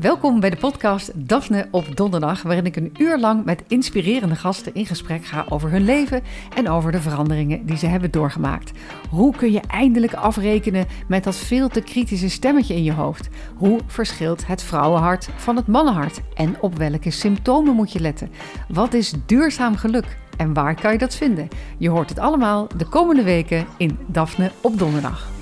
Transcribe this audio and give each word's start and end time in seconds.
Welkom 0.00 0.40
bij 0.40 0.50
de 0.50 0.56
podcast 0.56 1.28
Daphne 1.28 1.68
op 1.70 1.96
Donderdag, 1.96 2.42
waarin 2.42 2.66
ik 2.66 2.76
een 2.76 2.94
uur 2.98 3.18
lang 3.18 3.44
met 3.44 3.62
inspirerende 3.68 4.34
gasten 4.34 4.74
in 4.74 4.86
gesprek 4.86 5.24
ga 5.24 5.46
over 5.48 5.70
hun 5.70 5.84
leven 5.84 6.22
en 6.54 6.68
over 6.68 6.92
de 6.92 7.00
veranderingen 7.00 7.66
die 7.66 7.76
ze 7.76 7.86
hebben 7.86 8.10
doorgemaakt. 8.10 8.72
Hoe 9.10 9.36
kun 9.36 9.52
je 9.52 9.60
eindelijk 9.60 10.14
afrekenen 10.14 10.86
met 11.08 11.24
dat 11.24 11.36
veel 11.36 11.68
te 11.68 11.80
kritische 11.80 12.28
stemmetje 12.28 12.74
in 12.74 12.84
je 12.84 12.92
hoofd? 12.92 13.28
Hoe 13.56 13.80
verschilt 13.86 14.46
het 14.46 14.62
vrouwenhart 14.62 15.28
van 15.36 15.56
het 15.56 15.66
mannenhart? 15.66 16.20
En 16.34 16.56
op 16.60 16.76
welke 16.76 17.10
symptomen 17.10 17.74
moet 17.74 17.92
je 17.92 18.00
letten? 18.00 18.30
Wat 18.68 18.94
is 18.94 19.14
duurzaam 19.26 19.76
geluk? 19.76 20.16
En 20.36 20.52
waar 20.52 20.80
kan 20.80 20.92
je 20.92 20.98
dat 20.98 21.14
vinden? 21.14 21.48
Je 21.78 21.88
hoort 21.88 22.08
het 22.08 22.18
allemaal 22.18 22.66
de 22.76 22.86
komende 22.86 23.22
weken 23.22 23.66
in 23.76 23.98
Daphne 24.06 24.50
op 24.60 24.78
Donderdag. 24.78 25.37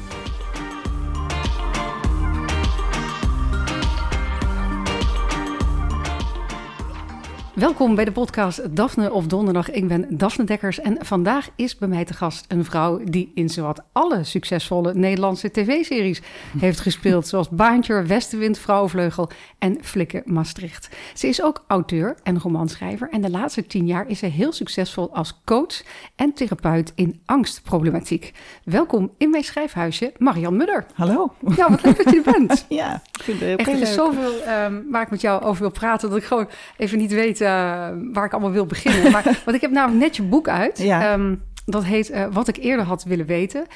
Welkom 7.56 7.94
bij 7.94 8.04
de 8.04 8.12
podcast 8.12 8.76
Daphne 8.76 9.12
op 9.12 9.30
Donderdag. 9.30 9.70
Ik 9.70 9.88
ben 9.88 10.06
Daphne 10.18 10.44
Dekkers 10.44 10.80
en 10.80 10.96
vandaag 11.00 11.48
is 11.54 11.78
bij 11.78 11.88
mij 11.88 12.04
te 12.04 12.14
gast 12.14 12.44
een 12.48 12.64
vrouw 12.64 13.00
die 13.04 13.32
in 13.34 13.48
zowat 13.48 13.82
alle 13.92 14.24
succesvolle 14.24 14.94
Nederlandse 14.94 15.50
tv-series 15.50 16.22
heeft 16.58 16.80
gespeeld, 16.80 17.26
zoals 17.28 17.48
Baantje, 17.48 18.02
Westenwind, 18.02 18.58
Vrouwenvleugel 18.58 19.30
en 19.58 19.78
Flikken 19.82 20.22
Maastricht. 20.24 20.88
Ze 21.14 21.28
is 21.28 21.42
ook 21.42 21.64
auteur 21.66 22.16
en 22.22 22.38
romanschrijver 22.38 23.08
en 23.10 23.20
de 23.20 23.30
laatste 23.30 23.66
tien 23.66 23.86
jaar 23.86 24.08
is 24.08 24.18
ze 24.18 24.26
heel 24.26 24.52
succesvol 24.52 25.14
als 25.14 25.40
coach 25.44 25.82
en 26.16 26.32
therapeut 26.32 26.92
in 26.94 27.20
angstproblematiek. 27.26 28.32
Welkom 28.64 29.10
in 29.18 29.30
mijn 29.30 29.44
schrijfhuisje, 29.44 30.12
Marian 30.18 30.56
Mudder. 30.56 30.86
Hallo. 30.94 31.34
Ja, 31.56 31.70
wat 31.70 31.82
leuk 31.82 32.04
dat 32.04 32.14
je 32.14 32.22
er 32.24 32.32
bent. 32.32 32.66
ja, 32.82 33.02
ik 33.12 33.22
vind 33.22 33.40
het 33.40 33.58
Echt, 33.58 33.68
er 33.68 33.80
is 33.80 33.94
zoveel 33.94 34.32
um, 34.64 34.86
waar 34.90 35.02
ik 35.02 35.10
met 35.10 35.20
jou 35.20 35.42
over 35.42 35.60
wil 35.60 35.70
praten 35.70 36.08
dat 36.08 36.18
ik 36.18 36.24
gewoon 36.24 36.48
even 36.76 36.98
niet 36.98 37.12
weet 37.12 37.44
uh, 37.46 38.12
waar 38.12 38.24
ik 38.24 38.32
allemaal 38.32 38.50
wil 38.50 38.66
beginnen. 38.66 39.12
Maar, 39.12 39.24
want 39.44 39.56
ik 39.56 39.60
heb 39.60 39.70
namelijk 39.70 40.02
net 40.04 40.16
je 40.16 40.22
boek 40.22 40.48
uit. 40.48 40.78
Ja. 40.78 41.12
Um, 41.12 41.42
dat 41.64 41.84
heet 41.84 42.10
uh, 42.10 42.26
Wat 42.32 42.48
ik 42.48 42.56
eerder 42.56 42.84
had 42.84 43.04
willen 43.04 43.26
weten. 43.26 43.66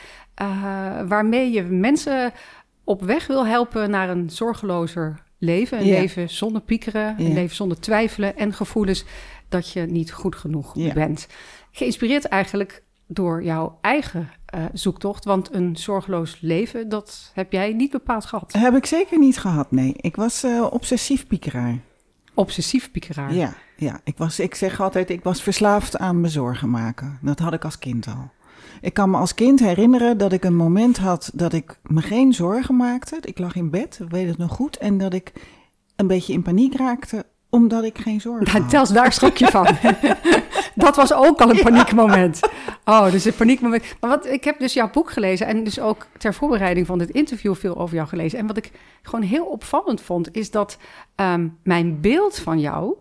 Uh, 0.42 0.48
waarmee 1.08 1.50
je 1.50 1.62
mensen 1.62 2.32
op 2.84 3.02
weg 3.02 3.26
wil 3.26 3.46
helpen 3.46 3.90
naar 3.90 4.08
een 4.08 4.30
zorgelozer 4.30 5.22
leven. 5.38 5.78
Een 5.78 5.86
Ja. 5.86 6.00
leven 6.00 6.30
zonder 6.30 6.60
piekeren. 6.62 7.14
Een 7.18 7.34
leven 7.34 7.56
zonder 7.56 7.80
twijfelen 7.80 8.36
en 8.36 8.52
gevoelens 8.52 9.04
dat 9.48 9.72
je 9.72 9.80
niet 9.80 10.12
goed 10.12 10.34
genoeg 10.36 10.72
Ja. 10.74 10.92
bent. 10.92 11.26
Geïnspireerd 11.70 12.24
eigenlijk 12.24 12.82
door 13.06 13.42
jouw 13.42 13.78
eigen 13.80 14.30
uh, 14.54 14.64
zoektocht. 14.72 15.24
Want 15.24 15.54
een 15.54 15.76
zorgeloos 15.76 16.38
leven, 16.40 16.88
dat 16.88 17.30
heb 17.34 17.52
jij 17.52 17.72
niet 17.72 17.90
bepaald 17.90 18.24
gehad. 18.24 18.52
Heb 18.52 18.76
ik 18.76 18.86
zeker 18.86 19.18
niet 19.18 19.38
gehad, 19.38 19.70
nee. 19.70 19.94
Ik 19.96 20.16
was 20.16 20.44
uh, 20.44 20.66
obsessief 20.70 21.26
piekeraar. 21.26 21.78
Obsessief 22.34 22.90
piekeraar. 22.90 23.34
Ja, 23.34 23.54
ja. 23.76 24.00
Ik, 24.04 24.16
was, 24.16 24.40
ik 24.40 24.54
zeg 24.54 24.80
altijd, 24.80 25.10
ik 25.10 25.22
was 25.22 25.42
verslaafd 25.42 25.98
aan 25.98 26.20
me 26.20 26.28
zorgen 26.28 26.70
maken. 26.70 27.18
Dat 27.22 27.38
had 27.38 27.52
ik 27.52 27.64
als 27.64 27.78
kind 27.78 28.06
al. 28.06 28.30
Ik 28.80 28.94
kan 28.94 29.10
me 29.10 29.16
als 29.16 29.34
kind 29.34 29.60
herinneren 29.60 30.18
dat 30.18 30.32
ik 30.32 30.44
een 30.44 30.56
moment 30.56 30.96
had 30.96 31.30
dat 31.34 31.52
ik 31.52 31.78
me 31.82 32.02
geen 32.02 32.32
zorgen 32.32 32.76
maakte. 32.76 33.18
Ik 33.20 33.38
lag 33.38 33.54
in 33.54 33.70
bed, 33.70 34.00
weet 34.08 34.28
het 34.28 34.38
nog 34.38 34.52
goed. 34.52 34.76
En 34.76 34.98
dat 34.98 35.14
ik 35.14 35.32
een 35.96 36.06
beetje 36.06 36.32
in 36.32 36.42
paniek 36.42 36.76
raakte 36.76 37.26
omdat 37.50 37.84
ik 37.84 37.98
geen 37.98 38.20
zorgen 38.20 38.50
had. 38.50 38.70
Tels, 38.70 38.88
daar 38.88 39.12
schrok 39.12 39.36
je 39.36 39.46
van. 39.46 39.66
dat 40.74 40.96
was 40.96 41.12
ook 41.12 41.40
al 41.40 41.50
een 41.50 41.62
paniekmoment. 41.62 42.40
Oh, 42.84 43.10
dus 43.10 43.24
een 43.24 43.34
paniekmoment. 43.34 43.84
Maar 44.00 44.10
wat, 44.10 44.26
ik 44.26 44.44
heb 44.44 44.58
dus 44.58 44.72
jouw 44.72 44.90
boek 44.90 45.10
gelezen 45.10 45.46
en 45.46 45.64
dus 45.64 45.80
ook 45.80 46.06
ter 46.18 46.34
voorbereiding 46.34 46.86
van 46.86 46.98
dit 46.98 47.10
interview 47.10 47.54
veel 47.54 47.78
over 47.78 47.94
jou 47.94 48.08
gelezen. 48.08 48.38
En 48.38 48.46
wat 48.46 48.56
ik 48.56 48.70
gewoon 49.02 49.24
heel 49.24 49.44
opvallend 49.44 50.00
vond, 50.00 50.34
is 50.34 50.50
dat 50.50 50.78
um, 51.16 51.58
mijn 51.62 52.00
beeld 52.00 52.38
van 52.38 52.60
jou 52.60 52.94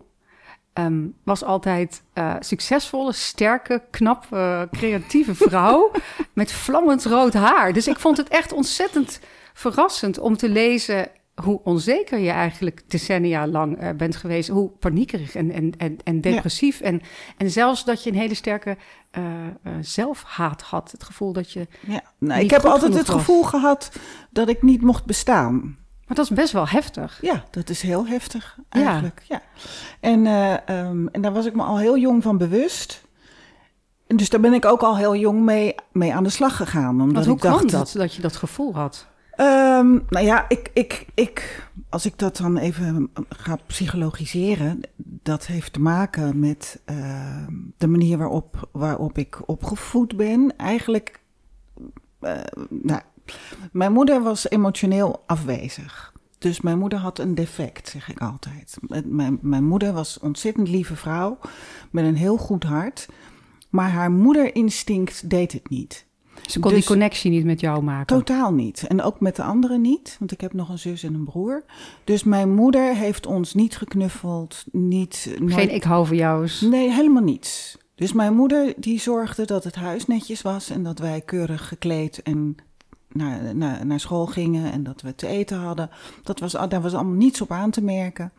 um, 0.74 1.14
was 1.24 1.44
altijd 1.44 2.02
uh, 2.14 2.34
succesvolle, 2.40 3.12
sterke, 3.12 3.82
knap, 3.90 4.26
uh, 4.32 4.62
creatieve 4.70 5.34
vrouw 5.34 5.90
met 6.32 6.52
vlammend 6.52 7.04
rood 7.04 7.34
haar. 7.34 7.72
Dus 7.72 7.88
ik 7.88 7.98
vond 7.98 8.16
het 8.16 8.28
echt 8.28 8.52
ontzettend 8.52 9.20
verrassend 9.54 10.18
om 10.18 10.36
te 10.36 10.48
lezen 10.48 11.08
hoe 11.44 11.60
onzeker 11.64 12.18
je 12.18 12.30
eigenlijk 12.30 12.82
decennia 12.86 13.46
lang 13.46 13.82
uh, 13.82 13.90
bent 13.90 14.16
geweest. 14.16 14.48
Hoe 14.48 14.70
paniekerig 14.70 15.34
en, 15.34 15.50
en, 15.50 15.72
en, 15.76 15.96
en 16.04 16.20
depressief. 16.20 16.78
Ja. 16.78 16.84
En, 16.84 17.00
en 17.36 17.50
zelfs 17.50 17.84
dat 17.84 18.02
je 18.02 18.10
een 18.10 18.16
hele 18.16 18.34
sterke 18.34 18.76
uh, 19.18 19.24
uh, 19.24 19.72
zelfhaat 19.80 20.62
had. 20.62 20.90
Het 20.90 21.04
gevoel 21.04 21.32
dat 21.32 21.52
je. 21.52 21.66
Ja, 21.80 22.02
nou, 22.18 22.40
ik 22.40 22.50
heb 22.50 22.64
altijd 22.64 22.94
het 22.94 23.06
was. 23.06 23.16
gevoel 23.16 23.42
gehad 23.42 23.92
dat 24.30 24.48
ik 24.48 24.62
niet 24.62 24.82
mocht 24.82 25.04
bestaan. 25.04 25.78
Maar 26.06 26.16
dat 26.16 26.30
is 26.30 26.36
best 26.36 26.52
wel 26.52 26.68
heftig. 26.68 27.18
Ja, 27.20 27.44
dat 27.50 27.68
is 27.68 27.82
heel 27.82 28.06
heftig 28.06 28.58
eigenlijk. 28.68 29.22
Ja. 29.28 29.42
ja. 29.54 29.62
En, 30.00 30.26
um, 30.76 31.08
en 31.08 31.20
daar 31.20 31.32
was 31.32 31.46
ik 31.46 31.54
me 31.54 31.62
al 31.62 31.78
heel 31.78 31.98
jong 31.98 32.22
van 32.22 32.38
bewust. 32.38 33.08
Dus 34.06 34.28
daar 34.28 34.40
ben 34.40 34.52
ik 34.52 34.64
ook 34.64 34.80
al 34.80 34.96
heel 34.96 35.16
jong 35.16 35.40
mee, 35.40 35.74
mee 35.92 36.14
aan 36.14 36.24
de 36.24 36.30
slag 36.30 36.56
gegaan. 36.56 37.00
Omdat 37.00 37.12
Want 37.12 37.26
hoe 37.26 37.36
ik 37.36 37.42
dacht 37.42 37.56
kwam 37.56 37.70
dat, 37.70 37.92
dat 37.96 38.14
je 38.14 38.22
dat 38.22 38.36
gevoel 38.36 38.74
had? 38.74 39.06
Um, 39.40 40.04
nou 40.08 40.24
ja, 40.24 40.48
ik, 40.48 40.70
ik, 40.72 41.06
ik, 41.14 41.68
als 41.88 42.06
ik 42.06 42.18
dat 42.18 42.36
dan 42.36 42.56
even 42.56 43.10
ga 43.28 43.58
psychologiseren, 43.66 44.80
dat 44.96 45.46
heeft 45.46 45.72
te 45.72 45.80
maken 45.80 46.38
met 46.38 46.80
uh, 46.90 47.46
de 47.76 47.86
manier 47.86 48.18
waarop, 48.18 48.68
waarop 48.72 49.18
ik 49.18 49.48
opgevoed 49.48 50.16
ben. 50.16 50.56
Eigenlijk, 50.56 51.20
uh, 52.20 52.40
nou, 52.68 53.00
mijn 53.72 53.92
moeder 53.92 54.22
was 54.22 54.50
emotioneel 54.50 55.22
afwezig. 55.26 56.12
Dus 56.38 56.60
mijn 56.60 56.78
moeder 56.78 56.98
had 56.98 57.18
een 57.18 57.34
defect, 57.34 57.88
zeg 57.88 58.08
ik 58.10 58.20
altijd. 58.20 58.76
Mijn, 59.04 59.38
mijn 59.42 59.64
moeder 59.64 59.92
was 59.92 60.16
een 60.16 60.26
ontzettend 60.26 60.68
lieve 60.68 60.96
vrouw 60.96 61.38
met 61.90 62.04
een 62.04 62.16
heel 62.16 62.36
goed 62.36 62.64
hart. 62.64 63.08
Maar 63.68 63.90
haar 63.90 64.10
moederinstinct 64.10 65.30
deed 65.30 65.52
het 65.52 65.68
niet. 65.68 66.08
Ze 66.46 66.58
kon 66.60 66.70
dus, 66.70 66.80
die 66.80 66.88
connectie 66.88 67.30
niet 67.30 67.44
met 67.44 67.60
jou 67.60 67.82
maken? 67.82 68.16
Totaal 68.16 68.52
niet. 68.52 68.84
En 68.88 69.02
ook 69.02 69.20
met 69.20 69.36
de 69.36 69.42
anderen 69.42 69.80
niet, 69.80 70.16
want 70.18 70.32
ik 70.32 70.40
heb 70.40 70.52
nog 70.52 70.68
een 70.68 70.78
zus 70.78 71.02
en 71.02 71.14
een 71.14 71.24
broer. 71.24 71.64
Dus 72.04 72.24
mijn 72.24 72.54
moeder 72.54 72.94
heeft 72.94 73.26
ons 73.26 73.54
niet 73.54 73.76
geknuffeld, 73.76 74.64
niet... 74.72 75.36
Nooit... 75.38 75.52
Geen 75.52 75.74
ik 75.74 75.82
hou 75.82 76.06
van 76.06 76.16
jou. 76.16 76.48
Nee, 76.60 76.90
helemaal 76.90 77.22
niets. 77.22 77.78
Dus 77.94 78.12
mijn 78.12 78.34
moeder 78.34 78.74
die 78.76 79.00
zorgde 79.00 79.44
dat 79.44 79.64
het 79.64 79.74
huis 79.74 80.06
netjes 80.06 80.42
was 80.42 80.70
en 80.70 80.82
dat 80.82 80.98
wij 80.98 81.20
keurig 81.20 81.68
gekleed 81.68 82.22
en 82.22 82.56
naar, 83.12 83.56
naar, 83.56 83.86
naar 83.86 84.00
school 84.00 84.26
gingen 84.26 84.72
en 84.72 84.82
dat 84.82 85.02
we 85.02 85.14
te 85.14 85.26
eten 85.26 85.58
hadden. 85.58 85.90
Dat 86.22 86.40
was, 86.40 86.52
daar 86.52 86.80
was 86.80 86.94
allemaal 86.94 87.14
niets 87.14 87.40
op 87.40 87.50
aan 87.50 87.70
te 87.70 87.82
merken. 87.82 88.32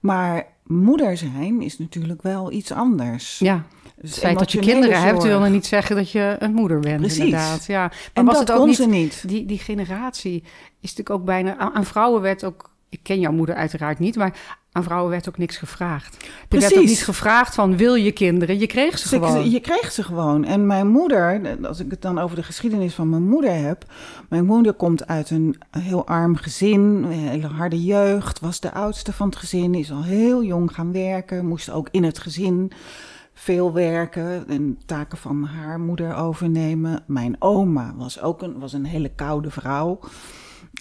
Maar 0.00 0.46
moeder 0.66 1.16
zijn 1.16 1.62
is 1.62 1.78
natuurlijk 1.78 2.22
wel 2.22 2.52
iets 2.52 2.72
anders. 2.72 3.38
Ja. 3.38 3.64
Dus 4.00 4.10
het 4.10 4.18
feit 4.18 4.38
dat 4.38 4.52
je 4.52 4.58
kinderen 4.58 4.96
zorg. 4.96 5.10
hebt, 5.10 5.22
wil 5.22 5.40
nog 5.40 5.48
niet 5.48 5.66
zeggen 5.66 5.96
dat 5.96 6.10
je 6.10 6.36
een 6.38 6.52
moeder 6.52 6.80
bent. 6.80 7.00
Precies. 7.00 7.18
Inderdaad. 7.18 7.66
Ja. 7.66 7.80
Maar 7.80 8.10
en 8.12 8.24
was 8.24 8.38
dat 8.38 8.48
het 8.48 8.56
ook 8.56 8.88
niet. 8.90 9.28
Die, 9.28 9.46
die 9.46 9.58
generatie 9.58 10.42
is 10.80 10.94
natuurlijk 10.94 11.10
ook 11.10 11.24
bijna... 11.24 11.56
Aan, 11.56 11.74
aan, 11.74 11.84
vrouwen 11.84 12.22
werd 12.22 12.44
ook... 12.44 12.72
Ik 12.88 13.00
ken 13.02 13.20
jouw 13.20 13.32
moeder 13.32 13.54
uiteraard 13.54 13.98
niet, 13.98 14.16
maar 14.16 14.36
aan 14.72 14.82
vrouwen 14.82 15.10
werd 15.10 15.28
ook 15.28 15.38
niks 15.38 15.56
gevraagd. 15.56 16.14
Er 16.14 16.28
Precies. 16.48 16.68
werd 16.68 16.82
ook 16.82 16.88
niet 16.88 17.04
gevraagd 17.04 17.54
van, 17.54 17.76
wil 17.76 17.94
je 17.94 18.12
kinderen? 18.12 18.58
Je 18.58 18.66
kreeg 18.66 18.98
ze 18.98 19.08
gewoon. 19.08 19.50
Je 19.50 19.60
kreeg 19.60 19.92
ze 19.92 20.02
gewoon. 20.02 20.44
En 20.44 20.66
mijn 20.66 20.88
moeder, 20.88 21.56
als 21.62 21.80
ik 21.80 21.90
het 21.90 22.02
dan 22.02 22.18
over 22.18 22.36
de 22.36 22.42
geschiedenis 22.42 22.94
van 22.94 23.08
mijn 23.08 23.28
moeder 23.28 23.54
heb... 23.54 23.84
Mijn 24.28 24.44
moeder 24.44 24.72
komt 24.72 25.06
uit 25.06 25.30
een 25.30 25.56
heel 25.70 26.06
arm 26.06 26.36
gezin, 26.36 26.80
een 26.80 27.28
hele 27.28 27.46
harde 27.46 27.84
jeugd... 27.84 28.40
was 28.40 28.60
de 28.60 28.72
oudste 28.72 29.12
van 29.12 29.26
het 29.26 29.36
gezin, 29.36 29.74
is 29.74 29.90
al 29.90 30.02
heel 30.02 30.44
jong 30.44 30.74
gaan 30.74 30.92
werken... 30.92 31.46
moest 31.46 31.70
ook 31.70 31.88
in 31.90 32.04
het 32.04 32.18
gezin 32.18 32.72
veel 33.34 33.72
werken 33.72 34.48
en 34.48 34.78
taken 34.86 35.18
van 35.18 35.44
haar 35.44 35.80
moeder 35.80 36.14
overnemen. 36.14 37.04
Mijn 37.06 37.36
oma 37.38 37.94
was 37.96 38.20
ook 38.20 38.42
een, 38.42 38.58
was 38.58 38.72
een 38.72 38.84
hele 38.84 39.14
koude 39.14 39.50
vrouw. 39.50 39.98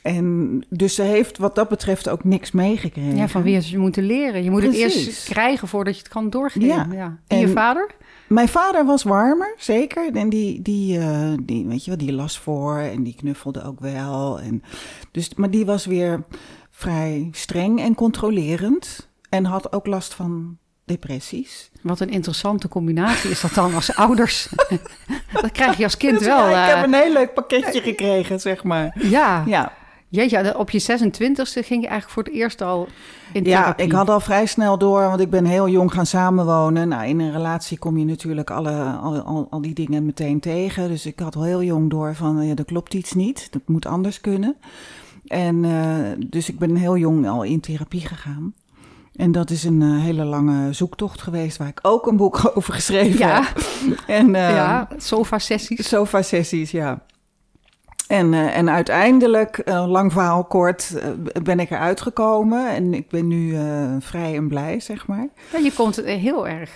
En 0.02 0.60
dus 0.70 0.96
ze 0.96 1.02
heeft 1.02 1.38
wat 1.38 1.56
dat 1.56 1.70
betreft 1.70 2.10
ook 2.10 2.24
niks 2.24 2.52
meegekregen. 2.52 3.16
Ja, 3.16 3.28
van 3.28 3.44
wie 3.44 3.70
je 3.70 3.78
moet 3.78 3.96
leren. 3.96 4.44
Je 4.44 4.52
moet 4.52 4.62
Precies. 4.62 4.96
het 4.96 5.06
eerst 5.06 5.30
krijgen 5.30 5.68
voordat 5.68 5.96
je 5.96 6.00
het 6.00 6.12
kan 6.12 6.30
doorgeven. 6.30 6.68
Ja. 6.68 6.88
ja. 6.92 7.06
En, 7.06 7.20
en 7.28 7.40
je 7.40 7.48
vader? 7.48 7.96
Mijn 8.28 8.48
vader 8.48 8.86
was 8.86 9.04
warmer, 9.04 9.54
zeker. 9.58 10.16
En 10.16 10.30
die, 10.30 10.62
die, 10.62 10.98
uh, 10.98 11.34
die, 11.44 11.66
weet 11.66 11.86
je 11.86 11.90
wel, 11.90 12.00
die 12.00 12.14
las 12.14 12.40
voor 12.40 12.78
en 12.78 13.04
die 13.04 13.16
knuffelde 13.16 13.64
ook 13.64 13.80
wel. 13.80 14.40
En 14.40 14.64
dus, 15.12 15.34
maar 15.36 15.52
die 15.52 15.66
was 15.66 15.86
weer 15.86 16.24
vrij 16.70 17.28
streng 17.32 17.80
en 17.80 17.96
controlerend. 17.96 19.10
En 19.30 19.46
had 19.46 19.74
ook 19.74 19.88
last 19.88 20.14
van 20.14 20.58
depressies. 20.86 21.70
Wat 21.82 22.00
een 22.00 22.10
interessante 22.10 22.68
combinatie 22.68 23.30
is 23.30 23.42
dat 23.42 23.54
dan 23.54 23.74
als 23.76 23.96
ouders. 24.06 24.48
dat 25.34 25.52
krijg 25.52 25.78
je 25.78 25.84
als 25.84 25.98
kind 25.98 26.18
dus 26.18 26.28
wel. 26.28 26.50
Ja, 26.50 26.68
ik 26.70 26.76
heb 26.76 26.86
een 26.86 26.94
heel 26.94 27.14
leuk 27.14 27.34
pakketje 27.34 27.82
gekregen, 27.82 28.40
zeg 28.40 28.64
maar. 28.64 28.98
Ja. 29.00 29.44
Ja. 29.46 29.72
Jeetje, 30.10 30.58
op 30.58 30.70
je 30.70 30.82
26e 30.82 30.86
ging 31.44 31.82
je 31.82 31.88
eigenlijk 31.88 32.10
voor 32.10 32.24
het 32.24 32.34
eerst 32.34 32.62
al 32.62 32.88
in 33.34 33.44
Ja, 33.44 33.62
therapie. 33.62 33.86
ik 33.86 33.92
had 33.92 34.10
al 34.10 34.20
vrij 34.20 34.46
snel 34.46 34.78
door, 34.78 35.02
want 35.02 35.20
ik 35.20 35.30
ben 35.30 35.46
heel 35.46 35.70
jong 35.70 35.92
gaan 35.94 36.06
samenwonen. 36.06 36.88
Nou, 36.88 37.08
in 37.08 37.20
een 37.20 37.32
relatie 37.32 37.78
kom 37.78 37.98
je 37.98 38.06
natuurlijk 38.06 38.50
alle, 38.52 38.84
al, 38.84 39.20
al, 39.20 39.48
al 39.50 39.62
die 39.62 39.74
dingen 39.74 40.06
meteen 40.06 40.40
tegen. 40.40 40.88
Dus 40.90 41.06
ik 41.06 41.20
had 41.20 41.36
al 41.36 41.44
heel 41.44 41.64
jong 41.64 41.90
door 41.90 42.16
van, 42.16 42.46
ja, 42.46 42.56
er 42.56 42.66
klopt 42.66 42.94
iets 42.94 43.14
niet. 43.14 43.48
Dat 43.52 43.62
moet 43.66 43.86
anders 43.86 44.22
kunnen. 44.22 44.56
En 45.28 45.64
uh, 45.64 45.98
dus 46.28 46.50
ik 46.50 46.60
ben 46.60 46.76
heel 46.76 46.98
jong 46.98 47.28
al 47.30 47.44
in 47.44 47.60
therapie 47.60 48.08
gegaan. 48.08 48.54
En 49.16 49.32
dat 49.32 49.50
is 49.50 49.64
een 49.64 49.82
uh, 49.82 50.02
hele 50.02 50.24
lange 50.24 50.74
zoektocht 50.74 51.22
geweest, 51.22 51.58
waar 51.58 51.68
ik 51.68 51.80
ook 51.82 52.08
een 52.08 52.18
boek 52.18 52.52
over 52.56 52.74
geschreven 52.74 53.20
ja. 53.20 53.44
heb. 53.44 53.64
En, 54.08 54.28
uh, 54.28 54.50
ja, 54.50 54.88
sofa-sessies. 54.98 55.88
Sofa-sessies, 55.88 56.72
ja. 56.72 57.02
En, 58.14 58.34
uh, 58.34 58.58
en 58.58 58.70
uiteindelijk, 58.70 59.62
uh, 59.66 59.86
lang 59.88 60.12
verhaal 60.12 60.44
kort, 60.44 60.94
uh, 60.96 61.42
ben 61.44 61.60
ik 61.60 61.70
eruit 61.70 62.02
gekomen. 62.02 62.70
En 62.70 62.94
ik 62.94 63.10
ben 63.10 63.28
nu 63.28 63.58
vrij 64.00 64.36
en 64.36 64.48
blij, 64.48 64.80
zeg 64.80 65.08
maar. 65.08 65.28
Ja, 65.52 65.60
je 65.60 65.72
komt 65.72 65.96
heel 65.96 66.48
erg 66.48 66.72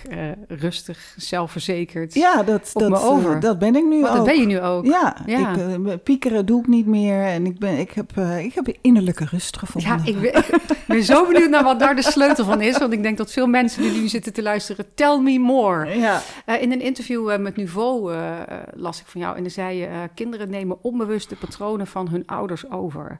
rustig, 0.48 1.14
zelfverzekerd 1.16 2.14
ja, 2.14 2.42
dat, 2.42 2.70
dat, 2.72 3.02
over. 3.02 3.40
dat 3.40 3.58
ben 3.58 3.76
ik 3.76 3.84
nu 3.84 4.06
ook. 4.06 4.14
dat 4.14 4.24
ben 4.24 4.40
je 4.40 4.46
nu 4.46 4.60
ook. 4.60 4.86
Ja, 4.86 5.16
Ja. 5.26 5.56
Ik, 5.56 6.02
piekeren 6.02 6.46
doe 6.46 6.60
ik 6.60 6.66
niet 6.66 6.86
meer. 6.86 7.22
En 7.24 7.46
ik, 7.46 7.58
ben, 7.58 7.78
ik, 7.78 7.90
heb, 7.90 8.16
ik 8.18 8.54
heb 8.54 8.76
innerlijke 8.80 9.24
rust 9.30 9.58
gevonden. 9.58 9.90
Ja, 9.90 10.00
ik 10.04 10.20
ben, 10.20 10.36
ik 10.36 10.84
ben 10.86 11.02
zo 11.02 11.26
benieuwd 11.26 11.50
naar 11.50 11.64
wat 11.64 11.80
daar 11.80 11.96
de 11.96 12.02
sleutel 12.02 12.44
van 12.44 12.60
is. 12.60 12.78
Want 12.78 12.92
ik 12.92 13.02
denk 13.02 13.16
dat 13.16 13.32
veel 13.32 13.46
mensen 13.46 13.82
die 13.82 14.00
nu 14.00 14.08
zitten 14.08 14.32
te 14.32 14.42
luisteren, 14.42 14.84
tell 14.94 15.18
me 15.18 15.38
more. 15.38 15.98
Ja. 15.98 16.20
In 16.60 16.72
een 16.72 16.82
interview 16.82 17.38
met 17.38 17.56
Nouveau 17.56 18.14
las 18.74 19.00
ik 19.00 19.06
van 19.06 19.20
jou 19.20 19.36
en 19.36 19.42
dan 19.42 19.50
zei 19.50 19.78
je... 19.78 19.88
kinderen 20.14 20.50
nemen 20.50 20.78
onbewust 20.82 21.27
de 21.28 21.36
patronen 21.36 21.86
van 21.86 22.08
hun 22.08 22.26
ouders 22.26 22.70
over. 22.70 23.18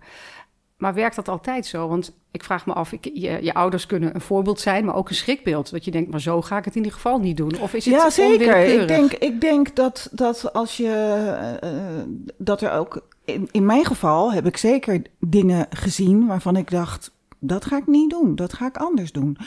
Maar 0.77 0.95
werkt 0.95 1.17
dat 1.17 1.29
altijd 1.29 1.67
zo? 1.67 1.89
Want 1.89 2.13
ik 2.31 2.45
vraag 2.45 2.67
me 2.67 2.73
af, 2.73 2.93
ik, 2.93 3.05
je, 3.05 3.39
je, 3.43 3.55
ouders 3.55 3.87
kunnen 3.87 4.15
een 4.15 4.21
voorbeeld 4.21 4.61
zijn, 4.61 4.85
maar 4.85 4.95
ook 4.95 5.09
een 5.09 5.15
schrikbeeld. 5.15 5.71
Dat 5.71 5.85
je 5.85 5.91
denkt, 5.91 6.11
maar 6.11 6.21
zo 6.21 6.43
ga 6.43 6.59
ik 6.59 6.65
het 6.65 6.75
in 6.75 6.81
ieder 6.83 6.97
geval 6.97 7.19
niet 7.19 7.37
doen. 7.37 7.61
Of 7.61 7.75
is 7.75 7.85
het 7.85 7.95
ja, 7.95 8.11
zeker. 8.11 8.81
Ik 8.81 8.89
denk, 8.89 9.13
ik 9.13 9.41
denk 9.41 9.77
dat, 9.77 10.09
dat 10.13 10.53
als 10.53 10.77
je. 10.77 11.59
Uh, 11.65 12.03
dat 12.37 12.63
er 12.63 12.73
ook. 12.73 13.07
In, 13.25 13.49
in 13.51 13.67
mijn 13.67 13.85
geval 13.85 14.33
heb 14.33 14.47
ik 14.47 14.57
zeker 14.57 15.03
dingen 15.19 15.67
gezien 15.71 16.27
waarvan 16.27 16.57
ik 16.57 16.71
dacht: 16.71 17.11
dat 17.39 17.65
ga 17.65 17.77
ik 17.77 17.87
niet 17.87 18.11
doen, 18.11 18.35
dat 18.35 18.53
ga 18.53 18.67
ik 18.67 18.77
anders 18.77 19.13
doen. 19.13 19.39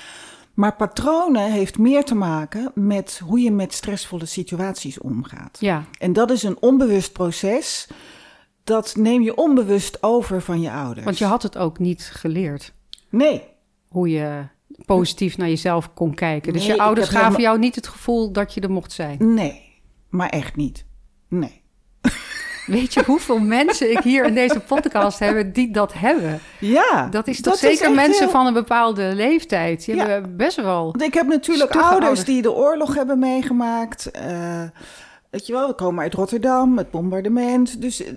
Maar 0.53 0.75
patronen 0.75 1.51
heeft 1.51 1.77
meer 1.77 2.03
te 2.03 2.15
maken 2.15 2.71
met 2.75 3.21
hoe 3.25 3.39
je 3.39 3.51
met 3.51 3.73
stressvolle 3.73 4.25
situaties 4.25 4.99
omgaat. 4.99 5.57
Ja. 5.59 5.83
En 5.99 6.13
dat 6.13 6.31
is 6.31 6.43
een 6.43 6.61
onbewust 6.61 7.13
proces. 7.13 7.87
Dat 8.63 8.95
neem 8.95 9.21
je 9.21 9.35
onbewust 9.35 10.03
over 10.03 10.41
van 10.41 10.61
je 10.61 10.71
ouders. 10.71 11.05
Want 11.05 11.17
je 11.17 11.25
had 11.25 11.43
het 11.43 11.57
ook 11.57 11.79
niet 11.79 12.09
geleerd. 12.13 12.73
Nee. 13.09 13.43
Hoe 13.87 14.09
je 14.09 14.41
positief 14.85 15.37
naar 15.37 15.47
jezelf 15.47 15.93
kon 15.93 16.13
kijken. 16.13 16.53
Dus 16.53 16.65
Nee, 16.67 16.75
je 16.75 16.81
ouders 16.81 17.07
gaven 17.07 17.19
helemaal- 17.21 17.41
jou 17.41 17.59
niet 17.59 17.75
het 17.75 17.87
gevoel 17.87 18.31
dat 18.31 18.53
je 18.53 18.61
er 18.61 18.71
mocht 18.71 18.91
zijn. 18.91 19.33
Nee. 19.33 19.81
Maar 20.09 20.29
echt 20.29 20.55
niet. 20.55 20.85
Nee. 21.27 21.61
Weet 22.65 22.93
je 22.93 23.03
hoeveel 23.05 23.39
mensen 23.39 23.91
ik 23.91 23.99
hier 23.99 24.25
in 24.25 24.33
deze 24.33 24.59
podcast 24.59 25.19
heb 25.19 25.53
die 25.53 25.71
dat 25.71 25.93
hebben? 25.93 26.39
Ja. 26.59 27.07
Dat 27.11 27.27
is 27.27 27.41
toch 27.41 27.59
dat 27.59 27.61
zeker 27.71 27.91
mensen 27.93 28.23
heel- 28.23 28.29
van 28.31 28.45
een 28.45 28.53
bepaalde 28.53 29.11
leeftijd. 29.15 29.85
Die 29.85 29.95
Ja. 29.95 30.07
hebben 30.07 30.37
best 30.37 30.55
wel... 30.61 30.83
Want 30.83 31.01
Ik 31.01 31.13
heb 31.13 31.27
natuurlijk 31.27 31.71
ouders, 31.75 31.91
ouders. 32.03 32.23
die 32.25 32.41
de 32.41 32.51
oorlog 32.51 32.95
hebben 32.95 33.19
meegemaakt. 33.19 34.11
eh, 34.11 34.63
weet 35.31 35.47
je 35.47 35.53
wel, 35.53 35.67
we 35.67 35.73
komen 35.73 36.03
uit 36.03 36.13
Rotterdam, 36.13 36.77
het 36.77 36.91
bombardement. 36.91 37.81
Dus 37.81 38.03
eh, 38.03 38.13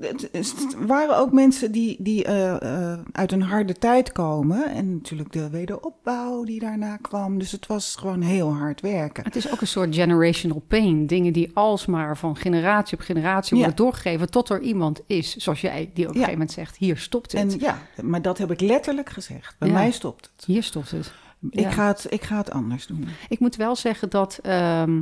het, 0.00 0.28
het 0.32 0.76
waren 0.86 1.16
ook 1.18 1.32
mensen 1.32 1.72
die, 1.72 1.96
die 1.98 2.24
eh, 2.24 2.90
eh, 2.92 2.98
uit 3.12 3.32
een 3.32 3.42
harde 3.42 3.72
tijd 3.72 4.12
komen. 4.12 4.70
En 4.74 4.92
natuurlijk 4.94 5.32
de 5.32 5.50
wederopbouw 5.50 6.44
die 6.44 6.60
daarna 6.60 6.96
kwam. 6.96 7.38
Dus 7.38 7.52
het 7.52 7.66
was 7.66 7.96
gewoon 7.96 8.20
heel 8.20 8.54
hard 8.54 8.80
werken. 8.80 9.24
Het 9.24 9.36
is 9.36 9.52
ook 9.52 9.60
een 9.60 9.66
soort 9.66 9.94
generational 9.94 10.62
pain. 10.68 11.06
Dingen 11.06 11.32
die 11.32 11.50
alsmaar 11.54 12.16
van 12.16 12.36
generatie 12.36 12.98
op 12.98 13.04
generatie 13.04 13.56
Ja. 13.56 13.62
worden 13.62 13.76
doorgegeven... 13.84 14.30
tot 14.30 14.48
er 14.48 14.60
iemand 14.60 15.00
is, 15.06 15.36
zoals 15.36 15.60
jij, 15.60 15.90
die 15.94 16.04
op 16.08 16.14
een 16.14 16.20
Ja. 16.20 16.26
gegeven 16.26 16.32
moment 16.32 16.52
zegt... 16.52 16.76
hier 16.76 16.96
stopt 16.96 17.32
het. 17.32 17.40
En 17.52 17.58
ja, 17.60 17.78
maar 18.02 18.22
dat 18.22 18.38
heb 18.38 18.50
ik 18.50 18.60
letterlijk 18.60 19.10
gezegd. 19.10 19.54
Bij 19.58 19.68
Ja. 19.68 19.74
mij 19.74 19.90
stopt 19.90 20.30
het. 20.36 20.44
Hier 20.44 20.62
stopt 20.62 20.90
het. 20.90 21.12
Ik, 21.50 21.70
ga 21.70 21.86
het 21.86 22.06
ik 22.10 22.22
ga 22.22 22.36
het 22.36 22.50
anders 22.50 22.86
doen. 22.86 23.08
Ik 23.28 23.38
moet 23.38 23.56
wel 23.56 23.76
zeggen 23.76 24.10
dat 24.10 24.38
ehm, 24.42 25.00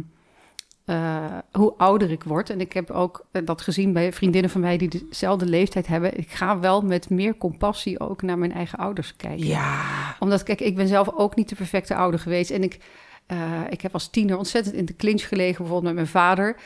eh, 0.85 1.39
hoe 1.53 1.75
ouder 1.77 2.11
ik 2.11 2.25
word, 2.25 2.51
en 2.51 2.61
ik 2.61 2.73
heb 2.73 2.91
ook 2.91 3.27
eh, 3.33 3.43
dat 3.45 3.61
gezien 3.61 3.93
bij 3.93 4.13
vriendinnen 4.13 4.51
van 4.51 4.61
mij 4.61 4.77
die 4.77 5.07
dezelfde 5.09 5.47
leeftijd 5.47 5.87
hebben, 5.87 6.19
ik 6.19 6.31
ga 6.31 6.59
wel 6.59 6.83
met 6.83 7.11
meer 7.11 7.37
compassie 7.37 8.01
ook 8.01 8.23
naar 8.23 8.39
mijn 8.39 8.53
eigen 8.53 8.79
ouders 8.79 9.17
kijken. 9.17 9.47
Ja. 9.47 9.85
Omdat, 10.19 10.43
kijk, 10.43 10.61
ik 10.61 10.77
ben 10.77 10.89
zelf 10.89 11.11
ook 11.15 11.37
niet 11.37 11.49
de 11.49 11.55
perfecte 11.55 11.95
ouder 11.95 12.21
geweest. 12.21 12.51
En 12.51 12.63
ik, 12.63 12.79
eh, 13.27 13.61
ik 13.71 13.81
heb 13.81 13.93
als 13.93 14.09
tiener 14.09 14.39
ontzettend 14.39 14.75
in 14.75 14.85
de 14.85 14.97
clinch 14.97 15.29
gelegen, 15.29 15.57
bijvoorbeeld 15.57 15.95
met 15.95 15.95
mijn 15.95 16.07
vader. 16.07 16.57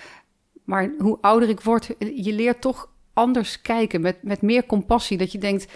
Maar 0.64 0.90
hoe 0.98 1.18
ouder 1.20 1.48
ik 1.48 1.60
word, 1.60 1.86
je 1.98 2.32
leert 2.32 2.60
toch 2.60 2.88
anders 3.12 3.62
kijken, 3.62 4.00
met, 4.00 4.22
met 4.22 4.42
meer 4.42 4.66
compassie. 4.66 5.18
Dat 5.18 5.32
je 5.32 5.38
denkt, 5.38 5.72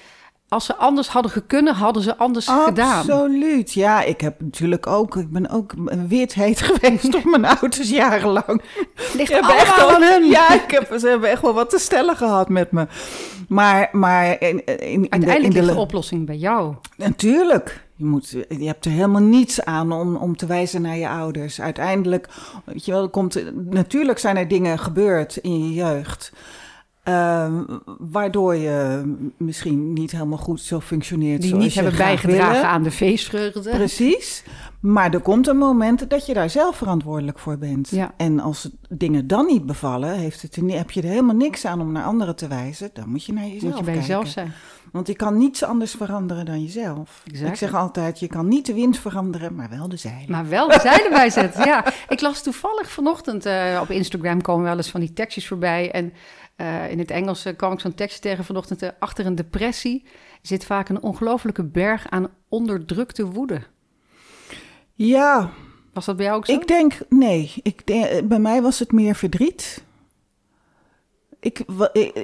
als 0.48 0.64
ze 0.64 0.76
anders 0.76 1.08
hadden 1.08 1.32
gekunnen, 1.32 1.74
hadden 1.74 2.02
ze 2.02 2.16
anders 2.16 2.48
gedaan. 2.48 2.98
Absoluut. 2.98 3.72
Ja, 3.72 4.02
ik 4.02 4.20
heb 4.20 4.40
natuurlijk 4.40 4.86
ook, 4.86 5.16
ik 5.16 5.30
ben 5.30 5.50
ook 5.50 5.74
wit 6.08 6.34
heet 6.34 6.60
geweest 6.70 7.14
op 7.14 7.24
mijn 7.24 7.44
ouders 7.44 7.90
jarenlang. 7.90 8.62
Ligt 9.14 9.30
echt 9.30 9.78
aan 9.78 10.02
hun. 10.02 10.24
Ja, 10.24 10.52
ik 10.52 10.70
heb, 10.70 10.98
ze 10.98 11.08
hebben 11.08 11.30
echt 11.30 11.42
wel 11.42 11.54
wat 11.54 11.70
te 11.70 11.78
stellen 11.78 12.16
gehad 12.16 12.48
met 12.48 12.72
me. 12.72 12.86
Maar, 13.48 13.88
maar 13.92 14.40
in, 14.42 14.64
in, 14.64 14.64
in 14.66 14.76
de, 14.76 14.86
in 14.86 15.06
Uiteindelijk 15.10 15.54
de, 15.54 15.60
ligt 15.60 15.74
de 15.74 15.80
oplossing 15.80 16.26
bij 16.26 16.36
jou. 16.36 16.74
Natuurlijk. 16.96 17.86
Je, 17.94 18.04
moet, 18.04 18.30
je 18.48 18.66
hebt 18.66 18.84
er 18.84 18.90
helemaal 18.90 19.22
niets 19.22 19.64
aan 19.64 19.92
om, 19.92 20.16
om 20.16 20.36
te 20.36 20.46
wijzen 20.46 20.82
naar 20.82 20.96
je 20.96 21.08
ouders. 21.08 21.60
Uiteindelijk, 21.60 22.28
weet 22.64 22.84
je 22.84 22.92
wel, 22.92 23.08
komt, 23.08 23.42
natuurlijk 23.54 24.18
zijn 24.18 24.36
er 24.36 24.48
dingen 24.48 24.78
gebeurd 24.78 25.36
in 25.36 25.68
je 25.68 25.74
jeugd. 25.74 26.32
Ehm, 27.08 27.64
waardoor 27.98 28.54
je 28.54 29.02
misschien 29.36 29.92
niet 29.92 30.10
helemaal 30.10 30.38
goed 30.38 30.60
zo 30.60 30.80
functioneert. 30.80 31.40
Die 31.40 31.48
zoals 31.50 31.64
niet 31.64 31.74
je 31.74 31.80
hebben 31.80 31.98
bijgedragen 31.98 32.52
willen. 32.52 32.68
aan 32.68 32.82
de 32.82 32.90
feestvreugde. 32.90 33.70
Precies. 33.70 34.44
Maar 34.80 35.14
er 35.14 35.20
komt 35.20 35.46
een 35.46 35.56
moment 35.56 36.10
dat 36.10 36.26
je 36.26 36.34
daar 36.34 36.50
zelf 36.50 36.76
verantwoordelijk 36.76 37.38
voor 37.38 37.58
bent. 37.58 37.88
Ja. 37.88 38.14
En 38.16 38.40
als 38.40 38.70
dingen 38.88 39.26
dan 39.26 39.46
niet 39.46 39.66
bevallen, 39.66 40.14
heeft 40.18 40.42
het 40.42 40.56
heb 40.66 40.90
je 40.90 41.02
er 41.02 41.08
helemaal 41.08 41.36
niks 41.36 41.64
aan 41.64 41.80
om 41.80 41.92
naar 41.92 42.04
anderen 42.04 42.36
te 42.36 42.48
wijzen. 42.48 42.90
Dan 42.92 43.08
moet 43.08 43.24
je 43.24 43.32
naar 43.32 43.46
jezelf 43.46 43.62
Moet 43.62 43.78
je 43.78 43.84
bij 43.84 43.94
kijken. 43.94 44.08
jezelf 44.08 44.28
zijn. 44.28 44.52
Want 44.92 45.06
je 45.06 45.14
kan 45.14 45.36
niets 45.36 45.62
anders 45.64 45.92
veranderen 45.92 46.44
dan 46.44 46.62
jezelf. 46.62 47.22
Exact. 47.30 47.50
Ik 47.50 47.56
zeg 47.56 47.74
altijd, 47.74 48.20
je 48.20 48.26
kan 48.26 48.48
niet 48.48 48.66
de 48.66 48.74
wind 48.74 48.98
veranderen, 48.98 49.54
maar 49.54 49.68
wel 49.70 49.88
de 49.88 49.96
zeilen. 49.96 50.30
Maar 50.30 50.48
wel 50.48 50.68
de 50.68 50.80
zeilen 50.82 51.10
bijzetten, 51.10 51.64
ja. 51.64 51.84
Ik 52.08 52.20
las 52.20 52.42
toevallig 52.42 52.90
vanochtend 52.90 53.46
eh, 53.46 53.78
op 53.82 53.90
Instagram 53.90 54.42
komen 54.42 54.64
wel 54.64 54.76
eens 54.76 54.90
van 54.90 55.00
die 55.00 55.12
tekstjes 55.12 55.46
voorbij. 55.48 55.90
En 55.90 56.12
eh, 56.58 56.90
in 56.90 56.98
het 56.98 57.10
Engels 57.10 57.44
eh, 57.44 57.56
kwam 57.56 57.72
ik 57.72 57.80
zo'n 57.80 57.94
tekst 57.94 58.22
tegen 58.22 58.44
vanochtend. 58.44 58.82
eh, 58.82 58.88
achter 58.98 59.26
een 59.26 59.34
depressie 59.34 60.04
zit 60.42 60.64
vaak 60.64 60.88
een 60.88 61.02
ongelofelijke 61.02 61.64
berg 61.64 62.08
aan 62.10 62.28
onderdrukte 62.48 63.26
woede. 63.26 63.62
Ja, 64.94 65.50
Was 65.92 66.04
dat 66.04 66.16
bij 66.16 66.24
jou 66.24 66.36
ook 66.38 66.46
zo? 66.46 66.52
ik 66.52 66.66
denk, 66.68 66.98
nee. 67.08 67.52
Ik 67.62 67.86
denk, 67.86 68.28
bij 68.28 68.38
mij 68.38 68.62
was 68.62 68.78
het 68.78 68.92
meer 68.92 69.14
verdriet. 69.14 69.84
Ik, 71.40 71.58
ik, 71.92 72.16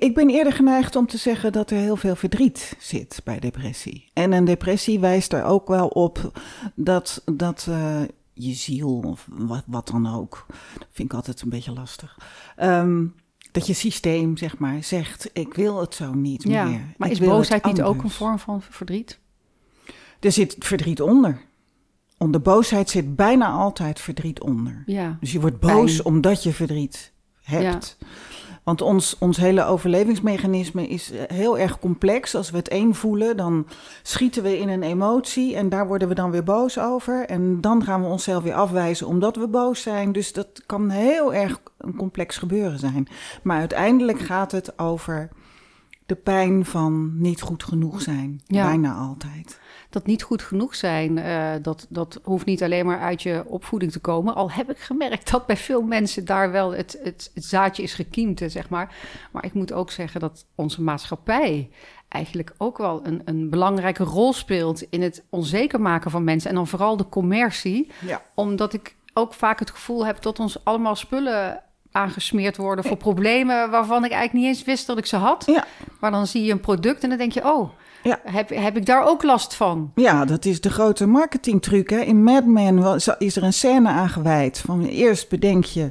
ik- 0.00 0.14
ben 0.14 0.28
eerder 0.30 0.52
geneigd 0.52 0.96
om 0.96 1.06
te 1.06 1.16
zeggen 1.18 1.52
dat 1.52 1.70
er 1.70 1.76
heel 1.78 1.96
veel 1.96 2.16
verdriet 2.16 2.74
zit 2.78 3.20
bij 3.24 3.38
depressie. 3.38 4.10
En 4.12 4.32
een 4.32 4.44
depressie 4.44 5.00
wijst 5.00 5.32
er 5.32 5.44
ook 5.44 5.68
wel 5.68 5.88
op 5.88 6.40
dat, 6.74 7.22
dat 7.32 7.68
je 8.32 8.52
ziel, 8.52 9.02
of 9.06 9.26
wat, 9.30 9.62
wat 9.66 9.86
dan 9.88 10.14
ook, 10.14 10.46
dat 10.78 10.88
vind 10.90 11.10
ik 11.10 11.16
altijd 11.16 11.40
een 11.42 11.48
beetje 11.48 11.72
lastig. 11.72 12.18
Ehm, 12.56 13.06
dat 13.58 13.66
je 13.66 13.72
systeem, 13.72 14.36
zeg 14.36 14.58
maar, 14.58 14.82
zegt: 14.84 15.30
Ik 15.32 15.54
wil 15.54 15.80
het 15.80 15.94
zo 15.94 16.14
niet 16.14 16.42
ja, 16.42 16.64
meer. 16.64 16.80
maar 16.96 17.08
Ik 17.08 17.20
is 17.20 17.26
boosheid 17.26 17.64
niet 17.64 17.82
ook 17.82 17.86
anders." 17.86 18.04
een 18.04 18.10
vorm 18.10 18.38
van 18.38 18.62
verdriet? 18.62 19.18
Er 20.20 20.32
zit 20.32 20.56
verdriet 20.58 21.00
onder. 21.00 21.40
Onder 22.16 22.42
boosheid 22.42 22.90
zit 22.90 23.16
bijna 23.16 23.50
altijd 23.50 24.00
verdriet 24.00 24.40
onder. 24.40 24.82
Ja. 24.86 25.16
Dus 25.20 25.32
je 25.32 25.40
wordt 25.40 25.60
boos 25.60 25.92
Pijn. 25.92 26.04
omdat 26.04 26.42
je 26.42 26.52
verdriet 26.52 27.12
hebt. 27.42 27.98
Want 28.68 28.82
ons, 28.82 29.16
ons 29.18 29.36
hele 29.36 29.64
overlevingsmechanisme 29.64 30.88
is 30.88 31.10
eh, 31.10 31.22
heel 31.26 31.58
erg 31.58 31.78
complex. 31.78 32.34
Als 32.34 32.50
we 32.50 32.56
het 32.56 32.68
één 32.68 32.94
voelen, 32.94 33.36
dan 33.36 33.66
schieten 34.02 34.42
we 34.42 34.58
in 34.58 34.68
een 34.68 34.82
emotie 34.82 35.56
en 35.56 35.68
daar 35.68 35.86
worden 35.86 36.08
we 36.08 36.14
dan 36.14 36.30
weer 36.30 36.42
boos 36.42 36.78
over. 36.78 37.26
En 37.26 37.60
dan 37.60 37.84
gaan 37.84 38.00
we 38.02 38.06
onszelf 38.08 38.42
weer 38.42 38.54
afwijzen 38.54 39.06
omdat 39.06 39.36
we 39.36 39.48
boos 39.48 39.82
zijn. 39.82 40.12
Dus 40.12 40.32
dat 40.32 40.62
kan 40.66 40.90
heel 40.90 41.34
erg 41.34 41.60
een 41.78 41.96
complex 41.96 42.36
gebeuren 42.36 42.78
zijn. 42.78 43.08
Maar 43.42 43.58
uiteindelijk 43.58 44.20
gaat 44.20 44.52
het 44.52 44.78
over 44.78 45.28
de 46.06 46.14
pijn 46.14 46.64
van 46.64 47.20
niet 47.20 47.40
goed 47.40 47.64
genoeg 47.64 48.02
zijn. 48.02 48.40
Ja. 48.46 48.66
Bijna 48.66 48.94
altijd. 48.94 49.60
Dat 49.90 50.06
niet 50.06 50.22
goed 50.22 50.42
genoeg 50.42 50.74
zijn, 50.74 51.18
eh, 51.18 51.50
dat, 51.62 51.86
dat 51.88 52.20
hoeft 52.22 52.46
niet 52.46 52.62
alleen 52.62 52.86
maar 52.86 53.00
uit 53.00 53.22
je 53.22 53.42
opvoeding 53.46 53.92
te 53.92 53.98
komen. 53.98 54.34
Al 54.34 54.50
heb 54.50 54.70
ik 54.70 54.78
gemerkt 54.78 55.30
dat 55.30 55.46
bij 55.46 55.56
veel 55.56 55.82
mensen 55.82 56.24
daar 56.24 56.50
wel 56.50 56.74
het, 56.74 56.98
het, 57.02 57.30
het 57.34 57.44
zaadje 57.44 57.82
is 57.82 57.94
gekiemd, 57.94 58.40
eh, 58.40 58.48
zeg 58.48 58.68
maar. 58.68 58.94
Maar 59.32 59.44
ik 59.44 59.52
moet 59.52 59.72
ook 59.72 59.90
zeggen 59.90 60.20
dat 60.20 60.46
onze 60.54 60.82
maatschappij 60.82 61.70
eigenlijk 62.08 62.54
ook 62.58 62.78
wel 62.78 63.00
een, 63.02 63.22
een 63.24 63.50
belangrijke 63.50 64.04
rol 64.04 64.32
speelt 64.32 64.82
in 64.90 65.02
het 65.02 65.24
onzeker 65.30 65.80
maken 65.80 66.10
van 66.10 66.24
mensen. 66.24 66.50
En 66.50 66.56
dan 66.56 66.66
vooral 66.66 66.96
de 66.96 67.08
commercie, 67.08 67.90
Ja. 68.06 68.22
omdat 68.34 68.72
ik 68.72 68.96
ook 69.14 69.34
vaak 69.34 69.58
het 69.58 69.70
gevoel 69.70 70.06
heb 70.06 70.22
dat 70.22 70.38
ons 70.38 70.64
allemaal 70.64 70.96
spullen 70.96 71.62
aangesmeerd 71.92 72.56
worden 72.56 72.84
voor 72.84 72.96
problemen 72.96 73.70
waarvan 73.70 74.04
ik 74.04 74.10
eigenlijk 74.10 74.44
niet 74.44 74.56
eens 74.56 74.64
wist 74.66 74.86
dat 74.86 74.98
ik 74.98 75.06
ze 75.06 75.16
had. 75.16 75.44
Ja. 75.46 75.64
Maar 76.00 76.10
dan 76.10 76.26
zie 76.26 76.44
je 76.44 76.52
een 76.52 76.60
product 76.60 77.02
en 77.02 77.08
dan 77.08 77.18
denk 77.18 77.32
je, 77.32 77.44
oh, 77.44 77.70
Ja. 78.02 78.20
heb, 78.24 78.48
heb 78.48 78.76
ik 78.76 78.86
daar 78.86 79.06
ook 79.06 79.22
last 79.22 79.54
van? 79.54 79.92
Ja, 79.94 80.24
dat 80.24 80.44
is 80.44 80.60
de 80.60 80.70
grote 80.70 81.06
marketingtruc. 81.06 81.90
Hè? 81.90 82.00
In 82.00 82.22
Mad 82.22 82.44
Men 82.44 83.00
is 83.18 83.36
er 83.36 83.42
een 83.42 83.52
scène 83.52 83.88
aangeweid. 83.88 84.58
Van 84.58 84.84
eerst 84.84 85.28
bedenk 85.28 85.64
je, 85.64 85.90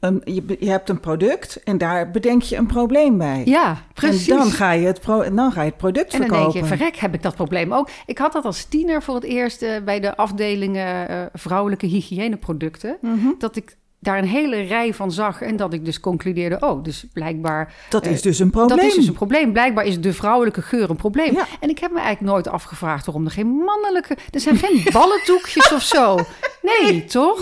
een, 0.00 0.20
je, 0.24 0.56
je 0.60 0.70
hebt 0.70 0.88
een 0.88 1.00
product 1.00 1.62
en 1.62 1.78
daar 1.78 2.10
bedenk 2.10 2.42
je 2.42 2.56
een 2.56 2.66
probleem 2.66 3.18
bij. 3.18 3.42
Ja, 3.44 3.76
precies. 3.94 4.28
En 4.28 4.36
dan 4.36 4.50
ga 4.50 4.72
je 4.72 4.86
het, 4.86 5.00
pro, 5.00 5.34
dan 5.34 5.52
ga 5.52 5.62
je 5.62 5.68
het 5.68 5.76
product 5.76 6.12
En 6.12 6.18
dan 6.18 6.28
verkopen. 6.28 6.52
denk 6.52 6.64
je, 6.64 6.76
verrek, 6.76 6.96
heb 6.96 7.14
ik 7.14 7.22
dat 7.22 7.34
probleem 7.34 7.72
ook? 7.72 7.88
Ik 8.06 8.18
had 8.18 8.32
dat 8.32 8.44
als 8.44 8.64
tiener 8.64 9.02
voor 9.02 9.14
het 9.14 9.24
eerst 9.24 9.62
eh, 9.62 9.82
bij 9.84 10.00
de 10.00 10.16
afdeling 10.16 10.76
eh, 10.76 11.22
eh, 11.22 11.26
vrouwelijke 11.32 11.86
hygiëneproducten. 11.86 12.96
Mhm. 13.00 13.28
Dat 13.38 13.56
ik 13.56 13.76
daar 14.02 14.18
een 14.18 14.28
hele 14.28 14.60
rij 14.60 14.94
van 14.94 15.12
zag 15.12 15.42
en 15.42 15.56
dat 15.56 15.72
ik 15.72 15.84
dus 15.84 16.00
concludeerde, 16.00 16.56
oh, 16.60 16.84
dus 16.84 17.04
blijkbaar... 17.12 17.74
Dat 17.88 18.06
eh, 18.06 18.12
is 18.12 18.22
dus 18.22 18.38
een 18.38 18.50
probleem. 18.50 18.76
Dat 18.76 18.86
is 18.86 18.94
dus 18.94 19.06
een 19.06 19.12
probleem. 19.12 19.52
Blijkbaar 19.52 19.84
is 19.84 20.00
de 20.00 20.12
vrouwelijke 20.12 20.62
geur 20.62 20.90
een 20.90 20.96
probleem. 20.96 21.34
Ja. 21.34 21.46
En 21.60 21.68
ik 21.68 21.78
heb 21.78 21.90
me 21.90 22.00
eigenlijk 22.00 22.32
nooit 22.32 22.48
afgevraagd 22.48 23.06
waarom 23.06 23.24
er 23.24 23.30
geen 23.30 23.46
mannelijke... 23.46 24.16
Er 24.30 24.40
zijn 24.40 24.56
geen 24.56 24.84
ballendoekjes 24.92 25.72
of 25.72 25.82
zo. 25.82 26.18
Nee, 26.62 27.04
toch? 27.04 27.40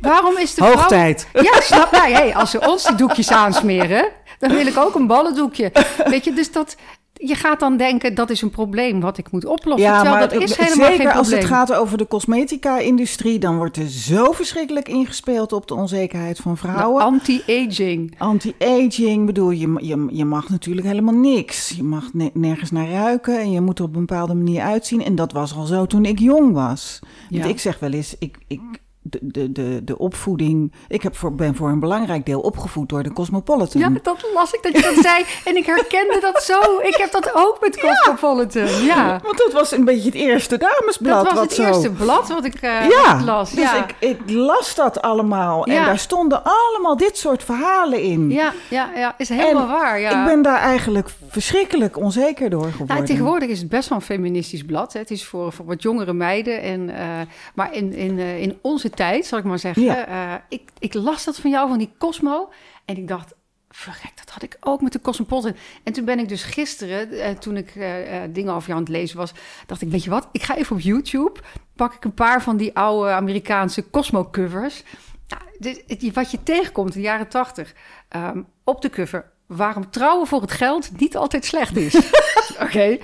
Waarom 0.00 0.38
is 0.38 0.54
de 0.54 0.62
vrouw... 0.62 0.74
Hoogtijd. 0.74 1.28
Ja, 1.32 1.60
snap 1.60 1.90
nou, 1.90 2.12
hey, 2.12 2.34
als 2.34 2.50
ze 2.50 2.68
ons 2.68 2.86
die 2.86 2.94
doekjes 2.94 3.30
aansmeren, 3.30 4.08
dan 4.38 4.50
wil 4.50 4.66
ik 4.66 4.76
ook 4.76 4.94
een 4.94 5.06
ballendoekje. 5.06 5.72
Weet 6.10 6.24
je, 6.24 6.32
dus 6.32 6.52
dat... 6.52 6.76
Je 7.22 7.34
gaat 7.34 7.60
dan 7.60 7.76
denken, 7.76 8.14
dat 8.14 8.30
is 8.30 8.42
een 8.42 8.50
probleem 8.50 9.00
wat 9.00 9.18
ik 9.18 9.30
moet 9.30 9.44
oplossen. 9.44 9.88
Ja, 9.90 10.00
terwijl 10.00 10.18
maar 10.18 10.28
dat 10.28 10.42
is 10.42 10.56
helemaal 10.56 10.90
zeker 10.90 11.06
geen 11.06 11.16
als 11.16 11.30
het 11.30 11.44
gaat 11.44 11.72
over 11.72 11.98
de 11.98 12.06
cosmetica-industrie, 12.06 13.38
dan 13.38 13.56
wordt 13.56 13.76
er 13.76 13.88
zo 13.88 14.32
verschrikkelijk 14.32 14.88
ingespeeld 14.88 15.52
op 15.52 15.68
de 15.68 15.74
onzekerheid 15.74 16.38
van 16.38 16.56
vrouwen. 16.56 17.02
Anti-aging. 17.02 18.14
Anti-aging, 18.18 19.26
bedoel, 19.26 19.50
je, 19.50 19.74
je, 19.80 20.06
je 20.10 20.24
mag 20.24 20.48
natuurlijk 20.48 20.86
helemaal 20.86 21.14
niks. 21.14 21.68
Je 21.76 21.82
mag 21.82 22.12
ne- 22.12 22.30
nergens 22.34 22.70
naar 22.70 22.90
ruiken 22.90 23.38
en 23.38 23.50
je 23.50 23.60
moet 23.60 23.78
er 23.78 23.84
op 23.84 23.94
een 23.94 24.06
bepaalde 24.06 24.34
manier 24.34 24.62
uitzien. 24.62 25.04
En 25.04 25.14
dat 25.14 25.32
was 25.32 25.54
al 25.54 25.64
zo 25.64 25.86
toen 25.86 26.04
ik 26.04 26.18
jong 26.18 26.52
was. 26.52 26.98
Want 27.30 27.44
ik 27.44 27.60
zeg 27.60 27.78
wel 27.78 27.90
eens, 27.90 28.16
ik, 28.18 28.38
ik, 28.46 28.60
de, 29.02 29.18
de, 29.22 29.52
de, 29.52 29.84
de 29.84 29.98
opvoeding... 29.98 30.72
Ik 30.88 31.02
heb 31.02 31.16
voor, 31.16 31.34
ben 31.34 31.54
voor 31.54 31.68
een 31.68 31.80
belangrijk 31.80 32.26
deel 32.26 32.40
opgevoed 32.40 32.88
door 32.88 33.02
de 33.02 33.12
Cosmopolitan. 33.12 33.80
Ja, 33.80 33.88
dat 34.02 34.30
las 34.34 34.52
ik 34.52 34.62
dat 34.62 34.72
je 34.72 34.82
dat 34.82 35.04
zei. 35.10 35.24
En 35.44 35.56
ik 35.56 35.66
herkende 35.66 36.18
dat 36.20 36.42
zo. 36.42 36.60
Ik 36.82 36.96
heb 36.96 37.12
dat 37.12 37.30
ook 37.34 37.58
met 37.60 37.80
Cosmopolitan. 37.80 38.84
Ja. 38.84 39.20
Want 39.22 39.38
dat 39.38 39.52
was 39.52 39.72
een 39.72 39.84
beetje 39.84 40.04
het 40.04 40.14
eerste 40.14 40.58
damesblad. 40.58 41.24
Dat 41.24 41.32
was 41.32 41.42
het 41.42 41.52
zo... 41.52 41.66
eerste 41.66 41.90
blad 41.90 42.28
wat 42.28 42.44
ik, 42.44 42.54
eh, 42.54 42.88
Ja, 42.88 43.22
las. 43.24 43.50
dus 43.50 43.62
ja. 43.62 43.84
ik, 43.84 43.94
ik 43.98 44.30
las 44.30 44.74
dat 44.74 45.02
allemaal. 45.02 45.64
En 45.66 45.84
daar 45.84 45.98
stonden 45.98 46.42
allemaal 46.44 46.96
dit 46.96 47.18
soort 47.18 47.44
verhalen 47.44 48.02
in. 48.02 48.30
ja, 48.30 48.52
ja, 48.68 48.90
ja, 48.94 49.14
is 49.18 49.28
helemaal 49.28 49.62
En 49.62 49.68
waar. 49.68 50.00
Ja. 50.00 50.20
Ik 50.20 50.26
ben 50.26 50.42
daar 50.42 50.58
eigenlijk 50.58 51.08
verschrikkelijk 51.28 51.96
onzeker 51.96 52.50
door 52.50 52.70
geworden. 52.70 52.96
Nou, 52.96 53.06
tegenwoordig 53.06 53.48
is 53.48 53.58
het 53.58 53.68
best 53.68 53.88
wel 53.88 53.98
een 53.98 54.04
feministisch 54.04 54.64
blad. 54.64 54.92
Hè. 54.92 54.98
Het 55.00 55.10
is 55.10 55.24
voor, 55.24 55.52
voor 55.52 55.64
wat 55.64 55.82
jongere 55.82 56.12
meiden. 56.12 56.62
En, 56.62 56.90
eh, 56.96 57.06
maar 57.54 57.74
in, 57.74 57.92
in, 57.92 58.18
eh, 58.18 58.42
in 58.42 58.58
onze 58.60 58.89
tijd, 58.90 59.26
zal 59.26 59.38
ik 59.38 59.44
maar 59.44 59.58
zeggen. 59.58 59.82
Ja. 59.82 60.06
eh, 60.06 60.40
ik, 60.48 60.70
ik 60.78 60.94
las 60.94 61.24
dat 61.24 61.36
van 61.36 61.50
jou, 61.50 61.68
van 61.68 61.78
die 61.78 61.92
Cosmo. 61.98 62.50
En 62.84 62.96
ik 62.96 63.08
dacht, 63.08 63.34
verrek, 63.68 64.12
dat 64.14 64.30
had 64.30 64.42
ik 64.42 64.56
ook 64.60 64.80
met 64.80 64.92
de 64.92 65.00
Cosmopolitan. 65.00 65.56
En 65.84 65.92
toen 65.92 66.04
ben 66.04 66.18
ik 66.18 66.28
dus 66.28 66.42
gisteren, 66.42 67.10
eh, 67.10 67.30
toen 67.30 67.56
ik 67.56 67.74
eh, 67.76 68.20
dingen 68.30 68.54
over 68.54 68.68
jou 68.68 68.78
aan 68.78 68.84
het 68.84 68.94
lezen 68.94 69.16
was... 69.16 69.32
dacht 69.66 69.82
ik, 69.82 69.90
weet 69.90 70.04
je 70.04 70.10
wat, 70.10 70.28
ik 70.32 70.42
ga 70.42 70.56
even 70.56 70.76
op 70.76 70.82
YouTube... 70.82 71.40
pak 71.76 71.94
ik 71.94 72.04
een 72.04 72.14
paar 72.14 72.42
van 72.42 72.56
die 72.56 72.76
oude 72.76 73.10
Amerikaanse 73.10 73.90
Cosmo-covers... 73.90 74.82
Nou, 75.28 75.42
dit- 75.58 76.12
wat 76.14 76.30
je 76.30 76.42
tegenkomt 76.42 76.94
in 76.94 77.00
de 77.00 77.06
jaren 77.06 77.28
tachtig 77.28 77.74
ehm, 78.08 78.42
op 78.64 78.82
de 78.82 78.90
cover... 78.90 79.30
waarom 79.46 79.90
trouwen 79.90 80.26
voor 80.26 80.40
het 80.40 80.52
geld 80.52 80.98
niet 80.98 81.16
altijd 81.16 81.44
slecht 81.44 81.76
is. 81.76 81.94
Oké, 82.64 82.98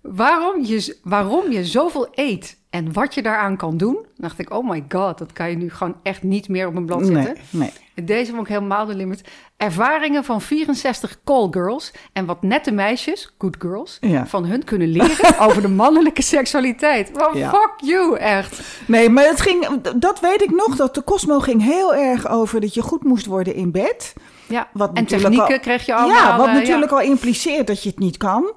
waarom, 0.00 0.64
je, 0.64 0.98
waarom 1.02 1.50
je 1.50 1.64
zoveel 1.64 2.08
eet 2.12 2.58
en 2.70 2.92
wat 2.92 3.14
je 3.14 3.22
daaraan 3.22 3.56
kan 3.56 3.76
doen... 3.76 3.98
dacht 4.16 4.38
ik, 4.38 4.52
oh 4.54 4.68
my 4.70 4.84
god, 4.88 5.18
dat 5.18 5.32
kan 5.32 5.50
je 5.50 5.56
nu 5.56 5.70
gewoon 5.70 5.96
echt 6.02 6.22
niet 6.22 6.48
meer 6.48 6.66
op 6.66 6.74
een 6.76 6.86
blad 6.86 7.06
zetten. 7.06 7.36
Nee, 7.50 7.70
nee. 7.94 8.04
Deze 8.06 8.30
vond 8.30 8.42
ik 8.42 8.48
helemaal 8.48 8.86
de 8.86 8.94
limit. 8.94 9.24
Ervaringen 9.56 10.24
van 10.24 10.40
64 10.40 11.18
call 11.24 11.48
girls 11.50 11.92
en 12.12 12.26
wat 12.26 12.42
nette 12.42 12.70
meisjes, 12.72 13.34
good 13.38 13.56
girls, 13.58 13.96
Ja. 14.00 14.26
van 14.26 14.44
hun 14.44 14.64
kunnen 14.64 14.88
leren 14.88 15.38
over 15.48 15.62
de 15.62 15.68
mannelijke 15.68 16.22
seksualiteit. 16.22 17.10
Well, 17.12 17.38
Ja. 17.40 17.50
fuck 17.50 17.72
you, 17.88 18.16
echt. 18.16 18.60
Nee, 18.86 19.08
maar 19.08 19.24
het 19.24 19.40
ging, 19.40 19.80
dat 19.96 20.20
weet 20.20 20.42
ik 20.42 20.50
nog, 20.50 20.76
dat 20.76 20.94
de 20.94 21.04
Cosmo 21.04 21.38
ging 21.40 21.62
heel 21.62 21.94
erg 21.94 22.28
over 22.28 22.60
dat 22.60 22.74
je 22.74 22.82
goed 22.82 23.04
moest 23.04 23.26
worden 23.26 23.54
in 23.54 23.70
bed. 23.70 24.12
Ja. 24.50 24.68
Wat 24.72 24.90
en 24.94 25.04
technieken 25.06 25.54
al- 25.54 25.58
kreeg 25.60 25.86
je 25.86 25.94
allemaal. 25.94 26.16
ja, 26.30 26.36
wat 26.36 26.46
eh, 26.46 26.54
natuurlijk 26.54 26.90
al 26.92 27.00
impliceert 27.00 27.66
dat 27.66 27.82
je 27.82 27.88
het 27.88 27.98
niet 27.98 28.16
kan. 28.16 28.52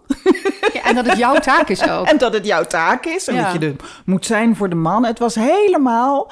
ja, 0.73 0.83
en 0.83 0.95
dat 0.95 1.05
het 1.05 1.17
jouw 1.17 1.35
taak 1.51 1.69
is 1.69 1.89
ook. 1.89 2.05
En 2.07 2.17
dat 2.17 2.33
het 2.33 2.45
jouw 2.45 2.63
taak 2.63 3.05
is. 3.05 3.27
En 3.27 3.35
Ja. 3.35 3.43
dat 3.51 3.61
je 3.61 3.67
er 3.67 3.75
moet 4.05 4.25
zijn 4.25 4.55
voor 4.55 4.69
de 4.69 4.75
man. 4.75 5.05
Het 5.05 5.19
was 5.19 5.35
helemaal. 5.35 6.31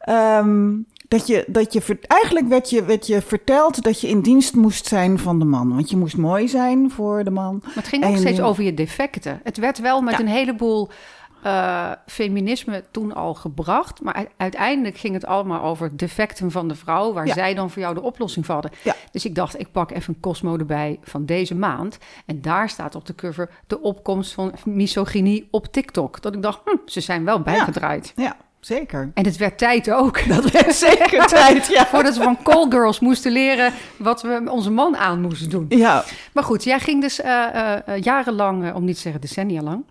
ehm, 0.00 0.70
dat 1.08 1.26
je, 1.26 1.44
dat 1.46 1.72
je, 1.72 1.98
eigenlijk 2.06 2.48
werd 2.48 2.70
je, 2.70 2.84
werd 2.84 3.06
je 3.06 3.22
verteld 3.22 3.82
dat 3.82 4.00
je 4.00 4.08
in 4.08 4.20
dienst 4.20 4.54
moest 4.54 4.86
zijn 4.86 5.18
van 5.18 5.38
de 5.38 5.44
man. 5.44 5.74
Want 5.74 5.90
je 5.90 5.96
moest 5.96 6.16
mooi 6.16 6.48
zijn 6.48 6.90
voor 6.90 7.24
de 7.24 7.30
man. 7.30 7.60
Maar 7.64 7.74
het 7.74 7.88
ging 7.88 8.04
ook 8.04 8.12
En, 8.12 8.18
steeds 8.18 8.40
over 8.40 8.62
je 8.64 8.74
defecten. 8.74 9.40
Het 9.44 9.56
werd 9.56 9.78
wel 9.78 10.00
met 10.00 10.12
Ja. 10.14 10.20
een 10.20 10.26
heleboel 10.28 10.88
eh, 11.42 11.90
feminisme 12.06 12.84
toen 12.90 13.14
al 13.14 13.34
gebracht. 13.34 14.00
Maar 14.02 14.26
uiteindelijk 14.36 14.96
ging 14.96 15.14
het 15.14 15.26
allemaal 15.26 15.62
over 15.62 15.96
defecten 15.96 16.50
van 16.50 16.68
de 16.68 16.74
vrouw... 16.74 17.12
waar 17.12 17.26
Ja. 17.26 17.34
zij 17.34 17.54
dan 17.54 17.70
voor 17.70 17.82
jou 17.82 17.94
de 17.94 18.02
oplossing 18.02 18.46
hadden. 18.46 18.70
Ja. 18.82 18.94
Dus 19.10 19.24
ik 19.24 19.34
dacht, 19.34 19.60
ik 19.60 19.72
pak 19.72 19.90
even 19.90 20.14
een 20.14 20.20
Cosmo 20.20 20.56
erbij 20.56 20.98
van 21.02 21.24
deze 21.26 21.54
maand. 21.54 21.98
En 22.26 22.42
daar 22.42 22.68
staat 22.68 22.94
op 22.94 23.06
de 23.06 23.14
cover 23.14 23.50
de 23.66 23.80
opkomst 23.80 24.32
van 24.32 24.54
misogynie 24.64 25.48
op 25.50 25.66
TikTok. 25.66 26.22
Dat 26.22 26.34
ik 26.34 26.42
dacht, 26.42 26.60
hm, 26.64 26.76
ze 26.84 27.00
zijn 27.00 27.24
wel 27.24 27.40
bijgedraaid. 27.40 28.12
Ja, 28.16 28.36
zeker. 28.60 29.10
En 29.14 29.24
het 29.24 29.36
werd 29.36 29.58
tijd 29.58 29.90
ook. 29.90 30.26
Dat 30.34 30.50
werd 30.50 30.74
zeker 30.74 31.26
tijd, 31.36 31.66
ja. 31.66 31.86
Voordat 31.86 32.16
we 32.16 32.22
van 32.22 32.42
callgirls 32.42 33.00
moesten 33.00 33.32
leren 33.32 33.72
wat 33.96 34.22
we 34.22 34.42
onze 34.50 34.70
man 34.70 34.96
aan 34.96 35.20
moesten 35.20 35.50
doen. 35.50 35.66
Ja, 35.68 36.04
Maar 36.32 36.44
goed, 36.44 36.64
jij 36.64 36.80
ging 36.80 37.00
dus 37.02 37.20
eh, 37.20 37.44
eh, 37.44 37.78
eh, 37.86 38.02
jarenlang, 38.02 38.74
om 38.74 38.84
niet 38.84 38.94
te 38.94 39.00
zeggen 39.00 39.20
decennia 39.20 39.62
lang, 39.62 39.84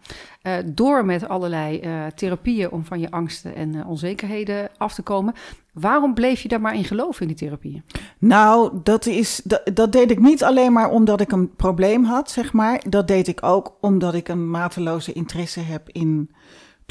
door 0.65 1.05
met 1.05 1.27
allerlei 1.27 1.81
therapieën 2.15 2.71
om 2.71 2.85
van 2.85 2.99
je 2.99 3.11
angsten 3.11 3.55
en 3.55 3.85
onzekerheden 3.85 4.69
af 4.77 4.93
te 4.93 5.01
komen. 5.01 5.33
Waarom 5.73 6.13
bleef 6.13 6.41
je 6.41 6.47
daar 6.47 6.61
maar 6.61 6.75
in 6.75 6.83
geloven 6.83 7.21
in 7.21 7.27
die 7.27 7.37
therapieën? 7.37 7.83
nou, 8.17 8.71
dat, 8.83 9.05
is, 9.05 9.41
dat, 9.43 9.61
dat 9.73 9.91
deed 9.91 10.11
ik 10.11 10.19
niet 10.19 10.43
alleen 10.43 10.73
maar 10.73 10.89
omdat 10.89 11.21
ik 11.21 11.31
een 11.31 11.55
probleem 11.55 12.03
had, 12.03 12.31
zeg 12.31 12.53
maar. 12.53 12.81
Dat 12.89 13.07
deed 13.07 13.27
ik 13.27 13.43
ook 13.43 13.77
omdat 13.81 14.13
ik 14.13 14.27
een 14.27 14.49
mateloze 14.49 15.13
interesse 15.13 15.59
heb 15.59 15.89
in 15.89 16.29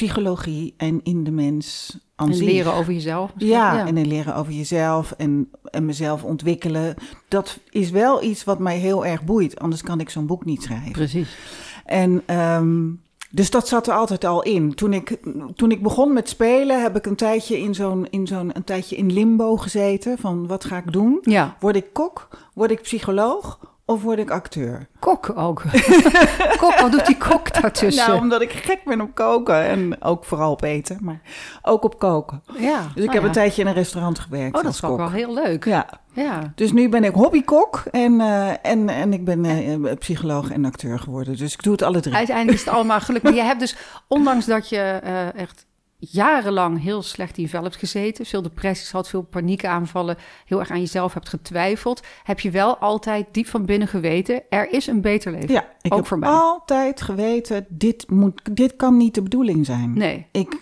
psychologie 0.00 0.74
en 0.76 1.00
in 1.02 1.24
de 1.24 1.30
mens 1.30 1.98
En 2.16 2.34
zich. 2.34 2.44
leren 2.46 2.72
over 2.74 2.92
jezelf. 2.92 3.30
misschien? 3.34 3.52
Ja, 3.56 3.86
en 3.86 3.96
in 3.96 4.06
leren 4.06 4.34
over 4.36 4.52
jezelf 4.52 5.12
en, 5.16 5.50
en 5.64 5.84
mezelf 5.84 6.22
ontwikkelen. 6.24 6.94
Dat 7.28 7.58
is 7.70 7.90
wel 7.90 8.22
iets 8.22 8.44
wat 8.44 8.58
mij 8.58 8.78
heel 8.78 9.06
erg 9.06 9.24
boeit. 9.24 9.58
Anders 9.60 9.82
kan 9.82 10.00
ik 10.00 10.10
zo'n 10.10 10.26
boek 10.26 10.44
niet 10.44 10.62
schrijven. 10.62 10.92
precies. 10.92 11.36
En 11.84 12.22
ehm, 12.26 12.84
dus 13.30 13.50
dat 13.50 13.68
zat 13.68 13.86
er 13.86 13.94
altijd 13.94 14.24
al 14.24 14.42
in. 14.42 14.74
Toen 14.74 14.92
ik, 14.92 15.18
toen 15.54 15.70
ik 15.70 15.82
begon 15.82 16.12
met 16.12 16.28
spelen, 16.28 16.82
heb 16.82 16.96
ik 16.96 17.06
een 17.06 17.16
tijdje 17.16 17.58
in 17.60 17.74
zo'n, 17.74 18.06
in 18.10 18.26
zo'n 18.26 18.50
een 18.56 18.64
tijdje 18.64 18.96
in 18.96 19.12
limbo 19.12 19.56
gezeten. 19.56 20.18
Van 20.18 20.46
wat 20.46 20.64
ga 20.64 20.76
ik 20.76 20.92
doen? 20.92 21.18
Ja, 21.22 21.56
Word 21.60 21.76
ik 21.76 21.92
kok? 21.92 22.28
Word 22.54 22.70
ik 22.70 22.82
psycholoog? 22.82 23.58
Of 23.88 24.02
word 24.02 24.18
ik 24.18 24.30
acteur? 24.30 24.86
kok 24.98 25.32
ook. 25.36 25.62
kok, 26.60 26.78
wat 26.80 26.92
doet 26.92 27.06
die 27.06 27.16
kok 27.16 27.60
daartussen? 27.60 28.08
Nou, 28.08 28.20
omdat 28.20 28.42
ik 28.42 28.52
gek 28.52 28.84
ben 28.84 29.00
op 29.00 29.14
koken. 29.14 29.62
En 29.64 30.02
ook 30.02 30.24
vooral 30.24 30.50
op 30.50 30.62
eten, 30.62 30.98
maar 31.00 31.20
ook 31.62 31.84
op 31.84 31.98
koken. 31.98 32.42
ja, 32.58 32.80
Dus 32.80 32.88
ik 32.88 32.94
nou 32.94 33.10
heb 33.10 33.20
ja. 33.20 33.26
een 33.26 33.32
tijdje 33.32 33.62
in 33.62 33.68
een 33.68 33.74
restaurant 33.74 34.18
gewerkt 34.18 34.56
Oh, 34.56 34.62
dat 34.62 34.72
is 34.72 34.84
ook 34.84 34.96
wel 34.96 35.10
heel 35.10 35.34
leuk. 35.34 35.64
Ja, 35.64 35.86
Ja. 36.12 36.52
dus 36.54 36.72
nu 36.72 36.88
ben 36.88 37.04
ik 37.04 37.14
hobbykok 37.14 37.82
en, 37.90 38.20
eh, 38.20 38.48
en, 38.62 38.88
en 38.88 39.12
ik 39.12 39.24
ben 39.24 39.44
eh, 39.44 39.94
psycholoog 39.98 40.50
en 40.50 40.64
acteur 40.64 40.98
geworden. 40.98 41.36
Dus 41.36 41.52
ik 41.52 41.62
doe 41.62 41.72
het 41.72 41.82
alle 41.82 42.00
drie. 42.00 42.14
Uiteindelijk 42.14 42.58
is 42.58 42.64
het 42.64 42.74
allemaal 42.74 43.00
geluk. 43.00 43.22
Maar 43.22 43.34
je 43.34 43.42
hebt 43.42 43.60
dus, 43.60 43.76
ondanks 44.08 44.46
dat 44.46 44.68
je 44.68 44.78
eh, 45.02 45.34
echt 45.34 45.66
jarenlang 45.98 46.82
heel 46.82 47.02
slecht 47.02 47.38
in 47.38 47.48
vel 47.48 47.62
hebt 47.62 47.76
gezeten, 47.76 48.26
veel 48.26 48.42
depressies 48.42 48.90
had, 48.90 49.08
veel 49.08 49.22
paniekaanvallen, 49.22 50.16
heel 50.44 50.58
erg 50.58 50.70
aan 50.70 50.80
jezelf 50.80 51.14
hebt 51.14 51.28
getwijfeld, 51.28 52.02
heb 52.22 52.40
je 52.40 52.50
wel 52.50 52.76
altijd 52.76 53.26
diep 53.32 53.46
van 53.46 53.64
binnen 53.64 53.88
geweten, 53.88 54.42
er 54.50 54.72
is 54.72 54.86
een 54.86 55.00
beter 55.00 55.32
leven. 55.32 55.52
Ja, 55.52 55.68
ik 55.80 55.92
Ook 55.92 55.98
heb 55.98 56.06
voor 56.06 56.18
mij. 56.18 56.28
altijd 56.28 57.02
geweten, 57.02 57.66
dit, 57.68 58.10
moet, 58.10 58.40
dit 58.56 58.76
kan 58.76 58.96
niet 58.96 59.14
de 59.14 59.22
bedoeling 59.22 59.66
zijn. 59.66 59.92
Nee. 59.92 60.26
Ik, 60.32 60.60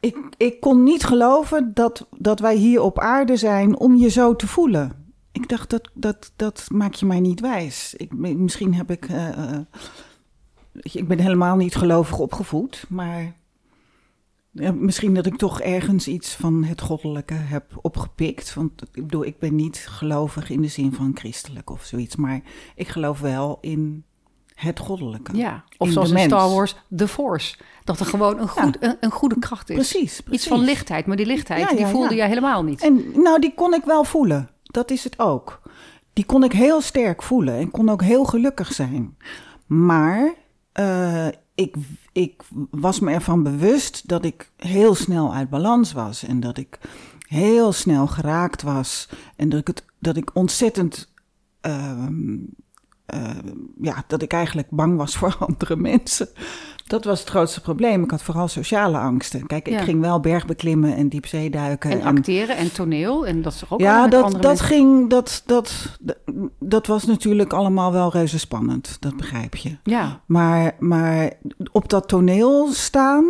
ik, 0.00 0.16
ik 0.36 0.60
kon 0.60 0.82
niet 0.82 1.04
geloven 1.04 1.70
dat, 1.74 2.06
dat 2.18 2.40
wij 2.40 2.56
hier 2.56 2.80
op 2.80 2.98
aarde 2.98 3.36
zijn 3.36 3.78
om 3.78 3.96
je 3.96 4.08
zo 4.08 4.36
te 4.36 4.46
voelen. 4.46 5.02
Ik 5.32 5.48
dacht, 5.48 5.70
dat, 5.70 5.90
dat, 5.94 6.32
dat 6.36 6.66
maak 6.72 6.94
je 6.94 7.06
mij 7.06 7.20
niet 7.20 7.40
wijs. 7.40 7.94
Ik, 7.96 8.12
misschien 8.16 8.74
heb 8.74 8.90
ik... 8.90 9.04
eh, 9.08 9.28
eh, 9.28 9.60
ik 10.82 11.08
ben 11.08 11.18
helemaal 11.18 11.56
niet 11.56 11.74
gelovig 11.76 12.18
opgevoed, 12.18 12.84
maar 12.88 13.36
misschien 14.74 15.14
dat 15.14 15.26
ik 15.26 15.36
toch 15.36 15.60
ergens 15.60 16.08
iets 16.08 16.34
van 16.34 16.64
het 16.64 16.80
goddelijke 16.80 17.34
heb 17.34 17.78
opgepikt. 17.82 18.54
Want 18.54 18.82
ik 18.82 19.02
bedoel, 19.02 19.24
ik 19.24 19.38
ben 19.38 19.54
niet 19.54 19.86
gelovig 19.88 20.50
in 20.50 20.60
de 20.60 20.68
zin 20.68 20.92
van 20.92 21.10
christelijk 21.14 21.70
of 21.70 21.84
zoiets. 21.84 22.16
Maar 22.16 22.40
ik 22.74 22.88
geloof 22.88 23.20
wel 23.20 23.58
in 23.60 24.04
het 24.54 24.78
goddelijke. 24.78 25.36
Ja, 25.36 25.64
of 25.78 25.86
In 25.86 25.92
zoals 25.92 26.10
in 26.10 26.18
Star. 26.18 26.50
Wars, 26.50 26.76
The 26.96 27.08
Force. 27.08 27.56
Dat 27.84 28.00
er 28.00 28.06
gewoon 28.06 28.38
een, 28.38 28.48
goed, 28.48 28.76
een, 28.80 28.96
een 29.00 29.10
goede 29.10 29.38
kracht 29.38 29.70
is. 29.70 29.74
Precies, 29.74 30.20
precies. 30.20 30.40
Iets 30.40 30.46
van 30.46 30.60
lichtheid, 30.60 31.06
maar 31.06 31.16
die 31.16 31.26
lichtheid 31.26 31.60
Ja, 31.60 31.76
die 31.76 31.86
voelde 31.86 32.14
jij 32.14 32.28
helemaal 32.28 32.62
niet. 32.62 32.82
En 32.82 33.12
nou, 33.14 33.40
die 33.40 33.54
kon 33.54 33.74
ik 33.74 33.84
wel 33.84 34.04
voelen. 34.04 34.50
Dat 34.62 34.90
is 34.90 35.04
het 35.04 35.18
ook. 35.18 35.60
Die 36.12 36.24
kon 36.24 36.44
ik 36.44 36.52
heel 36.52 36.80
sterk 36.80 37.22
voelen 37.22 37.54
en 37.54 37.70
kon 37.70 37.88
ook 37.88 38.02
heel 38.02 38.24
gelukkig 38.24 38.72
zijn. 38.72 39.16
Maar 39.66 40.34
eh, 40.72 41.26
ik, 41.54 41.74
ik 42.14 42.42
was 42.70 43.00
me 43.00 43.12
ervan 43.12 43.42
bewust 43.42 44.08
dat 44.08 44.24
ik 44.24 44.50
heel 44.56 44.94
snel 44.94 45.34
uit 45.34 45.50
balans 45.50 45.92
was. 45.92 46.22
En 46.22 46.40
dat 46.40 46.56
ik 46.58 46.78
heel 47.18 47.72
snel 47.72 48.06
geraakt 48.06 48.62
was. 48.62 49.08
En 49.36 49.48
dat 49.48 49.60
ik, 49.60 49.66
het, 49.66 49.84
dat 49.98 50.16
ik 50.16 50.34
ontzettend. 50.34 51.12
ehm, 51.60 52.36
eh, 53.06 53.30
ja, 53.80 54.04
dat 54.06 54.22
ik 54.22 54.32
eigenlijk 54.32 54.70
bang 54.70 54.96
was 54.96 55.16
voor 55.16 55.36
andere 55.48 55.76
mensen. 55.76 56.28
Dat 56.84 57.04
was 57.04 57.20
het 57.20 57.28
grootste 57.28 57.60
probleem. 57.60 58.02
Ik 58.02 58.10
had 58.10 58.22
vooral 58.22 58.48
sociale 58.48 58.98
angsten. 58.98 59.46
Kijk, 59.46 59.68
ik 59.68 59.80
ging 59.80 60.00
wel 60.00 60.20
bergbeklimmen 60.20 60.96
en 60.96 61.08
diepzeeduiken. 61.08 61.90
En 61.90 62.02
acteren 62.02 62.56
en 62.56 62.72
toneel. 62.72 63.26
En 63.26 63.42
dat 63.42 63.52
is 63.52 63.58
toch 63.58 63.72
ook 63.72 63.80
ja, 63.80 64.08
dat, 64.08 64.32
dat 64.32 64.42
mensen. 64.42 64.66
ging. 64.66 65.10
Dat, 65.10 65.42
dat, 65.46 65.98
dat 66.58 66.86
was 66.86 67.04
natuurlijk 67.04 67.52
allemaal 67.52 67.92
wel 67.92 68.10
reuze 68.10 68.38
spannend. 68.38 68.96
Dat 69.00 69.16
begrijp 69.16 69.56
je. 69.56 69.76
Ja, 69.82 70.20
Maar, 70.26 70.76
maar 70.78 71.32
op 71.72 71.88
dat 71.88 72.08
toneel 72.08 72.72
staan, 72.72 73.24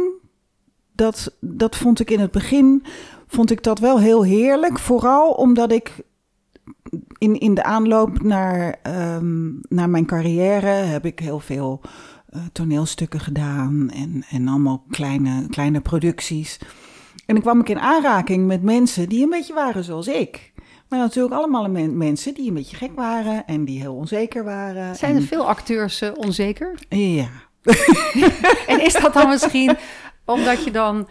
dat, 0.92 1.36
dat 1.40 1.76
vond 1.76 2.00
ik 2.00 2.10
in 2.10 2.20
het 2.20 2.30
begin 2.30 2.84
vond 3.26 3.50
ik 3.50 3.62
dat 3.62 3.78
wel 3.78 3.98
heel 3.98 4.24
heerlijk. 4.24 4.78
Vooral 4.78 5.30
omdat 5.30 5.72
ik 5.72 5.92
in, 7.18 7.38
in 7.40 7.54
de 7.54 7.62
aanloop 7.62 8.22
naar, 8.22 8.78
ehm, 8.82 9.52
naar 9.68 9.90
mijn 9.90 10.06
carrière 10.06 10.66
heb 10.66 11.06
ik 11.06 11.18
heel 11.18 11.40
veel 11.40 11.80
toneelstukken 12.52 13.20
gedaan 13.20 13.90
en, 13.90 14.24
en 14.30 14.48
allemaal 14.48 14.84
kleine, 14.90 15.46
kleine 15.48 15.80
producties. 15.80 16.58
En 17.26 17.34
dan 17.34 17.42
kwam 17.42 17.60
ik 17.60 17.68
in 17.68 17.78
aanraking 17.78 18.46
met 18.46 18.62
mensen 18.62 19.08
die 19.08 19.22
een 19.22 19.30
beetje 19.30 19.54
waren 19.54 19.84
zoals 19.84 20.08
ik. 20.08 20.52
Maar 20.88 20.98
natuurlijk 20.98 21.34
allemaal 21.34 21.70
men- 21.70 21.96
mensen 21.96 22.34
die 22.34 22.48
een 22.48 22.54
beetje 22.54 22.76
gek 22.76 22.94
waren 22.94 23.46
en 23.46 23.64
die 23.64 23.80
heel 23.80 23.94
onzeker 23.94 24.44
waren. 24.44 24.96
zijn 24.96 25.14
er 25.14 25.20
en, 25.20 25.26
veel 25.26 25.48
acteurs 25.48 26.00
eh, 26.00 26.10
onzeker? 26.16 26.78
Ja, 26.88 27.28
En 28.66 28.84
is 28.84 28.92
dat 28.92 29.14
dan 29.14 29.28
misschien 29.28 29.76
omdat 30.24 30.64
je 30.64 30.70
dan 30.70 31.08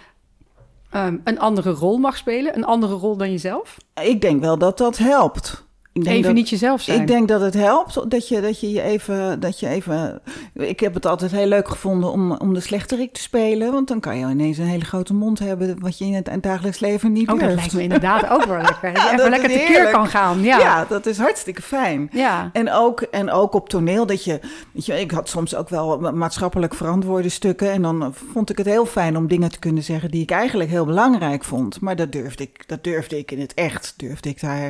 ehm, 0.89 1.18
een 1.24 1.39
andere 1.39 1.72
rol 1.72 1.98
mag 1.98 2.18
spelen? 2.18 2.56
Een 2.56 2.65
andere 2.65 2.94
rol 2.94 3.18
dan 3.18 3.32
jezelf? 3.32 3.77
Ik 4.03 4.22
denk 4.22 4.42
wel 4.42 4.58
dat 4.58 4.77
dat 4.77 4.98
helpt. 4.98 5.65
Even 5.93 6.21
dat, 6.21 6.33
niet 6.33 6.50
jezelf 6.50 6.81
zijn. 6.81 7.01
Ik 7.01 7.07
denk 7.07 7.27
dat 7.27 7.41
het 7.41 7.53
helpt 7.53 8.09
dat 8.12 8.27
je, 8.27 8.41
dat 8.41 8.59
je 8.59 8.71
je 8.71 8.81
even, 8.81 9.39
dat 9.39 9.59
je 9.59 9.67
even. 9.67 10.21
Ik 10.53 10.79
heb 10.79 10.93
het 10.93 11.05
altijd 11.05 11.31
heel 11.31 11.45
leuk 11.47 11.67
gevonden 11.67 12.12
om, 12.12 12.31
om 12.31 12.53
de 12.53 12.59
slechterik 12.59 13.13
te 13.13 13.21
spelen. 13.21 13.71
Want 13.71 13.88
dan 13.88 14.00
kan 14.00 14.17
je 14.17 14.25
ineens 14.27 14.57
een 14.57 14.65
hele 14.65 14.85
grote 14.85 15.13
mond 15.13 15.39
hebben. 15.39 15.79
wat 15.79 15.97
je 15.97 16.05
in 16.05 16.13
het 16.13 16.43
dagelijks 16.43 16.79
leven 16.79 17.12
niet 17.12 17.29
Oh, 17.29 17.39
dat 17.39 17.53
lijkt 17.53 17.73
me 17.73 17.81
inderdaad 17.81 18.29
ook 18.29 18.43
wel 18.45 18.62
lekker. 18.62 18.93
Dat 18.93 19.01
je 19.01 19.01
Ja, 19.03 19.05
even 19.05 19.17
dat 19.17 19.29
lekker 19.29 19.50
tekeer 19.50 19.67
heerlijk. 19.67 19.91
kan 19.93 20.07
gaan. 20.07 20.41
Ja. 20.41 20.57
Ja. 20.59 20.85
dat 20.89 21.05
is 21.05 21.17
hartstikke 21.17 21.62
fijn. 21.62 22.09
Ja. 22.12 22.50
En 22.53 22.71
ook, 22.71 23.01
en 23.01 23.31
ook 23.31 23.53
op 23.53 23.69
toneel 23.69 24.05
dat 24.05 24.23
je, 24.23 24.39
weet 24.71 24.85
je, 24.85 25.00
ik 25.00 25.12
had 25.12 25.29
soms 25.29 25.55
ook 25.55 25.69
wel 25.69 26.00
ma- 26.00 26.12
maatschappelijk 26.12 26.73
verantwoorde 26.73 27.29
stukken. 27.29 27.71
En 27.71 27.81
dan 27.81 28.13
vond 28.31 28.50
ik 28.50 28.57
het 28.57 28.67
heel 28.67 28.85
fijn 28.85 29.17
om 29.17 29.27
dingen 29.27 29.51
te 29.51 29.59
kunnen 29.59 29.83
zeggen 29.83 30.12
die 30.12 30.21
ik 30.21 30.31
eigenlijk 30.31 30.69
heel 30.69 30.85
belangrijk 30.85 31.43
vond. 31.43 31.81
Maar 31.81 31.95
dat 31.95 32.12
durfde 32.12 32.43
ik, 32.43 32.63
dat 32.67 32.83
durfde 32.83 33.17
ik 33.17 33.31
in 33.31 33.39
het 33.39 33.53
echt. 33.53 33.93
Durfde 33.97 34.29
ik 34.29 34.41
daar, 34.41 34.65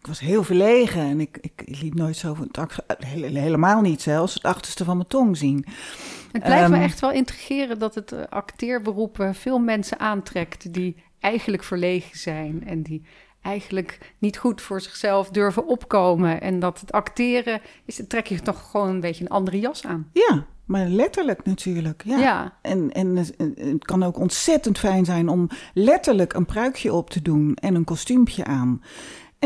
ik 0.00 0.06
was 0.06 0.20
heel 0.20 0.44
en 0.74 1.20
ik, 1.20 1.38
ik 1.40 1.62
liet 1.80 1.94
nooit 1.94 2.16
zo, 2.16 2.36
het 2.40 2.58
ach- 2.58 2.78
hele- 2.98 3.38
helemaal 3.38 3.80
niet 3.80 4.02
zelfs, 4.02 4.34
het 4.34 4.42
achterste 4.42 4.84
van 4.84 4.96
mijn 4.96 5.08
tong 5.08 5.36
zien. 5.36 5.64
Het 6.32 6.42
blijft 6.42 6.68
me 6.68 6.74
Ehm, 6.74 6.84
echt 6.84 7.00
wel 7.00 7.10
intrigeren 7.12 7.78
dat 7.78 7.94
het 7.94 8.12
eh, 8.12 8.20
acteerberoep 8.30 9.20
eh, 9.20 9.32
veel 9.32 9.58
mensen 9.58 9.98
aantrekt 9.98 10.72
die 10.74 10.96
eigenlijk 11.20 11.62
verlegen 11.64 12.18
zijn 12.18 12.62
en 12.66 12.82
die 12.82 13.02
eigenlijk 13.42 14.14
niet 14.18 14.38
goed 14.38 14.60
voor 14.62 14.80
zichzelf 14.80 15.28
durven 15.28 15.66
opkomen. 15.66 16.40
En 16.40 16.58
dat 16.60 16.80
het 16.80 16.92
acteren 16.92 17.60
is, 17.84 18.00
trek 18.08 18.26
je 18.26 18.40
toch 18.42 18.70
gewoon 18.70 18.88
een 18.88 19.00
beetje 19.00 19.24
een 19.24 19.30
andere 19.30 19.58
jas 19.60 19.86
aan. 19.86 20.10
Ja, 20.12 20.44
maar 20.64 20.86
letterlijk 20.86 21.44
natuurlijk. 21.44 22.02
Ja. 22.04 22.18
Ja. 22.18 22.58
En, 22.62 22.92
en 22.92 23.16
het- 23.16 23.34
het 23.56 23.84
kan 23.84 24.02
ook 24.02 24.18
ontzettend 24.18 24.78
fijn 24.78 25.04
zijn 25.04 25.28
om 25.28 25.48
letterlijk 25.74 26.32
een 26.32 26.46
pruikje 26.46 26.92
op 26.92 27.10
te 27.10 27.22
doen 27.22 27.54
en 27.54 27.74
een 27.74 27.84
kostuumpje 27.84 28.44
aan. 28.44 28.82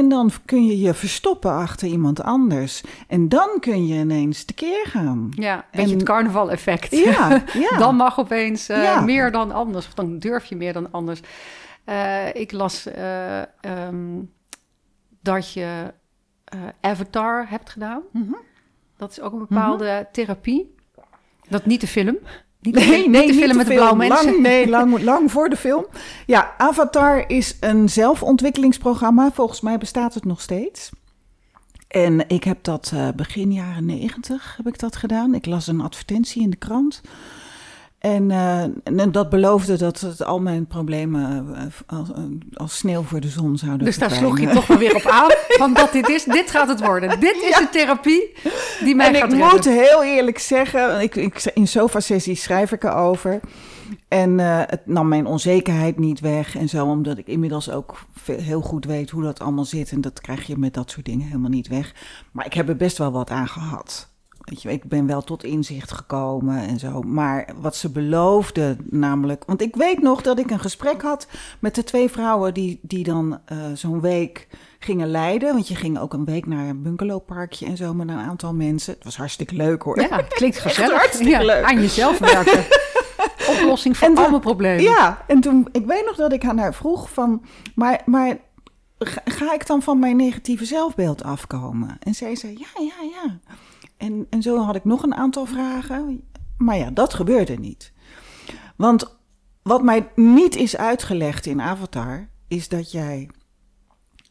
En 0.00 0.08
dan 0.08 0.30
kun 0.44 0.66
je 0.66 0.78
je 0.78 0.94
verstoppen 0.94 1.50
achter 1.52 1.88
iemand 1.88 2.22
anders. 2.22 2.82
En 3.08 3.28
dan 3.28 3.48
kun 3.60 3.86
je 3.86 3.94
ineens 3.98 4.44
tekeer 4.44 4.86
gaan. 4.86 5.28
Ja, 5.34 5.56
een 5.56 5.62
beetje 5.70 5.86
En- 5.92 5.98
het 5.98 6.02
carnaval-effect. 6.02 6.90
Ja, 6.96 7.42
ja. 7.70 7.78
Dan 7.78 7.96
mag 7.96 8.18
opeens 8.18 8.68
eh, 8.68 8.82
Ja. 8.82 9.00
meer 9.00 9.32
dan 9.32 9.52
anders. 9.52 9.86
Of 9.86 9.94
dan 9.94 10.18
durf 10.18 10.44
je 10.44 10.56
meer 10.56 10.72
dan 10.72 10.92
anders. 10.92 11.20
Eh, 11.84 12.34
ik 12.34 12.52
las 12.52 12.86
eh, 12.86 13.40
ehm, 13.40 14.18
dat 15.22 15.52
je 15.52 15.92
Avatar 16.80 17.46
hebt 17.48 17.70
gedaan. 17.70 18.02
Mhm. 18.12 18.32
Dat 18.96 19.10
is 19.10 19.20
ook 19.20 19.32
een 19.32 19.38
bepaalde 19.38 20.08
therapie. 20.12 20.74
Dat 21.48 21.66
niet 21.66 21.80
de 21.80 21.86
film. 21.86 22.18
Niet 22.60 22.74
Nee, 22.74 23.08
nee, 23.08 23.20
niet 23.26 23.32
de 23.32 23.34
film 23.44 23.56
met 23.56 23.66
de 23.66 23.74
blauwe 23.74 23.96
Lang, 24.06 24.22
mensen. 24.24 24.42
nee, 24.42 24.68
lang, 24.68 25.02
lang 25.02 25.30
voor 25.30 25.48
de 25.48 25.56
film. 25.56 25.86
Ja, 26.26 26.54
Avatar 26.58 27.24
is 27.30 27.56
een 27.60 27.88
zelfontwikkelingsprogramma. 27.88 29.30
Volgens 29.32 29.60
mij 29.60 29.78
bestaat 29.78 30.14
het 30.14 30.24
nog 30.24 30.40
steeds. 30.40 30.90
En 31.88 32.28
ik 32.28 32.44
heb 32.44 32.64
dat 32.64 32.90
eh, 32.94 33.08
begin 33.16 33.52
jaren 33.52 33.86
negentig 33.86 34.54
heb 34.56 34.66
ik 34.66 34.78
dat 34.78 34.96
gedaan. 34.96 35.34
Ik 35.34 35.46
las 35.46 35.66
een 35.66 35.80
advertentie 35.80 36.42
in 36.42 36.50
de 36.50 36.56
krant. 36.56 37.00
En, 38.00 38.30
eh, 38.30 38.62
en 39.00 39.12
dat 39.12 39.30
beloofde 39.30 39.76
dat 39.76 40.00
het 40.00 40.24
al 40.24 40.40
mijn 40.40 40.66
problemen 40.66 41.46
eh, 41.54 41.98
als, 41.98 42.08
als 42.54 42.76
sneeuw 42.76 43.02
voor 43.02 43.20
de 43.20 43.28
zon 43.28 43.58
zouden 43.58 43.86
Dus 43.86 43.98
daar 43.98 44.10
sloeg 44.10 44.40
je 44.40 44.48
toch 44.48 44.66
wel 44.66 44.78
weer 44.78 44.94
op 44.94 45.06
aan. 45.06 45.30
Van 45.60 45.74
dat 45.74 45.92
dit 45.92 46.08
is, 46.08 46.24
dit 46.24 46.50
gaat 46.50 46.68
het 46.68 46.80
worden. 46.80 47.20
Dit 47.20 47.36
is 47.36 47.56
de 47.56 47.68
therapie 47.70 48.32
die 48.84 48.94
mij 48.94 49.06
En 49.06 49.14
ik 49.14 49.20
gaat 49.20 49.30
moet 49.30 49.64
redden. 49.64 49.72
heel 49.72 50.04
eerlijk 50.04 50.38
zeggen, 50.38 51.00
ik, 51.00 51.16
ik, 51.16 51.50
in 51.54 51.68
sofa-sessies 51.68 52.42
schrijf 52.42 52.72
ik 52.72 52.84
erover. 52.84 53.40
En 54.08 54.40
eh, 54.40 54.62
het 54.66 54.86
nam 54.86 55.08
mijn 55.08 55.26
onzekerheid 55.26 55.98
niet 55.98 56.20
weg 56.20 56.56
en 56.56 56.68
zo, 56.68 56.86
omdat 56.86 57.18
ik 57.18 57.26
inmiddels 57.26 57.70
ook 57.70 57.98
heel 58.24 58.60
goed 58.60 58.84
weet 58.84 59.10
hoe 59.10 59.22
dat 59.22 59.40
allemaal 59.40 59.64
zit. 59.64 59.90
En 59.90 60.00
dat 60.00 60.20
krijg 60.20 60.46
je 60.46 60.56
met 60.56 60.74
dat 60.74 60.90
soort 60.90 61.06
dingen 61.06 61.26
helemaal 61.26 61.50
niet 61.50 61.68
weg. 61.68 61.94
Maar 62.32 62.46
ik 62.46 62.54
heb 62.54 62.68
er 62.68 62.76
best 62.76 62.98
wel 62.98 63.12
wat 63.12 63.30
aan 63.30 63.48
gehad. 63.48 64.09
Weet 64.50 64.62
je, 64.62 64.70
ik 64.72 64.84
ben 64.84 65.06
wel 65.06 65.22
tot 65.22 65.44
inzicht 65.44 65.92
gekomen 65.92 66.58
en 66.58 66.78
zo. 66.78 67.02
Maar 67.02 67.48
wat 67.60 67.76
ze 67.76 67.90
beloofde, 67.90 68.76
namelijk. 68.90 69.44
Want 69.46 69.62
ik 69.62 69.76
weet 69.76 70.02
nog 70.02 70.22
dat 70.22 70.38
ik 70.38 70.50
een 70.50 70.60
gesprek 70.60 71.02
had 71.02 71.26
met 71.58 71.74
de 71.74 71.84
twee 71.84 72.10
vrouwen 72.10 72.54
die, 72.54 72.78
die 72.82 73.04
dan 73.04 73.40
eh, 73.44 73.58
zo'n 73.74 74.00
week 74.00 74.48
gingen 74.78 75.10
leiden. 75.10 75.52
Want 75.52 75.68
je 75.68 75.74
ging 75.74 75.98
ook 75.98 76.12
een 76.12 76.24
week 76.24 76.46
naar 76.46 76.68
een 76.68 76.82
bungalowparkje 76.82 77.66
en 77.66 77.76
zo 77.76 77.94
met 77.94 78.08
een 78.08 78.18
aantal 78.18 78.54
mensen. 78.54 78.94
Het 78.94 79.04
was 79.04 79.16
hartstikke 79.16 79.54
leuk 79.54 79.82
hoor. 79.82 80.00
Ja, 80.00 80.16
het 80.16 80.34
klinkt 80.34 80.58
gezellig. 80.66 80.98
hartstikke 80.98 81.30
Ja, 81.30 81.44
leuk. 81.44 81.64
Aan 81.64 81.80
jezelf 81.80 82.18
werken. 82.18 82.64
Oplossing 83.58 83.96
voor 83.96 84.16
alle 84.16 84.40
problemen. 84.40 84.82
Ja, 84.82 85.24
en 85.26 85.40
toen, 85.40 85.68
ik 85.72 85.86
weet 85.86 86.04
nog 86.06 86.16
dat 86.16 86.32
ik 86.32 86.44
aan 86.44 86.58
haar 86.58 86.74
vroeg 86.74 87.10
van, 87.10 87.44
maar, 87.74 88.02
maar 88.04 88.38
ga, 88.98 89.20
ga 89.24 89.54
ik 89.54 89.66
dan 89.66 89.82
van 89.82 89.98
mijn 89.98 90.16
negatieve 90.16 90.64
zelfbeeld 90.64 91.22
afkomen? 91.22 91.96
En 92.00 92.14
zij 92.14 92.36
zei, 92.36 92.58
ja, 92.58 92.82
ja, 92.82 93.08
ja. 93.12 93.38
En, 94.00 94.26
en 94.30 94.42
zo 94.42 94.58
had 94.58 94.74
ik 94.74 94.84
nog 94.84 95.02
een 95.02 95.14
aantal 95.14 95.46
vragen, 95.46 96.22
maar 96.56 96.76
ja, 96.76 96.90
dat 96.90 97.14
gebeurde 97.14 97.56
niet. 97.56 97.92
Want 98.76 99.18
wat 99.62 99.82
mij 99.82 100.12
niet 100.14 100.56
is 100.56 100.76
uitgelegd 100.76 101.46
in 101.46 101.60
Avatar, 101.60 102.28
is 102.48 102.68
dat 102.68 102.92
jij 102.92 103.28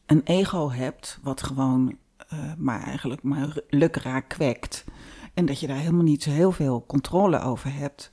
een 0.05 0.21
ego 0.23 0.71
hebt, 0.71 1.19
wat 1.21 1.43
gewoon 1.43 1.97
eh, 2.17 2.39
maar 2.57 2.83
eigenlijk 2.83 3.23
maar 3.23 3.57
lukraak 3.69 4.29
kwekt. 4.29 4.85
En 5.33 5.45
dat 5.45 5.59
je 5.59 5.67
daar 5.67 5.77
helemaal 5.77 6.03
niet 6.03 6.23
zo 6.23 6.29
heel 6.29 6.51
veel 6.51 6.83
controle 6.87 7.39
over 7.39 7.73
hebt. 7.73 8.11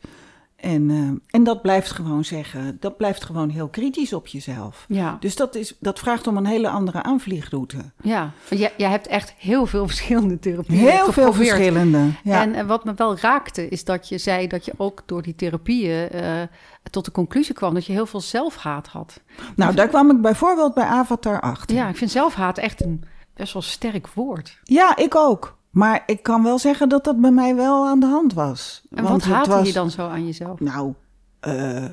En, 0.57 0.91
eh, 0.91 1.31
en 1.31 1.45
dat 1.45 1.63
blijft 1.63 1.91
gewoon 1.91 2.25
zeggen, 2.25 2.77
dat 2.81 2.97
blijft 2.97 3.25
gewoon 3.25 3.49
heel 3.49 3.69
kritisch 3.69 4.13
op 4.13 4.27
jezelf. 4.27 4.85
Ja, 4.89 5.17
Dus 5.21 5.37
dat, 5.37 5.55
is, 5.55 5.77
dat 5.81 5.99
vraagt 5.99 6.27
om 6.27 6.37
een 6.37 6.47
hele 6.47 6.69
andere 6.69 7.03
aanvliegroute. 7.03 7.77
ja. 8.03 8.31
Jij, 8.51 8.73
jij 8.77 8.91
hebt 8.91 9.07
echt 9.07 9.35
heel 9.39 9.67
veel 9.67 9.87
verschillende 9.93 10.39
therapieën 10.39 10.79
Heel 10.79 11.13
veel 11.13 11.33
verschillende. 11.33 12.11
Ja. 12.23 12.43
En 12.43 12.55
eh, 12.55 12.67
wat 12.67 12.85
me 12.85 12.95
wel 12.95 13.19
raakte, 13.19 13.69
is 13.69 13.85
dat 13.85 14.09
je 14.09 14.19
zei 14.19 14.47
dat 14.47 14.65
je 14.65 14.73
ook 14.77 15.03
door 15.07 15.23
die 15.23 15.35
therapieën 15.35 16.09
eh, 16.11 16.43
tot 16.91 17.05
de 17.05 17.11
conclusie 17.11 17.55
kwam 17.55 17.75
dat 17.75 17.87
je 17.87 17.93
heel 17.93 18.07
veel 18.07 18.21
zelfhaat 18.21 18.87
had. 18.87 19.21
nou, 19.57 19.75
daar 19.75 19.89
kwam 19.89 20.11
ik 20.11 20.21
bijvoorbeeld 20.21 20.75
bij 20.75 20.85
Avatar 20.85 21.41
achter. 21.41 21.77
Ja, 21.77 21.89
ik 21.89 21.97
vind 21.97 22.11
zelfhaat 22.11 22.59
echt 22.59 22.85
een 22.85 23.05
best 23.35 23.53
wel 23.53 23.63
sterk 23.63 24.09
woord. 24.09 24.59
Ja, 24.63 24.97
ik 24.97 25.17
ook. 25.17 25.56
Maar 25.77 26.03
ik 26.07 26.23
kan 26.23 26.43
wel 26.43 26.59
zeggen 26.59 26.89
dat 26.89 27.05
dat 27.05 27.21
bij 27.21 27.31
mij 27.31 27.55
wel 27.55 27.87
aan 27.87 28.01
de 28.01 28.07
hand 28.07 28.33
was. 28.35 28.83
En 28.91 29.05
Want 29.05 29.25
wat 29.25 29.35
haatte 29.35 29.51
was, 29.51 29.67
je 29.67 29.73
dan 29.73 29.91
zo 29.91 30.09
aan 30.09 30.27
jezelf? 30.27 30.61
Nou, 30.61 30.93
eh, 31.41 31.85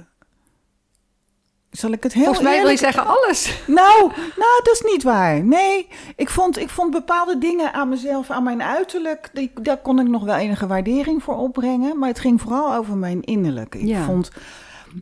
Zal 1.69 1.91
ik 1.91 2.03
het 2.03 2.13
heel 2.13 2.23
Volgens 2.23 2.43
mij 2.45 2.53
wil 2.61 2.69
je 2.69 2.75
eerlijk- 2.75 2.93
zeggen 2.93 3.15
alles. 3.15 3.61
Nou, 3.67 4.07
nou, 4.15 4.61
dat 4.63 4.69
is 4.73 4.81
niet 4.91 5.03
waar. 5.03 5.43
Nee, 5.43 5.87
ik 6.15 6.29
vond, 6.29 6.57
ik 6.57 6.69
vond 6.69 6.91
bepaalde 6.91 7.37
dingen 7.37 7.73
aan 7.73 7.89
mezelf, 7.89 8.29
aan 8.29 8.43
mijn 8.43 8.63
uiterlijk, 8.63 9.29
die, 9.33 9.51
daar 9.61 9.77
kon 9.77 9.99
ik 9.99 10.07
nog 10.07 10.23
wel 10.23 10.35
enige 10.35 10.67
waardering 10.67 11.23
voor 11.23 11.35
opbrengen. 11.37 11.99
Maar 11.99 12.09
het 12.09 12.19
ging 12.19 12.41
vooral 12.41 12.73
over 12.75 12.97
mijn 12.97 13.21
innerlijk. 13.21 13.75
Ik 13.75 13.87
Ja. 13.87 14.03
vond, 14.03 14.31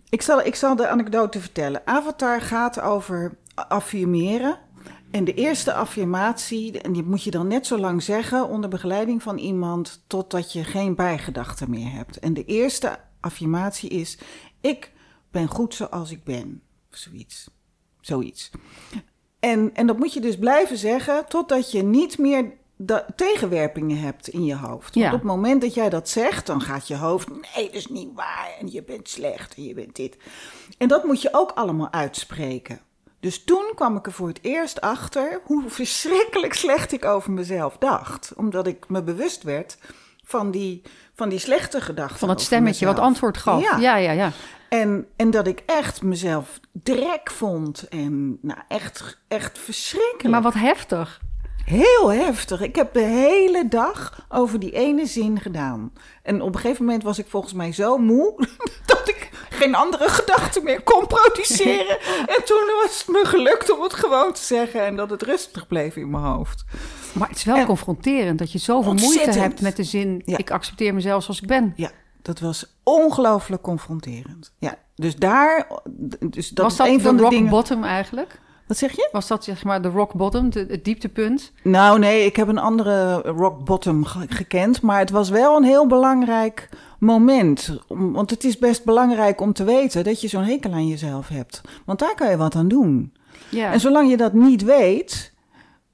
ik 0.10 0.22
zal, 0.22 0.42
ik 0.46 0.56
zal 0.56 0.76
de 0.76 0.88
anekdote 0.88 1.40
vertellen. 1.40 1.82
Avatar 1.86 2.42
gaat 2.42 2.82
over 2.82 3.38
affirmeren. 3.68 4.58
En 5.12 5.24
de 5.24 5.34
eerste 5.34 5.74
affirmatie, 5.74 6.82
en 6.82 6.92
die 6.92 7.04
moet 7.04 7.24
je 7.24 7.32
dan 7.32 7.48
net 7.48 7.68
zo 7.68 7.78
lang 7.78 8.04
zeggen 8.04 8.48
onder 8.48 8.70
begeleiding 8.70 9.24
van 9.24 9.38
iemand, 9.38 10.04
totdat 10.08 10.54
je 10.54 10.64
geen 10.64 10.96
bijgedachten 10.96 11.70
meer 11.70 11.92
hebt. 11.92 12.20
En 12.20 12.34
de 12.34 12.46
eerste 12.46 13.00
affirmatie 13.20 13.90
is: 13.90 14.18
Ik 14.62 14.92
ben 15.32 15.48
goed 15.48 15.74
zoals 15.76 16.12
ik 16.12 16.24
ben. 16.24 16.62
Of 16.92 16.98
zoiets. 16.98 17.50
Zoiets. 18.02 18.52
En, 19.40 19.74
en 19.74 19.88
dat 19.88 19.98
moet 19.98 20.14
je 20.14 20.22
dus 20.22 20.38
blijven 20.38 20.78
zeggen 20.78 21.26
totdat 21.28 21.72
je 21.72 21.84
niet 21.84 22.18
meer 22.18 22.52
tegenwerpingen 23.16 24.00
hebt 24.00 24.28
in 24.28 24.46
je 24.46 24.56
hoofd. 24.56 24.94
Want 24.94 25.06
Ja. 25.06 25.06
op 25.06 25.12
het 25.12 25.24
moment 25.24 25.62
dat 25.62 25.74
jij 25.74 25.90
dat 25.90 26.10
zegt, 26.10 26.46
dan 26.46 26.62
gaat 26.62 26.88
je 26.88 26.96
hoofd... 26.96 27.30
nee, 27.30 27.66
dat 27.66 27.74
is 27.76 27.88
niet 27.88 28.10
waar 28.14 28.56
en 28.60 28.72
je 28.72 28.84
bent 28.84 29.10
slecht 29.10 29.56
en 29.56 29.64
je 29.64 29.74
bent 29.74 29.96
dit. 29.96 30.18
En 30.78 30.88
dat 30.88 31.04
moet 31.04 31.22
je 31.22 31.30
ook 31.32 31.52
allemaal 31.52 31.92
uitspreken. 31.92 32.82
Dus 33.22 33.44
toen 33.44 33.72
kwam 33.76 33.98
ik 33.98 34.06
er 34.06 34.12
voor 34.12 34.28
het 34.28 34.40
eerst 34.42 34.82
achter 34.82 35.42
hoe 35.44 35.64
verschrikkelijk 35.68 36.54
slecht 36.54 36.92
ik 36.92 37.06
over 37.06 37.32
mezelf 37.32 37.78
dacht. 37.78 38.34
Omdat 38.36 38.68
ik 38.68 38.90
me 38.90 39.04
bewust 39.04 39.44
werd 39.44 39.78
van 40.24 40.52
die, 40.52 40.82
van 41.14 41.30
die 41.30 41.40
slechte 41.40 41.82
gedachten. 41.82 42.20
Van 42.20 42.30
het 42.30 42.38
over 42.38 42.48
stemmetje 42.48 42.86
wat 42.86 43.00
antwoord 43.00 43.38
gaf. 43.38 43.62
Ja. 43.62 43.78
Ja, 43.78 43.96
ja, 43.96 44.12
ja. 44.12 44.32
En, 44.70 45.08
en 45.16 45.32
dat 45.32 45.48
ik 45.48 45.64
echt 45.66 46.02
mezelf 46.02 46.60
drek 46.72 47.32
vond. 47.32 47.88
En 47.88 48.38
nou, 48.42 48.60
echt, 48.68 49.18
echt 49.28 49.60
verschrikkelijk. 49.60 50.30
Maar 50.30 50.42
wat 50.42 50.54
heftig. 50.54 51.22
Heel 51.66 52.12
heftig. 52.12 52.62
Ik 52.62 52.76
heb 52.76 52.94
de 52.94 53.00
hele 53.00 53.68
dag 53.68 54.26
over 54.30 54.60
die 54.60 54.72
ene 54.72 55.06
zin 55.06 55.40
gedaan. 55.40 55.94
En 56.24 56.42
op 56.42 56.56
een 56.56 56.60
gegeven 56.60 56.86
moment 56.86 57.04
was 57.04 57.20
ik 57.20 57.26
volgens 57.28 57.54
mij 57.54 57.74
zo 57.74 57.98
moe... 57.98 58.48
dat 58.86 59.10
ik 59.10 59.21
geen 59.62 59.76
andere 59.76 60.10
gedachten 60.10 60.64
meer 60.64 60.82
kon 60.82 61.08
produceren. 61.08 62.00
en 62.36 62.44
toen 62.46 62.64
was 62.84 62.98
het 63.00 63.08
me 63.08 63.26
gelukt 63.26 63.72
om 63.72 63.82
het 63.82 63.94
gewoon 63.94 64.34
te 64.34 64.42
zeggen... 64.42 64.86
en 64.86 64.96
dat 64.96 65.10
het 65.10 65.22
rustig 65.22 65.68
bleef 65.68 65.96
in 65.96 66.10
mijn 66.10 66.24
hoofd. 66.24 66.64
Maar 67.14 67.28
het 67.28 67.38
is 67.38 67.44
wel 67.44 67.56
En- 67.56 67.66
confronterend 67.66 68.40
dat 68.40 68.52
je 68.52 68.58
zoveel 68.58 68.94
moeite 68.94 69.32
hebt 69.32 69.62
met 69.62 69.76
de 69.76 69.84
zin... 69.84 70.22
Ja. 70.26 70.38
ik 70.38 70.52
accepteer 70.52 70.94
mezelf 70.94 71.24
zoals 71.24 71.42
ik 71.42 71.48
ben. 71.48 71.74
Ja, 71.76 71.92
dat 72.22 72.40
was 72.40 72.78
ongelooflijk 72.84 73.62
confronterend. 73.62 74.54
Ja, 74.60 74.76
dus 74.96 75.16
daar... 75.16 75.68
Dus 76.20 76.50
dat 76.50 76.66
Was 76.66 76.76
dat 76.76 76.88
een 76.88 77.02
van 77.02 77.16
de 77.16 77.22
rock 77.22 77.32
dingen... 77.32 77.50
bottom 77.50 77.84
eigenlijk? 77.84 78.40
Wat 78.72 78.80
zeg 78.80 78.92
je? 78.96 79.10
Was 79.12 79.28
dat 79.28 79.44
zeg 79.44 79.64
maar 79.64 79.82
de 79.82 79.88
rock 79.90 80.14
bottom, 80.14 80.50
de- 80.50 80.66
het 80.70 80.86
dieptepunt? 80.86 81.52
Nou, 81.64 82.00
nee, 82.00 82.26
ik 82.26 82.36
heb 82.36 82.48
een 82.48 82.58
andere 82.58 83.22
rock 83.22 83.66
bottom 83.66 84.06
ge- 84.06 84.26
gekend. 84.30 84.82
Maar 84.82 85.00
het 85.00 85.10
was 85.10 85.30
wel 85.30 85.58
een 85.58 85.64
heel 85.64 85.88
belangrijk 85.88 86.70
moment. 87.00 87.78
Om- 87.88 88.14
Want 88.14 88.30
het 88.30 88.44
is 88.44 88.58
best 88.58 88.86
belangrijk 88.86 89.42
om 89.42 89.54
te 89.54 89.64
weten 89.64 90.04
dat 90.04 90.22
je 90.22 90.28
zo'n 90.28 90.44
hekel 90.44 90.72
aan 90.72 90.88
jezelf 90.88 91.28
hebt. 91.28 91.62
Want 91.86 92.00
daar 92.00 92.16
kan 92.16 92.30
je 92.30 92.38
wat 92.38 92.56
aan 92.56 92.68
doen. 92.68 93.14
Ja. 93.50 93.72
En 93.72 93.80
zolang 93.80 94.10
je 94.10 94.18
dat 94.18 94.34
niet 94.34 94.64
weet, 94.64 95.34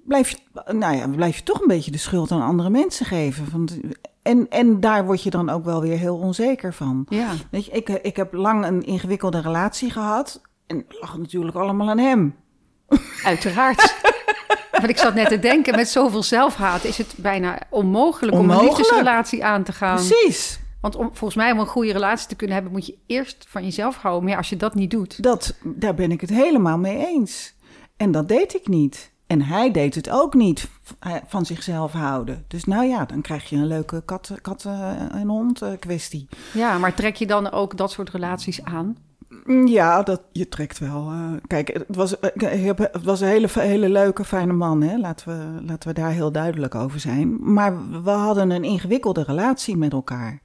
blijf 0.03 0.29
je, 0.29 0.37
nou 0.73 0.95
ja, 0.95 1.07
blijf 1.07 1.37
je 1.37 1.43
toch 1.43 1.61
een 1.61 1.67
beetje 1.67 1.91
de 1.91 1.97
schuld 1.97 2.31
aan 2.31 2.41
andere 2.41 2.69
mensen 2.69 3.05
geven. 3.05 3.45
Want, 3.51 3.77
en, 4.21 4.49
en 4.49 4.79
daar 4.79 5.05
word 5.05 5.23
je 5.23 5.29
dan 5.29 5.49
ook 5.49 5.65
wel 5.65 5.81
weer 5.81 5.97
heel 5.97 6.17
onzeker 6.17 6.73
van. 6.73 7.05
ja. 7.09 7.29
Weet 7.51 7.65
je, 7.65 7.71
ik, 7.71 7.89
ik 7.89 8.15
heb 8.15 8.33
lang 8.33 8.65
een 8.65 8.85
ingewikkelde 8.85 9.41
relatie 9.41 9.89
gehad. 9.89 10.41
En 10.67 10.77
het 10.77 10.97
lag 11.01 11.17
natuurlijk 11.17 11.55
allemaal 11.55 11.89
aan 11.89 11.97
hem. 11.99 12.35
Uiteraard. 13.23 13.95
Want 14.71 14.89
ik 14.89 14.97
zat 14.97 15.13
net 15.13 15.28
te 15.28 15.39
denken, 15.39 15.76
met 15.76 15.89
zoveel 15.89 16.23
zelfhaat 16.23 16.84
is 16.84 16.97
het 16.97 17.13
bijna 17.17 17.60
onmogelijk, 17.69 18.38
om 18.38 18.50
een 18.50 18.63
liefdesrelatie 18.63 19.45
aan 19.45 19.63
te 19.63 19.71
gaan. 19.71 19.95
Precies. 19.95 20.60
Want 20.82 20.95
om, 20.95 21.06
volgens 21.06 21.36
mij 21.36 21.52
om 21.52 21.60
een 21.60 21.65
goede 21.67 21.91
relatie 21.91 22.28
te 22.28 22.36
kunnen 22.36 22.56
hebben, 22.56 22.73
moet 22.73 22.86
je 22.86 22.97
eerst 23.06 23.45
van 23.47 23.63
jezelf 23.63 23.95
houden. 23.95 24.23
Maar 24.23 24.32
ja, 24.32 24.38
als 24.38 24.50
je 24.50 24.58
dat 24.58 24.76
niet 24.76 24.91
doet, 24.91 25.23
Dat, 25.23 25.56
daar 25.63 25.93
ben 25.93 26.12
ik 26.12 26.21
het 26.21 26.30
helemaal 26.30 26.78
mee 26.78 27.06
eens. 27.06 27.54
En 27.97 28.12
dat 28.12 28.28
deed 28.28 28.56
ik 28.56 28.67
niet. 28.67 29.12
En 29.28 29.41
hij 29.41 29.71
deed 29.71 29.95
het 29.95 30.10
ook 30.10 30.34
niet 30.34 30.69
eh, 31.00 31.13
van 31.28 31.45
zichzelf 31.45 31.91
houden. 31.91 32.45
Dus 32.47 32.63
nou 32.63 32.86
ja, 32.86 33.06
dan 33.06 33.21
krijg 33.21 33.50
je 33.50 33.56
een 33.56 33.67
leuke 33.67 34.02
kat, 34.06 34.32
kat 34.41 34.65
eh, 34.65 34.89
en 35.13 35.28
hond 35.28 35.62
eh, 35.62 35.71
kwestie. 35.80 36.28
ja, 36.54 36.78
maar 36.78 36.93
trek 36.93 37.15
je 37.15 37.28
dan 37.28 37.52
ook 37.52 37.78
dat 37.78 37.91
soort 37.91 38.10
relaties 38.10 38.63
aan? 38.63 38.97
Mm, 39.47 39.67
Ja, 39.67 40.03
dat, 40.03 40.21
je 40.31 40.49
trekt 40.49 40.79
wel. 40.79 41.10
eh, 41.12 41.31
kijk, 41.47 41.67
het 41.73 41.95
was, 41.95 42.19
eh, 42.19 42.29
het 42.91 43.03
was 43.03 43.21
een 43.21 43.27
hele, 43.27 43.47
hele 43.53 43.89
leuke, 43.89 44.23
fijne 44.23 44.53
man. 44.53 44.81
Hè? 44.81 44.97
Laten, 44.97 45.27
we, 45.27 45.63
laten 45.65 45.88
we 45.89 45.93
daar 45.95 46.12
heel 46.12 46.31
duidelijk 46.31 46.75
over 46.75 46.99
zijn. 46.99 47.53
Maar 47.53 48.01
we 48.03 48.10
hadden 48.10 48.49
een 48.49 48.63
ingewikkelde 48.63 49.23
relatie 49.23 49.77
met 49.77 49.91
elkaar. 49.93 50.41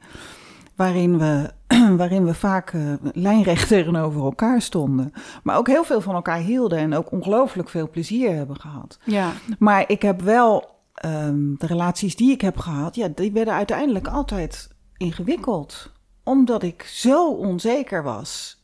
Waarin 0.77 1.19
we, 1.19 1.51
waarin 1.97 2.25
we 2.25 2.35
vaak 2.35 2.73
eh, 2.73 2.81
lijnrecht 3.13 3.69
tegenover 3.77 4.21
elkaar 4.23 4.61
stonden. 4.63 5.13
Maar 5.43 5.57
ook 5.57 5.67
heel 5.69 5.85
veel 5.85 6.01
van 6.01 6.15
elkaar 6.15 6.39
hielden. 6.39 6.79
En 6.79 6.95
ook 6.95 7.13
ongelooflijk 7.13 7.69
veel 7.69 7.91
plezier 7.91 8.35
hebben 8.35 8.61
gehad. 8.61 8.99
Ja, 9.05 9.33
Maar 9.59 9.85
ik 9.87 10.03
heb 10.03 10.21
wel 10.21 10.71
ehm, 10.95 11.55
de 11.59 11.67
relaties 11.67 12.17
die 12.17 12.31
ik 12.31 12.41
heb 12.41 12.57
gehad, 12.59 12.95
ja, 12.95 13.09
die 13.15 13.33
werden 13.33 13.55
uiteindelijk 13.55 14.09
altijd 14.09 14.71
ingewikkeld. 14.97 15.92
Omdat 16.25 16.63
ik 16.63 16.83
zo 16.83 17.31
onzeker 17.31 18.03
was. 18.03 18.61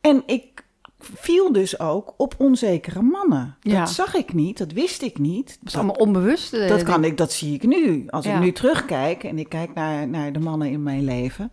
En 0.00 0.22
ik 0.26 0.64
viel 0.98 1.52
dus 1.52 1.78
ook 1.80 2.14
op 2.16 2.34
onzekere 2.38 3.02
mannen. 3.02 3.56
Ja. 3.60 3.78
Dat 3.78 3.90
zag 3.90 4.14
ik 4.14 4.32
niet, 4.32 4.58
dat 4.58 4.72
wist 4.72 5.02
ik 5.02 5.18
niet. 5.18 5.46
dat 5.60 5.68
is 5.68 5.74
allemaal 5.74 5.94
onbewust. 5.94 6.52
eh, 6.52 6.68
Dat, 6.68 6.82
kan 6.82 7.04
ik, 7.04 7.16
dat 7.16 7.32
zie 7.32 7.54
ik 7.54 7.62
nu. 7.62 8.04
Als 8.08 8.24
Ja. 8.24 8.34
ik 8.34 8.40
nu 8.40 8.52
terugkijk 8.52 9.24
en 9.24 9.38
ik 9.38 9.48
kijk 9.48 9.74
naar, 9.74 10.08
naar 10.08 10.32
de 10.32 10.38
mannen 10.38 10.70
in 10.70 10.82
mijn 10.82 11.04
leven. 11.04 11.50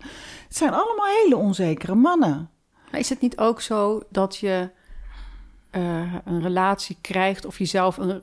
Het 0.47 0.57
zijn 0.57 0.73
allemaal 0.73 1.05
hele 1.23 1.37
onzekere 1.37 1.95
mannen. 1.95 2.49
Maar 2.91 2.99
is 2.99 3.09
het 3.09 3.21
niet 3.21 3.37
ook 3.37 3.61
zo 3.61 4.01
dat 4.09 4.37
je 4.37 4.69
eh, 5.69 6.13
een 6.25 6.41
relatie 6.41 6.97
krijgt 7.01 7.45
of 7.45 7.57
jezelf 7.57 7.97
een, 7.97 8.21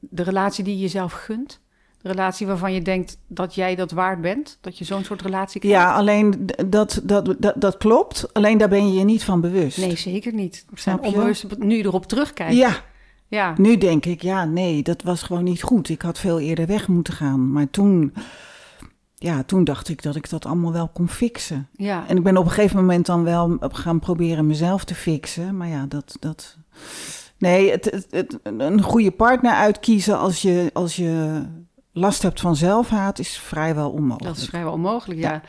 de 0.00 0.22
relatie 0.22 0.64
die 0.64 0.74
je 0.74 0.80
jezelf 0.80 1.12
gunt? 1.12 1.60
Relatie 2.02 2.46
waarvan 2.46 2.72
je 2.72 2.82
denkt 2.82 3.18
dat 3.26 3.54
jij 3.54 3.74
dat 3.74 3.90
waard 3.90 4.20
bent? 4.20 4.58
Dat 4.60 4.78
je 4.78 4.84
zo'n 4.84 5.04
soort 5.04 5.22
relatie 5.22 5.60
krijgt? 5.60 5.78
Ja, 5.78 5.94
alleen 5.94 6.46
dat, 6.66 7.00
dat, 7.04 7.34
dat, 7.38 7.54
dat 7.56 7.76
klopt. 7.76 8.32
Alleen 8.34 8.58
daar 8.58 8.68
ben 8.68 8.88
je 8.92 8.98
je 8.98 9.04
niet 9.04 9.24
van 9.24 9.40
bewust. 9.40 9.78
Nee, 9.78 9.96
zeker 9.96 10.32
niet. 10.34 10.64
We 10.70 10.80
zijn 10.80 11.00
onbewust 11.00 11.58
nu 11.58 11.78
erop 11.80 12.06
terugkijken. 12.06 12.56
Ja, 12.56 12.76
ja. 13.28 13.54
Nu 13.56 13.76
denk 13.76 14.06
ik, 14.06 14.22
ja, 14.22 14.44
nee, 14.44 14.82
dat 14.82 15.02
was 15.02 15.22
gewoon 15.22 15.44
niet 15.44 15.62
goed. 15.62 15.88
Ik 15.88 16.02
had 16.02 16.18
veel 16.18 16.40
eerder 16.40 16.66
weg 16.66 16.88
moeten 16.88 17.12
gaan. 17.12 17.52
Maar 17.52 17.70
toen, 17.70 18.14
ja, 19.14 19.42
toen 19.42 19.64
dacht 19.64 19.88
ik 19.88 20.02
dat 20.02 20.16
ik 20.16 20.30
dat 20.30 20.46
allemaal 20.46 20.72
wel 20.72 20.88
kon 20.88 21.08
fixen. 21.08 21.68
ja. 21.72 22.04
En 22.08 22.16
ik 22.16 22.22
ben 22.22 22.36
op 22.36 22.44
een 22.44 22.50
gegeven 22.50 22.76
moment 22.76 23.06
dan 23.06 23.24
wel 23.24 23.56
gaan 23.60 23.98
proberen 23.98 24.46
mezelf 24.46 24.84
te 24.84 24.94
fixen. 24.94 25.56
Maar 25.56 25.68
ja, 25.68 25.86
dat. 25.88 26.16
dat 26.20 26.56
nee, 27.38 27.70
het, 27.70 27.84
het, 27.84 28.06
het- 28.10 28.38
een 28.42 28.82
goede 28.82 29.10
partner 29.10 29.52
uitkiezen 29.52 30.18
als 30.18 30.42
je, 30.42 30.70
als 30.72 30.96
je 30.96 31.42
last 31.98 32.22
hebt 32.22 32.40
van 32.40 32.56
zelfhaat 32.56 33.18
is 33.18 33.38
vrijwel 33.38 33.90
onmogelijk. 33.90 34.34
Dat 34.34 34.36
is 34.36 34.48
vrijwel 34.48 34.72
onmogelijk, 34.72 35.20
ja. 35.20 35.32
Ja. 35.32 35.42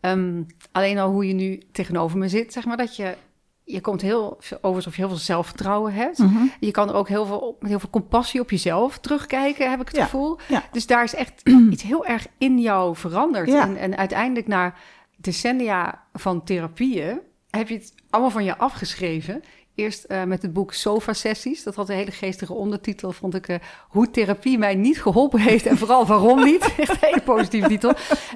Ehm, 0.00 0.42
alleen 0.72 0.98
al 0.98 1.10
hoe 1.10 1.26
je 1.28 1.34
nu 1.34 1.62
tegenover 1.72 2.18
me 2.18 2.28
zit, 2.28 2.52
zeg 2.52 2.64
maar, 2.64 2.76
dat 2.76 2.96
je... 2.96 3.16
Je 3.64 3.80
komt 3.80 4.00
heel 4.00 4.36
veel 4.40 4.58
over 4.60 4.76
alsof 4.76 4.94
je 4.96 5.00
heel 5.00 5.10
veel 5.10 5.18
zelfvertrouwen 5.18 5.92
hebt. 5.92 6.18
Mhm. 6.18 6.44
Je 6.60 6.70
kan 6.70 6.88
er 6.88 6.94
ook 6.94 7.08
heel 7.08 7.26
veel, 7.26 7.56
met 7.60 7.68
heel 7.70 7.78
veel 7.80 7.90
compassie 7.90 8.40
op 8.40 8.50
jezelf 8.50 8.98
terugkijken, 8.98 9.70
heb 9.70 9.80
ik 9.80 9.86
het 9.86 9.96
Ja, 9.96 10.04
gevoel. 10.04 10.38
ja. 10.48 10.62
Dus 10.72 10.86
daar 10.86 11.04
is 11.04 11.14
echt 11.14 11.48
iets 11.72 11.82
heel 11.82 12.06
erg 12.06 12.26
in 12.38 12.58
jou 12.58 12.96
veranderd. 12.96 13.48
Ja. 13.48 13.62
En, 13.62 13.76
en 13.76 13.96
uiteindelijk 13.96 14.46
na 14.46 14.74
decennia 15.16 16.04
van 16.12 16.44
therapieën 16.44 17.20
heb 17.50 17.68
je 17.68 17.74
het 17.74 17.94
allemaal 18.10 18.30
van 18.30 18.44
je 18.44 18.58
afgeschreven. 18.58 19.42
Eerst 19.78 20.04
eh, 20.04 20.24
met 20.24 20.42
het 20.42 20.52
boek 20.52 20.72
Sofa-sessies. 20.72 21.62
Dat 21.62 21.74
had 21.74 21.88
een 21.88 21.96
hele 21.96 22.10
geestige 22.10 22.52
ondertitel, 22.52 23.12
vond 23.12 23.34
ik. 23.34 23.48
eh, 23.48 23.56
hoe 23.88 24.10
therapie 24.10 24.58
mij 24.58 24.74
niet 24.74 25.02
geholpen 25.02 25.40
heeft 25.40 25.66
en 25.66 25.78
vooral 25.78 26.06
waarom 26.06 26.44
niet. 26.44 26.64
Echt 26.78 26.90
een 26.90 27.08
hele 27.08 27.20
positieve 27.20 27.68
titel. 27.68 27.92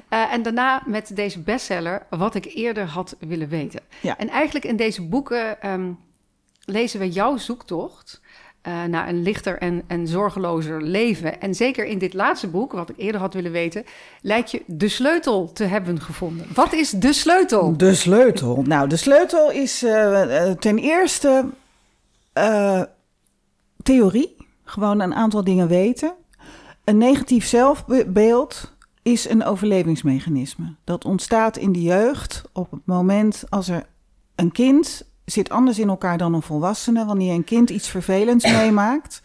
Eh, 0.09 0.33
en 0.33 0.41
daarna 0.41 0.83
met 0.85 1.15
deze 1.15 1.39
bestseller, 1.39 2.05
Wat 2.09 2.35
ik 2.35 2.45
eerder 2.45 2.85
had 2.85 3.15
willen 3.19 3.49
weten. 3.49 3.81
Ja. 4.01 4.17
En 4.17 4.29
eigenlijk 4.29 4.65
in 4.65 4.75
deze 4.75 5.01
boeken 5.01 5.61
ehm, 5.61 5.91
lezen 6.65 6.99
we 6.99 7.09
jouw 7.09 7.37
zoektocht 7.37 8.21
eh, 8.63 8.83
naar 8.83 9.09
een 9.09 9.21
lichter 9.21 9.57
en, 9.57 9.83
en 9.87 10.07
zorgelozer 10.07 10.81
leven. 10.81 11.41
En 11.41 11.55
zeker 11.55 11.85
in 11.85 11.97
dit 11.97 12.13
laatste 12.13 12.47
boek, 12.47 12.71
wat 12.71 12.89
ik 12.89 12.97
eerder 12.97 13.21
had 13.21 13.33
willen 13.33 13.51
weten, 13.51 13.83
lijkt 14.21 14.51
je 14.51 14.63
de 14.65 14.87
sleutel 14.87 15.51
te 15.51 15.63
hebben 15.63 16.01
gevonden. 16.01 16.47
Wat 16.53 16.73
is 16.73 16.89
de 16.89 17.13
sleutel? 17.13 17.77
De 17.77 17.95
sleutel. 17.95 18.61
Nou, 18.61 18.89
de 18.89 18.95
sleutel 18.95 19.51
is 19.51 19.83
eh, 19.83 20.47
eh, 20.47 20.57
ten 20.57 20.77
eerste 20.77 21.45
theorie. 23.83 24.35
Gewoon 24.63 24.99
een 24.99 25.13
aantal 25.13 25.43
dingen 25.43 25.67
weten. 25.67 26.13
Een 26.83 26.97
negatief 26.97 27.45
zelfbeeld 27.45 28.73
is 29.01 29.29
een 29.29 29.43
overlevingsmechanisme. 29.43 30.75
Dat 30.83 31.05
ontstaat 31.05 31.57
in 31.57 31.71
de 31.71 31.81
jeugd 31.81 32.41
op 32.53 32.71
het 32.71 32.85
moment 32.85 33.43
als 33.49 33.67
er 33.69 33.85
een 34.35 34.51
kind 34.51 35.05
zit 35.25 35.49
anders 35.49 35.79
in 35.79 35.89
elkaar 35.89 36.17
dan 36.17 36.33
een 36.33 36.41
volwassene. 36.41 37.05
Wanneer 37.05 37.33
een 37.33 37.43
kind 37.43 37.69
iets 37.69 37.89
vervelends 37.89 38.51
meemaakt, 38.57 39.19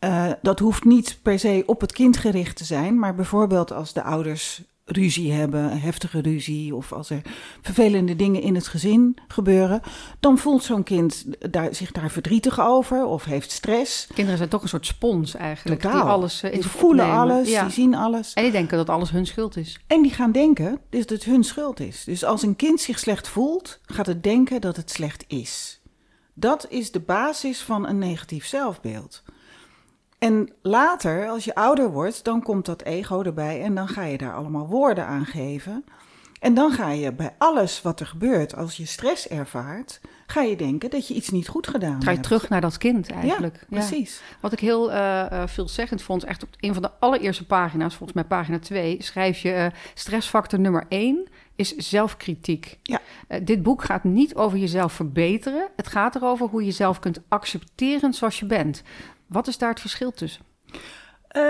uh, 0.00 0.32
dat 0.42 0.58
hoeft 0.58 0.84
niet 0.84 1.18
per 1.22 1.38
se 1.38 1.62
op 1.66 1.80
het 1.80 1.92
kind 1.92 2.16
gericht 2.16 2.56
te 2.56 2.64
zijn, 2.64 2.98
maar 2.98 3.14
bijvoorbeeld 3.14 3.72
als 3.72 3.92
de 3.92 4.02
ouders 4.02 4.62
ruzie 4.84 5.32
hebben, 5.32 5.80
heftige 5.80 6.20
ruzie, 6.20 6.74
of 6.74 6.92
als 6.92 7.10
er 7.10 7.20
vervelende 7.62 8.16
dingen 8.16 8.42
in 8.42 8.54
het 8.54 8.68
gezin 8.68 9.16
gebeuren, 9.28 9.80
dan 10.20 10.38
voelt 10.38 10.62
zo'n 10.62 10.82
kind 10.82 11.24
daar, 11.50 11.74
zich 11.74 11.92
daar 11.92 12.10
verdrietig 12.10 12.60
over 12.60 13.04
of 13.04 13.24
heeft 13.24 13.50
stress. 13.50 14.06
Kinderen 14.06 14.38
zijn 14.38 14.48
toch 14.48 14.62
een 14.62 14.68
soort 14.68 14.86
spons 14.86 15.34
eigenlijk, 15.34 15.80
Totaal. 15.80 16.02
die 16.02 16.10
alles 16.10 16.42
in 16.42 16.50
die 16.50 16.68
voelen 16.68 17.10
alles, 17.10 17.48
ja. 17.48 17.62
die 17.62 17.72
zien 17.72 17.94
alles. 17.94 18.32
En 18.32 18.42
die 18.42 18.52
denken 18.52 18.76
dat 18.76 18.88
alles 18.88 19.10
hun 19.10 19.26
schuld 19.26 19.56
is. 19.56 19.80
En 19.86 20.02
die 20.02 20.12
gaan 20.12 20.32
denken 20.32 20.80
dat 20.90 21.08
het 21.08 21.24
hun 21.24 21.44
schuld 21.44 21.80
is. 21.80 22.04
Dus 22.04 22.24
als 22.24 22.42
een 22.42 22.56
kind 22.56 22.80
zich 22.80 22.98
slecht 22.98 23.28
voelt, 23.28 23.80
gaat 23.86 24.06
het 24.06 24.22
denken 24.22 24.60
dat 24.60 24.76
het 24.76 24.90
slecht 24.90 25.24
is. 25.26 25.80
Dat 26.34 26.66
is 26.68 26.90
de 26.90 27.00
basis 27.00 27.60
van 27.60 27.88
een 27.88 27.98
negatief 27.98 28.46
zelfbeeld. 28.46 29.22
En 30.24 30.48
later, 30.62 31.28
als 31.28 31.44
je 31.44 31.54
ouder 31.54 31.90
wordt, 31.90 32.24
dan 32.24 32.42
komt 32.42 32.66
dat 32.66 32.82
ego 32.82 33.22
erbij 33.22 33.62
en 33.62 33.74
dan 33.74 33.88
ga 33.88 34.04
je 34.04 34.18
daar 34.18 34.34
allemaal 34.34 34.66
woorden 34.66 35.06
aan 35.06 35.26
geven. 35.26 35.84
En 36.40 36.54
dan 36.54 36.72
ga 36.72 36.90
je 36.90 37.12
bij 37.12 37.34
alles 37.38 37.82
wat 37.82 38.00
er 38.00 38.06
gebeurt, 38.06 38.56
als 38.56 38.76
je 38.76 38.86
stress 38.86 39.28
ervaart, 39.28 40.00
ga 40.26 40.42
je 40.42 40.56
denken 40.56 40.90
dat 40.90 41.08
je 41.08 41.14
iets 41.14 41.30
niet 41.30 41.48
goed 41.48 41.66
gedaan 41.66 41.92
hebt. 41.92 42.04
Ga 42.04 42.10
je 42.10 42.20
terug 42.20 42.48
naar 42.48 42.60
dat 42.60 42.78
kind 42.78 43.10
eigenlijk. 43.10 43.56
Ja, 43.60 43.66
precies. 43.78 44.22
Wat 44.40 44.52
ik 44.52 44.60
heel 44.60 44.90
uh, 44.92 45.42
veelzeggend 45.46 46.02
vond, 46.02 46.24
echt 46.24 46.42
op 46.42 46.48
een 46.60 46.72
van 46.72 46.82
de 46.82 46.90
allereerste 46.98 47.46
pagina's, 47.46 47.94
volgens 47.94 48.12
mij 48.12 48.24
pagina 48.24 48.58
2, 48.58 49.02
schrijf 49.02 49.38
je 49.38 49.52
uh, 49.52 49.66
stressfactor 49.94 50.60
nummer 50.60 50.84
1 50.88 51.28
is 51.56 51.76
zelfkritiek. 51.76 52.78
Ja. 52.82 53.00
Uh, 53.28 53.38
dit 53.42 53.62
boek 53.62 53.84
gaat 53.84 54.04
niet 54.04 54.34
over 54.34 54.58
jezelf 54.58 54.92
verbeteren. 54.92 55.68
Het 55.76 55.86
gaat 55.86 56.14
erover 56.14 56.46
hoe 56.46 56.60
je 56.60 56.66
jezelf 56.66 56.98
kunt 56.98 57.20
accepteren 57.28 58.12
zoals 58.12 58.38
je 58.38 58.46
bent. 58.46 58.82
Wat 59.34 59.46
is 59.46 59.58
daar 59.58 59.68
het 59.68 59.80
verschil 59.80 60.12
tussen? 60.12 60.42
Uh, 61.36 61.42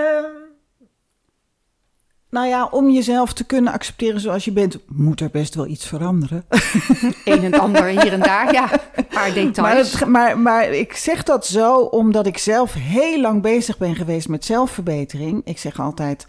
nou 2.31 2.47
ja, 2.47 2.68
om 2.70 2.90
jezelf 2.90 3.33
te 3.33 3.44
kunnen 3.44 3.73
accepteren 3.73 4.20
zoals 4.20 4.44
je 4.44 4.53
bent, 4.53 4.79
moet 4.87 5.20
er 5.20 5.31
best 5.31 5.55
wel 5.55 5.66
iets 5.66 5.87
veranderen. 5.87 6.44
Een 7.25 7.44
en 7.44 7.61
ander 7.61 7.85
hier 7.85 8.12
en 8.12 8.20
daar, 8.20 8.53
ja. 8.53 8.70
Een 8.94 9.07
paar 9.07 9.33
details. 9.33 9.59
Maar, 9.59 9.77
het, 9.77 10.07
maar, 10.07 10.38
maar 10.38 10.73
ik 10.73 10.97
zeg 10.97 11.23
dat 11.23 11.47
zo 11.47 11.77
omdat 11.77 12.27
ik 12.27 12.38
zelf 12.38 12.73
heel 12.73 13.20
lang 13.20 13.42
bezig 13.42 13.79
ben 13.79 13.94
geweest 13.94 14.29
met 14.29 14.44
zelfverbetering. 14.44 15.40
Ik 15.44 15.59
zeg 15.59 15.81
altijd 15.81 16.27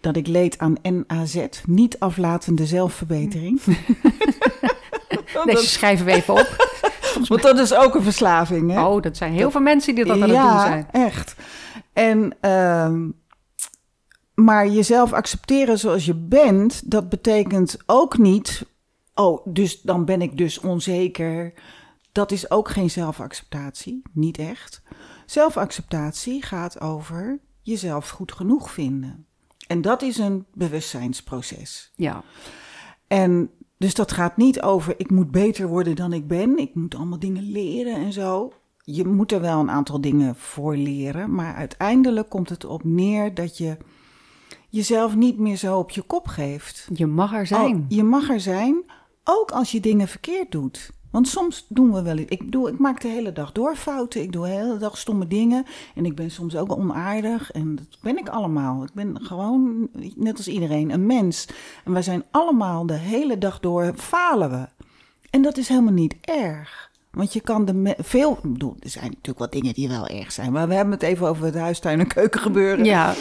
dat 0.00 0.16
ik 0.16 0.26
leed 0.26 0.58
aan 0.58 0.76
NAZ, 0.82 1.46
niet 1.66 1.98
aflatende 1.98 2.66
zelfverbetering. 2.66 3.60
Deze 5.44 5.66
schrijven 5.66 6.06
we 6.06 6.12
even 6.12 6.34
op. 6.34 6.56
Want 7.28 7.42
dat 7.42 7.58
is 7.58 7.74
ook 7.74 7.94
een 7.94 8.02
verslaving, 8.02 8.70
hè? 8.70 8.84
Oh, 8.84 9.02
dat 9.02 9.16
zijn 9.16 9.32
heel 9.32 9.50
veel 9.50 9.60
mensen 9.60 9.94
die 9.94 10.04
dat 10.04 10.20
aan 10.20 10.28
ja, 10.28 10.42
het 10.42 10.50
doen 10.50 10.60
zijn. 10.60 10.88
echt. 10.90 11.36
En, 11.92 12.36
uh, 12.40 12.94
maar 14.34 14.68
jezelf 14.68 15.12
accepteren 15.12 15.78
zoals 15.78 16.04
je 16.04 16.14
bent, 16.14 16.90
dat 16.90 17.08
betekent 17.08 17.76
ook 17.86 18.18
niet... 18.18 18.66
Oh, 19.14 19.46
dus 19.46 19.80
dan 19.82 20.04
ben 20.04 20.22
ik 20.22 20.38
dus 20.38 20.60
onzeker. 20.60 21.52
Dat 22.12 22.32
is 22.32 22.50
ook 22.50 22.68
geen 22.68 22.90
zelfacceptatie, 22.90 24.02
niet 24.12 24.38
echt. 24.38 24.82
Zelfacceptatie 25.26 26.42
gaat 26.42 26.80
over 26.80 27.38
jezelf 27.62 28.08
goed 28.08 28.32
genoeg 28.32 28.70
vinden. 28.70 29.26
En 29.66 29.82
dat 29.82 30.02
is 30.02 30.18
een 30.18 30.46
bewustzijnsproces. 30.54 31.92
Ja. 31.94 32.22
En 33.06 33.50
dus 33.84 33.94
dat 33.94 34.12
gaat 34.12 34.36
niet 34.36 34.62
over 34.62 34.94
ik 34.96 35.10
moet 35.10 35.30
beter 35.30 35.68
worden 35.68 35.96
dan 35.96 36.12
ik 36.12 36.28
ben. 36.28 36.58
Ik 36.58 36.74
moet 36.74 36.94
allemaal 36.94 37.18
dingen 37.18 37.50
leren 37.50 37.94
en 37.94 38.12
zo. 38.12 38.52
Je 38.84 39.04
moet 39.04 39.32
er 39.32 39.40
wel 39.40 39.60
een 39.60 39.70
aantal 39.70 40.00
dingen 40.00 40.36
voor 40.36 40.76
leren. 40.76 41.34
Maar 41.34 41.54
uiteindelijk 41.54 42.28
komt 42.28 42.48
het 42.48 42.64
op 42.64 42.84
neer 42.84 43.34
dat 43.34 43.58
je 43.58 43.76
jezelf 44.68 45.14
niet 45.14 45.38
meer 45.38 45.56
zo 45.56 45.78
op 45.78 45.90
je 45.90 46.02
kop 46.02 46.26
geeft. 46.26 46.88
Je 46.94 47.06
mag 47.06 47.34
er 47.34 47.46
zijn. 47.46 47.76
Oh, 47.76 47.84
je 47.88 48.02
mag 48.02 48.30
er 48.30 48.40
zijn, 48.40 48.82
ook 49.24 49.50
als 49.50 49.72
je 49.72 49.80
dingen 49.80 50.08
verkeerd 50.08 50.52
doet. 50.52 50.90
Want 51.14 51.28
soms 51.28 51.66
doen 51.68 51.92
we 51.92 52.02
wel. 52.02 52.16
Ik 52.16 52.38
bedoel, 52.38 52.68
ik 52.68 52.78
maak 52.78 53.00
de 53.00 53.08
hele 53.08 53.32
dag 53.32 53.52
door 53.52 53.76
fouten. 53.76 54.22
Ik 54.22 54.32
doe 54.32 54.44
de 54.44 54.50
hele 54.50 54.76
dag 54.76 54.98
stomme 54.98 55.26
dingen. 55.26 55.64
En 55.94 56.04
ik 56.04 56.14
ben 56.14 56.30
soms 56.30 56.56
ook 56.56 56.72
onaardig. 56.72 57.52
En 57.52 57.76
dat 57.76 57.86
ben 58.02 58.18
ik 58.18 58.28
allemaal. 58.28 58.82
Ik 58.82 58.92
ben 58.94 59.18
gewoon, 59.20 59.88
net 60.16 60.36
als 60.36 60.48
iedereen, 60.48 60.90
een 60.90 61.06
mens. 61.06 61.48
En 61.84 61.92
wij 61.92 62.02
zijn 62.02 62.24
allemaal 62.30 62.86
de 62.86 62.94
hele 62.94 63.38
dag 63.38 63.60
door 63.60 63.92
falen 63.96 64.50
we. 64.50 64.84
En 65.30 65.42
dat 65.42 65.56
is 65.56 65.68
helemaal 65.68 65.92
niet 65.92 66.16
erg. 66.20 66.90
Want 67.10 67.32
je 67.32 67.40
kan 67.40 67.64
de 67.64 67.94
veel. 67.98 68.32
Ik 68.42 68.52
bedoel, 68.52 68.76
er 68.80 68.90
zijn 68.90 69.04
natuurlijk 69.04 69.38
wat 69.38 69.52
dingen 69.52 69.74
die 69.74 69.88
wel 69.88 70.06
erg 70.06 70.32
zijn. 70.32 70.52
Maar 70.52 70.68
we 70.68 70.74
hebben 70.74 70.94
het 70.94 71.02
even 71.02 71.28
over 71.28 71.44
het 71.44 71.54
huistuin 71.54 72.00
en 72.00 72.06
keuken 72.06 72.40
gebeuren. 72.40 72.84
Ja. 72.84 73.14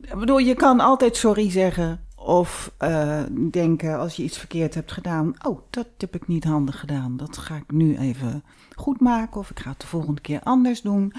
Ik 0.00 0.18
bedoel, 0.18 0.38
je 0.38 0.54
kan 0.54 0.80
altijd 0.80 1.16
sorry 1.16 1.50
zeggen. 1.50 2.06
Of 2.28 2.72
uh, 2.82 3.20
denken 3.50 3.98
als 3.98 4.16
je 4.16 4.22
iets 4.22 4.38
verkeerd 4.38 4.74
hebt 4.74 4.92
gedaan. 4.92 5.34
Oh, 5.46 5.60
dat 5.70 5.86
heb 5.98 6.14
ik 6.14 6.26
niet 6.26 6.44
handig 6.44 6.80
gedaan. 6.80 7.16
Dat 7.16 7.38
ga 7.38 7.56
ik 7.56 7.72
nu 7.72 7.98
even 7.98 8.44
goed 8.74 9.00
maken. 9.00 9.40
Of 9.40 9.50
ik 9.50 9.58
ga 9.58 9.70
het 9.70 9.80
de 9.80 9.86
volgende 9.86 10.20
keer 10.20 10.40
anders 10.42 10.82
doen. 10.82 11.12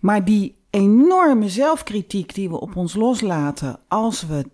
Maar 0.00 0.24
die 0.24 0.56
enorme 0.70 1.48
zelfkritiek 1.48 2.34
die 2.34 2.48
we 2.48 2.60
op 2.60 2.76
ons 2.76 2.94
loslaten 2.94 3.78
als 3.88 4.26
we, 4.26 4.44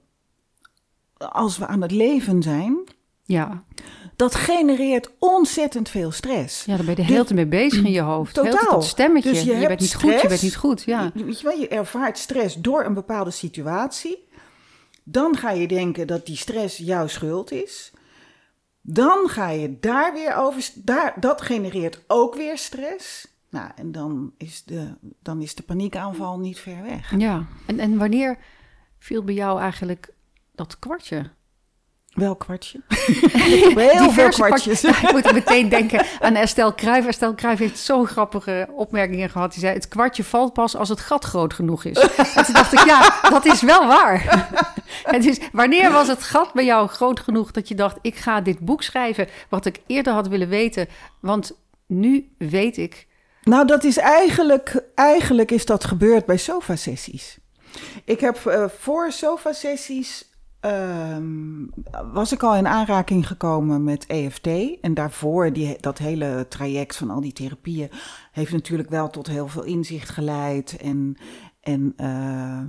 als 1.17 1.59
we 1.59 1.67
aan 1.67 1.83
het 1.83 1.93
leven 1.93 2.43
zijn. 2.43 2.79
Ja. 3.23 3.65
Dat 4.17 4.35
genereert 4.35 5.11
ontzettend 5.19 5.89
veel 5.89 6.11
stress. 6.11 6.65
Ja, 6.65 6.77
daar 6.77 6.85
ben 6.87 6.97
je 6.97 7.03
de 7.03 7.13
hele 7.13 7.25
tijd 7.25 7.35
mee 7.35 7.47
bezig 7.47 7.85
in 7.85 7.93
je 7.93 8.01
hoofd. 8.01 8.35
Totaal. 8.35 8.71
Dat 8.71 8.85
stemmetje. 8.85 9.31
Dus 9.31 9.43
je, 9.43 9.57
je 9.57 9.67
bent 9.67 9.81
niet 9.81 9.89
stress, 9.89 10.13
goed, 10.13 10.23
je 10.23 10.29
bent 10.29 10.43
niet 10.43 10.57
goed. 10.57 10.83
Ja. 10.83 11.11
Je, 11.15 11.25
weet 11.25 11.41
je, 11.41 11.47
wel, 11.47 11.59
je 11.59 11.69
ervaart 11.69 12.19
stress 12.19 12.57
door 12.57 12.85
een 12.85 12.95
bepaalde 12.95 13.31
situatie. 13.31 14.29
Dan 15.03 15.37
ga 15.37 15.51
je 15.51 15.69
denken 15.69 16.07
dat 16.07 16.27
die 16.27 16.37
stress 16.37 16.77
jouw 16.77 17.07
schuld 17.07 17.51
is. 17.51 17.93
Dan 18.81 19.29
ga 19.29 19.49
je 19.49 19.79
daar 19.81 20.13
weer 20.13 20.35
over. 20.35 20.71
Daar, 20.75 21.15
dat 21.21 21.41
genereert 21.41 22.05
ook 22.07 22.35
weer 22.35 22.59
stress. 22.59 23.29
Nou, 23.51 23.71
en 23.77 23.93
dan 23.93 24.33
is 24.37 24.65
de, 24.65 24.95
dan 25.23 25.43
is 25.43 25.55
de 25.55 25.63
paniekaanval 25.63 26.39
niet 26.39 26.59
ver 26.59 26.83
weg. 26.83 27.19
Ja, 27.19 27.47
en, 27.67 27.79
en 27.79 27.99
wanneer 27.99 28.39
viel 28.99 29.25
bij 29.25 29.35
jou 29.35 29.61
eigenlijk 29.61 30.13
dat 30.55 30.79
kwartje? 30.79 31.31
Welk 32.11 32.39
kwartje? 32.39 32.81
Heel 32.89 34.11
veel 34.11 34.29
kwartjes. 34.29 34.81
Kwart, 34.81 35.03
ik 35.03 35.13
moet 35.13 35.33
meteen 35.33 35.69
denken 35.69 36.07
aan 36.21 36.35
Estelle 36.35 36.75
Kruijf. 36.75 37.07
Estelle 37.07 37.35
Kruijf 37.35 37.59
heeft 37.59 37.79
zo'n 37.79 38.07
grappige 38.07 38.69
opmerkingen 38.73 39.31
gehad. 39.31 39.53
Die 39.53 39.61
zei, 39.61 39.75
het 39.75 39.89
kwartje 39.89 40.25
valt 40.25 40.53
pas 40.53 40.77
als 40.77 40.89
het 40.89 41.01
gat 41.01 41.25
groot 41.25 41.55
genoeg 41.55 41.85
is. 41.85 41.99
en 42.35 42.45
toen 42.45 42.55
dacht 42.55 42.73
ik, 42.73 42.85
ja, 42.85 43.21
dat 43.31 43.45
is 43.45 43.63
wel 43.63 43.87
waar. 43.87 44.49
het 45.17 45.25
is, 45.25 45.39
wanneer 45.53 45.93
was 45.93 46.09
het 46.09 46.23
gat 46.23 46.53
bij 46.53 46.65
jou 46.65 46.89
groot 46.89 47.21
genoeg 47.21 47.51
dat 47.51 47.69
je 47.69 47.75
dacht... 47.75 47.99
ik 48.03 48.17
ga 48.17 48.41
dit 48.41 48.59
boek 48.59 48.83
schrijven 48.83 49.29
wat 49.49 49.67
ik 49.67 49.81
eerder 49.87 50.13
had 50.13 50.29
willen 50.29 50.49
weten. 50.49 50.89
Want 51.21 51.53
nu 51.87 52.33
weet 52.39 52.77
ik... 52.77 53.07
Nou, 53.43 53.67
dat 53.67 53.85
is 53.85 53.97
eigenlijk, 53.97 54.83
eigenlijk 54.95 55.51
is 55.51 55.65
dat 55.65 55.85
gebeurd 55.85 56.27
bij 56.27 56.37
sofa-sessies. 56.37 57.39
Ik 58.05 58.21
heb 58.21 58.39
uh, 58.47 58.65
voor 58.79 59.13
sofa-sessies 59.13 60.30
Um, 60.65 61.71
was 62.13 62.33
ik 62.33 62.43
al 62.43 62.57
in 62.57 62.67
aanraking 62.67 63.27
gekomen 63.27 63.85
met 63.85 64.07
EFT. 64.07 64.47
En 64.81 64.95
daarvoor, 64.95 65.53
die, 65.53 65.77
dat 65.81 65.99
hele 65.99 66.47
traject 66.49 66.97
van 66.97 67.11
al 67.11 67.21
die 67.21 67.33
therapieën, 67.33 67.91
heeft 68.33 68.53
natuurlijk 68.53 68.91
wel 68.91 69.11
tot 69.11 69.27
heel 69.27 69.49
veel 69.49 69.63
inzicht 69.63 70.09
geleid. 70.09 70.77
En, 70.77 71.17
en 71.61 71.95
uh, 71.97 72.61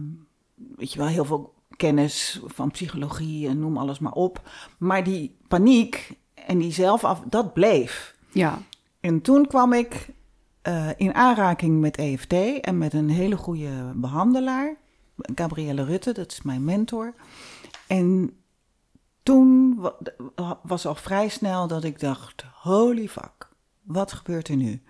weet 0.78 0.94
je 0.94 1.00
wel, 1.00 1.08
heel 1.08 1.26
veel 1.26 1.54
kennis 1.76 2.42
van 2.46 2.72
psychologie 2.72 3.48
en 3.48 3.60
noem 3.60 3.78
alles 3.78 4.00
maar 4.00 4.12
op. 4.12 4.50
Maar 4.78 5.04
die 5.04 5.36
paniek 5.48 6.18
en 6.34 6.58
die 6.58 6.72
zelfaf, 6.72 7.22
dat 7.30 7.54
bleef. 7.54 8.16
Ja. 8.32 8.58
En 9.00 9.22
toen 9.22 9.48
kwam 9.48 9.74
ik 9.74 10.10
uh, 10.68 10.90
in 10.98 11.14
aanraking 11.14 11.80
met 11.80 11.98
EFT 11.98 12.34
en 12.62 12.78
met 12.78 12.94
een 12.94 13.10
hele 13.10 13.38
goede 13.38 13.92
behandelaar. 13.96 14.76
Gabrielle 15.36 15.84
Rutte, 15.84 16.14
dat 16.14 16.32
is 16.32 16.42
mijn 16.42 16.64
mentor. 16.64 17.14
En 17.92 18.38
toen 19.24 19.80
was 20.64 20.86
al 20.86 20.96
vrij 20.96 21.30
snel 21.30 21.68
dat 21.68 21.84
ik 21.84 22.00
dacht: 22.00 22.46
holy 22.54 23.08
fuck, 23.08 23.50
wat 23.82 24.12
gebeurt 24.12 24.48
er 24.48 24.56
nu? 24.56 24.82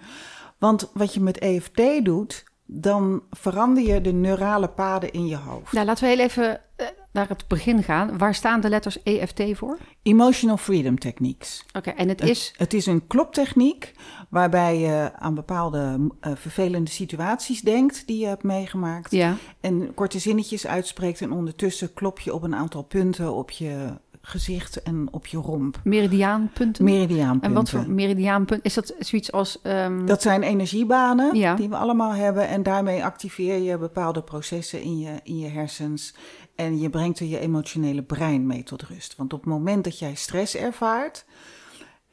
Want 0.57 0.91
wat 0.93 1.13
je 1.13 1.19
met 1.19 1.37
EFT 1.37 2.05
doet, 2.05 2.43
dan 2.65 3.23
verander 3.29 3.83
je 3.83 4.01
de 4.01 4.11
neurale 4.11 4.67
paden 4.67 5.11
in 5.11 5.27
je 5.27 5.35
hoofd. 5.35 5.71
Nou, 5.71 5.85
laten 5.85 6.03
we 6.03 6.09
heel 6.09 6.25
even 6.25 6.61
uh, 6.77 6.87
naar 7.11 7.27
het 7.27 7.43
begin 7.47 7.83
gaan. 7.83 8.17
Waar 8.17 8.35
staan 8.35 8.61
de 8.61 8.69
letters 8.69 9.03
EFT 9.03 9.41
voor? 9.53 9.77
Emotional 10.03 10.57
Freedom 10.57 10.99
Techniques. 10.99 11.63
Oké, 11.67 11.77
okay, 11.77 11.93
en 12.03 12.09
het 12.09 12.21
is? 12.21 12.53
Het, 12.57 12.73
is 12.73 12.85
een 12.85 13.07
kloptechniek 13.07 13.93
waarbij 14.29 14.79
je 14.79 15.11
aan 15.15 15.33
bepaalde 15.33 15.97
uh, 15.99 16.31
vervelende 16.35 16.91
situaties 16.91 17.61
denkt 17.61 18.07
die 18.07 18.19
je 18.19 18.27
hebt 18.27 18.43
meegemaakt. 18.43 19.11
Ja. 19.11 19.35
En 19.59 19.93
korte 19.93 20.19
zinnetjes 20.19 20.67
uitspreekt 20.67 21.21
en 21.21 21.31
ondertussen 21.31 21.93
klop 21.93 22.19
je 22.19 22.33
op 22.33 22.43
een 22.43 22.55
aantal 22.55 22.83
punten 22.83 23.33
op 23.33 23.51
je 23.51 23.93
gezicht 24.23 24.81
en 24.83 25.07
op 25.11 25.25
je 25.25 25.37
romp. 25.37 25.79
Meridiaanpunten? 25.83 26.83
Meridiaanpunten. 26.83 27.49
En 27.49 27.53
wat 27.55 27.69
voor 27.69 27.89
meridiaanpunt? 27.89 28.65
Is 28.65 28.73
dat 28.73 28.95
zoiets 28.99 29.31
als... 29.31 29.61
ehm, 29.61 30.05
Dat 30.05 30.21
zijn 30.21 30.43
energiebanen 30.43 31.35
Ja. 31.35 31.55
die 31.55 31.69
we 31.69 31.75
allemaal 31.75 32.13
hebben. 32.13 32.47
En 32.47 32.63
daarmee 32.63 33.03
activeer 33.03 33.57
je 33.57 33.77
bepaalde 33.77 34.21
processen 34.21 34.81
in 34.81 34.99
je, 34.99 35.11
in 35.23 35.37
je 35.39 35.47
hersens. 35.47 36.15
En 36.55 36.79
je 36.79 36.89
brengt 36.89 37.19
er 37.19 37.25
je 37.25 37.39
emotionele 37.39 38.03
brein 38.03 38.45
mee 38.45 38.63
tot 38.63 38.81
rust. 38.81 39.15
Want 39.15 39.33
op 39.33 39.39
het 39.39 39.49
moment 39.49 39.83
dat 39.83 39.99
jij 39.99 40.15
stress 40.15 40.55
ervaart. 40.55 41.25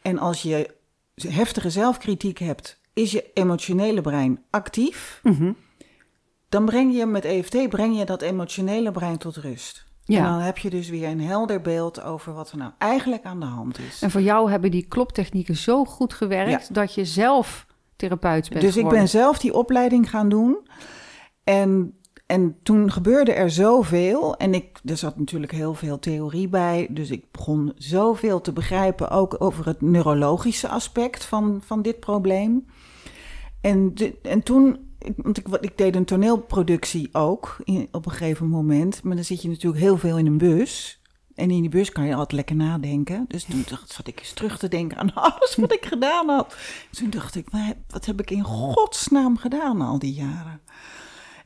en 0.02 0.18
als 0.18 0.42
je 0.42 0.76
heftige 1.14 1.70
zelfkritiek 1.70 2.38
hebt. 2.38 2.80
is 2.92 3.12
je 3.12 3.30
emotionele 3.34 4.00
brein 4.00 4.42
actief. 4.50 5.20
mhm. 5.22 5.52
Dan 6.48 6.64
breng 6.64 6.96
je 6.96 7.06
met 7.06 7.24
EFT 7.24 7.68
breng 7.68 7.98
je 7.98 8.04
dat 8.04 8.22
emotionele 8.22 8.90
brein 8.90 9.18
tot 9.18 9.36
rust. 9.36 9.86
Ja. 10.04 10.18
En 10.18 10.24
dan 10.24 10.40
heb 10.40 10.58
je 10.58 10.70
dus 10.70 10.88
weer 10.88 11.08
een 11.08 11.20
helder 11.20 11.60
beeld 11.60 12.02
over 12.02 12.32
wat 12.32 12.50
er 12.50 12.56
nou 12.56 12.72
eigenlijk 12.78 13.24
aan 13.24 13.40
de 13.40 13.46
hand 13.46 13.78
is. 13.78 14.02
En 14.02 14.10
voor 14.10 14.20
jou 14.20 14.50
hebben 14.50 14.70
die 14.70 14.86
kloptechnieken 14.86 15.56
zo 15.56 15.84
goed 15.84 16.12
gewerkt... 16.14 16.74
dat 16.74 16.94
je 16.94 17.04
zelf 17.04 17.66
therapeut 17.96 18.48
bent 18.48 18.60
Dus 18.60 18.76
ik 18.76 18.88
ben 18.88 19.08
zelf 19.08 19.38
die 19.38 19.54
opleiding 19.54 20.10
gaan 20.10 20.28
doen. 20.28 20.68
En, 21.44 21.98
en 22.28 22.56
toen 22.62 22.92
gebeurde 22.92 23.32
er 23.32 23.50
zoveel. 23.50 24.36
En 24.36 24.54
ik, 24.54 24.80
er 24.84 24.96
zat 24.96 25.18
natuurlijk 25.18 25.52
heel 25.52 25.74
veel 25.74 25.98
theorie 25.98 26.48
bij. 26.48 26.86
Dus 26.90 27.10
ik 27.10 27.24
begon 27.30 27.72
zoveel 27.76 28.40
te 28.40 28.52
begrijpen, 28.52 29.10
ook 29.10 29.36
over 29.38 29.66
het 29.66 29.80
neurologische 29.80 30.68
aspect 30.68 31.24
van, 31.24 31.60
van 31.64 31.82
dit 31.82 32.00
probleem. 32.00 32.66
En, 33.60 33.94
de, 33.94 34.18
en 34.22 34.42
toen, 34.42 34.78
want 35.16 35.38
ik, 35.38 35.46
ik 35.60 35.78
deed 35.78 35.96
een 35.96 36.04
toneelproductie 36.04 37.08
ook 37.12 37.56
in, 37.64 37.88
op 37.92 38.06
een 38.06 38.12
gegeven 38.12 38.48
moment. 38.48 39.02
Maar 39.02 39.14
dan 39.14 39.24
zit 39.24 39.42
je 39.42 39.48
natuurlijk 39.48 39.82
heel 39.82 39.98
veel 39.98 40.18
in 40.18 40.26
een 40.26 40.38
bus. 40.38 41.00
En 41.34 41.50
in 41.50 41.60
die 41.60 41.70
bus 41.70 41.92
kan 41.92 42.04
je 42.06 42.12
altijd 42.12 42.32
lekker 42.32 42.56
nadenken. 42.56 43.24
Dus 43.28 43.44
toen 43.44 43.64
dacht, 43.68 43.90
zat 43.90 44.06
ik 44.06 44.18
eens 44.18 44.32
terug 44.32 44.58
te 44.58 44.68
denken 44.68 44.96
aan 44.96 45.14
alles 45.32 45.56
wat 45.56 45.72
ik 45.72 45.86
gedaan 45.86 46.28
had. 46.28 46.56
Toen 46.90 47.10
dacht 47.10 47.34
ik, 47.34 47.48
wat 47.88 48.06
heb 48.06 48.20
ik 48.20 48.30
in 48.30 48.44
godsnaam 48.44 49.36
gedaan 49.36 49.80
al 49.80 49.98
die 49.98 50.14
jaren? 50.14 50.60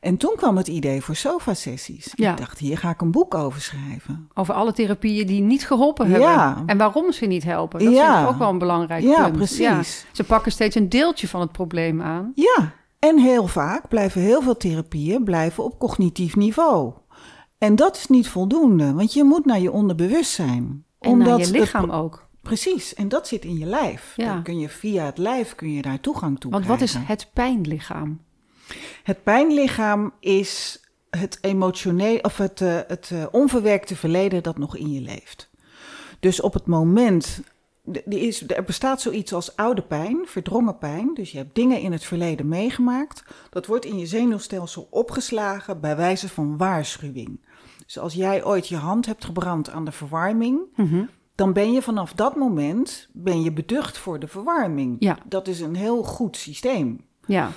En 0.03 0.17
toen 0.17 0.33
kwam 0.37 0.57
het 0.57 0.69
idee 0.69 1.01
voor 1.03 1.17
sofa-sessies. 1.17 2.13
Ja. 2.15 2.31
Ik 2.31 2.37
dacht, 2.39 2.59
hier 2.59 2.79
ga 2.79 2.91
ik 2.91 3.01
een 3.01 3.11
boek 3.11 3.35
over 3.35 3.61
schrijven. 3.61 4.29
Over 4.35 4.55
alle 4.55 4.73
therapieën 4.73 5.27
die 5.27 5.41
niet 5.41 5.67
geholpen 5.67 6.11
hebben. 6.11 6.29
Ja. 6.29 6.63
En 6.67 6.79
waarom 6.79 7.13
ze 7.13 7.27
niet 7.27 7.45
helpen. 7.45 7.85
Dat 7.85 7.93
Ja. 7.93 8.15
vind 8.15 8.27
ik 8.27 8.33
ook 8.33 8.39
wel 8.39 8.49
een 8.49 8.59
belangrijk 8.59 9.03
Ja, 9.03 9.23
punt. 9.25 9.37
precies. 9.37 10.07
Ze 10.13 10.25
pakken 10.25 10.53
steeds 10.53 10.75
een 10.77 10.89
deeltje 10.89 11.29
van 11.29 11.41
het 11.41 11.53
probleem 11.53 12.03
aan. 12.03 12.33
Ja, 12.35 12.73
en 12.99 13.19
heel 13.19 13.47
vaak 13.47 13.89
blijven 13.89 14.21
heel 14.21 14.43
veel 14.43 14.57
therapieën 14.57 15.25
blijven 15.25 15.65
op 15.65 15.79
cognitief 15.79 16.37
niveau. 16.37 16.93
En 17.59 17.77
dat 17.77 17.97
is 17.97 18.07
niet 18.09 18.29
voldoende, 18.29 18.93
want 18.93 19.13
je 19.13 19.25
moet 19.25 19.45
naar 19.45 19.61
je 19.61 19.73
onderbewustzijn. 19.73 20.85
En 21.01 21.19
naar 21.19 21.27
je 21.29 21.45
het- 21.45 21.51
lichaam 21.51 21.91
ook. 21.91 22.29
precies, 22.43 22.95
en 22.95 23.09
dat 23.09 23.29
zit 23.29 23.45
in 23.45 23.59
je 23.59 23.67
lijf. 23.67 24.13
Dan 24.17 24.43
kun 24.43 24.59
je 24.59 24.69
via 24.69 25.05
het 25.05 25.19
lijf 25.19 25.55
kun 25.55 25.73
je 25.73 25.83
daar 25.83 26.01
toegang 26.01 26.41
toe 26.41 26.51
Want 26.51 26.67
wat 26.67 26.81
is 26.81 26.91
krijgen. 26.91 27.13
het 27.13 27.31
pijnlichaam? 27.33 28.21
Het 29.03 29.23
pijnlichaam 29.23 30.13
is 30.21 30.81
het 31.11 31.39
emotioneel 31.41 32.19
of 32.19 32.37
het, 32.37 32.61
eh, 32.61 32.79
het 32.87 33.11
eh, 33.13 33.25
onverwerkte 33.31 33.97
verleden 33.97 34.43
dat 34.43 34.59
nog 34.59 34.77
in 34.77 34.93
je 34.93 35.01
leeft. 35.01 35.51
Dus 36.21 36.41
op 36.41 36.53
het 36.55 36.67
moment. 36.67 37.41
is, 38.09 38.49
er 38.51 38.65
bestaat 38.65 39.01
zoiets 39.01 39.33
als 39.33 39.57
oude 39.57 39.83
pijn, 39.83 40.21
verdrongen 40.25 40.79
pijn. 40.79 41.11
Dus 41.15 41.31
je 41.33 41.39
hebt 41.39 41.55
dingen 41.55 41.81
in 41.81 41.93
het 41.93 42.05
verleden 42.05 42.49
meegemaakt. 42.49 43.25
Dat 43.51 43.67
wordt 43.67 43.85
in 43.85 43.99
je 43.99 44.07
zenuwstelsel 44.07 44.87
opgeslagen 44.91 45.81
bij 45.81 45.97
wijze 45.97 46.29
van 46.29 46.57
waarschuwing. 46.57 47.41
Dus 47.87 47.99
als 47.99 48.15
jij 48.15 48.45
ooit 48.45 48.69
je 48.69 48.77
hand 48.77 49.07
hebt 49.07 49.25
gebrand 49.25 49.71
aan 49.71 49.85
de 49.85 49.93
verwarming, 49.93 50.61
Mhm. 50.77 51.05
dan 51.35 51.53
ben 51.53 51.73
je 51.73 51.83
vanaf 51.83 52.13
dat 52.13 52.37
moment 52.37 53.09
ben 53.13 53.43
je 53.43 53.53
beducht 53.53 53.99
voor 53.99 54.19
de 54.19 54.29
verwarming. 54.29 54.97
Ja. 54.99 55.19
Dat 55.25 55.49
is 55.49 55.61
een 55.61 55.77
heel 55.77 56.03
goed 56.03 56.37
systeem. 56.37 57.05
Ja. 57.27 57.51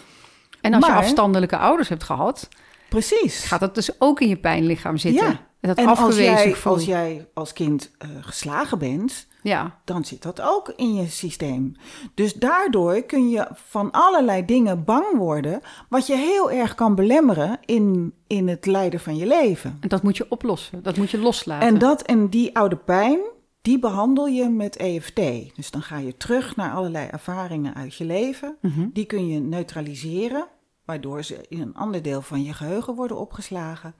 En 0.65 0.73
als 0.73 0.85
je 0.85 0.91
afstandelijke 0.93 1.57
ouders 1.57 1.89
hebt 1.89 2.03
gehad, 2.03 2.47
Precies. 2.89 3.43
gaat 3.43 3.59
dat 3.59 3.75
dus 3.75 4.01
ook 4.01 4.21
in 4.21 4.27
je 4.27 4.37
pijnlichaam 4.37 4.97
zitten. 4.97 5.25
Ja. 5.27 5.39
Dat 5.61 5.77
en 5.77 5.85
als 5.87 5.99
afgewezen 5.99 6.23
jij, 6.33 6.51
gevoel. 6.51 6.73
als 6.73 6.85
jij 6.85 7.27
als 7.33 7.53
kind 7.53 7.91
eh, 7.97 8.09
geslagen 8.21 8.77
bent, 8.79 9.27
Ja. 9.41 9.77
dan 9.85 10.05
zit 10.05 10.21
dat 10.23 10.41
ook 10.41 10.73
in 10.75 10.93
je 10.95 11.07
systeem. 11.07 11.75
Dus 12.13 12.33
daardoor 12.33 13.01
kun 13.01 13.29
je 13.29 13.47
van 13.53 13.91
allerlei 13.91 14.45
dingen 14.45 14.83
bang 14.83 15.17
worden, 15.17 15.61
wat 15.89 16.07
je 16.07 16.15
heel 16.15 16.51
erg 16.51 16.75
kan 16.75 16.95
belemmeren 16.95 17.59
in, 17.65 18.13
in 18.27 18.47
het 18.47 18.65
leiden 18.65 18.99
van 18.99 19.15
je 19.17 19.25
leven. 19.25 19.77
En 19.81 19.89
dat 19.89 20.03
moet 20.03 20.17
je 20.17 20.25
oplossen. 20.29 20.83
Dat 20.83 20.97
moet 20.97 21.11
je 21.11 21.17
loslaten. 21.19 21.67
En, 21.67 21.77
dat, 21.77 22.01
en 22.01 22.27
die 22.29 22.55
oude 22.57 22.75
pijn, 22.77 23.19
die 23.61 23.79
behandel 23.79 24.27
je 24.27 24.49
met 24.49 24.75
EFT. 24.75 25.21
Dus 25.55 25.71
dan 25.71 25.81
ga 25.81 25.97
je 25.97 26.17
terug 26.17 26.55
naar 26.55 26.73
allerlei 26.73 27.07
ervaringen 27.07 27.75
uit 27.75 27.95
je 27.95 28.05
leven. 28.05 28.55
Mhm. 28.61 28.87
Die 28.93 29.05
kun 29.05 29.27
je 29.27 29.39
neutraliseren, 29.39 30.47
waardoor 30.85 31.23
ze 31.23 31.45
in 31.47 31.61
een 31.61 31.75
ander 31.75 32.01
deel 32.01 32.21
van 32.21 32.43
je 32.43 32.53
geheugen 32.53 32.95
worden 32.95 33.17
opgeslagen. 33.17 33.95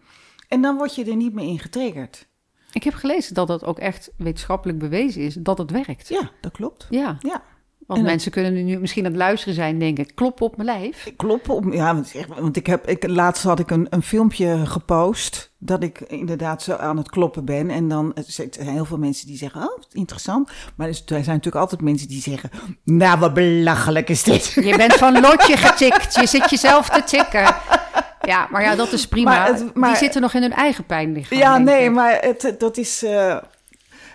En 0.48 0.62
dan 0.62 0.78
word 0.78 0.96
je 0.96 1.06
er 1.06 1.16
niet 1.16 1.34
meer 1.34 1.48
in 1.48 1.60
getriggerd. 1.60 2.28
Ik 2.72 2.84
heb 2.84 2.94
gelezen 2.94 3.34
dat 3.34 3.48
dat 3.48 3.64
ook 3.64 3.80
echt 3.80 4.12
wetenschappelijk 4.18 4.80
bewezen 4.80 5.22
is, 5.22 5.34
dat 5.34 5.58
het 5.58 5.72
werkt. 5.72 6.08
Ja, 6.08 6.32
dat 6.42 6.52
klopt. 6.52 6.88
Ja, 6.90 7.18
Ja, 7.20 7.44
want 7.86 8.00
En- 8.00 8.06
mensen 8.06 8.32
kunnen 8.32 8.66
nu 8.66 8.80
misschien 8.80 9.06
aan 9.06 9.12
het 9.12 9.20
luisteren 9.20 9.54
zijn 9.56 9.74
en 9.74 9.80
denken, 9.80 10.14
klop 10.14 10.42
op 10.42 10.58
mijn 10.58 10.80
lijf. 10.80 11.12
klopt. 11.18 11.50
Op, 11.50 11.74
ja, 11.74 12.04
want, 12.40 12.56
ik 12.56 12.68
heb, 12.68 12.88
ik, 12.88 13.08
laatst 13.08 13.44
had 13.44 13.60
ik 13.60 13.72
een, 13.72 13.88
een 13.90 14.02
filmpje 14.02 14.66
gepost 14.66 15.54
dat 15.58 15.84
ik 15.84 16.00
inderdaad 16.00 16.62
zo 16.64 16.74
aan 16.76 16.98
het 16.98 17.10
kloppen 17.10 17.46
ben. 17.46 17.70
En 17.70 17.88
dan 17.88 18.12
er 18.16 18.24
zijn 18.28 18.50
heel 18.60 18.86
veel 18.86 18.98
mensen 18.98 19.28
die 19.28 19.38
zeggen, 19.38 19.62
oh, 19.62 19.82
interessant. 19.92 20.50
Maar 20.76 20.88
er 20.88 20.94
zijn 21.06 21.26
natuurlijk 21.26 21.56
altijd 21.56 21.82
mensen 21.82 22.08
die 22.08 22.22
zeggen, 22.22 22.50
nou, 22.84 23.20
wat 23.20 23.34
belachelijk 23.34 24.10
is 24.10 24.24
dit. 24.24 24.52
Je 24.54 24.78
bent 24.78 24.94
van 24.94 25.20
lotje 25.22 25.58
getikt, 25.58 26.16
je 26.16 26.28
zit 26.28 26.50
jezelf 26.50 26.90
te 26.90 27.04
tikken. 27.04 27.56
Ja, 28.22 28.48
maar 28.52 28.62
ja, 28.64 28.76
dat 28.76 28.92
is 28.92 29.08
prima. 29.08 29.30
Maar 29.30 29.48
het- 29.48 29.74
maar- 29.76 29.90
Die 29.90 29.98
zitten 29.98 30.22
nog 30.22 30.34
in 30.34 30.42
hun 30.42 30.54
eigen 30.54 30.86
pijnlichaam. 30.86 31.38
Ja, 31.40 31.58
nee, 31.58 31.90
maar 31.90 32.18
het, 32.22 32.56
dat 32.58 32.78
is... 32.78 33.04
eh, 33.04 33.38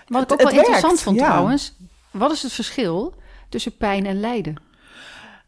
Wat 0.07 0.23
ik 0.23 0.33
ook 0.33 0.41
wel 0.43 0.51
interessant 0.51 1.01
vond 1.01 1.19
ja. 1.19 1.25
trouwens, 1.27 1.75
wat 2.11 2.33
is 2.33 2.43
het 2.43 2.53
verschil 2.53 3.15
tussen 3.51 3.77
pijn 3.77 4.07
en 4.07 4.21
lijden? 4.21 4.55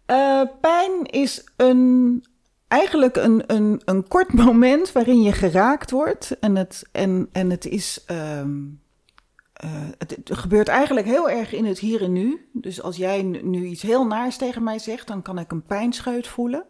Eh, 0.07 0.43
pijn 0.61 1.07
is 1.07 1.45
een, 1.57 2.25
eigenlijk 2.69 3.17
een, 3.17 3.43
een, 3.47 3.83
een 3.85 4.09
kort 4.09 4.33
moment 4.45 4.93
waarin 4.93 5.23
je 5.23 5.33
geraakt 5.33 5.91
wordt. 5.91 6.37
En 6.41 6.57
het, 6.57 6.88
en, 6.93 7.29
en 7.33 7.51
het 7.51 7.67
is. 7.67 8.03
ehm, 8.07 8.51
eh, 9.53 9.71
het, 9.99 10.19
gebeurt 10.25 10.69
eigenlijk 10.69 11.07
heel 11.07 11.31
erg 11.31 11.53
in 11.53 11.65
het 11.65 11.79
hier 11.79 12.03
en 12.03 12.12
nu. 12.12 12.49
Dus 12.53 12.83
als 12.83 12.97
jij 12.97 13.23
nu 13.23 13.43
nu 13.43 13.65
iets 13.65 13.83
heel 13.83 14.07
naars 14.07 14.37
tegen 14.37 14.62
mij 14.62 14.79
zegt, 14.79 15.07
dan 15.07 15.23
kan 15.23 15.38
ik 15.38 15.53
een 15.53 15.62
pijnscheut 15.62 16.27
voelen. 16.27 16.65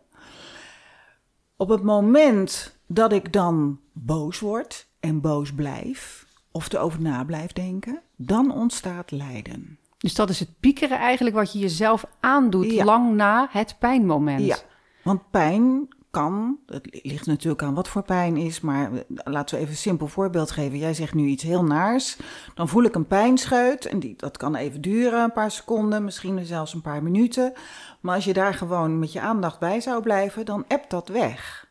Op 1.57 1.69
het 1.69 1.83
moment 1.83 2.77
dat 2.87 3.13
ik 3.13 3.33
dan 3.33 3.81
boos 3.93 4.41
word 4.41 4.87
en 5.01 5.21
boos 5.21 5.55
blijf, 5.55 6.27
of 6.51 6.73
erover 6.73 7.01
na 7.01 7.25
blijf 7.25 7.53
denken, 7.53 8.01
dan 8.17 8.55
ontstaat 8.55 9.11
lijden. 9.11 9.79
Dus 10.03 10.15
dat 10.15 10.31
is 10.31 10.39
het 10.41 10.61
piekeren 10.61 10.99
eigenlijk 10.99 11.37
wat 11.37 11.53
je 11.53 11.59
jezelf 11.59 12.05
aandoet 12.21 12.73
Ja. 12.73 12.85
lang 12.85 13.15
na 13.15 13.49
het 13.51 13.77
pijnmoment. 13.79 14.45
Ja, 14.45 14.57
want 15.03 15.31
pijn 15.31 15.89
kan, 16.11 16.59
het 16.67 17.01
ligt 17.03 17.27
natuurlijk 17.27 17.63
aan 17.63 17.75
wat 17.75 17.89
voor 17.89 18.03
pijn 18.03 18.37
is, 18.37 18.61
maar 18.61 18.93
eh, 18.93 19.01
laten 19.25 19.55
we 19.55 19.61
even 19.61 19.73
een 19.73 19.81
simpel 19.81 20.07
voorbeeld 20.07 20.51
geven. 20.51 20.79
Jij 20.79 20.95
zegt 20.95 21.15
nu 21.15 21.27
iets 21.27 21.43
heel 21.43 21.65
naars, 21.65 22.17
dan 22.55 22.69
voel 22.69 22.83
ik 22.83 22.95
een 22.95 23.07
pijnscheut 23.07 23.87
en 23.87 23.99
die, 23.99 24.15
dat 24.17 24.37
kan 24.37 24.55
even 24.55 24.81
duren, 24.81 25.23
een 25.23 25.33
paar 25.33 25.51
seconden, 25.51 26.05
misschien 26.05 26.45
zelfs 26.47 26.75
een 26.75 26.81
paar 26.81 27.03
minuten. 27.03 27.53
Maar 28.01 28.15
als 28.15 28.25
je 28.25 28.33
daar 28.33 28.55
gewoon 28.55 28.99
met 28.99 29.13
je 29.13 29.21
aandacht 29.21 29.59
bij 29.59 29.81
zou 29.81 30.03
blijven, 30.03 30.45
dan 30.45 30.65
ebt 30.69 30.91
dat 30.91 31.09
weg. 31.09 31.62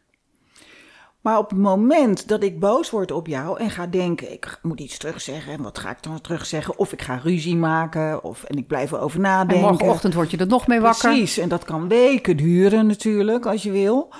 Maar 1.22 1.38
op 1.38 1.50
het 1.50 1.60
moment 1.60 2.28
dat 2.28 2.44
ik 2.44 2.60
boos 2.60 2.90
word 2.90 3.12
op 3.12 3.28
jou 3.28 3.60
en 3.60 3.70
ga 3.70 3.88
denken, 3.88 4.32
ik 4.32 4.60
moet 4.62 4.80
iets 4.80 4.98
terugzeggen, 4.98 5.54
en 5.54 5.62
wat 5.62 5.80
ga 5.80 5.90
ik 5.90 6.04
dan 6.04 6.22
terugzeggen? 6.22 6.78
Of 6.80 6.92
ik 6.94 7.02
ga 7.02 7.16
ruzie 7.16 7.56
maken, 7.56 8.24
of, 8.24 8.44
en 8.44 8.58
ik 8.58 8.68
blijf 8.68 8.92
erover 8.92 9.16
En 9.16 9.22
nadenken. 9.22 9.68
morgenochtend 9.68 10.14
word 10.14 10.32
je 10.32 10.38
er 10.38 10.48
nog 10.48 10.68
mee 10.68 10.80
wakker. 10.82 11.10
Precies, 11.10 11.38
en 11.38 11.50
dat 11.50 11.64
kan 11.64 11.88
weken 11.88 12.38
duren 12.38 12.88
natuurlijk, 12.88 13.46
als 13.46 13.64
je 13.64 13.72
wil. 13.72 14.14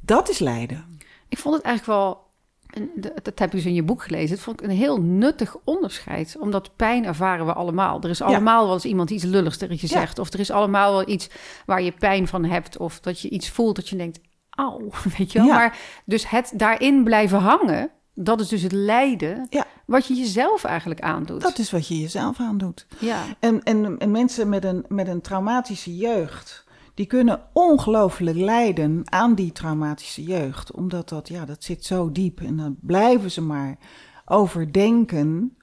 Dat 0.00 0.28
is 0.28 0.38
lijden. 0.38 0.98
Ik 1.28 1.38
vond 1.38 1.54
het 1.54 1.64
eigenlijk 1.64 1.98
wel, 1.98 2.26
en 2.66 2.90
dat 3.22 3.38
heb 3.38 3.50
je 3.50 3.56
dus 3.56 3.66
in 3.66 3.74
je 3.74 3.82
boek 3.82 4.02
gelezen, 4.02 4.30
het 4.34 4.44
vond 4.44 4.60
ik 4.60 4.66
een 4.68 4.76
heel 4.76 5.00
nuttig 5.00 5.56
onderscheid. 5.64 6.36
Omdat 6.40 6.76
pijn 6.76 7.04
ervaren 7.04 7.46
we 7.46 7.52
allemaal. 7.52 8.00
Er 8.02 8.10
is 8.10 8.22
allemaal 8.22 8.64
wel 8.64 8.74
eens 8.74 8.84
iemand 8.84 9.10
iets 9.10 9.24
lulligs 9.24 9.56
tegen 9.56 9.74
je 9.74 9.86
Ja. 9.86 9.98
zegt. 10.00 10.18
Of 10.18 10.32
er 10.32 10.40
is 10.40 10.50
allemaal 10.50 10.92
wel 10.92 11.08
iets 11.08 11.30
waar 11.66 11.82
je 11.82 11.92
pijn 11.92 12.28
van 12.28 12.44
hebt. 12.44 12.76
Of 12.76 13.00
dat 13.00 13.20
je 13.20 13.28
iets 13.28 13.50
voelt 13.50 13.76
dat 13.76 13.88
je 13.88 13.96
denkt, 13.96 14.20
auw, 14.58 14.88
weet 15.18 15.32
je 15.32 15.38
wel. 15.38 15.46
Ja. 15.48 15.54
Maar 15.54 15.78
dus 16.04 16.28
het 16.30 16.52
daarin 16.54 17.04
blijven 17.04 17.38
hangen, 17.38 17.90
dat 18.14 18.40
is 18.40 18.48
dus 18.48 18.62
het 18.62 18.72
lijden 18.72 19.46
Ja. 19.50 19.66
wat 19.86 20.06
je 20.06 20.14
jezelf 20.14 20.64
eigenlijk 20.64 21.00
aandoet. 21.00 21.40
Dat 21.40 21.58
is 21.58 21.70
wat 21.70 21.86
je 21.88 22.00
jezelf 22.00 22.40
aandoet. 22.40 22.86
Ja, 22.98 23.22
En, 23.38 23.62
en, 23.62 23.98
en 23.98 24.10
mensen 24.10 24.48
met 24.48 24.64
een, 24.64 24.84
met 24.88 25.08
een 25.08 25.20
traumatische 25.20 25.96
jeugd, 25.96 26.64
die 26.94 27.06
kunnen 27.06 27.40
ongelooflijk 27.52 28.36
lijden 28.36 29.02
aan 29.04 29.34
die 29.34 29.52
traumatische 29.52 30.22
jeugd. 30.22 30.72
Omdat 30.72 31.08
dat, 31.08 31.28
ja, 31.28 31.44
dat 31.44 31.64
zit 31.64 31.84
zo 31.84 32.12
diep 32.12 32.40
en 32.40 32.56
dan 32.56 32.76
blijven 32.80 33.30
ze 33.30 33.40
maar 33.42 33.76
overdenken. 34.24 35.56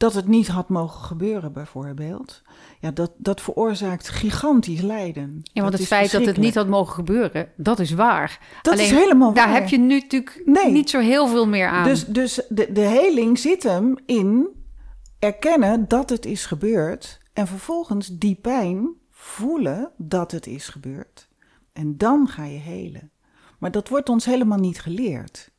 Dat 0.00 0.14
het 0.14 0.28
niet 0.28 0.48
had 0.48 0.68
mogen 0.68 1.04
gebeuren, 1.04 1.52
bijvoorbeeld. 1.52 2.42
Ja, 2.78 2.90
dat, 2.90 3.10
dat 3.16 3.40
veroorzaakt 3.40 4.08
gigantisch 4.08 4.80
lijden. 4.80 5.40
Ja, 5.42 5.62
want 5.62 5.72
het 5.72 5.86
feit 5.86 6.10
dat 6.10 6.24
het 6.26 6.36
niet 6.36 6.54
had 6.54 6.68
mogen 6.68 6.94
gebeuren, 6.94 7.48
dat 7.56 7.78
is 7.78 7.92
waar. 7.92 8.58
Dat 8.62 8.78
is 8.78 8.90
helemaal 8.90 9.34
waar. 9.34 9.46
Daar 9.46 9.54
heb 9.54 9.68
je 9.68 9.78
nu 9.78 10.00
natuurlijk 10.00 10.42
nee. 10.44 10.70
niet 10.70 10.90
zo 10.90 11.00
heel 11.00 11.26
veel 11.26 11.46
meer 11.46 11.68
aan. 11.68 11.84
Dus, 11.84 12.06
dus 12.06 12.40
de, 12.48 12.72
de 12.72 12.80
heling 12.80 13.38
zit 13.38 13.62
hem 13.62 13.96
in 14.06 14.48
erkennen 15.18 15.88
dat 15.88 16.10
het 16.10 16.26
is 16.26 16.46
gebeurd. 16.46 17.18
En 17.32 17.46
vervolgens 17.46 18.06
die 18.06 18.34
pijn 18.34 18.88
voelen 19.10 19.90
dat 19.96 20.32
het 20.32 20.46
is 20.46 20.68
gebeurd. 20.68 21.28
En 21.72 21.96
dan 21.96 22.28
ga 22.28 22.44
je 22.44 22.58
helen. 22.58 23.10
Maar 23.58 23.70
dat 23.70 23.88
wordt 23.88 24.08
ons 24.08 24.24
helemaal 24.24 24.58
niet 24.58 24.80
geleerd. 24.80 25.50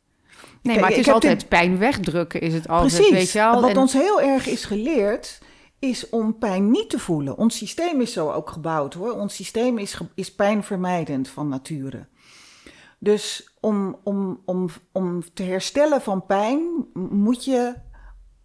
Nee, 0.62 0.80
maar 0.80 0.90
het 0.90 0.98
is 0.98 1.10
altijd 1.10 1.48
pijn 1.48 1.78
wegdrukken, 1.78 2.42
is 2.42 2.54
het 2.54 2.68
altijd. 2.68 2.94
Precies. 2.94 3.12
Weet 3.12 3.32
je 3.32 3.60
Wat 3.62 3.78
ons 3.78 3.94
heel 3.94 4.22
erg 4.22 4.48
is 4.48 4.66
geleerd, 4.66 5.40
is 5.80 6.10
om 6.10 6.38
pijn 6.38 6.72
niet 6.72 6.90
te 6.90 7.00
voelen. 7.00 7.38
Ons 7.38 7.58
systeem 7.58 8.02
is 8.02 8.14
zo 8.14 8.32
ook 8.32 8.50
gebouwd 8.50 8.94
hoor. 8.94 9.14
Ons 9.14 9.36
systeem 9.36 9.78
is, 9.78 9.98
is 10.16 10.36
pijnvermijdend 10.36 11.28
van 11.28 11.48
nature. 11.48 12.08
Dus 13.00 13.52
om, 13.60 14.00
om, 14.04 14.42
om, 14.46 14.70
om 14.92 15.24
te 15.34 15.44
herstellen 15.44 16.02
van 16.02 16.26
pijn 16.26 16.88
moet 16.94 17.46
je 17.46 17.76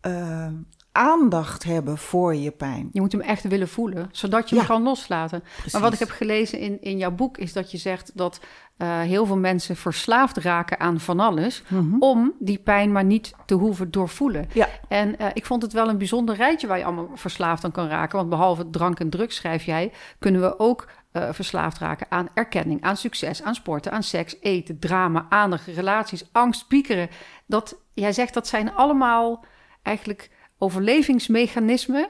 uh, 0.06 0.48
aandacht 0.96 1.64
hebben 1.64 1.98
voor 1.98 2.34
je 2.34 2.50
pijn. 2.50 2.88
Je 2.92 3.00
moet 3.00 3.12
hem 3.12 3.20
echt 3.20 3.42
willen 3.42 3.68
voelen, 3.68 4.08
zodat 4.12 4.48
je 4.48 4.56
hem 4.56 4.66
kan 4.66 4.82
loslaten. 4.82 5.44
Maar 5.72 5.80
wat 5.80 5.92
ik 5.92 5.98
heb 5.98 6.10
gelezen 6.10 6.58
in, 6.58 6.82
in 6.82 6.98
jouw 6.98 7.10
boek 7.10 7.38
is 7.38 7.52
dat 7.52 7.70
je 7.70 7.78
zegt 7.78 8.10
dat 8.14 8.40
uh, 8.78 9.00
heel 9.00 9.26
veel 9.26 9.36
mensen 9.36 9.76
verslaafd 9.76 10.36
raken 10.36 10.80
aan 10.80 11.00
van 11.00 11.20
alles, 11.20 11.62
mhm. 11.68 11.96
om 11.98 12.32
die 12.38 12.58
pijn 12.58 12.92
maar 12.92 13.04
niet 13.04 13.34
te 13.46 13.54
hoeven 13.54 13.90
doorvoelen. 13.90 14.48
Ja. 14.52 14.68
En 14.88 15.14
uh, 15.20 15.26
ik 15.32 15.46
vond 15.46 15.62
het 15.62 15.72
wel 15.72 15.88
een 15.88 15.98
bijzonder 15.98 16.36
rijtje 16.36 16.66
waar 16.66 16.78
je 16.78 16.84
allemaal 16.84 17.10
verslaafd 17.14 17.64
aan 17.64 17.72
kan 17.72 17.88
raken. 17.88 18.16
Want 18.16 18.28
behalve 18.28 18.70
drank 18.70 19.00
en 19.00 19.10
drugs, 19.10 19.36
schrijf 19.36 19.64
jij, 19.64 19.92
kunnen 20.18 20.40
we 20.40 20.58
ook 20.58 20.88
uh, 21.12 21.28
verslaafd 21.32 21.78
raken 21.78 22.06
aan 22.08 22.28
erkenning, 22.34 22.82
aan 22.82 22.96
succes, 22.96 23.42
aan 23.42 23.54
sporten, 23.54 23.92
aan 23.92 24.02
seks, 24.02 24.36
eten, 24.40 24.78
drama, 24.78 25.26
aandacht, 25.28 25.66
relaties, 25.66 26.28
angst, 26.32 26.68
piekeren. 26.68 27.08
Dat, 27.46 27.76
jij 27.94 28.12
zegt 28.12 28.34
dat 28.34 28.46
zijn 28.46 28.74
allemaal 28.74 29.44
eigenlijk 29.82 30.30
overlevingsmechanismen. 30.58 32.08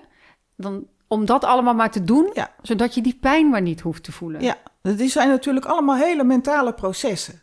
Dan, 0.57 0.87
om 1.09 1.25
dat 1.25 1.45
allemaal 1.45 1.75
maar 1.75 1.91
te 1.91 2.05
doen, 2.05 2.35
zodat 2.63 2.95
je 2.95 3.01
die 3.01 3.19
pijn 3.21 3.49
maar 3.49 3.63
niet 3.63 3.81
hoeft 3.81 4.03
te 4.03 4.13
voelen. 4.13 4.41
Ja, 4.41 4.57
dat 4.83 5.01
zijn 5.01 5.29
natuurlijk 5.29 5.67
allemaal 5.67 5.97
hele 5.97 6.25
mentale 6.25 6.73
processen. 6.73 7.43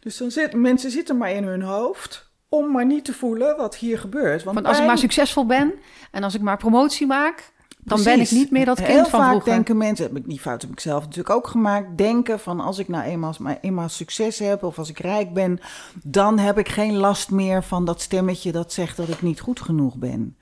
Dus 0.00 0.16
dan 0.16 0.30
zitten 0.30 0.60
mensen 0.60 0.90
zitten 0.90 1.16
maar 1.16 1.30
in 1.30 1.44
hun 1.44 1.62
hoofd 1.62 2.30
om 2.48 2.72
maar 2.72 2.86
niet 2.86 3.04
te 3.04 3.14
voelen 3.14 3.56
wat 3.56 3.76
hier 3.76 3.98
gebeurt. 3.98 4.42
Want, 4.42 4.64
als 4.64 4.78
ik 4.78 4.86
maar 4.86 4.98
succesvol 4.98 5.46
ben 5.46 5.74
en 6.10 6.22
als 6.22 6.34
ik 6.34 6.40
maar 6.40 6.56
promotie 6.56 7.06
maak, 7.06 7.52
dan 7.84 8.02
ben 8.02 8.20
ik 8.20 8.30
niet 8.30 8.50
meer 8.50 8.64
dat 8.64 8.76
kind 8.76 8.88
Heel 8.88 9.06
van 9.06 9.20
vaak 9.20 9.44
denken 9.44 9.76
mensen, 9.76 10.22
die 10.26 10.40
fout 10.40 10.62
heb 10.62 10.70
ik 10.70 10.80
zelf 10.80 11.02
natuurlijk 11.02 11.34
ook 11.34 11.46
gemaakt, 11.46 11.98
denken 11.98 12.40
van 12.40 12.60
als 12.60 12.78
ik 12.78 12.88
nou 12.88 13.04
eenmaal, 13.04 13.34
eenmaal 13.60 13.88
succes 13.88 14.38
heb 14.38 14.62
of 14.62 14.78
als 14.78 14.88
ik 14.88 14.98
rijk 14.98 15.32
ben, 15.32 15.58
dan 16.04 16.38
heb 16.38 16.58
ik 16.58 16.68
geen 16.68 16.96
last 16.96 17.30
meer 17.30 17.62
van 17.62 17.84
dat 17.84 18.00
stemmetje 18.00 18.52
dat 18.52 18.72
zegt 18.72 18.96
dat 18.96 19.08
ik 19.08 19.22
niet 19.22 19.40
goed 19.40 19.60
genoeg 19.60 19.96
ben. 19.96 20.36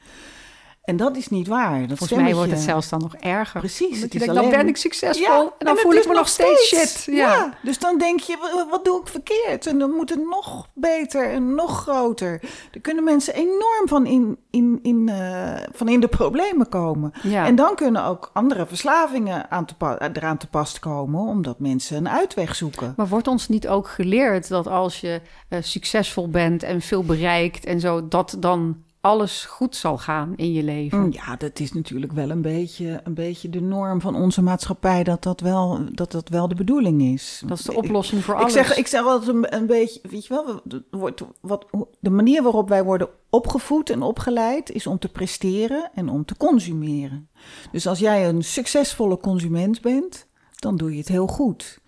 En 0.90 0.96
dat 0.96 1.16
is 1.16 1.28
niet 1.28 1.46
waar. 1.46 1.86
Dat 1.86 1.98
Volgens 1.98 2.20
mij 2.20 2.34
wordt 2.34 2.50
het 2.50 2.60
zelfs 2.60 2.88
dan 2.88 3.00
nog 3.00 3.14
erger. 3.14 3.60
Precies. 3.60 4.00
Het 4.00 4.14
is 4.14 4.28
alleen... 4.28 4.42
Dan 4.42 4.50
ben 4.50 4.68
ik 4.68 4.76
succesvol 4.76 5.52
en 5.58 5.66
dan 5.66 5.76
voel 5.76 5.92
ik 5.92 6.06
me 6.06 6.14
nog 6.14 6.28
steeds 6.28 6.66
shit. 6.66 7.14
Ja. 7.14 7.54
dus 7.62 7.78
dan 7.78 7.98
denk 7.98 8.20
je, 8.20 8.66
wat 8.70 8.84
doe 8.84 9.00
ik 9.00 9.08
verkeerd? 9.08 9.66
En 9.66 9.78
dan 9.78 9.90
moet 9.90 10.10
het 10.10 10.24
nog 10.24 10.68
beter 10.74 11.30
en 11.30 11.54
nog 11.54 11.80
groter. 11.80 12.40
Daar 12.70 12.82
kunnen 12.82 13.04
mensen 13.04 13.34
enorm 13.34 13.88
van 13.88 14.06
in, 14.06 14.38
in, 14.50 14.78
in, 14.82 15.08
uh, 15.10 15.56
van 15.72 15.88
in 15.88 16.00
de 16.00 16.08
problemen 16.08 16.68
komen. 16.68 17.12
Ja. 17.22 17.46
En 17.46 17.54
dan 17.54 17.74
kunnen 17.74 18.04
ook 18.04 18.30
andere 18.32 18.66
verslavingen 18.66 19.50
aan 19.50 19.64
te 19.64 19.74
eraan 20.12 20.38
te 20.38 20.46
pas 20.46 20.78
komen... 20.78 21.20
omdat 21.20 21.58
mensen 21.58 21.96
een 21.96 22.08
uitweg 22.08 22.54
zoeken. 22.54 22.94
Maar 22.96 23.08
wordt 23.08 23.28
ons 23.28 23.48
niet 23.48 23.68
ook 23.68 23.88
geleerd 23.88 24.48
dat 24.48 24.66
als 24.66 25.00
je 25.00 25.20
uh, 25.48 25.58
succesvol 25.62 26.28
bent 26.28 26.62
en 26.62 26.80
veel 26.80 27.04
bereikt 27.04 27.64
en 27.64 27.80
zo... 27.80 28.08
dat 28.08 28.36
dan 28.38 28.76
alles 29.00 29.44
goed 29.44 29.76
zal 29.76 29.98
gaan 29.98 30.32
in 30.36 30.52
je 30.52 30.62
leven. 30.62 31.00
Mm, 31.00 31.12
ja, 31.12 31.36
dat 31.36 31.60
is 31.60 31.72
natuurlijk 31.72 32.12
wel 32.12 32.30
een 32.30 32.42
beetje, 32.42 33.00
een 33.04 33.14
beetje 33.14 33.48
de 33.48 33.60
norm 33.60 34.00
van 34.00 34.14
onze 34.14 34.42
maatschappij, 34.42 35.04
dat 35.04 35.22
dat 35.22 35.40
wel, 35.40 35.80
dat 35.92 36.12
dat 36.12 36.28
wel 36.28 36.48
de 36.48 36.54
bedoeling 36.54 37.02
is. 37.02 37.42
Dat 37.46 37.58
is 37.58 37.64
de 37.64 37.74
oplossing 37.74 38.24
voor 38.24 38.34
alles. 38.34 38.54
Ik 38.54 38.64
zeg, 38.64 38.76
ik 38.76 38.86
zeg 38.86 39.04
altijd 39.04 39.36
een, 39.36 39.54
een 39.54 39.66
beetje, 39.66 40.00
weet 40.02 40.26
je 40.26 40.34
wel, 40.34 40.62
wordt, 40.90 41.22
wat, 41.40 41.66
de 42.00 42.10
manier 42.10 42.42
waarop 42.42 42.68
wij 42.68 42.84
worden 42.84 43.08
opgevoed 43.30 43.90
en 43.90 44.02
opgeleid 44.02 44.70
is 44.70 44.86
om 44.86 44.98
te 44.98 45.08
presteren 45.08 45.90
en 45.94 46.08
om 46.08 46.24
te 46.24 46.36
consumeren. 46.36 47.28
Dus 47.72 47.86
als 47.86 47.98
jij 47.98 48.28
een 48.28 48.44
succesvolle 48.44 49.18
consument 49.18 49.80
bent, 49.80 50.26
dan 50.54 50.76
doe 50.76 50.92
je 50.92 50.98
het 50.98 51.08
heel 51.08 51.26
goed. 51.26 51.80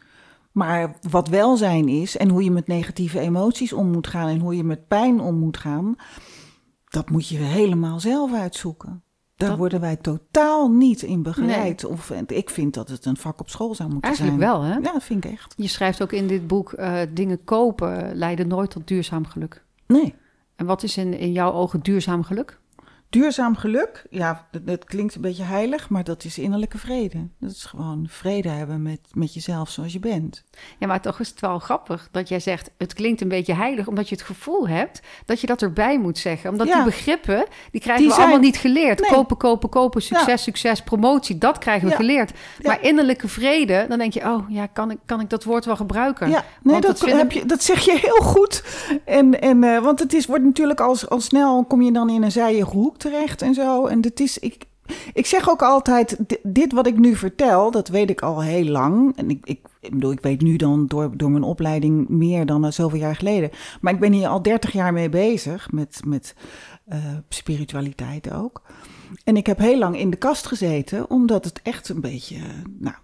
Maar 0.52 0.96
wat 1.10 1.28
welzijn 1.28 1.88
is 1.88 2.16
en 2.16 2.28
hoe 2.28 2.44
je 2.44 2.50
met 2.50 2.66
negatieve 2.66 3.18
emoties 3.18 3.72
om 3.72 3.90
moet 3.90 4.06
gaan 4.06 4.28
en 4.28 4.40
hoe 4.40 4.56
je 4.56 4.64
met 4.64 4.88
pijn 4.88 5.20
om 5.20 5.38
moet 5.38 5.56
gaan, 5.56 5.96
dat 6.92 7.10
moet 7.10 7.28
je 7.28 7.36
helemaal 7.36 8.00
zelf 8.00 8.32
uitzoeken. 8.32 9.02
Daar 9.36 9.56
worden 9.56 9.80
wij 9.80 9.96
totaal 9.96 10.70
niet 10.70 11.02
in 11.02 11.22
begeleid. 11.22 11.84
Of, 11.84 12.10
ik 12.10 12.50
vind 12.50 12.74
dat 12.74 12.88
het 12.88 13.04
een 13.04 13.16
vak 13.16 13.40
op 13.40 13.48
school 13.48 13.74
zou 13.74 13.90
moeten 13.90 14.14
zijn. 14.14 14.28
Eigenlijk 14.28 14.52
wel, 14.52 14.62
hè? 14.62 14.74
Ja, 14.74 14.92
dat 14.92 15.04
vind 15.04 15.24
ik 15.24 15.30
echt. 15.30 15.54
Je 15.56 15.68
schrijft 15.68 16.02
ook 16.02 16.12
in 16.12 16.26
dit 16.26 16.46
boek... 16.46 16.72
Uh, 16.78 17.00
dingen 17.10 17.44
kopen 17.44 18.14
leiden 18.16 18.48
nooit 18.48 18.70
tot 18.70 18.88
duurzaam 18.88 19.26
geluk. 19.26 19.64
Nee. 19.86 20.14
En 20.56 20.66
wat 20.66 20.82
is 20.82 20.96
in, 20.96 21.18
in 21.18 21.32
jouw 21.32 21.52
ogen 21.52 21.80
duurzaam 21.80 22.22
geluk? 22.22 22.60
Duurzaam 23.12 23.56
geluk, 23.56 24.04
ja, 24.10 24.46
dat, 24.62 24.84
klinkt 24.84 25.14
een 25.14 25.20
beetje 25.20 25.42
heilig, 25.42 25.88
maar 25.88 26.04
dat 26.04 26.24
is 26.24 26.38
innerlijke 26.38 26.78
vrede. 26.78 27.28
Dat 27.38 27.50
is 27.50 27.64
gewoon 27.64 28.06
vrede 28.08 28.48
hebben 28.48 28.82
met, 28.82 29.00
met 29.12 29.34
jezelf 29.34 29.70
zoals 29.70 29.92
je 29.92 29.98
bent. 29.98 30.44
Ja, 30.78 30.86
maar 30.86 31.00
toch 31.00 31.20
is 31.20 31.28
het 31.28 31.40
wel 31.40 31.58
grappig 31.58 32.08
dat 32.10 32.28
jij 32.28 32.40
zegt, 32.40 32.70
het 32.78 32.94
klinkt 32.94 33.20
een 33.20 33.28
beetje 33.28 33.54
heilig, 33.54 33.86
omdat 33.86 34.08
je 34.08 34.14
het 34.14 34.24
gevoel 34.24 34.68
hebt 34.68 35.00
dat 35.24 35.40
je 35.40 35.46
dat 35.46 35.62
erbij 35.62 35.98
moet 35.98 36.18
zeggen. 36.18 36.50
Omdat 36.50 36.66
die 36.66 36.82
begrippen, 36.82 37.46
die 37.70 37.80
krijgen 37.80 38.06
we 38.06 38.14
allemaal 38.14 38.38
niet 38.38 38.56
geleerd. 38.56 39.06
Kopen, 39.06 39.36
kopen, 39.36 39.68
kopen, 39.68 40.02
succes, 40.02 40.42
succes, 40.42 40.82
promotie, 40.82 41.38
dat 41.38 41.58
krijgen 41.58 41.88
we 41.88 41.94
geleerd. 41.94 42.32
Maar 42.62 42.82
innerlijke 42.82 43.28
vrede, 43.28 43.84
dan 43.88 43.98
denk 43.98 44.12
je, 44.12 44.20
oh 44.20 44.50
ja, 44.50 44.66
kan 44.66 44.90
ik, 44.90 44.98
kan 45.06 45.20
ik 45.20 45.30
dat 45.30 45.44
woord 45.44 45.64
wel 45.64 45.76
gebruiken? 45.76 46.30
Ja, 46.30 46.44
nee, 46.62 46.80
dat, 46.80 46.98
dat, 46.98 47.10
heb 47.10 47.32
je, 47.32 47.46
dat 47.46 47.62
zeg 47.62 47.84
je 47.84 47.98
heel 47.98 48.26
goed. 48.26 48.64
En, 49.04 49.40
en, 49.40 49.62
uh, 49.62 49.78
want 49.78 49.98
het 49.98 50.12
is, 50.12 50.26
wordt 50.26 50.44
natuurlijk 50.44 50.80
al, 50.80 50.96
al 51.08 51.20
snel, 51.20 51.64
kom 51.64 51.82
je 51.82 51.92
dan 51.92 52.10
in 52.10 52.22
een 52.22 52.32
zijige 52.32 52.70
hoek 52.70 53.00
terecht 53.02 53.42
en 53.42 53.54
zo. 53.54 53.86
En 53.86 54.02
het 54.02 54.20
is, 54.20 54.38
ik, 54.38 54.66
ik 55.12 55.26
zeg 55.26 55.50
ook 55.50 55.62
altijd, 55.62 56.18
dit 56.42 56.72
wat 56.72 56.86
ik 56.86 56.98
nu 56.98 57.16
vertel, 57.16 57.70
dat 57.70 57.88
weet 57.88 58.10
ik 58.10 58.22
al 58.22 58.42
heel 58.42 58.64
lang. 58.64 59.16
En 59.16 59.30
ik, 59.30 59.46
ik, 59.80 59.90
bedoel, 59.90 60.12
ik 60.12 60.20
weet 60.20 60.40
nu 60.40 60.56
dan 60.56 60.86
door, 60.86 61.16
door 61.16 61.30
mijn 61.30 61.42
opleiding 61.42 62.08
meer 62.08 62.46
dan 62.46 62.64
uh, 62.64 62.70
zoveel 62.70 62.98
jaar 62.98 63.16
geleden. 63.16 63.50
Maar 63.80 63.92
ik 63.92 64.00
ben 64.00 64.12
hier 64.12 64.28
al 64.28 64.42
30 64.42 64.72
jaar 64.72 64.92
mee 64.92 65.08
bezig, 65.08 65.70
met, 65.70 66.00
met 66.06 66.34
uh, 66.88 66.96
spiritualiteit 67.28 68.32
ook. 68.32 68.62
En 69.24 69.36
ik 69.36 69.46
heb 69.46 69.58
heel 69.58 69.78
lang 69.78 69.98
in 69.98 70.10
de 70.10 70.16
kast 70.16 70.46
gezeten, 70.46 71.10
omdat 71.10 71.44
het 71.44 71.60
echt 71.62 71.88
een 71.88 72.00
beetje, 72.00 72.36
nou, 72.78 72.96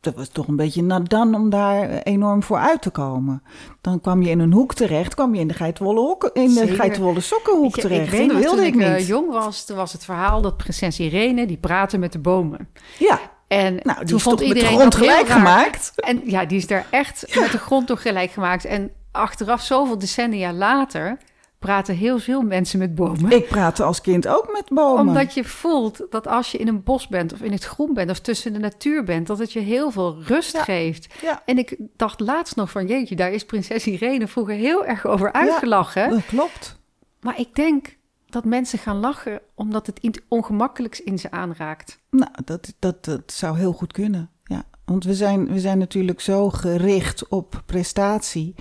dat 0.00 0.14
was 0.14 0.28
toch 0.28 0.48
een 0.48 0.56
beetje 0.56 0.82
nadan 0.82 1.34
om 1.34 1.50
daar 1.50 1.88
enorm 1.88 2.42
voor 2.42 2.58
uit 2.58 2.82
te 2.82 2.90
komen. 2.90 3.42
Dan 3.80 4.00
kwam 4.00 4.22
je 4.22 4.30
in 4.30 4.38
een 4.38 4.52
hoek 4.52 4.74
terecht, 4.74 5.14
kwam 5.14 5.34
je 5.34 5.40
in 5.40 5.48
de 5.48 5.54
geitwolle, 5.54 6.00
hoek, 6.00 6.30
in 6.32 6.54
de 6.54 6.66
geitwolle 6.66 7.20
sokkenhoek 7.20 7.78
terecht. 7.78 8.12
Ik 8.12 8.18
weet 8.18 8.28
dat 8.28 8.38
wilde 8.38 8.66
ik, 8.66 8.74
ik 8.74 8.80
uh, 8.80 9.06
jong 9.08 9.30
was, 9.30 9.64
toen 9.64 9.76
was 9.76 9.92
het 9.92 10.04
verhaal 10.04 10.40
dat 10.40 10.56
prinses 10.56 11.00
Irene, 11.00 11.46
die 11.46 11.56
praatte 11.56 11.98
met 11.98 12.12
de 12.12 12.18
bomen. 12.18 12.68
Ja. 12.98 13.20
En 13.48 13.80
nou, 13.82 13.98
die 13.98 14.08
toen 14.08 14.20
vond 14.20 14.40
iedereen 14.40 14.70
de 14.70 14.76
grond 14.76 14.94
gelijk 14.94 15.28
gemaakt. 15.28 15.92
En 15.96 16.20
ja, 16.24 16.44
die 16.44 16.58
is 16.58 16.66
daar 16.66 16.86
echt 16.90 17.38
met 17.40 17.52
de 17.52 17.58
grond 17.58 17.86
toch 17.86 18.02
gelijk 18.02 18.30
gemaakt. 18.30 18.64
En 18.64 18.90
achteraf, 19.12 19.62
zoveel 19.62 19.98
decennia 19.98 20.52
later, 20.52 21.18
praten 21.58 21.96
heel 21.96 22.18
veel 22.18 22.42
mensen 22.42 22.78
met 22.78 22.94
bomen. 22.94 23.30
Ik 23.30 23.48
praatte 23.48 23.82
als 23.82 24.00
kind 24.00 24.28
ook 24.28 24.52
met 24.52 24.68
bomen. 24.68 25.06
Omdat 25.06 25.34
je 25.34 25.44
voelt 25.44 26.06
dat 26.10 26.26
als 26.26 26.52
je 26.52 26.58
in 26.58 26.68
een 26.68 26.82
bos 26.82 27.08
bent 27.08 27.32
of 27.32 27.40
in 27.40 27.52
het 27.52 27.64
groen 27.64 27.94
bent 27.94 28.10
of 28.10 28.20
tussen 28.20 28.52
de 28.52 28.58
natuur 28.58 29.04
bent, 29.04 29.26
dat 29.26 29.38
het 29.38 29.52
je 29.52 29.60
heel 29.60 29.90
veel 29.90 30.22
rust 30.22 30.58
geeft. 30.58 31.14
Ja. 31.22 31.42
En 31.44 31.58
ik 31.58 31.76
dacht 31.96 32.20
laatst 32.20 32.56
nog 32.56 32.70
van 32.70 32.86
jeetje, 32.86 33.16
daar 33.16 33.32
is 33.32 33.44
prinses 33.44 33.86
Irene 33.86 34.28
vroeger 34.28 34.54
heel 34.54 34.84
erg 34.84 35.06
over 35.06 35.32
uitgelachen. 35.32 36.02
Ja, 36.02 36.08
dat 36.08 36.26
klopt. 36.26 36.76
Maar 37.20 37.38
ik 37.38 37.54
denk 37.54 37.96
dat 38.26 38.44
mensen 38.44 38.78
gaan 38.78 39.00
lachen 39.00 39.40
omdat 39.54 39.86
het 39.86 39.98
iets 39.98 40.20
ongemakkelijks 40.28 41.02
in 41.02 41.18
ze 41.18 41.30
aanraakt. 41.30 42.00
Nou, 42.10 42.30
dat, 42.44 42.74
dat, 42.78 43.04
dat 43.04 43.32
zou 43.32 43.58
heel 43.58 43.72
goed 43.72 43.92
kunnen. 43.92 44.30
Want 44.88 45.04
we 45.04 45.14
zijn, 45.14 45.46
we 45.46 45.60
zijn 45.60 45.78
natuurlijk 45.78 46.20
zo 46.20 46.50
gericht 46.50 47.28
op 47.28 47.62
prestatie. 47.66 48.54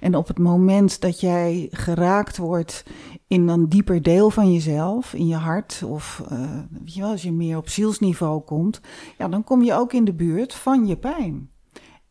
En 0.00 0.14
op 0.14 0.28
het 0.28 0.38
moment 0.38 1.00
dat 1.00 1.20
jij 1.20 1.68
geraakt 1.70 2.36
wordt 2.36 2.84
in 3.26 3.48
een 3.48 3.68
dieper 3.68 4.02
deel 4.02 4.30
van 4.30 4.52
jezelf, 4.52 5.14
in 5.14 5.26
je 5.26 5.34
hart, 5.34 5.82
of 5.86 6.22
uh, 6.32 6.40
weet 6.70 6.94
je 6.94 7.00
wel, 7.00 7.10
als 7.10 7.22
je 7.22 7.32
meer 7.32 7.56
op 7.56 7.68
zielsniveau 7.68 8.40
komt, 8.40 8.80
ja, 9.18 9.28
dan 9.28 9.44
kom 9.44 9.62
je 9.62 9.74
ook 9.74 9.92
in 9.92 10.04
de 10.04 10.14
buurt 10.14 10.54
van 10.54 10.86
je 10.86 10.96
pijn. 10.96 11.50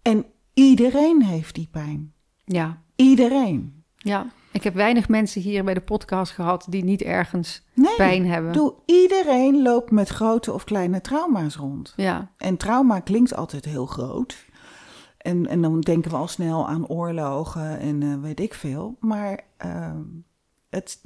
En 0.01 0.25
iedereen 0.53 1.23
heeft 1.23 1.55
die 1.55 1.67
pijn. 1.71 2.13
Ja. 2.45 2.81
Iedereen. 2.95 3.83
Ja. 3.95 4.25
Ik 4.57 4.63
heb 4.63 4.73
weinig 4.73 5.07
mensen 5.09 5.41
hier 5.41 5.63
bij 5.63 5.73
de 5.73 5.81
podcast 5.81 6.31
gehad 6.31 6.65
die 6.69 6.83
niet 6.83 7.01
ergens 7.01 7.61
Nee, 7.73 7.95
pijn 7.95 8.25
hebben. 8.25 8.53
doe, 8.53 8.73
iedereen 8.85 9.61
loopt 9.61 9.91
met 9.91 10.09
grote 10.09 10.53
of 10.53 10.63
kleine 10.63 11.01
trauma's 11.01 11.55
rond. 11.55 11.93
Ja, 11.95 12.31
En 12.37 12.57
trauma 12.57 12.99
klinkt 12.99 13.35
altijd 13.35 13.65
heel 13.65 13.85
groot. 13.85 14.45
En, 15.17 15.47
en 15.47 15.61
dan 15.61 15.79
denken 15.79 16.11
we 16.11 16.17
al 16.17 16.27
snel 16.27 16.67
aan 16.67 16.87
oorlogen 16.87 17.79
en 17.79 18.03
eh, 18.03 18.13
weet 18.21 18.39
ik 18.39 18.53
veel. 18.53 18.95
Maar 18.99 19.39
ehm, 19.57 20.01
het, 20.69 21.01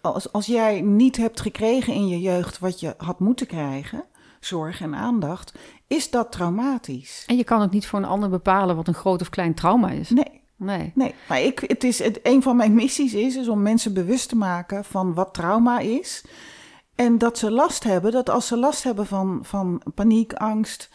als, 0.00 0.32
als 0.32 0.46
jij 0.46 0.80
niet 0.80 1.16
hebt 1.16 1.40
gekregen 1.40 1.92
in 1.94 2.08
je 2.08 2.20
jeugd 2.20 2.58
wat 2.58 2.80
je 2.80 2.94
had 2.96 3.20
moeten 3.20 3.46
krijgen, 3.46 4.04
zorg 4.40 4.80
en 4.80 4.94
aandacht, 4.94 5.58
is 5.86 6.10
dat 6.10 6.32
traumatisch. 6.32 7.24
en 7.26 7.36
je 7.36 7.44
kan 7.44 7.62
ook 7.62 7.70
niet 7.70 7.86
voor 7.86 7.98
een 7.98 8.04
ander 8.04 8.28
bepalen 8.30 8.76
wat 8.76 8.88
een 8.88 8.94
groot 8.94 9.20
of 9.20 9.28
klein 9.28 9.54
trauma 9.54 9.90
is. 9.90 10.10
Nee, 10.10 10.42
Nee. 10.64 10.92
nee. 10.94 11.14
Maar 11.28 11.40
ik, 11.42 11.64
het 11.66 11.84
is, 11.84 11.98
het, 11.98 12.20
een 12.22 12.42
van 12.42 12.56
mijn 12.56 12.74
missies 12.74 13.14
is, 13.14 13.36
is 13.36 13.48
om 13.48 13.62
mensen 13.62 13.94
bewust 13.94 14.28
te 14.28 14.36
maken 14.36 14.84
van 14.84 15.14
wat 15.14 15.34
trauma 15.34 15.78
is. 15.78 16.24
En 16.94 17.18
dat 17.18 17.38
ze 17.38 17.50
last 17.50 17.84
hebben, 17.84 18.12
dat 18.12 18.30
als 18.30 18.46
ze 18.46 18.56
last 18.56 18.82
hebben 18.82 19.06
van, 19.06 19.38
van 19.42 19.82
paniek, 19.94 20.32
angst 20.32 20.90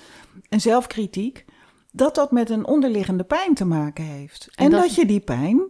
en 0.49 0.61
zelfkritiek, 0.61 1.45
dat 1.91 2.15
dat 2.15 2.31
met 2.31 2.49
een 2.49 2.65
onderliggende 2.65 3.23
pijn 3.23 3.53
te 3.53 3.65
maken 3.65 4.03
heeft. 4.03 4.47
En 4.55 4.65
En, 4.65 4.71
dat- 4.71 4.81
dat... 4.81 4.95
je 4.95 5.05
die 5.05 5.19
pijn, 5.19 5.61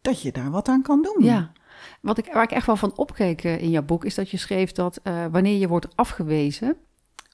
dat 0.00 0.22
je 0.22 0.32
daar 0.32 0.50
wat 0.50 0.68
aan 0.68 0.82
kan 0.82 1.02
doen. 1.02 1.24
Ja. 1.24 1.52
Wat 2.00 2.18
ik, 2.18 2.32
waar 2.32 2.42
ik 2.42 2.50
echt 2.50 2.66
wel 2.66 2.76
van 2.76 2.96
opkeek 2.96 3.44
eh, 3.44 3.62
in 3.62 3.70
jouw 3.70 3.82
boek 3.82 4.04
is 4.04 4.14
dat 4.14 4.30
je 4.30 4.36
schreef 4.36 4.72
dat 4.72 5.00
eh, 5.02 5.24
wanneer 5.30 5.56
je 5.58 5.68
wordt 5.68 5.96
afgewezen, 5.96 6.76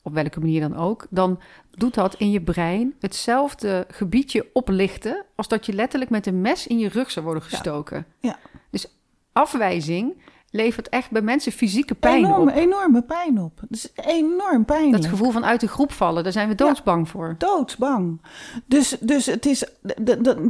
op 0.05 0.15
welke 0.15 0.41
manier 0.41 0.61
dan 0.61 0.77
ook, 0.77 1.07
dan 1.11 1.41
doet 1.71 1.95
dat 1.95 2.15
in 2.15 2.31
je 2.31 2.41
brein 2.41 2.95
hetzelfde 3.01 3.87
gebiedje 3.89 4.47
oplichten 4.53 5.25
als 5.35 5.49
dat 5.49 5.67
je 5.67 5.73
letterlijk 5.73 6.11
met 6.11 6.27
een 6.27 6.41
mes 6.41 6.67
in 6.67 6.79
je 6.79 6.89
rug 6.89 7.11
zou 7.11 7.25
worden 7.25 7.43
gestoken. 7.43 8.07
Ja. 8.21 8.39
Dus 8.71 8.87
afwijzing 9.33 10.15
levert 10.51 10.89
echt 10.89 11.11
bij 11.11 11.23
mensen 11.23 11.53
fysieke 11.53 11.95
pijn 11.95 12.25
enorme, 12.25 12.51
op. 12.51 12.57
enorme 12.57 13.03
pijn 13.03 13.41
op. 13.41 13.61
Dat 13.61 13.71
is 13.71 13.93
enorm 13.95 14.65
pijnlijk. 14.65 15.03
Dat 15.03 15.11
gevoel 15.11 15.31
van 15.31 15.45
uit 15.45 15.61
de 15.61 15.69
groep 15.69 15.93
vallen, 15.93 16.23
daar 16.23 16.33
zijn 16.33 16.49
we 16.49 16.55
doodsbang 16.55 17.09
voor. 17.09 17.35
doodsbang. 17.39 18.21
Dus, 18.67 18.97
dus 19.01 19.27
het 19.27 19.47
is, 19.47 19.65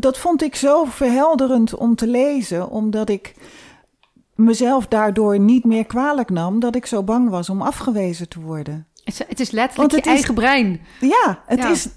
dat 0.01 0.19
vond 0.19 0.43
ik 0.43 0.55
zo 0.55 0.85
verhelderend 0.85 1.75
om 1.75 1.95
te 1.95 2.07
lezen, 2.07 2.69
omdat 2.71 3.09
ik 3.09 3.35
mezelf 4.35 4.87
daardoor 4.87 5.39
niet 5.39 5.65
meer 5.65 5.87
kwalijk 5.87 6.31
nam 6.31 6.61
dat 6.61 6.75
ik 6.75 6.87
zo 6.87 7.03
bang 7.03 7.29
was 7.29 7.51
om 7.51 7.63
afgewezen 7.63 8.29
te 8.29 8.41
worden. 8.41 8.87
Het 9.05 9.15
is, 9.15 9.19
het 9.29 9.41
is 9.41 9.51
letterlijk 9.51 9.77
Want 9.77 9.91
je 9.91 9.97
het 9.97 10.07
is- 10.07 10.13
eigen 10.13 10.35
brein. 10.35 10.81
Ja, 11.01 11.43
het 11.47 11.59
Ja. 11.59 11.71
is 11.71 11.89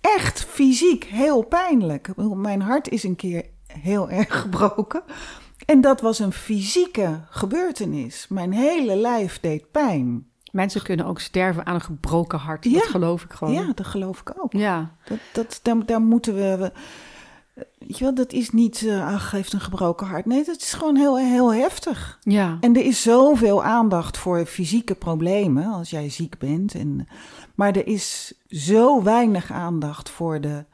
echt 0.00 0.44
fysiek 0.44 1.04
heel 1.04 1.42
pijnlijk. 1.42 2.10
Mijn 2.16 2.60
hart 2.62 2.88
is 2.88 3.02
een 3.02 3.16
keer 3.16 3.44
heel 3.66 4.10
erg 4.20 4.40
gebroken. 4.40 5.02
En 5.66 5.80
dat 5.80 6.00
was 6.00 6.18
een 6.18 6.32
fysieke 6.32 7.20
gebeurtenis. 7.30 8.26
Mijn 8.28 8.52
hele 8.52 8.96
lijf 8.96 9.40
deed 9.40 9.70
pijn. 9.70 10.26
Mensen 10.52 10.82
kunnen 10.82 11.06
ook 11.06 11.20
sterven 11.20 11.66
aan 11.66 11.74
een 11.74 11.80
gebroken 11.80 12.38
hart. 12.38 12.64
Ja. 12.64 12.70
Dat 12.72 12.82
geloof 12.82 13.22
ik 13.24 13.32
gewoon. 13.32 13.52
Ja, 13.54 13.72
dat 13.74 13.86
geloof 13.86 14.20
ik 14.20 14.32
ook. 14.38 14.52
Ja. 14.52 14.94
Dat, 15.04 15.18
dat, 15.32 15.60
daar, 15.62 15.86
daar 15.86 16.00
moeten 16.00 16.34
we. 16.34 16.56
we- 16.58 16.72
Weet 17.78 17.98
je 17.98 18.04
wel, 18.04 18.14
dat 18.14 18.32
is 18.32 18.50
niet. 18.50 18.86
eh 18.86 19.14
ach, 19.14 19.30
heeft 19.30 19.52
een 19.52 19.60
gebroken 19.60 20.06
hart. 20.06 20.26
Nee, 20.26 20.44
dat 20.44 20.56
is 20.56 20.72
gewoon 20.72 20.96
heel, 20.96 21.18
heel 21.18 21.54
heftig. 21.54 22.18
Ja. 22.22 22.56
En 22.60 22.76
er 22.76 22.84
is 22.84 23.02
zoveel 23.02 23.64
aandacht 23.64 24.16
voor 24.18 24.46
fysieke 24.46 24.94
problemen 24.94 25.66
als 25.66 25.90
jij 25.90 26.10
ziek 26.10 26.38
bent. 26.38 26.74
En, 26.74 27.08
maar 27.54 27.76
er 27.76 27.86
is 27.86 28.34
zo 28.48 29.02
weinig 29.02 29.52
aandacht 29.52 30.10
voor 30.10 30.40
de, 30.40 30.64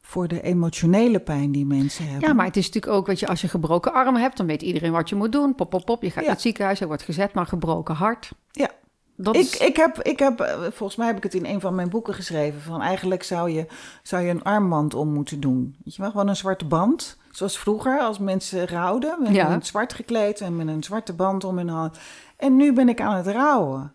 voor 0.00 0.28
de 0.28 0.42
emotionele 0.42 1.20
pijn 1.20 1.52
die 1.52 1.66
mensen 1.66 2.08
hebben. 2.08 2.28
Ja, 2.28 2.34
maar 2.34 2.46
het 2.46 2.56
is 2.56 2.66
natuurlijk 2.66 2.92
ook, 2.94 3.06
weet 3.06 3.20
je, 3.20 3.26
als 3.28 3.38
je 3.38 3.44
een 3.44 3.50
gebroken 3.50 3.92
arm 3.92 4.16
hebt, 4.16 4.36
dan 4.36 4.46
weet 4.46 4.62
iedereen 4.62 4.92
wat 4.92 5.08
je 5.08 5.14
moet 5.14 5.32
doen. 5.32 5.54
Pop, 5.54 5.70
pop, 5.70 5.84
pop. 5.84 6.02
Je 6.02 6.08
gaat 6.08 6.16
Ja. 6.16 6.22
naar 6.22 6.30
het 6.32 6.40
ziekenhuis, 6.40 6.80
er 6.80 6.86
wordt 6.86 7.02
gezet, 7.02 7.32
maar 7.34 7.46
gebroken 7.46 7.94
hart. 7.94 8.30
Ja. 8.52 8.70
Dat 9.16 9.34
Ik, 9.36 9.40
is, 9.40 9.56
ik 9.56 9.76
heb, 9.76 10.02
ik 10.02 10.18
heb, 10.18 10.40
eh, 10.40 10.58
volgens 10.60 10.96
mij 10.96 11.06
heb 11.06 11.16
ik 11.16 11.22
het 11.22 11.34
in 11.34 11.44
een 11.46 11.60
van 11.60 11.74
mijn 11.74 11.88
boeken 11.88 12.14
geschreven. 12.14 12.60
Van 12.60 12.82
eigenlijk 12.82 13.22
zou 13.22 13.50
je, 13.50 13.66
zou 14.02 14.22
je 14.22 14.30
een 14.30 14.42
armband 14.42 14.94
om 14.94 15.12
moeten 15.12 15.40
doen. 15.40 15.76
Weet 15.84 15.94
je 15.94 16.02
wel, 16.02 16.10
gewoon 16.10 16.28
een 16.28 16.36
zwarte 16.36 16.64
band. 16.64 17.16
Zoals 17.30 17.58
vroeger, 17.58 18.00
als 18.00 18.18
mensen 18.18 18.66
rouwden. 18.68 19.16
Met 19.22 19.34
Ja. 19.34 19.50
een 19.52 19.62
zwart 19.64 19.92
gekleed 19.92 20.40
en 20.40 20.56
met 20.56 20.68
een 20.68 20.82
zwarte 20.82 21.12
band 21.12 21.44
om 21.44 21.56
hun 21.56 21.68
hand. 21.68 21.98
En 22.36 22.56
nu 22.56 22.72
ben 22.72 22.88
ik 22.88 23.00
aan 23.00 23.16
het 23.16 23.26
rouwen. 23.26 23.90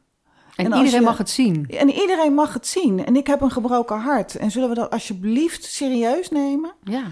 en 0.55 0.65
iedereen 0.65 0.91
je- 0.99 1.01
mag 1.01 1.17
het 1.17 1.30
zien. 1.30 1.65
En 1.69 1.89
iedereen 1.89 2.34
mag 2.34 2.53
het 2.53 2.67
zien. 2.67 3.05
En 3.05 3.15
ik 3.15 3.28
heb 3.28 3.41
een 3.41 3.51
gebroken 3.51 3.99
hart. 3.99 4.36
En 4.36 4.51
zullen 4.51 4.69
we 4.69 4.76
dat 4.76 4.89
alsjeblieft 4.89 5.63
serieus 5.63 6.30
nemen? 6.30 6.74
Ja. 6.84 7.03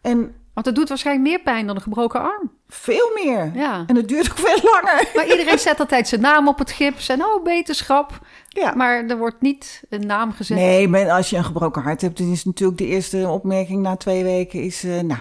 En 0.00 0.34
Want 0.56 0.68
het 0.68 0.76
doet 0.76 0.88
waarschijnlijk 0.88 1.28
meer 1.28 1.40
pijn 1.40 1.66
dan 1.66 1.76
een 1.76 1.82
gebroken 1.82 2.20
arm. 2.20 2.50
veel 2.68 3.10
meer. 3.14 3.50
Ja. 3.54 3.84
En 3.86 3.96
het 3.96 4.08
duurt 4.08 4.30
ook 4.30 4.38
veel 4.38 4.70
langer. 4.72 5.08
Maar 5.14 5.26
iedereen 5.26 5.58
zet 5.58 5.80
altijd 5.80 6.08
zijn 6.08 6.20
naam 6.20 6.48
op 6.48 6.58
het 6.58 6.70
gips 6.70 7.08
en 7.08 7.24
oh, 7.24 7.44
beterschap. 7.44 8.18
Ja. 8.48 8.74
Maar 8.74 9.04
er 9.04 9.18
wordt 9.18 9.40
niet 9.40 9.82
een 9.88 10.06
naam 10.06 10.32
gezet. 10.32 10.56
Nee, 10.56 10.88
maar 10.88 11.10
als 11.10 11.30
je 11.30 11.36
een 11.36 11.44
gebroken 11.44 11.82
hart 11.82 12.00
hebt, 12.00 12.18
dan 12.18 12.32
is 12.32 12.44
natuurlijk 12.44 12.78
de 12.78 12.86
eerste 12.86 13.28
opmerking 13.28 13.82
na 13.82 13.96
twee 13.96 14.22
weken 14.22 14.62
is, 14.62 14.84
eh, 14.84 15.00
nou, 15.00 15.20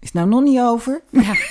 is 0.00 0.12
nou 0.12 0.28
nog 0.28 0.42
niet 0.42 0.60
over? 0.60 1.02
Ja. 1.10 1.34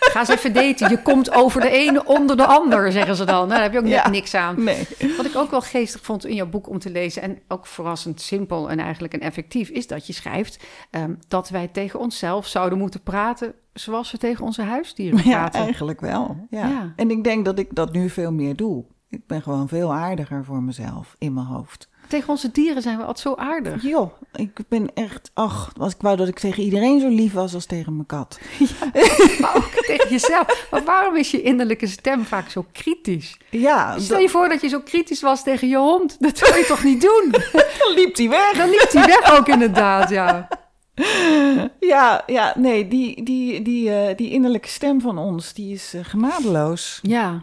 Ga 0.12 0.18
eens 0.20 0.28
even 0.28 0.52
daten. 0.52 0.90
Je 0.90 1.02
komt 1.02 1.32
over 1.34 1.60
de 1.60 1.70
ene 1.70 2.04
onder 2.04 2.36
de 2.36 2.46
ander, 2.46 2.92
zeggen 2.92 3.16
ze 3.16 3.24
dan. 3.24 3.36
Nou, 3.36 3.48
daar 3.48 3.62
heb 3.62 3.72
je 3.72 3.78
ook 3.78 3.84
net 3.84 3.92
Ja. 3.92 4.08
niks 4.08 4.34
aan. 4.34 4.64
Nee. 4.64 4.86
Wat 5.16 5.26
ik 5.26 5.36
ook 5.36 5.50
wel 5.50 5.60
geestig 5.60 6.00
vond 6.02 6.26
in 6.26 6.34
jouw 6.34 6.46
boek 6.48 6.68
om 6.68 6.78
te 6.78 6.90
lezen, 6.90 7.22
en 7.22 7.38
ook 7.48 7.66
verrassend 7.66 8.20
simpel 8.20 8.70
en 8.70 8.78
eigenlijk 8.78 9.12
en 9.14 9.20
effectief, 9.20 9.68
is 9.68 9.86
dat 9.86 10.06
je 10.06 10.12
schrijft 10.12 10.64
ehm, 10.90 11.14
dat 11.28 11.48
wij 11.48 11.68
tegen 11.68 11.98
onszelf 12.00 12.46
zouden 12.46 12.78
moeten 12.78 13.02
praten 13.02 13.54
zoals 13.72 14.10
we 14.10 14.18
tegen 14.18 14.44
onze 14.44 14.62
huisdieren 14.62 15.20
Ja, 15.24 15.38
praten. 15.38 15.60
eigenlijk 15.60 16.00
wel. 16.00 16.46
Ja. 16.50 16.66
Ja. 16.68 16.92
En 16.96 17.10
ik 17.10 17.24
denk 17.24 17.44
dat 17.44 17.58
ik 17.58 17.74
dat 17.74 17.92
nu 17.92 18.08
veel 18.10 18.32
meer 18.32 18.56
doe. 18.56 18.84
Ik 19.08 19.26
ben 19.26 19.42
gewoon 19.42 19.68
veel 19.68 19.92
aardiger 19.94 20.44
voor 20.44 20.62
mezelf 20.62 21.14
in 21.18 21.34
mijn 21.34 21.46
hoofd. 21.46 21.88
Tegen 22.10 22.28
onze 22.28 22.50
dieren 22.50 22.82
zijn 22.82 22.96
we 22.96 23.04
altijd 23.04 23.18
zo 23.26 23.34
aardig. 23.34 23.82
Joh, 23.82 24.12
ik 24.32 24.58
ben 24.68 24.94
echt, 24.94 25.30
ach, 25.34 25.72
als 25.78 25.94
ik 25.94 26.00
wou 26.00 26.16
dat 26.16 26.28
ik 26.28 26.38
tegen 26.38 26.62
iedereen 26.62 27.00
zo 27.00 27.08
lief 27.08 27.32
was 27.32 27.54
als 27.54 27.66
tegen 27.66 27.94
mijn 27.94 28.06
kat. 28.06 28.38
Maar 29.40 29.56
ook 29.56 29.70
tegen 29.72 30.10
jezelf. 30.10 30.66
Maar 30.70 30.84
waarom 30.84 31.16
is 31.16 31.30
je 31.30 31.42
innerlijke 31.42 31.86
stem 31.86 32.24
vaak 32.24 32.50
zo 32.50 32.66
kritisch? 32.72 33.36
Ja, 33.50 33.98
Stel 33.98 34.18
je 34.18 34.28
voor 34.28 34.48
dat 34.48 34.60
je 34.60 34.68
zo 34.68 34.80
kritisch 34.80 35.20
was 35.20 35.42
tegen 35.42 35.68
je 35.68 35.76
hond. 35.76 36.16
Dat 36.20 36.38
zou 36.38 36.56
je 36.56 36.64
toch 36.64 36.84
niet 36.84 37.00
doen? 37.00 37.30
dan 37.80 37.94
liep 37.94 38.16
hij 38.16 38.28
weg. 38.28 38.52
Dan 38.56 38.68
liep 38.68 38.88
hij 38.92 39.06
weg 39.06 39.38
ook 39.38 39.48
inderdaad, 39.48 40.10
ja. 40.10 40.48
Ja, 41.80 42.22
ja, 42.26 42.52
nee, 42.56 42.88
die, 42.88 43.24
die, 43.24 43.62
die, 43.62 43.90
eh, 43.94 44.16
die 44.16 44.30
innerlijke 44.30 44.68
stem 44.68 45.00
van 45.00 45.18
ons, 45.18 45.52
die 45.52 45.74
is 45.74 45.94
eh, 45.94 46.04
genadeloos. 46.04 46.98
Ja, 47.02 47.42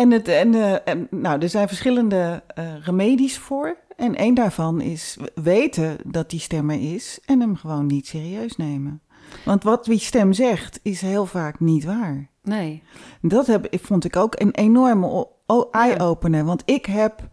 En, 0.00 0.10
het, 0.10 0.28
en, 0.28 0.54
eh, 0.54 0.74
en 0.84 1.06
nou, 1.10 1.40
er 1.40 1.48
zijn 1.48 1.68
verschillende 1.68 2.42
eh, 2.46 2.64
remedies 2.84 3.38
voor. 3.38 3.76
En 3.96 4.14
één 4.14 4.34
daarvan 4.34 4.80
is 4.80 5.16
weten 5.34 5.96
dat 6.06 6.30
die 6.30 6.40
stem 6.40 6.70
er 6.70 6.92
is 6.92 7.18
en 7.24 7.40
hem 7.40 7.56
gewoon 7.56 7.86
niet 7.86 8.06
serieus 8.06 8.56
nemen. 8.56 9.02
Want 9.44 9.62
wat 9.62 9.84
die 9.84 9.98
stem 9.98 10.32
zegt, 10.32 10.80
is 10.82 11.00
heel 11.00 11.26
vaak 11.26 11.60
niet 11.60 11.84
waar. 11.84 12.28
nee. 12.42 12.82
Dat 13.20 13.46
heb, 13.46 13.68
vond 13.82 14.04
ik 14.04 14.16
ook 14.16 14.40
een 14.40 14.54
enorme 14.54 15.28
eye-opener. 15.70 16.44
Want 16.44 16.62
ik 16.64 16.86
heb, 16.86 17.28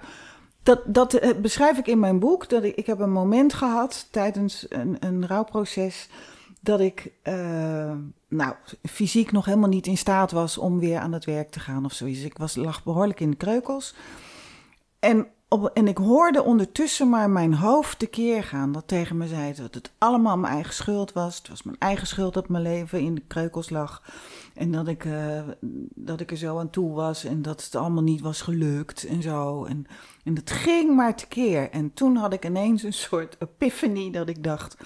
dat, 0.64 0.82
dat 0.86 1.14
eh, 1.14 1.30
beschrijf 1.42 1.78
ik 1.78 1.88
in 1.88 2.00
mijn 2.00 2.20
boek, 2.20 2.50
dat 2.50 2.64
ik, 2.64 2.76
ik 2.76 2.86
heb 2.86 3.00
een 3.00 3.12
moment 3.12 3.54
gehad 3.54 4.08
tijdens 4.12 4.66
een, 4.70 4.98
een 5.00 5.28
rouwproces 5.28 6.10
dat 6.68 6.80
ik 6.80 7.12
eh, 7.22 7.96
nou, 8.28 8.54
fysiek 8.90 9.32
nog 9.32 9.46
helemaal 9.46 9.70
niet 9.70 9.88
in 9.88 9.98
staat 9.98 10.32
was 10.32 10.58
om 10.58 10.80
weer 10.80 11.00
aan 11.00 11.12
het 11.12 11.26
werk 11.26 11.50
te 11.50 11.60
gaan 11.60 11.86
of 11.86 11.94
zoiets. 11.94 12.22
Ik 12.22 12.38
was, 12.38 12.56
lag 12.56 12.84
behoorlijk 12.84 13.20
in 13.20 13.30
de 13.30 13.38
kreukels. 13.38 13.96
En, 15.00 15.28
op, 15.48 15.66
en 15.74 15.88
ik 15.88 15.98
hoorde 15.98 16.44
ondertussen 16.44 17.10
maar 17.10 17.30
mijn 17.30 17.54
hoofd 17.54 18.00
tekeer 18.00 18.44
gaan. 18.44 18.72
Dat 18.72 18.88
tegen 18.88 19.18
me 19.18 19.28
zei 19.28 19.54
dat 19.54 19.74
het 19.74 19.92
allemaal 19.98 20.38
mijn 20.38 20.54
eigen 20.54 20.74
schuld 20.74 21.14
was. 21.14 21.38
Het 21.38 21.50
was 21.50 21.64
mijn 21.64 21.78
eigen 21.80 22.08
schuld 22.08 22.34
dat 22.34 22.50
mijn 22.50 22.64
leven 22.64 23.00
in 23.00 23.16
de 23.16 23.24
kreukels 23.28 23.70
lag. 23.70 24.04
En 24.54 24.72
dat 24.72 24.88
ik, 24.88 25.06
eh, 25.06 25.42
dat 25.96 26.20
ik 26.20 26.32
er 26.32 26.38
zo 26.38 26.60
aan 26.60 26.70
toe 26.70 26.94
was 26.94 27.24
en 27.24 27.42
dat 27.42 27.64
het 27.64 27.76
allemaal 27.76 28.04
niet 28.04 28.22
was 28.22 28.42
gelukt 28.42 29.04
en 29.04 29.22
zo. 29.22 29.66
En, 29.66 29.86
en 30.24 30.34
dat 30.34 30.52
ging 30.52 30.96
maar 30.96 31.16
tekeer. 31.16 31.70
En 31.70 31.94
toen 31.94 32.16
had 32.16 32.34
ik 32.34 32.46
ineens 32.46 32.84
een 32.84 32.94
soort 32.94 33.38
epiphany 33.42 34.12
dat 34.12 34.30
ik 34.30 34.44
dacht... 34.44 34.78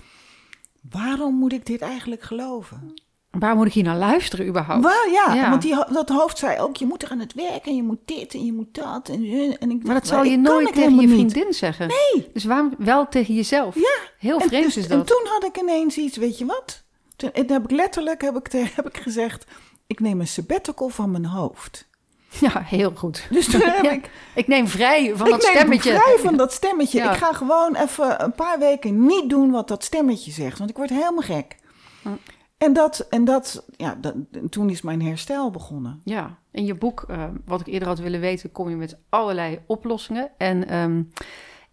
Waarom 0.90 1.36
moet 1.36 1.54
ik 1.54 1.66
dit 1.66 1.82
eigenlijk 1.82 2.22
geloven? 2.22 2.94
Waar 3.32 3.56
moet 3.56 3.66
ik 3.68 3.74
hier 3.74 3.84
naar 3.84 3.98
luisteren 3.98 4.48
überhaupt? 4.48 4.84
Waar, 4.84 5.10
ja, 5.12 5.34
Ja. 5.34 5.50
want 5.50 5.62
die, 5.62 5.76
dat 5.94 6.10
hoofd 6.10 6.38
zei 6.38 6.60
ook, 6.60 6.76
je 6.76 6.86
moet 6.86 7.04
er 7.04 7.10
aan 7.10 7.20
het 7.20 7.34
werk 7.34 7.66
en 7.66 7.76
je 7.76 7.84
moet 7.84 8.00
dit 8.06 8.34
en 8.34 8.46
je 8.46 8.54
moet 8.54 8.74
dat. 8.74 9.10
En, 9.10 9.24
en 9.60 9.72
ik 9.72 9.84
Maar 9.84 9.94
dat 9.96 10.08
zal 10.08 10.24
je 10.24 10.38
nooit 10.38 10.74
tegen 10.74 10.96
je 10.96 11.08
niet. 11.08 11.10
vriendin 11.10 11.54
zeggen. 11.54 11.88
Nee. 11.88 12.30
Dus 12.34 12.44
waarom 12.44 12.74
wel 12.78 13.08
tegen 13.10 13.34
jezelf? 13.36 13.76
Ja. 13.76 13.98
Heel 14.18 14.40
En 14.40 14.48
vreemd 14.48 14.64
dus- 14.66 14.78
is 14.78 14.88
En 14.88 14.98
dat. 14.98 15.08
toen 15.08 15.22
had 15.24 15.44
ik 15.44 15.58
ineens 15.58 15.98
iets, 15.98 16.18
weet 16.18 16.38
je 16.38 16.46
wat? 16.46 16.84
Toen 17.16 17.32
en 17.32 17.52
heb 17.52 17.64
ik 17.64 17.72
letterlijk 17.72 18.22
heb 18.22 18.36
ik, 18.38 18.52
heb 18.76 18.88
ik 18.88 18.98
gezegd, 18.98 19.46
ik 19.88 20.00
neem 20.00 20.20
een 20.20 20.28
sabbatical 20.28 20.90
van 20.90 21.12
mijn 21.12 21.26
hoofd. 21.26 21.90
Ja, 22.40 22.62
heel 22.66 22.92
goed. 22.96 23.28
Dus 23.30 23.50
toen 23.50 23.62
heb 23.70 23.84
Ja, 23.84 23.92
ik, 23.92 24.10
Ik 24.36 24.48
neem 24.48 24.68
vrij 24.68 25.16
van 25.16 25.26
ik 25.28 25.32
dat 25.32 25.42
neem 25.42 25.52
stemmetje. 25.52 25.92
vrij 25.92 26.18
van 26.18 26.38
dat 26.38 26.54
stemmetje. 26.54 26.98
Ja. 26.98 27.12
Ik 27.12 27.18
ga 27.18 27.34
gewoon 27.34 27.76
even 27.76 28.24
een 28.24 28.34
paar 28.34 28.60
weken 28.60 29.06
niet 29.06 29.30
doen 29.30 29.52
wat 29.52 29.68
dat 29.68 29.84
stemmetje 29.84 30.32
zegt, 30.32 30.58
want 30.58 30.70
ik 30.70 30.78
word 30.78 30.90
helemaal 30.90 31.22
gek. 31.22 31.56
Hm. 32.02 32.10
En, 32.58 32.74
dat, 32.74 33.00
en 33.10 33.26
dat, 33.26 33.66
ja, 33.78 33.98
dat, 34.02 34.14
toen 34.50 34.70
is 34.70 34.82
mijn 34.82 35.02
herstel 35.02 35.52
begonnen. 35.52 36.02
Ja, 36.04 36.38
in 36.52 36.66
je 36.66 36.76
boek, 36.76 37.06
uh, 37.10 37.24
wat 37.46 37.60
ik 37.60 37.68
eerder 37.68 37.88
had 37.88 38.00
willen 38.00 38.20
weten, 38.20 38.52
kom 38.52 38.70
je 38.70 38.76
met 38.76 38.98
allerlei 39.10 39.60
oplossingen. 39.66 40.32
En 40.38 40.76
um, 40.76 41.12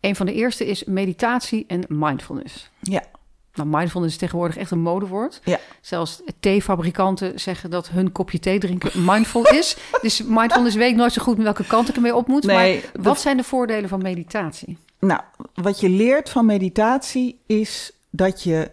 een 0.00 0.16
van 0.16 0.26
de 0.26 0.32
eerste 0.32 0.66
is 0.66 0.84
meditatie 0.84 1.64
en 1.66 1.84
mindfulness. 1.88 2.70
Ja. 2.80 3.02
Nou, 3.59 3.68
mindfulness 3.76 4.12
is 4.12 4.18
tegenwoordig 4.20 4.56
echt 4.56 4.70
een 4.70 4.80
modewoord. 4.80 5.40
Ja. 5.44 5.59
Zelfs 5.80 6.22
theefabrikanten 6.40 7.40
zeggen 7.40 7.70
dat 7.70 7.88
hun 7.88 8.12
kopje 8.12 8.38
thee 8.38 8.59
drinken 8.59 9.04
mindful 9.12 9.46
is. 9.48 9.76
dus 10.02 10.22
mindfulness 10.22 10.76
weet 10.76 10.90
ik 10.90 10.96
nooit 10.96 11.12
zo 11.12 11.22
goed 11.22 11.34
met 11.36 11.44
welke 11.44 11.64
kant 11.66 11.88
ik 11.88 11.94
ermee 11.94 12.14
op 12.14 12.26
moet. 12.26 12.44
Nee, 12.44 12.80
maar 12.94 13.02
wat 13.04 13.20
zijn 13.20 13.36
de 13.36 13.44
voordelen 13.44 13.88
van 13.88 14.02
meditatie? 14.02 14.76
Nou, 15.00 15.20
wat 15.54 15.80
je 15.80 15.88
leert 15.88 16.30
van 16.30 16.46
meditatie 16.46 17.40
is 17.46 17.92
dat 18.11 18.42
je 18.42 18.70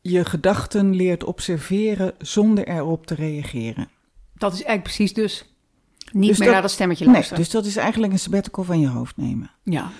je 0.00 0.24
gedachten 0.24 0.94
leert 0.94 1.24
observeren 1.24 2.14
zonder 2.18 2.68
erop 2.68 3.06
te 3.06 3.14
reageren. 3.14 3.88
Dat 4.34 4.52
is 4.52 4.62
eigenlijk 4.62 4.82
precies 4.82 5.12
dus 5.12 5.44
niet 6.12 6.28
Dus 6.28 6.36
meer 6.38 6.46
dat- 6.46 6.54
naar 6.54 6.62
dat 6.62 6.70
stemmetje 6.70 7.04
luisteren. 7.04 7.34
Nee, 7.38 7.44
dus 7.44 7.54
dat 7.54 7.66
is 7.66 7.76
eigenlijk 7.76 8.12
een 8.12 8.18
sabbatical 8.18 8.64
van 8.64 8.80
je 8.80 8.88
hoofd 8.88 9.16
nemen. 9.16 9.50
Ja, 9.62 9.90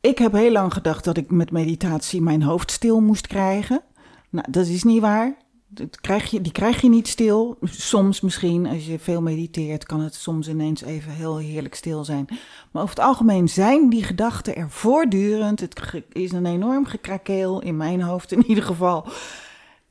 Ik 0.00 0.18
heb 0.18 0.32
heel 0.32 0.52
lang 0.52 0.72
gedacht 0.72 1.04
dat 1.04 1.16
ik 1.16 1.30
met 1.30 1.50
meditatie 1.50 2.22
mijn 2.22 2.42
hoofd 2.42 2.70
stil 2.70 3.00
moest 3.00 3.26
krijgen. 3.26 3.82
Nou, 4.30 4.50
dat 4.50 4.66
is 4.66 4.82
niet 4.82 5.00
waar. 5.00 5.36
Dat 5.68 6.00
krijg 6.00 6.30
je, 6.30 6.40
die 6.40 6.52
krijg 6.52 6.80
je 6.80 6.88
niet 6.88 7.08
stil. 7.08 7.58
Soms 7.62 8.20
misschien, 8.20 8.66
als 8.66 8.86
je 8.86 8.98
veel 8.98 9.22
mediteert, 9.22 9.86
kan 9.86 10.00
het 10.00 10.14
soms 10.14 10.48
ineens 10.48 10.82
even 10.82 11.12
heel 11.12 11.36
heerlijk 11.36 11.74
stil 11.74 12.04
zijn. 12.04 12.26
Maar 12.70 12.82
over 12.82 12.94
het 12.94 13.04
algemeen 13.04 13.48
zijn 13.48 13.90
die 13.90 14.04
gedachten 14.04 14.56
er 14.56 14.70
voortdurend. 14.70 15.60
Het 15.60 16.02
is 16.12 16.32
een 16.32 16.46
enorm 16.46 16.86
gekrakeel, 16.86 17.60
in 17.62 17.76
mijn 17.76 18.00
hoofd 18.00 18.32
in 18.32 18.46
ieder 18.46 18.64
geval. 18.64 19.06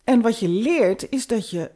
En 0.04 0.22
wat 0.22 0.40
je 0.40 0.48
leert, 0.48 1.10
is 1.10 1.28
dat 1.28 1.50
je 1.50 1.72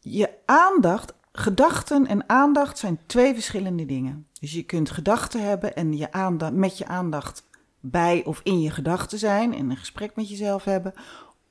je 0.00 0.30
aandacht, 0.44 1.14
gedachten 1.32 2.06
en 2.06 2.28
aandacht 2.28 2.78
zijn 2.78 2.98
twee 3.06 3.34
verschillende 3.34 3.86
dingen. 3.86 4.26
Dus 4.42 4.52
je 4.52 4.62
kunt 4.62 4.90
gedachten 4.90 5.48
hebben 5.48 5.76
en 5.76 5.96
je 5.96 6.12
aandacht, 6.12 6.52
met 6.52 6.78
je 6.78 6.86
aandacht 6.86 7.46
bij 7.80 8.24
of 8.24 8.40
in 8.42 8.60
je 8.60 8.70
gedachten 8.70 9.18
zijn 9.18 9.54
en 9.54 9.70
een 9.70 9.76
gesprek 9.76 10.16
met 10.16 10.28
jezelf 10.28 10.64
hebben. 10.64 10.94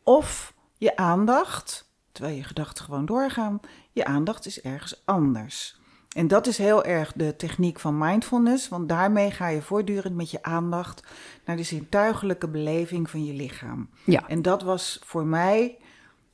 Of 0.03 0.53
je 0.77 0.95
aandacht, 0.95 1.91
terwijl 2.11 2.35
je 2.35 2.43
gedachten 2.43 2.85
gewoon 2.85 3.05
doorgaan, 3.05 3.59
je 3.91 4.05
aandacht 4.05 4.45
is 4.45 4.61
ergens 4.61 5.01
anders. 5.05 5.79
En 6.15 6.27
dat 6.27 6.47
is 6.47 6.57
heel 6.57 6.83
erg 6.83 7.13
de 7.15 7.35
techniek 7.35 7.79
van 7.79 7.97
mindfulness, 7.97 8.69
want 8.69 8.89
daarmee 8.89 9.31
ga 9.31 9.47
je 9.47 9.61
voortdurend 9.61 10.15
met 10.15 10.31
je 10.31 10.43
aandacht 10.43 11.03
naar 11.45 11.55
de 11.55 11.63
zintuigelijke 11.63 12.47
beleving 12.47 13.09
van 13.09 13.25
je 13.25 13.33
lichaam. 13.33 13.89
ja. 14.05 14.27
En 14.27 14.41
dat 14.41 14.61
was 14.61 15.01
voor 15.03 15.25
mij. 15.25 15.77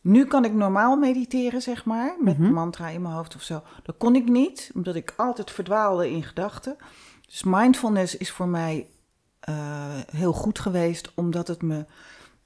Nu 0.07 0.25
kan 0.25 0.45
ik 0.45 0.53
normaal 0.53 0.95
mediteren, 0.97 1.61
zeg 1.61 1.85
maar, 1.85 2.15
met 2.19 2.37
Mhm. 2.37 2.53
mantra 2.53 2.87
in 2.89 3.01
mijn 3.01 3.13
hoofd 3.13 3.35
of 3.35 3.41
zo. 3.41 3.61
Dat 3.83 3.95
kon 3.97 4.15
ik 4.15 4.29
niet, 4.29 4.71
omdat 4.75 4.95
ik 4.95 5.13
altijd 5.17 5.51
verdwaalde 5.51 6.11
in 6.11 6.23
gedachten. 6.23 6.75
Dus 7.25 7.43
mindfulness 7.43 8.17
is 8.17 8.31
voor 8.31 8.47
mij 8.47 8.87
eh, 9.39 9.55
heel 10.11 10.33
goed 10.33 10.59
geweest, 10.59 11.11
omdat 11.15 11.47
het, 11.47 11.61
me, 11.61 11.85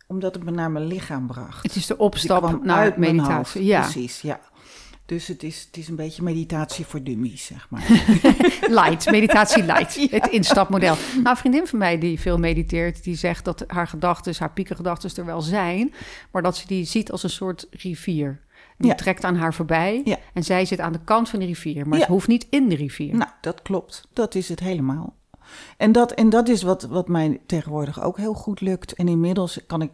omdat 0.07 0.35
het 0.35 0.43
me 0.43 0.51
naar 0.51 0.71
mijn 0.71 0.85
lichaam 0.85 1.27
bracht. 1.27 1.63
Het 1.63 1.75
is 1.75 1.85
de 1.85 1.93
Dus 1.93 2.05
opstap 2.05 2.63
naar 2.63 2.93
meditatie. 2.97 3.33
hoofd. 3.35 3.53
Ja, 3.53 3.81
Precies, 3.81 4.21
ja. 4.21 4.39
Dus 5.11 5.27
het 5.27 5.43
is, 5.43 5.63
het 5.65 5.77
is 5.77 5.87
een 5.87 5.95
beetje 5.95 6.23
meditatie 6.23 6.85
voor 6.85 7.03
dummies, 7.03 7.45
zeg 7.45 7.69
maar. 7.69 7.87
light, 8.79 9.11
meditatie 9.11 9.63
light. 9.63 9.95
Het 10.11 10.27
instapmodel. 10.27 10.95
Nou, 11.15 11.29
een 11.29 11.35
vriendin 11.37 11.67
van 11.67 11.79
mij 11.79 11.97
die 11.97 12.19
veel 12.19 12.37
mediteert, 12.37 13.03
die 13.03 13.15
zegt 13.15 13.45
dat 13.45 13.63
haar 13.67 13.87
gedachten, 13.87 14.35
haar 14.39 14.51
piekengedachten 14.51 15.11
er 15.15 15.25
wel 15.25 15.41
zijn, 15.41 15.93
maar 16.31 16.41
dat 16.41 16.57
ze 16.57 16.67
die 16.67 16.83
ziet 16.85 17.11
als 17.11 17.23
een 17.23 17.29
soort 17.29 17.67
rivier. 17.71 18.39
Die 18.77 18.89
Ja. 18.89 18.95
trekt 18.95 19.23
aan 19.23 19.35
haar 19.35 19.53
voorbij 19.53 20.01
Ja. 20.05 20.17
en 20.33 20.43
zij 20.43 20.65
zit 20.65 20.79
aan 20.79 20.91
de 20.93 21.03
kant 21.03 21.29
van 21.29 21.39
de 21.39 21.45
rivier, 21.45 21.87
maar 21.87 21.99
ze 21.99 22.05
hoeft 22.07 22.27
niet 22.27 22.47
in 22.49 22.69
de 22.69 22.75
rivier. 22.75 23.15
Nou, 23.15 23.29
dat 23.41 23.61
klopt. 23.61 24.07
Dat 24.13 24.35
is 24.35 24.49
het 24.49 24.59
helemaal. 24.59 25.15
En 25.77 25.91
dat, 25.91 26.11
en 26.11 26.29
dat 26.29 26.49
is 26.49 26.61
wat, 26.61 26.83
wat 26.83 27.07
mij 27.07 27.41
tegenwoordig 27.45 28.01
ook 28.03 28.17
heel 28.17 28.33
goed 28.33 28.61
lukt. 28.61 28.93
En 28.93 29.07
inmiddels 29.07 29.59
kan 29.67 29.81
ik, 29.81 29.91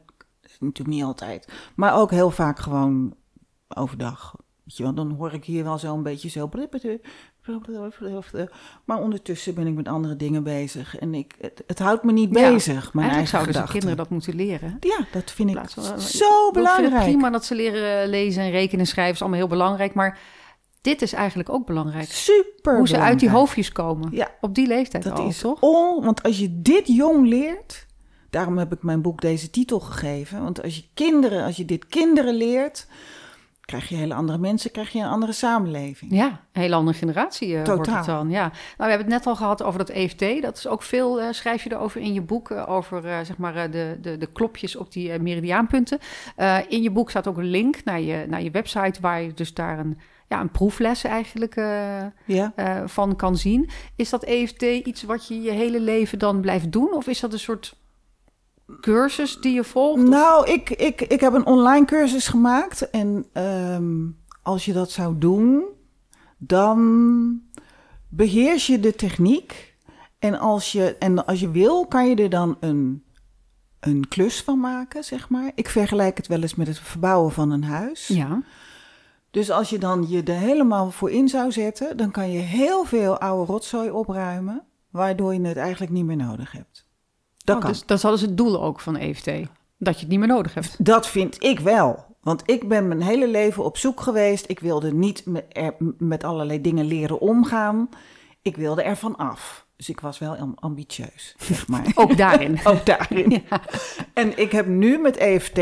natuurlijk 0.59 0.95
niet 0.97 1.03
altijd, 1.03 1.47
maar 1.75 1.95
ook 1.95 2.11
heel 2.11 2.31
vaak 2.31 2.59
gewoon 2.59 3.13
overdag. 3.67 4.35
Weet 4.67 4.77
je 4.77 4.83
wel, 4.83 4.93
dan 4.93 5.11
hoor 5.11 5.33
ik 5.33 5.43
hier 5.45 5.63
wel 5.63 5.77
zo 5.77 5.93
een 5.93 6.03
beetje 6.03 6.29
zo. 6.29 6.49
Maar 8.85 8.97
ondertussen 8.99 9.53
ben 9.53 9.67
ik 9.67 9.73
met 9.73 9.87
andere 9.87 10.15
dingen 10.15 10.43
bezig. 10.43 10.97
En 10.97 11.13
ik, 11.13 11.35
het, 11.41 11.63
het 11.67 11.79
houdt 11.79 12.03
me 12.03 12.11
niet 12.11 12.33
Ja, 12.35 12.49
bezig, 12.51 12.93
mijn 12.93 13.09
Eigenlijk 13.09 13.11
eigen 13.13 13.27
zouden 13.27 13.53
ze 13.53 13.59
gedachten. 13.59 13.79
kinderen 13.79 13.97
dat 13.97 14.09
moeten 14.09 14.35
leren. 14.35 14.77
Ja, 14.79 14.97
dat 15.11 15.31
vind 15.31 15.49
ik 15.49 15.69
van- 15.69 15.83
zo 15.83 15.89
Ik 15.89 15.93
vind 16.01 16.25
het 16.43 16.53
belangrijk. 16.53 17.03
prima 17.03 17.29
dat 17.29 17.45
ze 17.45 17.55
leren 17.55 18.09
lezen 18.09 18.43
en 18.43 18.49
rekenen 18.51 18.79
en 18.79 18.87
schrijven, 18.87 19.13
is 19.13 19.21
allemaal 19.21 19.39
heel 19.39 19.47
belangrijk, 19.47 19.93
maar 19.93 20.19
dit 20.81 21.01
is 21.01 21.13
eigenlijk 21.13 21.49
ook 21.49 21.65
belangrijk. 21.65 22.11
Super 22.11 22.77
Hoe 22.77 22.87
ze 22.87 22.97
uit 22.99 23.19
die 23.19 23.29
hoofdjes 23.29 23.71
komen. 23.71 24.09
Ja. 24.11 24.31
Op 24.41 24.55
die 24.55 24.67
leeftijd 24.67 25.03
Dat 25.03 25.19
al, 25.19 25.27
is 25.27 25.39
toch? 25.39 25.61
on, 25.61 26.03
want 26.03 26.23
als 26.23 26.39
je 26.39 26.61
dit 26.61 26.87
jong 26.87 27.27
leert, 27.27 27.85
daarom 28.29 28.57
heb 28.57 28.73
ik 28.73 28.83
mijn 28.83 29.01
boek 29.01 29.21
deze 29.21 29.49
titel 29.49 29.79
gegeven. 29.79 30.43
Want 30.43 30.63
als 30.63 30.75
je 30.75 30.83
kinderen, 30.93 31.43
als 31.45 31.55
je 31.57 31.65
dit 31.65 31.87
kinderen 31.87 32.35
leert, 32.35 32.87
krijg 33.67 33.89
je 33.89 33.95
hele 33.95 34.13
andere 34.13 34.37
mensen, 34.37 34.71
krijg 34.71 34.91
je 34.91 34.99
een 34.99 35.09
andere 35.09 35.31
samenleving. 35.31 36.11
Ja, 36.11 36.27
een 36.27 36.61
hele 36.61 36.75
andere 36.75 36.97
generatie 36.97 37.57
eh, 37.57 37.65
wordt 37.65 37.91
het 37.91 38.05
dan. 38.05 38.29
Ja. 38.29 38.41
Nou, 38.41 38.53
we 38.77 38.83
hebben 38.83 38.99
het 38.99 39.07
net 39.07 39.25
al 39.25 39.35
gehad 39.35 39.63
over 39.63 39.79
dat 39.79 39.89
EFT. 39.89 40.41
Dat 40.41 40.57
is 40.57 40.67
ook 40.67 40.83
veel, 40.83 41.21
eh, 41.21 41.27
schrijf 41.31 41.63
je 41.63 41.71
erover 41.71 42.01
in 42.01 42.13
je 42.13 42.21
boek, 42.21 42.51
eh, 42.51 42.69
over 42.69 43.01
zeg 43.01 43.37
maar, 43.37 43.71
de, 43.71 43.97
de, 44.01 44.17
de 44.17 44.25
klopjes 44.25 44.75
op 44.75 44.91
die 44.91 45.19
meridiaanpunten. 45.19 45.99
In 46.67 46.81
je 46.81 46.91
boek 46.91 47.09
staat 47.09 47.27
ook 47.27 47.37
een 47.37 47.49
link 47.49 47.83
naar 47.83 48.01
je, 48.01 48.25
naar 48.27 48.41
je 48.41 48.51
website, 48.51 49.01
waar 49.01 49.21
je 49.21 49.33
dus 49.33 49.53
daar 49.53 49.79
een, 49.79 49.97
ja, 50.27 50.39
een 50.39 50.51
proefles 50.51 51.03
eigenlijk 51.03 51.55
Ja. 52.25 52.53
van 52.85 53.15
kan 53.15 53.37
zien. 53.37 53.69
Is 53.95 54.09
dat 54.09 54.23
EFT 54.23 54.61
iets 54.61 55.03
wat 55.03 55.27
je 55.27 55.41
je 55.41 55.51
hele 55.51 55.79
leven 55.79 56.19
dan 56.19 56.41
blijft 56.41 56.71
doen? 56.71 56.93
Of 56.93 57.07
is 57.07 57.19
dat 57.19 57.33
een 57.33 57.39
soort 57.39 57.75
cursus 58.81 59.39
die 59.41 59.53
je 59.53 59.63
volgt? 59.63 60.03
Of- 60.03 60.09
Nou, 60.09 60.51
ik, 60.51 60.69
ik, 60.69 61.01
ik 61.01 61.19
heb 61.19 61.33
een 61.33 61.45
online 61.45 61.85
cursus 61.85 62.27
gemaakt. 62.27 62.89
En 62.89 63.25
ehm, 63.33 64.05
als 64.43 64.65
je 64.65 64.73
dat 64.73 64.91
zou 64.91 65.17
doen, 65.17 65.63
dan 66.37 67.41
beheers 68.09 68.67
je 68.67 68.79
de 68.79 68.95
techniek. 68.95 69.75
En 70.19 70.39
als 70.39 70.71
je, 70.71 70.95
en 70.99 71.25
als 71.25 71.39
je 71.39 71.51
wil, 71.51 71.85
kan 71.87 72.09
je 72.09 72.15
er 72.15 72.29
dan 72.29 72.57
een, 72.59 73.03
een 73.79 74.07
klus 74.07 74.41
van 74.41 74.59
maken, 74.59 75.03
zeg 75.03 75.29
maar. 75.29 75.51
Ik 75.55 75.69
vergelijk 75.69 76.17
het 76.17 76.27
wel 76.27 76.41
eens 76.41 76.55
met 76.55 76.67
het 76.67 76.79
verbouwen 76.79 77.31
van 77.31 77.51
een 77.51 77.63
huis. 77.63 78.07
Ja, 78.07 78.41
Dus 79.31 79.51
als 79.51 79.69
je 79.69 79.77
dan 79.79 80.05
je 80.09 80.23
er 80.23 80.33
helemaal 80.35 80.91
voor 80.91 81.11
in 81.11 81.27
zou 81.29 81.51
zetten, 81.51 81.97
dan 81.97 82.11
kan 82.11 82.31
je 82.31 82.39
heel 82.39 82.83
veel 82.85 83.17
oude 83.19 83.51
rotzooi 83.51 83.89
opruimen, 83.89 84.63
waardoor 84.89 85.33
je 85.33 85.41
het 85.41 85.57
eigenlijk 85.57 85.91
niet 85.91 86.05
meer 86.05 86.15
nodig 86.15 86.51
hebt. 86.51 86.86
Dat 87.47 87.55
Oh, 87.55 87.61
kan. 87.61 87.71
dus 87.71 87.85
dat 87.85 87.97
is 87.97 88.03
dus 88.03 88.21
het 88.21 88.37
doel 88.37 88.63
ook 88.63 88.79
van 88.79 88.97
EFT. 88.97 89.25
Dat 89.77 89.93
je 89.93 89.99
het 89.99 90.07
niet 90.09 90.19
meer 90.19 90.27
nodig 90.27 90.53
hebt. 90.53 90.85
Dat 90.85 91.07
vind 91.07 91.43
ik 91.43 91.59
wel. 91.59 92.05
Want 92.21 92.41
ik 92.45 92.67
ben 92.67 92.87
mijn 92.87 93.01
hele 93.01 93.27
leven 93.27 93.63
op 93.63 93.77
zoek 93.77 94.01
geweest. 94.01 94.49
Ik 94.49 94.59
wilde 94.59 94.93
niet 94.93 95.25
met, 95.25 95.45
er, 95.49 95.75
met 95.97 96.23
allerlei 96.23 96.61
dingen 96.61 96.85
leren 96.85 97.19
omgaan. 97.19 97.89
Ik 98.41 98.55
wilde 98.55 98.81
er 98.83 98.95
van 98.97 99.15
af. 99.15 99.66
Dus 99.77 99.89
ik 99.89 99.99
was 99.99 100.19
wel 100.19 100.35
am- 100.35 100.55
ambitieus, 100.59 101.35
zeg 101.51 101.67
maar. 101.67 101.91
Ook 101.95 102.17
daarin. 102.17 102.59
Ook 102.63 102.85
daarin. 102.85 103.43
En 104.13 104.37
ik 104.39 104.51
heb 104.51 104.67
nu 104.67 104.97
met 104.97 105.17
EFT, 105.17 105.59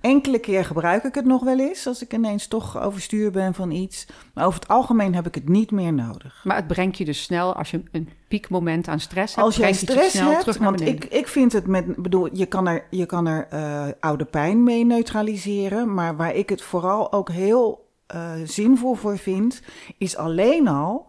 enkele 0.00 0.38
keer 0.38 0.64
gebruik 0.64 1.04
ik 1.04 1.14
het 1.14 1.24
nog 1.24 1.42
wel 1.42 1.58
eens... 1.58 1.86
als 1.86 2.02
ik 2.02 2.12
ineens 2.12 2.46
toch 2.46 2.80
overstuur 2.80 3.30
ben 3.30 3.54
van 3.54 3.70
iets. 3.70 4.06
Maar 4.34 4.46
over 4.46 4.60
het 4.60 4.68
algemeen 4.68 5.14
heb 5.14 5.26
ik 5.26 5.34
het 5.34 5.48
niet 5.48 5.70
meer 5.70 5.92
nodig. 5.92 6.40
Maar 6.44 6.56
het 6.56 6.66
brengt 6.66 6.98
je 6.98 7.04
dus 7.04 7.22
snel, 7.22 7.54
als 7.54 7.70
je 7.70 7.82
een 7.92 8.08
piekmoment 8.28 8.88
aan 8.88 9.00
stress 9.00 9.34
hebt, 9.34 9.46
Als 9.46 9.56
jij 9.56 9.68
je 9.68 9.74
stress 9.74 10.10
snel 10.16 10.28
hebt, 10.28 10.40
terug 10.40 10.58
naar 10.58 10.68
want 10.70 10.80
ik, 10.80 11.04
ik 11.04 11.28
vind 11.28 11.52
het 11.52 11.66
met, 11.66 11.96
bedoel, 11.96 12.36
je 12.36 12.46
kan 12.46 12.66
er, 12.68 12.86
je 12.90 13.06
kan 13.06 13.26
er 13.26 13.46
eh, 13.50 13.86
oude 14.00 14.24
pijn 14.24 14.62
mee 14.62 14.84
neutraliseren, 14.84 15.94
maar 15.94 16.16
waar 16.16 16.34
ik 16.34 16.48
het 16.48 16.62
vooral 16.62 17.12
ook 17.12 17.30
heel 17.30 17.88
eh, 18.06 18.32
zinvol 18.44 18.94
voor 18.94 19.18
vind, 19.18 19.62
is 19.98 20.16
alleen 20.16 20.68
al 20.68 21.06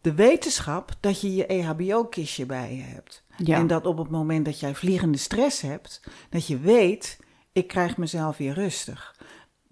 de 0.00 0.14
wetenschap 0.14 0.90
dat 1.00 1.20
je 1.20 1.34
je 1.34 1.46
EHBO-kistje 1.46 2.46
bij 2.46 2.74
je 2.76 2.82
hebt. 2.82 3.22
Ja. 3.36 3.56
En 3.56 3.66
dat 3.66 3.86
op 3.86 3.98
het 3.98 4.10
moment 4.10 4.44
dat 4.44 4.60
jij 4.60 4.74
vliegende 4.74 5.18
stress 5.18 5.60
hebt, 5.60 6.00
dat 6.30 6.46
je 6.46 6.58
weet, 6.58 7.18
ik 7.52 7.66
krijg 7.68 7.96
mezelf 7.96 8.36
weer 8.36 8.54
rustig. 8.54 9.16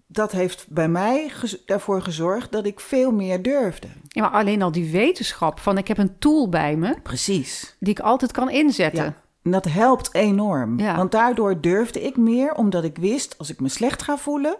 Dat 0.06 0.32
heeft 0.32 0.66
bij 0.68 0.88
mij 0.88 1.28
gez- 1.28 1.56
ervoor 1.66 2.02
gezorgd 2.02 2.52
dat 2.52 2.66
ik 2.66 2.80
veel 2.80 3.10
meer 3.12 3.42
durfde. 3.42 3.88
Ja, 4.08 4.22
maar 4.22 4.30
alleen 4.30 4.62
al 4.62 4.72
die 4.72 4.90
wetenschap 4.90 5.60
van 5.60 5.78
ik 5.78 5.88
heb 5.88 5.98
een 5.98 6.18
tool 6.18 6.48
bij 6.48 6.76
me 6.76 6.96
Precies. 7.02 7.76
die 7.80 7.90
ik 7.90 8.00
altijd 8.00 8.32
kan 8.32 8.50
inzetten. 8.50 9.04
Ja. 9.04 9.22
En 9.42 9.50
dat 9.50 9.64
helpt 9.64 10.14
enorm. 10.14 10.78
Ja. 10.78 10.96
Want 10.96 11.12
daardoor 11.12 11.60
durfde 11.60 12.02
ik 12.02 12.16
meer, 12.16 12.54
omdat 12.54 12.84
ik 12.84 12.96
wist, 12.98 13.38
als 13.38 13.50
ik 13.50 13.60
me 13.60 13.68
slecht 13.68 14.02
ga 14.02 14.16
voelen, 14.18 14.56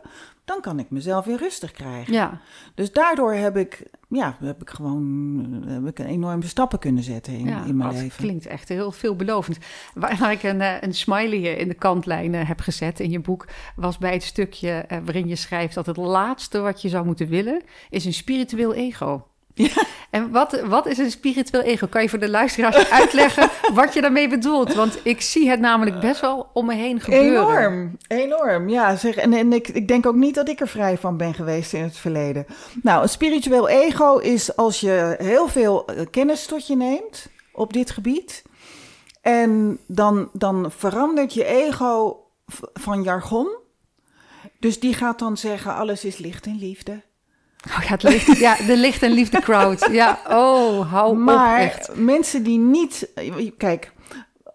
dan 0.49 0.61
kan 0.61 0.79
ik 0.79 0.91
mezelf 0.91 1.25
weer 1.25 1.37
rustig 1.39 1.73
krijgen. 1.73 2.13
Ja, 2.13 2.41
Dus 2.75 2.93
daardoor 2.93 3.33
heb 3.33 3.57
ik, 3.57 3.83
ja, 4.09 4.37
heb 4.41 4.63
ik 4.63 4.71
gewoon 4.71 5.65
heb 5.67 5.87
ik 5.87 5.99
een 5.99 6.07
enorme 6.07 6.47
stappen 6.47 6.79
kunnen 6.79 7.03
zetten 7.03 7.33
in, 7.33 7.47
ja 7.47 7.65
in 7.65 7.77
mijn 7.77 7.91
dat 7.91 8.01
leven. 8.01 8.25
klinkt 8.25 8.47
echt 8.47 8.69
heel 8.69 8.93
veelbelovend. 8.93 9.59
Waar, 9.95 10.17
waar 10.17 10.33
ik 10.33 10.43
een, 10.43 10.61
eh, 10.61 10.81
een 10.81 10.95
smiley 10.95 11.55
eh, 11.55 11.61
in 11.61 11.69
de 11.69 11.75
kantlijn 11.75 12.35
eh, 12.35 12.49
heb 12.49 12.61
gezet 12.61 13.01
in 13.01 13.11
je 13.11 13.21
boek... 13.21 13.47
was 13.77 13.99
bij 13.99 14.13
het 14.13 14.23
stukje 14.23 14.85
waarin 14.89 15.29
je 15.29 15.37
schrijft 15.37 15.75
dat 15.75 15.87
het 15.87 15.97
laatste 15.97 16.61
wat 16.61 16.83
je 16.83 16.89
zou 16.89 17.05
moeten 17.05 17.29
willen... 17.29 17.63
is 17.91 18.05
een 18.05 18.15
spiritueel 18.15 18.75
ego. 18.75 19.27
En 20.11 20.31
wat, 20.31 20.61
wat 20.61 20.87
is 20.87 20.99
een 20.99 21.11
spiritueel 21.11 21.63
ego? 21.63 21.87
Kan 21.87 22.03
je 22.03 22.09
voor 22.09 22.19
de 22.19 22.31
luisteraars 22.31 22.91
uitleggen 23.01 23.51
wat 23.75 23.95
je 23.95 24.01
daarmee 24.01 24.29
bedoelt? 24.29 24.75
Want 24.75 24.99
ik 25.03 25.21
zie 25.21 25.49
het 25.49 25.61
namelijk 25.61 26.01
best 26.01 26.21
wel 26.21 26.51
om 26.53 26.67
me 26.67 26.75
heen 26.75 27.01
gebeuren. 27.01 27.49
Enorm, 27.49 27.97
enorm. 28.09 28.69
Ja, 28.69 28.97
zeg, 28.97 29.17
en, 29.17 29.33
en 29.33 29.53
ik, 29.53 29.69
ik 29.69 29.89
denk 29.89 30.07
ook 30.07 30.15
niet 30.15 30.35
dat 30.35 30.49
ik 30.49 30.61
er 30.61 30.69
vrij 30.69 30.99
van 30.99 31.17
ben 31.17 31.35
geweest 31.35 31.73
in 31.73 31.83
het 31.83 31.97
verleden. 31.97 32.47
Nou, 32.83 33.03
een 33.03 33.09
spiritueel 33.09 33.69
ego 33.69 34.17
is 34.17 34.57
als 34.57 34.81
je 34.81 35.15
heel 35.19 35.49
veel 35.49 35.87
eh, 35.87 36.07
kennis 36.11 36.47
tot 36.47 36.67
je 36.67 36.77
neemt 36.77 37.27
op 37.53 37.73
dit 37.73 37.91
gebied. 37.91 38.43
En 39.21 39.79
dan, 39.87 40.29
dan 40.33 40.71
verandert 40.77 41.35
je 41.35 41.45
ego 41.45 42.25
van 42.75 43.03
jargon. 43.03 43.57
Dus 44.59 44.81
die 44.81 44.95
gaat 44.95 45.19
dan 45.19 45.37
zeggen: 45.37 45.75
alles 45.75 46.05
is 46.05 46.19
licht 46.19 46.47
en 46.47 46.59
liefde. 46.59 47.03
Oh 47.77 47.83
ja, 47.83 47.89
het 47.91 48.03
licht, 48.03 48.39
ja, 48.47 48.57
de 48.57 48.77
licht 48.77 49.03
en 49.03 49.11
liefde 49.13 49.41
crowd. 49.41 49.89
Ja, 49.93 50.21
oh, 50.29 50.91
hou 50.93 51.11
op 51.11 51.17
maar 51.17 51.61
echt. 51.61 51.97
mensen 51.97 52.43
die 52.43 52.59
niet. 52.59 53.09
Kijk, 53.57 53.93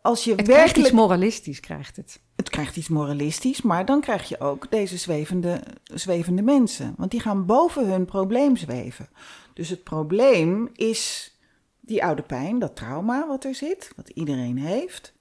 als 0.02 0.24
je 0.24 0.30
Het 0.32 0.42
krijgt 0.42 0.62
werkelijk. 0.64 0.88
iets 0.88 0.96
moralistisch, 0.98 1.60
krijgt 1.60 1.96
het. 1.96 2.20
het 2.36 2.50
krijgt 2.50 2.76
iets 2.78 2.88
moralistisch, 2.88 3.62
maar 3.62 3.86
dan 3.86 4.02
krijg 4.02 4.30
je 4.30 4.40
ook 4.40 4.72
deze 4.72 4.98
zwevende, 4.98 5.62
zwevende 5.84 6.42
mensen. 6.42 6.94
Want 6.98 7.12
die 7.12 7.20
gaan 7.20 7.46
boven 7.46 7.88
hun 7.92 8.06
probleem 8.06 8.58
zweven. 8.58 9.10
Dus 9.54 9.70
het 9.70 9.84
probleem 9.84 10.70
is 10.74 11.32
die 11.80 12.04
oude 12.06 12.22
pijn, 12.22 12.60
dat 12.60 12.76
trauma 12.76 13.28
wat 13.28 13.44
er 13.44 13.56
zit, 13.56 13.92
wat 13.96 14.10
iedereen 14.10 14.58
heeft. 14.58 15.14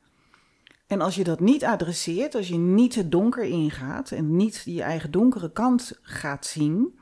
En 0.87 1.01
als 1.01 1.15
je 1.15 1.25
dat 1.25 1.41
niet 1.41 1.65
adresseert, 1.65 2.35
als 2.35 2.49
je 2.49 2.57
niet 2.59 2.95
het 2.95 3.11
donker 3.13 3.45
ingaat 3.45 4.11
en 4.11 4.37
niet 4.37 4.63
je 4.65 4.83
eigen 4.83 5.11
donkere 5.11 5.53
kant 5.53 5.99
gaat 6.03 6.47
zien, 6.47 6.99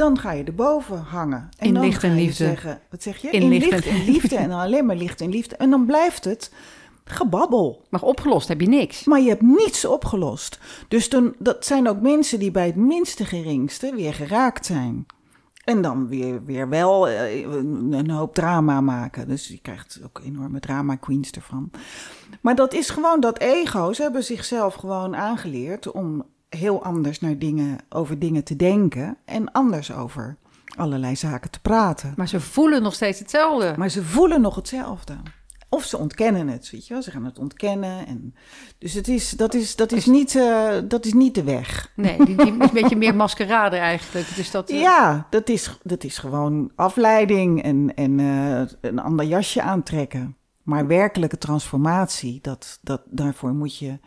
dan 0.00 0.18
ga 0.18 0.32
je 0.32 0.44
erboven 0.44 0.98
hangen. 0.98 1.48
En 1.58 1.66
In 1.66 1.74
dan 1.74 1.84
licht 1.84 2.00
ga 2.00 2.08
en 2.08 2.14
je 2.14 2.20
liefde. 2.20 2.44
Zeggen, 2.44 2.80
wat 2.90 3.02
zeg 3.02 3.16
je? 3.18 3.30
In 3.30 3.42
In, 3.42 3.48
licht 3.48 3.70
licht 3.70 3.86
en- 3.86 4.04
liefde 4.04 4.36
en 4.36 4.48
dan 4.48 4.60
alleen 4.60 4.86
maar 4.86 4.96
licht 4.96 5.20
en 5.20 5.30
liefde. 5.30 5.56
En 5.56 5.70
dan 5.70 5.86
blijft 5.86 6.24
het 6.24 6.52
gebabbel. 7.04 7.84
Maar 7.88 8.02
opgelost 8.02 8.48
heb 8.48 8.60
je 8.60 8.68
niks. 8.68 9.04
Maar 9.04 9.20
je 9.20 9.28
hebt 9.28 9.42
niets 9.42 9.84
opgelost. 9.84 10.58
Dus 10.88 11.08
dan, 11.08 11.34
dat 11.38 11.66
zijn 11.66 11.88
ook 11.88 12.00
mensen 12.00 12.38
die 12.38 12.50
bij 12.50 12.66
het 12.66 12.76
minste 12.76 13.24
geringste 13.24 13.92
weer 13.94 14.14
geraakt 14.14 14.66
zijn. 14.66 15.06
En 15.64 15.82
dan 15.82 16.08
weer, 16.08 16.44
weer 16.44 16.68
wel 16.68 17.08
eh, 17.08 17.40
een 17.40 17.92
een 17.92 18.10
hoop 18.10 18.34
drama 18.34 18.80
maken. 18.80 19.28
Dus 19.28 19.48
je 19.48 19.58
krijgt 19.62 20.00
ook 20.04 20.20
enorme 20.24 20.60
drama 20.60 20.94
queens 20.96 21.30
ervan. 21.30 21.70
Maar 22.40 22.54
dat 22.54 22.74
is 22.74 22.90
gewoon 22.90 23.20
dat 23.20 23.38
ego. 23.38 23.92
Ze 23.92 24.02
hebben 24.02 24.24
zichzelf 24.24 24.74
gewoon 24.74 25.16
aangeleerd 25.16 25.90
om 25.90 26.24
heel 26.50 26.84
anders 26.84 27.20
naar 27.20 27.38
dingen, 27.38 27.78
over 27.88 28.18
dingen 28.18 28.44
te 28.44 28.56
denken. 28.56 29.16
En 29.24 29.52
anders 29.52 29.92
over 29.92 30.36
allerlei 30.76 31.16
zaken 31.16 31.50
te 31.50 31.60
praten. 31.60 32.12
Maar 32.16 32.28
ze 32.28 32.40
voelen 32.40 32.82
nog 32.82 32.94
steeds 32.94 33.18
hetzelfde. 33.18 33.74
Maar 33.76 33.88
ze 33.88 34.04
voelen 34.04 34.40
nog 34.40 34.54
hetzelfde. 34.54 35.16
Of 35.68 35.84
ze 35.84 35.98
ontkennen 35.98 36.48
het, 36.48 36.70
weet 36.70 36.86
je 36.86 36.92
wel. 36.92 37.02
Ze 37.02 37.10
gaan 37.10 37.24
het 37.24 37.38
ontkennen. 37.38 38.06
En... 38.06 38.34
Dus 38.78 38.92
het 38.92 39.08
is, 39.08 39.30
dat, 39.30 39.54
is, 39.54 39.76
dat, 39.76 39.92
is 39.92 40.06
niet, 40.06 40.36
eh, 40.36 40.76
dat 40.84 41.04
is 41.04 41.12
niet 41.12 41.34
de 41.34 41.42
weg. 41.42 41.92
Nee, 41.96 42.24
die, 42.24 42.36
die 42.36 42.46
is 42.46 42.68
een 42.68 42.70
beetje 42.72 42.96
meer 42.96 43.14
maskerade 43.14 43.76
eigenlijk. 43.76 44.34
Dus 44.36 44.50
dat, 44.50 44.70
eh, 44.70 44.80
Ja, 44.80 45.26
dat 45.30 45.48
is, 45.48 45.78
dat 45.82 46.04
is 46.04 46.18
gewoon 46.18 46.70
afleiding 46.74 47.62
en, 47.62 47.94
en 47.94 48.20
eh, 48.20 48.62
een 48.80 48.98
ander 48.98 49.26
jasje 49.26 49.62
aantrekken. 49.62 50.36
Maar 50.62 50.86
werkelijke 50.86 51.38
transformatie, 51.38 52.38
dat, 52.42 52.78
dat, 52.82 53.02
daarvoor 53.06 53.54
moet 53.54 53.78
je, 53.78 53.98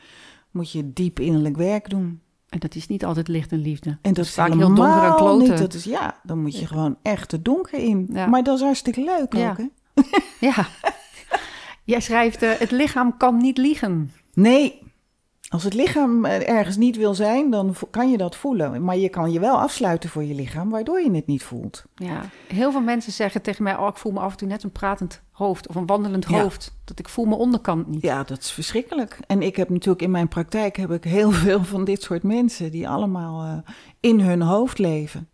moet 0.52 0.72
je 0.72 0.94
diep 0.94 1.20
innerlijk 1.20 1.58
werk 1.58 1.90
doen. 1.90 2.22
En 2.54 2.60
dat 2.60 2.76
is 2.76 2.88
niet 2.88 3.06
altijd 3.06 3.28
licht 3.28 3.52
en 3.52 3.58
liefde. 3.62 3.90
En 4.02 4.14
dat 4.14 4.24
is 4.24 4.30
is 4.30 4.36
vaak 4.36 4.54
heel 4.54 4.74
donker 4.74 5.04
en 5.04 5.16
kloten. 5.16 5.50
niet. 5.50 5.58
Dat 5.58 5.74
is, 5.74 5.84
ja, 5.84 6.20
dan 6.24 6.42
moet 6.42 6.60
je 6.60 6.68
gewoon 6.68 6.98
echt 7.02 7.32
het 7.32 7.46
donker 7.46 7.80
in. 7.80 8.08
Ja. 8.12 8.26
Maar 8.28 8.44
dat 8.44 8.56
is 8.58 8.64
hartstikke 8.64 9.04
leuk 9.04 9.34
Ja. 9.34 9.50
ook, 9.50 9.58
hè? 9.58 9.66
Ja. 10.40 10.68
Jij 11.86 12.00
schrijft, 12.00 12.42
eh, 12.42 12.52
het 12.58 12.72
lichaam 12.72 13.18
kan 13.18 13.38
niet 13.38 13.58
liegen. 13.58 14.12
Nee, 14.34 14.82
als 15.54 15.64
het 15.64 15.74
lichaam 15.74 16.26
eh, 16.26 16.50
ergens 16.50 16.78
niet 16.78 16.98
wil 16.98 17.14
zijn, 17.14 17.50
dan 17.50 17.76
kan 17.92 18.12
je 18.12 18.18
dat 18.18 18.36
voelen. 18.36 18.84
Maar 18.84 18.98
je 18.98 19.10
kan 19.10 19.32
je 19.32 19.40
wel 19.40 19.60
afsluiten 19.60 20.10
voor 20.10 20.24
je 20.24 20.34
lichaam, 20.36 20.70
waardoor 20.70 21.02
je 21.02 21.12
het 21.12 21.28
niet 21.28 21.44
voelt. 21.44 21.86
Ja. 21.96 22.22
Heel 22.48 22.72
veel 22.72 22.82
mensen 22.82 23.12
zeggen 23.12 23.42
tegen 23.42 23.64
mij, 23.64 23.78
oh, 23.78 23.88
ik 23.88 23.98
voel 23.98 24.12
me 24.12 24.20
af 24.20 24.32
en 24.32 24.38
toe 24.38 24.48
net 24.48 24.64
een 24.64 24.72
pratend 24.72 25.22
hoofd 25.32 25.68
of 25.68 25.76
een 25.76 25.86
wandelend 25.86 26.30
Ja. 26.30 26.42
hoofd. 26.42 26.78
Dat 26.84 27.00
ik 27.00 27.10
voel 27.10 27.26
mijn 27.26 27.40
onderkant 27.40 27.88
niet. 27.88 28.02
Ja, 28.02 28.24
dat 28.24 28.40
is 28.40 28.52
verschrikkelijk. 28.52 29.20
En 29.28 29.42
ik 29.42 29.56
heb 29.56 29.70
natuurlijk 29.70 30.02
in 30.02 30.12
mijn 30.12 30.28
praktijk 30.28 30.76
heb 30.76 30.92
ik 30.92 31.04
heel 31.04 31.32
veel 31.46 31.64
van 31.64 31.84
dit 31.84 32.02
soort 32.02 32.24
mensen 32.24 32.72
die 32.72 32.90
allemaal 32.90 33.44
eh, 33.44 33.74
in 34.00 34.20
hun 34.20 34.42
hoofd 34.42 34.78
leven. 34.78 35.30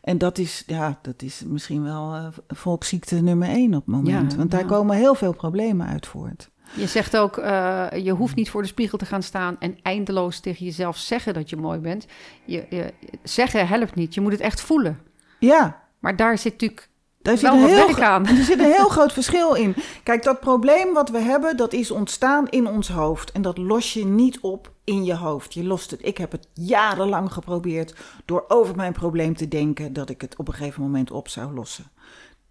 En 0.00 0.18
dat 0.18 0.38
is, 0.38 0.62
ja, 0.66 0.98
dat 1.02 1.22
is 1.22 1.42
misschien 1.46 1.82
wel 1.82 2.14
eh, 2.14 2.26
volksziekte 2.48 3.14
nummer 3.20 3.48
één 3.48 3.74
op 3.74 3.86
het 3.86 3.94
moment. 3.94 4.32
Ja, 4.32 4.38
Want 4.38 4.50
daar 4.50 4.60
ja. 4.60 4.66
komen 4.66 4.96
heel 4.96 5.14
veel 5.14 5.32
problemen 5.34 5.86
uit 5.86 6.06
voort. 6.06 6.50
Je 6.76 6.86
zegt 6.86 7.16
ook, 7.16 7.36
eh, 7.38 7.86
je 8.02 8.10
hoeft 8.12 8.34
niet 8.34 8.50
voor 8.50 8.62
de 8.62 8.68
spiegel 8.68 8.98
te 8.98 9.06
gaan 9.06 9.22
staan 9.22 9.56
en 9.58 9.78
eindeloos 9.82 10.40
tegen 10.40 10.64
jezelf 10.64 10.96
zeggen 10.96 11.34
dat 11.34 11.50
je 11.50 11.56
mooi 11.56 11.78
bent. 11.78 12.06
Je, 12.44 12.66
je- 12.70 12.92
zeggen 13.22 13.68
helpt 13.68 13.94
niet, 13.94 14.14
je 14.14 14.20
moet 14.20 14.32
het 14.32 14.40
echt 14.40 14.60
voelen. 14.60 14.98
Ja, 15.38 15.82
Maar 15.98 16.16
daar 16.16 16.38
zit 16.38 16.52
natuurlijk 16.52 16.88
daar 17.22 17.36
zit, 17.38 17.50
een 17.50 17.66
heel, 17.66 18.02
aan. 18.02 18.26
er 18.38 18.44
zit 18.44 18.58
een 18.58 18.72
heel 18.72 18.88
groot 18.96 19.12
verschil 19.12 19.54
in. 19.54 19.74
Kijk, 20.02 20.22
dat 20.22 20.40
probleem 20.40 20.92
wat 20.92 21.10
we 21.10 21.18
hebben, 21.18 21.56
dat 21.56 21.72
is 21.72 21.90
ontstaan 21.90 22.48
in 22.48 22.66
ons 22.66 22.88
hoofd. 22.88 23.32
En 23.32 23.42
dat 23.42 23.58
los 23.58 23.92
je 23.92 24.04
niet 24.04 24.40
op 24.40 24.72
in 24.84 25.04
je 25.04 25.14
hoofd. 25.14 25.54
Je 25.54 25.64
lost 25.64 25.90
het. 25.90 26.06
Ik 26.06 26.18
heb 26.18 26.32
het 26.32 26.48
jarenlang 26.52 27.32
geprobeerd 27.32 27.94
door 28.24 28.44
over 28.48 28.76
mijn 28.76 28.92
probleem 28.92 29.36
te 29.36 29.48
denken 29.48 29.92
dat 29.92 30.08
ik 30.10 30.20
het 30.20 30.36
op 30.36 30.48
een 30.48 30.54
gegeven 30.54 30.82
moment 30.82 31.10
op 31.10 31.28
zou 31.28 31.54
lossen. 31.54 31.84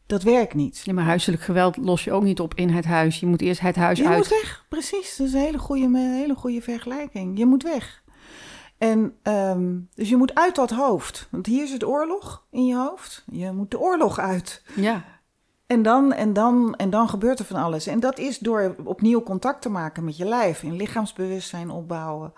Dat 0.05 0.23
werkt 0.23 0.53
niet. 0.53 0.81
Ja, 0.83 0.93
maar 0.93 1.03
huiselijk 1.03 1.41
geweld 1.41 1.77
los 1.77 2.03
je 2.03 2.11
ook 2.11 2.23
niet 2.23 2.39
op 2.39 2.53
in 2.55 2.69
het 2.69 2.85
huis. 2.85 3.19
Je 3.19 3.25
moet 3.25 3.41
eerst 3.41 3.61
het 3.61 3.75
huis 3.75 3.99
Je 3.99 4.07
uit. 4.07 4.17
moet 4.17 4.27
weg, 4.27 4.65
precies. 4.69 5.15
Dat 5.17 5.27
is 5.27 5.33
een 5.33 5.39
hele 5.39 5.57
goede, 5.57 5.83
een 5.83 5.95
hele 5.95 6.35
goede 6.35 6.61
vergelijking. 6.61 7.37
Je 7.37 7.45
moet 7.45 7.63
weg. 7.63 8.03
En 8.77 9.13
ehm, 9.21 9.71
dus 9.95 10.09
je 10.09 10.15
moet 10.17 10.35
uit 10.35 10.55
dat 10.55 10.69
hoofd. 10.69 11.27
Want 11.31 11.45
hier 11.45 11.63
is 11.63 11.71
het 11.71 11.83
oorlog 11.85 12.45
in 12.51 12.65
je 12.65 12.75
hoofd. 12.75 13.23
Je 13.31 13.51
moet 13.51 13.71
de 13.71 13.79
oorlog 13.79 14.19
uit. 14.19 14.63
Ja, 14.75 15.03
En 15.67 15.81
dan, 15.81 16.13
en, 16.13 16.33
dan, 16.33 16.75
en 16.75 16.89
dan 16.89 17.09
gebeurt 17.09 17.39
er 17.39 17.45
van 17.45 17.63
alles. 17.63 17.87
En 17.87 17.99
dat 17.99 18.19
is 18.19 18.39
door 18.39 18.75
opnieuw 18.83 19.23
contact 19.23 19.61
te 19.61 19.69
maken 19.69 20.03
met 20.03 20.17
je 20.17 20.25
lijf. 20.25 20.63
En 20.63 20.75
lichaamsbewustzijn 20.75 21.69
opbouwen. 21.69 22.33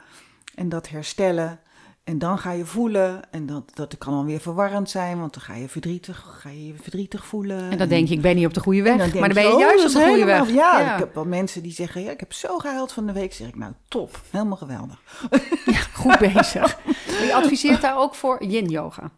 En 0.56 0.70
dat 0.70 0.90
herstellen. 0.90 1.60
En 2.06 2.18
dan 2.18 2.38
ga 2.38 2.52
je 2.52 2.66
voelen. 2.66 3.22
En 3.32 3.46
dat, 3.46 3.64
dat 3.74 3.98
kan 3.98 4.14
dan 4.14 4.26
weer 4.26 4.40
verwarrend 4.40 4.90
zijn. 4.90 5.20
Want 5.20 5.34
dan 5.34 5.44
ga 5.44 5.56
je 5.56 5.70
verdrietig, 5.70 6.38
ga 6.40 6.50
je 6.50 6.68
je 6.68 6.74
verdrietig 6.82 7.26
voelen. 7.26 7.72
en 7.72 7.78
dan 7.78 7.88
denk 7.88 8.08
je, 8.08 8.14
ik 8.14 8.22
ben 8.22 8.36
niet 8.36 8.46
op 8.46 8.54
de 8.54 8.60
goede 8.60 8.82
weg. 8.82 8.98
Dan 8.98 9.20
maar 9.20 9.34
dan 9.34 9.44
ben 9.44 9.44
je 9.44 9.54
oh, 9.54 9.60
juist 9.60 9.86
op 9.86 9.92
de 9.92 9.98
goede 9.98 10.12
helemaal- 10.12 10.46
weg. 10.46 10.56
Ja, 10.56 10.94
ik 10.94 11.00
heb 11.00 11.16
wel 11.16 11.26
mensen 11.26 11.64
die 11.64 11.72
zeggen... 11.72 12.04
Ja, 12.04 12.12
ik 12.12 12.20
heb 12.20 12.34
zo 12.34 12.58
gehuild 12.58 12.92
van 12.92 13.06
de 13.06 13.14
week. 13.14 13.34
Zeg 13.34 13.48
ik, 13.48 13.56
nou 13.56 13.72
top. 13.88 14.22
Helemaal 14.30 14.58
geweldig. 14.58 15.02
Goed 15.94 16.18
bezig. 16.20 16.80
Je 17.06 17.32
adviseert 17.34 17.82
daar 17.82 17.98
ook 17.98 18.16
voor 18.16 18.44
yin-yoga. 18.44 19.12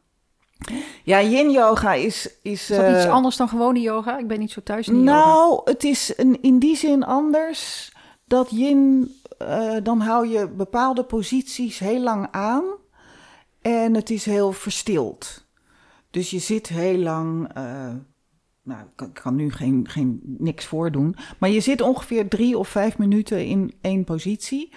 Ja, 1.03 1.21
yin 1.21 1.51
yoga 1.51 1.93
is... 1.93 2.29
Is, 2.41 2.69
Is 2.69 2.77
dat 2.77 2.95
iets 2.95 3.05
eh, 3.05 3.11
anders 3.11 3.35
dan 3.37 3.49
gewone 3.49 3.79
yoga? 3.79 4.17
Ik 4.17 4.27
ben 4.27 4.39
niet 4.39 4.51
zo 4.51 4.61
thuis 4.63 4.87
in 4.87 4.93
die 4.93 5.03
yoga. 5.03 5.17
Nou, 5.17 5.61
het 5.63 5.83
is 5.83 6.13
een, 6.15 6.41
in 6.41 6.59
die 6.59 6.75
zin 6.75 7.03
anders. 7.03 7.91
Dat 8.25 8.49
yin, 8.49 9.11
eh, 9.37 9.75
dan 9.83 9.99
hou 9.99 10.27
je 10.27 10.47
bepaalde 10.47 11.03
posities 11.03 11.79
heel 11.79 12.01
lang 12.01 12.27
aan. 12.31 12.63
En 13.61 13.93
het 13.93 14.09
is 14.09 14.25
heel 14.25 14.51
verstild. 14.51 15.45
Dus 16.09 16.29
je 16.29 16.39
zit 16.39 16.67
heel 16.67 16.97
lang. 16.97 17.53
eh, 17.53 17.93
nou, 18.63 18.85
ik 18.97 19.13
kan, 19.13 19.35
nu 19.35 19.51
geen, 19.51 19.87
geen, 19.89 20.21
niks 20.23 20.65
voordoen. 20.65 21.15
Maar 21.39 21.49
je 21.49 21.59
zit 21.59 21.81
ongeveer 21.81 22.27
drie 22.27 22.57
of 22.57 22.67
vijf 22.67 22.97
minuten 22.97 23.45
in 23.45 23.73
één 23.81 24.03
positie. 24.03 24.73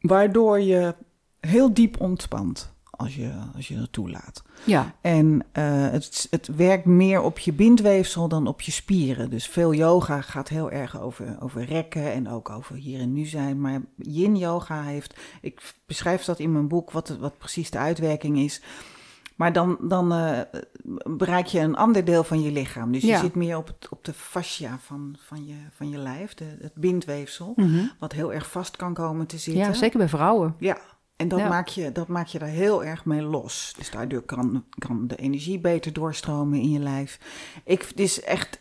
Waardoor 0.00 0.60
je 0.60 0.94
heel 1.40 1.74
diep 1.74 2.00
ontspant. 2.00 2.74
Als 3.00 3.14
je, 3.14 3.32
als 3.56 3.68
je 3.68 3.76
dat 3.78 3.92
toelaat. 3.92 4.42
Ja, 4.64 4.94
En 5.00 5.44
eh, 5.52 5.64
het, 5.90 6.26
het 6.30 6.46
werkt 6.56 6.84
meer 6.84 7.22
op 7.22 7.38
je 7.38 7.52
bindweefsel 7.52 8.28
dan 8.28 8.46
op 8.46 8.60
je 8.60 8.70
spieren. 8.70 9.30
Dus 9.30 9.46
veel 9.46 9.74
yoga 9.74 10.20
gaat 10.20 10.48
heel 10.48 10.70
erg 10.70 11.00
over, 11.00 11.36
over 11.40 11.64
rekken 11.64 12.12
en 12.12 12.28
ook 12.28 12.50
over 12.50 12.76
hier 12.76 13.00
en 13.00 13.12
nu 13.12 13.24
zijn. 13.24 13.60
Maar 13.60 13.80
yin 13.96 14.36
yoga 14.36 14.82
heeft, 14.82 15.20
ik 15.40 15.74
beschrijf 15.86 16.24
dat 16.24 16.38
in 16.38 16.52
mijn 16.52 16.68
boek, 16.68 16.90
wat, 16.90 17.08
wat 17.08 17.38
precies 17.38 17.70
de 17.70 17.78
uitwerking 17.78 18.38
is. 18.38 18.62
Maar 19.40 19.52
dan, 19.52 19.78
dan 19.80 20.12
eh, 20.12 20.38
bereik 21.04 21.46
je 21.46 21.60
een 21.60 21.76
ander 21.76 22.04
deel 22.04 22.24
van 22.24 22.42
je 22.42 22.52
lichaam. 22.52 22.92
Dus 22.92 23.02
je 23.02 23.16
zit 23.16 23.34
meer 23.34 23.56
op, 23.56 23.66
het, 23.66 23.88
op 23.90 24.04
de 24.04 24.12
fascia 24.12 24.78
van, 24.82 25.16
van, 25.18 25.46
je, 25.46 25.54
van 25.70 25.90
je 25.90 25.98
lijf, 25.98 26.34
de, 26.34 26.56
het 26.60 26.74
bindweefsel. 26.74 27.52
Mhm. 27.56 27.84
Wat 27.98 28.12
heel 28.12 28.32
erg 28.32 28.50
vast 28.50 28.76
kan 28.76 28.94
komen 28.94 29.26
te 29.26 29.38
zitten. 29.38 29.64
Ja, 29.64 29.72
zeker 29.72 29.98
bij 29.98 30.08
vrouwen. 30.08 30.54
Ja, 30.58 30.78
en 31.20 31.28
dat, 31.28 31.38
Ja. 31.38 31.48
maak 31.48 31.68
je, 31.68 31.92
dat 31.92 32.08
maak 32.08 32.26
je 32.26 32.38
daar 32.38 32.48
heel 32.48 32.84
erg 32.84 33.04
mee 33.04 33.22
los. 33.22 33.74
Dus 33.78 33.90
daardoor 33.90 34.22
kan, 34.22 34.64
kan 34.78 35.06
de 35.06 35.16
energie 35.16 35.58
beter 35.58 35.92
doorstromen 35.92 36.58
in 36.60 36.70
je 36.70 36.78
lijf. 36.78 37.18
Ik, 37.64 37.82
het 37.82 38.00
is 38.00 38.20
echt 38.22 38.60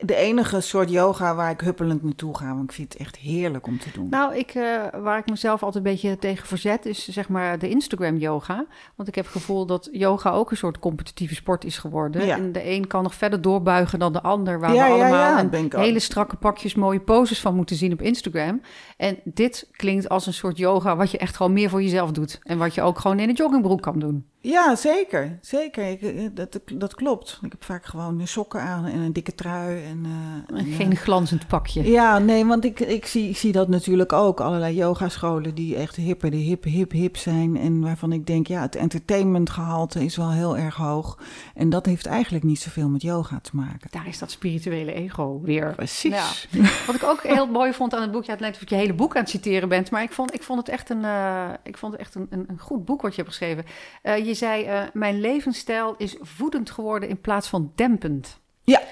de 0.00 0.14
enige 0.14 0.60
soort 0.60 0.90
yoga 0.90 1.34
waar 1.34 1.50
ik 1.50 1.60
huppelend 1.60 2.02
naartoe 2.02 2.36
ga. 2.36 2.48
Want 2.54 2.62
ik 2.64 2.72
vind 2.72 2.92
het 2.92 3.02
echt 3.02 3.16
heerlijk 3.16 3.66
om 3.66 3.78
te 3.78 3.88
doen. 3.94 4.06
Nou, 4.10 4.36
ik, 4.36 4.50
eh, 4.54 4.62
waar 5.02 5.18
ik 5.18 5.30
mezelf 5.30 5.62
altijd 5.62 5.84
een 5.84 5.90
beetje 5.92 6.18
tegen 6.18 6.46
verzet, 6.46 6.86
is 6.86 7.08
zeg 7.08 7.28
maar 7.28 7.58
de 7.58 7.68
Instagram 7.68 8.16
yoga. 8.16 8.66
Want 8.94 9.08
ik 9.08 9.14
heb 9.14 9.24
het 9.24 9.32
gevoel 9.34 9.66
dat 9.66 9.88
yoga 9.92 10.30
ook 10.30 10.50
een 10.50 10.56
soort 10.56 10.78
competitieve 10.78 11.34
sport 11.34 11.64
is 11.64 11.78
geworden. 11.78 12.26
Ja. 12.26 12.36
En 12.36 12.52
de 12.52 12.70
een 12.70 12.86
kan 12.86 13.02
nog 13.02 13.14
verder 13.14 13.40
doorbuigen 13.40 13.98
dan 13.98 14.12
de 14.12 14.22
ander. 14.22 14.60
Waar 14.60 14.74
Ja, 14.74 14.84
we 14.86 14.90
allemaal 14.92 15.10
ja, 15.12 15.40
een 15.40 15.50
ben 15.50 15.64
ik 15.64 15.74
ook. 15.74 15.80
hele 15.82 15.98
strakke 15.98 16.36
pakjes 16.36 16.74
mooie 16.74 17.00
poses 17.00 17.40
van 17.40 17.54
moeten 17.54 17.76
zien 17.76 17.92
op 17.92 18.02
Instagram. 18.02 18.60
En 18.96 19.18
dit 19.24 19.68
klinkt 19.72 20.08
als 20.08 20.26
een 20.26 20.32
soort 20.34 20.56
yoga 20.58 20.96
wat 20.96 21.10
je 21.10 21.18
echt 21.18 21.36
gewoon 21.36 21.52
meer 21.52 21.68
voor 21.70 21.82
jezelf 21.82 22.10
doet. 22.12 22.38
En 22.42 22.58
wat 22.58 22.74
je 22.74 22.82
ook 22.82 22.98
gewoon 22.98 23.18
in 23.18 23.28
een 23.28 23.34
joggingbroek 23.34 23.82
kan 23.82 23.98
doen. 23.98 24.24
Ja, 24.42 24.76
zeker. 24.76 25.38
Zeker. 25.40 25.90
Ik, 25.90 26.02
eh, 26.02 26.26
dat, 26.32 26.60
dat 26.74 26.94
klopt. 26.94 27.38
Ik 27.42 27.50
heb 27.52 27.64
vaak 27.64 27.84
gewoon 27.84 28.26
sokken 28.26 28.60
aan 28.60 28.84
en 28.84 28.98
een 28.98 29.12
dikke 29.12 29.34
trui. 29.34 29.84
En, 29.84 30.04
eh, 30.04 30.56
En 30.56 30.66
en, 30.66 30.72
geen 30.72 30.96
glanzend 30.96 31.46
pakje. 31.46 31.90
Ja, 31.90 32.18
nee, 32.18 32.46
want 32.46 32.64
ik, 32.64 32.80
ik, 32.80 33.06
zie, 33.06 33.28
ik 33.28 33.36
zie 33.36 33.52
dat 33.52 33.68
natuurlijk 33.68 34.12
ook. 34.12 34.40
Allerlei 34.40 34.74
yogascholen 34.74 35.54
die 35.54 35.76
echt 35.76 35.96
hippe, 35.96 36.30
de 36.30 36.36
hip, 36.36 36.64
hip, 36.64 36.92
hip 36.92 37.16
zijn. 37.16 37.56
En 37.56 37.80
waarvan 37.80 38.12
ik 38.12 38.26
denk, 38.26 38.46
ja, 38.46 38.60
het 38.60 38.76
entertainmentgehalte 38.76 40.04
is 40.04 40.16
wel 40.16 40.30
heel 40.30 40.56
erg 40.56 40.76
hoog. 40.76 41.18
En 41.54 41.70
dat 41.70 41.86
heeft 41.86 42.06
eigenlijk 42.06 42.44
niet 42.44 42.60
zoveel 42.60 42.88
met 42.88 43.02
yoga 43.02 43.40
te 43.40 43.50
maken. 43.52 43.88
Daar 43.90 44.08
is 44.08 44.18
dat 44.18 44.30
spirituele 44.30 44.92
ego 44.92 45.40
weer. 45.42 45.74
Precies. 45.74 46.48
Ja. 46.50 46.60
Wat 46.86 46.94
ik 46.94 47.04
ook 47.04 47.22
heel 47.22 47.46
mooi 47.46 47.72
vond 47.72 47.94
aan 47.94 48.02
het 48.02 48.12
boek, 48.12 48.24
ja, 48.24 48.30
het 48.30 48.40
lijkt 48.40 48.62
of 48.62 48.68
je 48.70 48.74
hele 48.74 48.94
boek 48.94 49.14
aan 49.14 49.22
het 49.22 49.30
citeren 49.30 49.68
bent, 49.68 49.90
maar 49.90 50.02
ik 50.02 50.12
vond, 50.12 50.34
ik 50.34 50.42
vond 50.42 50.58
het 50.58 50.68
echt 50.68 50.90
een, 50.90 51.04
eh, 51.04 51.48
ik 51.62 51.76
vond 51.76 51.92
het 51.92 52.00
echt 52.00 52.14
een, 52.14 52.26
een, 52.30 52.44
een 52.48 52.58
goed 52.58 52.84
boek 52.84 53.02
wat 53.02 53.14
je 53.14 53.22
hebt 53.22 53.34
geschreven. 53.34 53.64
Eh, 54.02 54.26
je 54.30 54.36
zei, 54.36 54.64
eh, 54.64 54.82
mijn 54.92 55.20
levensstijl 55.20 55.94
is 55.96 56.16
voedend 56.20 56.70
geworden 56.70 57.08
in 57.08 57.20
plaats 57.20 57.48
van 57.48 57.72
dempend. 57.74 58.40
Ja. 58.62 58.82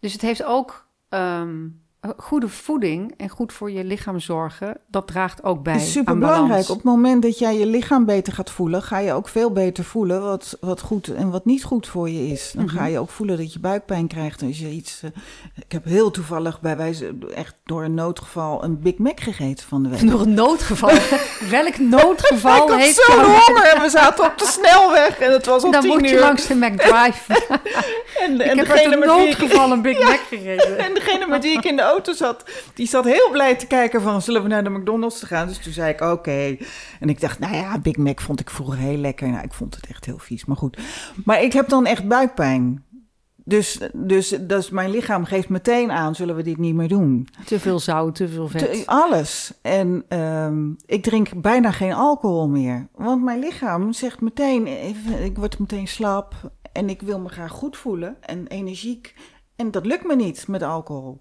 Dus 0.00 0.12
het 0.12 0.22
heeft 0.22 0.44
ook 0.44 0.88
ehm, 1.08 1.66
goede 2.16 2.48
voeding 2.48 3.14
en 3.16 3.28
goed 3.28 3.52
voor 3.52 3.70
je 3.70 3.84
lichaam 3.84 4.20
zorgen. 4.20 4.76
Dat 4.86 5.06
draagt 5.06 5.44
ook 5.44 5.62
bij 5.62 5.72
Het 5.72 5.82
is 5.82 5.92
super 5.92 6.12
aan 6.12 6.18
belangrijk. 6.18 6.68
Op 6.68 6.74
het 6.76 6.84
moment 6.84 7.22
dat 7.22 7.38
jij 7.38 7.58
je 7.58 7.66
lichaam 7.66 8.04
beter 8.04 8.32
gaat 8.32 8.50
voelen, 8.50 8.82
ga 8.82 8.98
je 8.98 9.12
ook 9.12 9.28
veel 9.28 9.50
beter 9.52 9.84
voelen 9.84 10.22
wat, 10.22 10.56
wat 10.60 10.80
goed 10.80 11.08
en 11.14 11.30
wat 11.30 11.44
niet 11.44 11.64
goed 11.64 11.86
voor 11.86 12.10
je 12.10 12.26
is. 12.28 12.52
Dan 12.54 12.64
Mhm. 12.64 12.76
ga 12.76 12.86
je 12.86 12.98
ook 12.98 13.10
voelen 13.10 13.36
dat 13.36 13.52
je 13.52 13.58
buikpijn 13.58 14.06
krijgt 14.06 14.42
als 14.42 14.58
je 14.58 14.68
iets. 14.70 15.02
eh, 15.02 15.10
ik 15.56 15.72
heb 15.72 15.84
heel 15.84 16.10
toevallig 16.10 16.60
bij 16.60 16.76
wijze, 16.76 17.14
echt 17.34 17.54
door 17.64 17.84
een 17.84 17.94
noodgeval, 17.94 18.64
een 18.64 18.80
Big 18.80 18.96
Mac 18.98 19.20
gegeten 19.20 19.66
van 19.66 19.82
de 19.82 19.88
week. 19.88 20.02
Nog 20.02 20.20
een 20.20 20.34
noodgeval. 20.34 20.90
Welk 21.50 21.78
noodgeval 21.78 22.62
ik 22.64 22.70
had 22.70 22.80
heeft 22.80 23.04
jou- 23.06 23.20
honger 23.24 23.72
en 23.74 23.82
we 23.82 23.88
zaten 23.90 24.24
op 24.24 24.38
de 24.38 24.46
snelweg 24.46 25.18
en 25.18 25.32
het 25.32 25.46
was 25.46 25.62
al 25.62 25.70
Dan 25.70 25.80
tien 25.80 25.90
moet 25.90 26.08
je 26.08 26.14
uur. 26.14 26.20
langs 26.20 26.46
de 26.46 26.54
McDrive. 26.54 27.32
en, 28.24 28.34
ik 28.34 28.40
en 28.46 28.58
heb 28.58 28.68
uit 28.68 28.92
een 28.92 28.98
noodgeval 28.98 29.72
een 29.72 29.82
Big 29.82 29.98
Mac 30.02 30.20
gegeten. 30.28 30.78
En 30.78 30.94
degene 30.94 31.26
met 31.26 31.42
wie 31.42 31.52
ik 31.56 31.64
in 31.64 31.76
de 31.76 31.82
auto 31.88 32.12
zat, 32.12 32.44
die 32.74 32.86
zat 32.86 33.04
heel 33.04 33.30
blij 33.30 33.56
te 33.56 33.66
kijken 33.66 34.02
van... 34.02 34.22
zullen 34.22 34.42
we 34.42 34.48
naar 34.48 34.64
de 34.64 34.70
McDonald's 34.70 35.18
te 35.18 35.26
gaan? 35.26 35.48
Dus 35.48 35.58
toen 35.58 35.72
zei 35.72 35.92
ik 35.92 36.00
oké. 36.00 36.56
En 37.00 37.08
ik 37.08 37.20
dacht, 37.20 37.38
nou 37.38 37.54
ja, 37.54 37.78
Big 37.78 37.96
Mac 37.96 38.20
vond 38.20 38.40
ik 38.40 38.50
vroeger 38.50 38.78
heel 38.78 38.96
lekker. 38.96 39.28
Nou, 39.28 39.44
ik 39.44 39.52
vond 39.52 39.74
het 39.74 39.86
echt 39.86 40.04
heel 40.04 40.18
vies, 40.18 40.44
maar 40.44 40.56
goed. 40.56 40.78
Maar 41.24 41.42
ik 41.42 41.52
heb 41.52 41.68
dan 41.68 41.86
echt 41.86 42.08
buikpijn. 42.08 42.82
Dus, 43.44 43.80
dus, 43.92 44.28
dus 44.40 44.70
mijn 44.70 44.90
lichaam 44.90 45.24
geeft 45.24 45.48
meteen 45.48 45.90
aan, 45.90 46.14
zullen 46.14 46.36
we 46.36 46.42
dit 46.42 46.58
niet 46.58 46.74
meer 46.74 46.88
doen? 46.88 47.28
Te 47.44 47.60
veel 47.60 47.78
zout, 47.78 48.14
te 48.14 48.28
veel 48.28 48.48
vet. 48.48 48.60
Te- 48.60 48.82
alles. 48.86 49.52
En 49.62 50.04
ehm, 50.08 50.70
ik 50.86 51.02
drink 51.02 51.40
bijna 51.40 51.70
geen 51.70 51.92
alcohol 51.92 52.48
meer. 52.48 52.88
Want 52.94 53.22
mijn 53.22 53.38
lichaam 53.38 53.92
zegt 53.92 54.20
meteen, 54.20 54.66
ik 55.24 55.36
word 55.38 55.58
meteen 55.58 55.88
slap 55.88 56.34
en 56.72 56.88
ik 56.88 57.02
wil 57.02 57.20
me 57.20 57.28
graag 57.28 57.50
goed 57.50 57.76
voelen 57.76 58.16
en 58.20 58.46
energiek. 58.46 59.14
En 59.58 59.70
dat 59.70 59.86
lukt 59.86 60.06
me 60.06 60.16
niet 60.16 60.48
met 60.48 60.62
alcohol. 60.62 61.20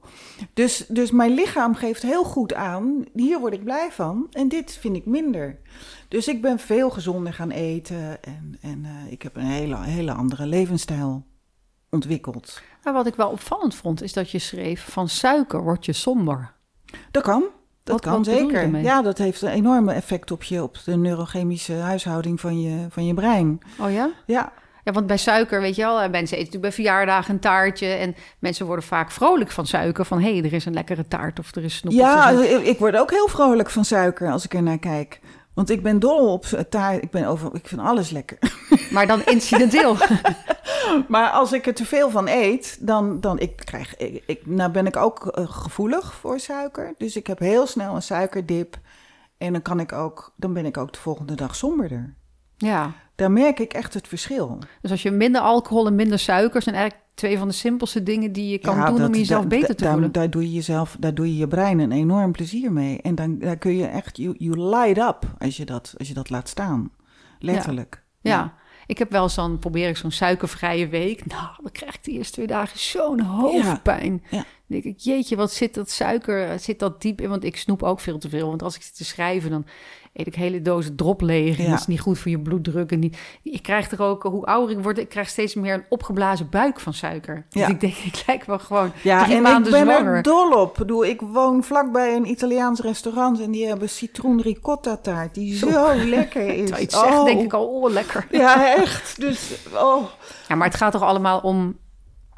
Dus, 0.53 0.85
dus 0.87 1.11
mijn 1.11 1.33
lichaam 1.33 1.75
geeft 1.75 2.01
heel 2.01 2.23
goed 2.23 2.53
aan, 2.53 3.05
hier 3.13 3.39
word 3.39 3.53
ik 3.53 3.63
blij 3.63 3.91
van 3.91 4.27
en 4.31 4.47
dit 4.47 4.71
vind 4.71 4.95
ik 4.95 5.05
minder. 5.05 5.59
Dus 6.07 6.27
ik 6.27 6.41
ben 6.41 6.59
veel 6.59 6.89
gezonder 6.89 7.33
gaan 7.33 7.51
eten 7.51 8.23
en, 8.23 8.57
en 8.61 8.85
eh, 8.85 9.11
ik 9.11 9.21
heb 9.21 9.35
een 9.35 9.45
hele, 9.45 9.83
hele 9.83 10.11
andere 10.13 10.45
levensstijl 10.45 11.25
ontwikkeld. 11.89 12.61
Maar 12.83 12.93
wat 12.93 13.07
ik 13.07 13.15
wel 13.15 13.29
opvallend 13.29 13.75
vond, 13.75 14.01
is 14.01 14.13
dat 14.13 14.31
je 14.31 14.39
schreef... 14.39 14.89
van 14.89 15.09
suiker 15.09 15.63
word 15.63 15.85
je 15.85 15.93
somber. 15.93 16.53
Dat 17.11 17.23
kan. 17.23 17.41
Dat 17.83 17.95
Wat- 17.95 18.01
kan 18.01 18.23
wat 18.23 18.25
zeker. 18.25 18.77
Ja, 18.81 19.01
dat 19.01 19.17
heeft 19.17 19.41
een 19.41 19.49
enorme 19.49 19.93
effect 19.93 20.31
op 20.31 20.43
je, 20.43 20.63
op 20.63 20.77
de 20.85 20.97
neurochemische 20.97 21.73
huishouding 21.73 22.39
van 22.39 22.61
je, 22.61 22.85
van 22.89 23.05
je 23.05 23.13
brein. 23.13 23.59
Oh 23.79 23.91
ja? 23.91 24.09
Ja, 24.25 24.51
Ja, 24.87 24.93
want 24.93 25.07
bij 25.07 25.17
suiker, 25.17 25.61
weet 25.61 25.75
je 25.75 25.81
wel... 25.81 26.01
eh, 26.01 26.09
mensen 26.09 26.37
eten 26.37 26.37
natuurlijk 26.37 26.61
bij 26.61 26.71
verjaardagen 26.71 27.33
een 27.33 27.39
taartje... 27.39 27.87
en 27.87 28.15
mensen 28.39 28.65
worden 28.65 28.85
vaak 28.85 29.11
vrolijk 29.11 29.51
van 29.51 29.65
suiker. 29.65 30.05
Van, 30.05 30.21
hé, 30.21 30.37
hey, 30.37 30.43
er 30.43 30.53
is 30.53 30.65
een 30.65 30.73
lekkere 30.73 31.07
taart 31.07 31.39
of 31.39 31.55
er 31.55 31.63
is 31.63 31.75
snoep. 31.75 31.93
ja 31.93 32.29
ik 32.63 32.79
word 32.79 32.97
ook 32.97 33.11
heel 33.11 33.27
vrolijk 33.27 33.69
van 33.69 33.85
suiker 33.85 34.31
als 34.31 34.45
ik 34.45 34.53
er 34.53 34.63
naar 34.63 34.79
kijk. 34.79 35.19
Want 35.53 35.69
ik 35.69 35.83
ben 35.83 35.99
dol 35.99 36.31
op 36.33 36.45
taart. 36.69 37.03
Ik, 37.03 37.11
ben 37.11 37.25
over, 37.25 37.55
ik 37.55 37.67
vind 37.67 37.81
alles 37.81 38.09
lekker. 38.09 38.37
Maar 38.93 39.07
dan 39.07 39.25
incidenteel. 39.25 39.95
Maar 41.07 41.29
als 41.29 41.53
ik 41.53 41.67
er 41.67 41.73
te 41.73 41.85
veel 41.85 42.09
van 42.09 42.27
eet, 42.27 42.77
dan, 42.79 43.19
dan 43.19 43.39
ik 43.39 43.55
krijg 43.55 43.97
ik, 43.97 44.23
ik, 44.25 44.45
nou 44.45 44.71
ben 44.71 44.87
ik 44.87 44.95
ook 44.95 45.27
eh, 45.27 45.49
gevoelig 45.49 46.13
voor 46.13 46.39
suiker. 46.39 46.93
Dus 46.97 47.15
ik 47.15 47.27
heb 47.27 47.39
heel 47.39 47.67
snel 47.67 47.95
een 47.95 48.01
suikerdip. 48.01 48.77
En 49.37 49.51
dan, 49.51 49.61
kan 49.61 49.79
ik 49.79 49.91
ook, 49.91 50.33
dan 50.35 50.53
ben 50.53 50.65
ik 50.65 50.77
ook 50.77 50.93
de 50.93 50.99
volgende 50.99 51.35
dag 51.35 51.55
somberder. 51.55 52.13
ja. 52.57 52.91
Daar 53.17 53.31
merk 53.31 53.59
ik 53.59 53.73
echt 53.73 53.93
het 53.93 54.07
verschil. 54.07 54.57
Dus 54.81 54.91
als 54.91 55.01
je 55.01 55.11
minder 55.11 55.41
alcohol 55.41 55.87
en 55.87 55.95
minder 55.95 56.19
suiker... 56.19 56.61
zijn 56.61 56.75
eigenlijk 56.75 57.05
twee 57.13 57.37
van 57.37 57.47
de 57.47 57.53
simpelste 57.53 58.03
dingen 58.03 58.31
die 58.31 58.49
je 58.49 58.57
kan 58.57 58.75
Ja, 58.75 58.85
doen... 58.85 58.97
dat- 58.97 59.07
om 59.07 59.15
jezelf 59.15 59.41
da- 59.41 59.47
beter 59.47 59.67
da- 59.67 59.73
te 59.73 59.83
daar, 59.83 59.91
voelen. 59.91 60.11
Daar 60.11 60.29
doe 60.29 60.41
je 60.41 60.51
jezelf, 60.53 60.95
daar 60.99 61.13
doe 61.13 61.27
je 61.27 61.37
je 61.37 61.47
brein 61.47 61.79
een 61.79 61.91
enorm 61.91 62.31
plezier 62.31 62.71
mee. 62.71 63.01
En 63.01 63.15
dan 63.15 63.39
daar 63.39 63.57
kun 63.57 63.75
je 63.75 63.85
echt, 63.85 64.17
you, 64.17 64.35
you 64.37 64.59
light 64.59 64.97
up 64.97 65.35
als 65.37 65.57
je, 65.57 65.65
dat, 65.65 65.93
als 65.97 66.07
je 66.07 66.13
dat 66.13 66.29
laat 66.29 66.49
staan. 66.49 66.91
Letterlijk. 67.39 68.03
Ja. 68.21 68.53
Ik 68.87 68.97
heb 68.97 69.11
wel 69.11 69.23
eens 69.23 69.35
dan, 69.35 69.59
probeer 69.59 69.89
ik 69.89 69.97
zo'n 69.97 70.11
suikervrije 70.11 70.87
week. 70.87 71.25
Nou, 71.25 71.47
dan 71.61 71.71
krijg 71.71 71.95
ik 71.95 72.03
de 72.03 72.11
eerste 72.11 72.33
twee 72.33 72.47
dagen 72.47 72.79
zo'n 72.79 73.19
hoofdpijn. 73.19 74.23
Ja. 74.29 74.37
Dan 74.37 74.81
denk 74.81 74.83
ik, 74.83 74.99
jeetje, 74.99 75.35
wat 75.35 75.51
zit 75.53 75.73
dat 75.73 75.89
suiker, 75.89 76.59
zit 76.59 76.79
dat 76.79 77.01
diep 77.01 77.21
in? 77.21 77.29
Want 77.29 77.43
ik 77.43 77.57
snoep 77.57 77.83
ook 77.83 77.99
veel 77.99 78.17
te 78.17 78.29
veel. 78.29 78.47
Want 78.47 78.63
als 78.63 78.75
ik 78.75 78.81
zit 78.81 78.95
te 78.97 79.05
schrijven, 79.05 79.49
dan 79.49 79.65
eet 80.17 80.27
ik 80.27 80.35
hele 80.35 80.61
dozen 80.61 80.95
drop 80.95 81.21
leeg. 81.21 81.57
Ja. 81.57 81.69
dat 81.69 81.79
is 81.79 81.87
niet 81.87 81.99
goed 81.99 82.19
voor 82.19 82.31
je 82.31 82.39
bloeddruk. 82.39 82.91
En 82.91 82.99
niet, 82.99 83.17
ik 83.43 83.63
krijg 83.63 83.91
er 83.91 84.01
ook, 84.01 84.23
hoe 84.23 84.45
ouder 84.45 84.77
ik 84.77 84.83
word, 84.83 84.97
ik 84.97 85.09
krijg 85.09 85.29
steeds 85.29 85.55
meer 85.55 85.73
een 85.73 85.83
opgeblazen 85.89 86.49
buik 86.49 86.79
van 86.79 86.93
suiker. 86.93 87.45
Dus 87.49 87.61
Ja. 87.61 87.67
ik 87.67 87.79
denk, 87.79 87.93
ik 88.13 88.23
lijk 88.27 88.43
wel 88.43 88.59
gewoon 88.59 88.91
Ja, 89.03 89.23
drie 89.23 89.35
en 89.35 89.41
maanden 89.41 89.73
ik 89.73 89.85
ben 89.85 89.93
zwanger. 89.95 90.15
er 90.15 90.21
dol 90.23 90.51
op. 90.51 90.71
Ik 90.71 90.77
bedoel, 90.77 91.05
ik 91.05 91.21
woon 91.21 91.63
vlakbij 91.63 92.15
een 92.15 92.29
Italiaans 92.29 92.79
restaurant 92.79 93.41
en 93.41 93.51
die 93.51 93.65
hebben 93.67 93.89
citroen 93.89 94.41
ricotta 94.41 94.97
taart 94.97 95.33
die 95.35 95.55
zo, 95.57 95.69
Zo. 95.69 95.93
lekker 96.05 96.45
is. 96.47 96.55
Terwijl 96.69 96.75
je 96.77 96.81
het 96.81 96.91
zegt, 96.93 97.05
Oh. 97.19 97.25
denk 97.25 97.41
ik 97.41 97.53
al, 97.53 97.65
oh, 97.67 97.91
lekker. 97.91 98.27
Ja, 98.31 98.75
echt. 98.75 99.19
Dus, 99.19 99.51
oh. 99.73 100.03
Ja, 100.47 100.55
maar 100.55 100.67
het 100.67 100.77
gaat 100.77 100.91
toch 100.91 101.01
allemaal 101.03 101.39
om 101.39 101.77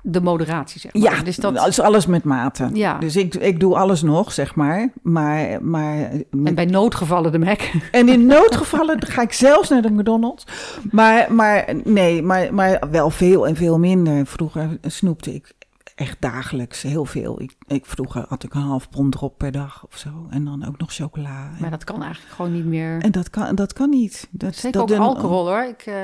de 0.04 0.22
moderatie, 0.22 0.80
zeg 0.80 0.94
maar. 0.94 1.02
Ja, 1.04 1.24
dus 1.24 1.36
dat, 1.36 1.56
dat 1.56 1.68
is 1.68 1.80
alles 1.80 2.06
met 2.06 2.24
mate. 2.24 2.70
Ja. 2.74 2.98
Dus 2.98 3.16
ik, 3.16 3.36
ik 3.36 3.60
doe 3.60 3.76
alles 3.76 4.02
nog, 4.02 4.32
zeg 4.32 4.56
maar. 4.56 4.90
Maar, 5.02 5.64
maar 5.64 6.10
en 6.44 6.56
bij 6.56 6.66
noodgevallen 6.66 7.32
de 7.32 7.40
Mac. 7.40 7.62
En 7.92 8.10
in 8.10 8.26
noodgevallen 8.26 9.06
ga 9.08 9.22
ik 9.22 9.34
zelfs 9.34 9.70
naar 9.70 9.82
de 9.82 9.92
McDonald's. 9.92 10.44
Maar, 10.92 11.34
maar 11.34 11.76
nee, 11.84 12.22
maar, 12.24 12.54
maar 12.54 12.80
wel 12.92 13.10
veel 13.10 13.48
en 13.48 13.56
veel 13.56 13.80
minder. 13.80 14.26
Vroeger 14.26 14.78
snoepte 14.82 15.34
ik 15.34 15.54
echt 15.96 16.18
dagelijks 16.20 16.82
heel 16.82 17.06
veel. 17.06 17.42
Ik, 17.42 17.56
ik, 17.68 17.86
vroeger 17.86 18.26
had 18.28 18.44
ik 18.44 18.54
een 18.54 18.62
half 18.62 18.90
pond 18.90 19.16
erop 19.16 19.38
per 19.38 19.52
dag 19.52 19.86
of 19.92 19.98
zo. 19.98 20.10
En 20.30 20.46
dan 20.46 20.68
ook 20.68 20.78
nog 20.78 20.94
chocola. 20.94 21.50
En, 21.56 21.58
Maar 21.62 21.70
dat 21.70 21.84
kan 21.84 22.04
eigenlijk 22.04 22.34
gewoon 22.36 22.54
niet 22.54 22.66
meer. 22.66 23.02
en 23.02 23.12
dat, 23.12 23.30
kan, 23.30 23.56
dat 23.56 23.74
kan 23.74 23.90
niet. 23.90 24.28
Dat, 24.32 24.56
Zeker 24.56 24.72
dat 24.80 24.92
ook 24.92 24.98
een- 24.98 25.04
alcohol 25.04 25.48
hoor. 25.48 25.64
Ik, 25.64 25.82
eh, 25.82 25.96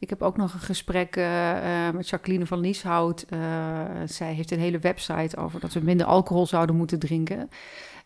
ik 0.00 0.10
heb 0.10 0.22
ook 0.22 0.36
nog 0.36 0.54
een 0.54 0.60
gesprek 0.60 1.16
eh, 1.16 1.86
eh, 1.86 1.94
met 1.94 2.08
Jacqueline 2.08 2.46
van 2.46 2.60
Lieshout. 2.60 3.26
Eh, 3.28 3.38
zij 4.06 4.32
heeft 4.32 4.50
een 4.50 4.58
hele 4.58 4.78
website 4.78 5.36
over 5.36 5.60
dat 5.60 5.72
we 5.72 5.80
minder 5.80 6.06
alcohol 6.06 6.46
zouden 6.46 6.76
moeten 6.76 6.98
drinken. 6.98 7.48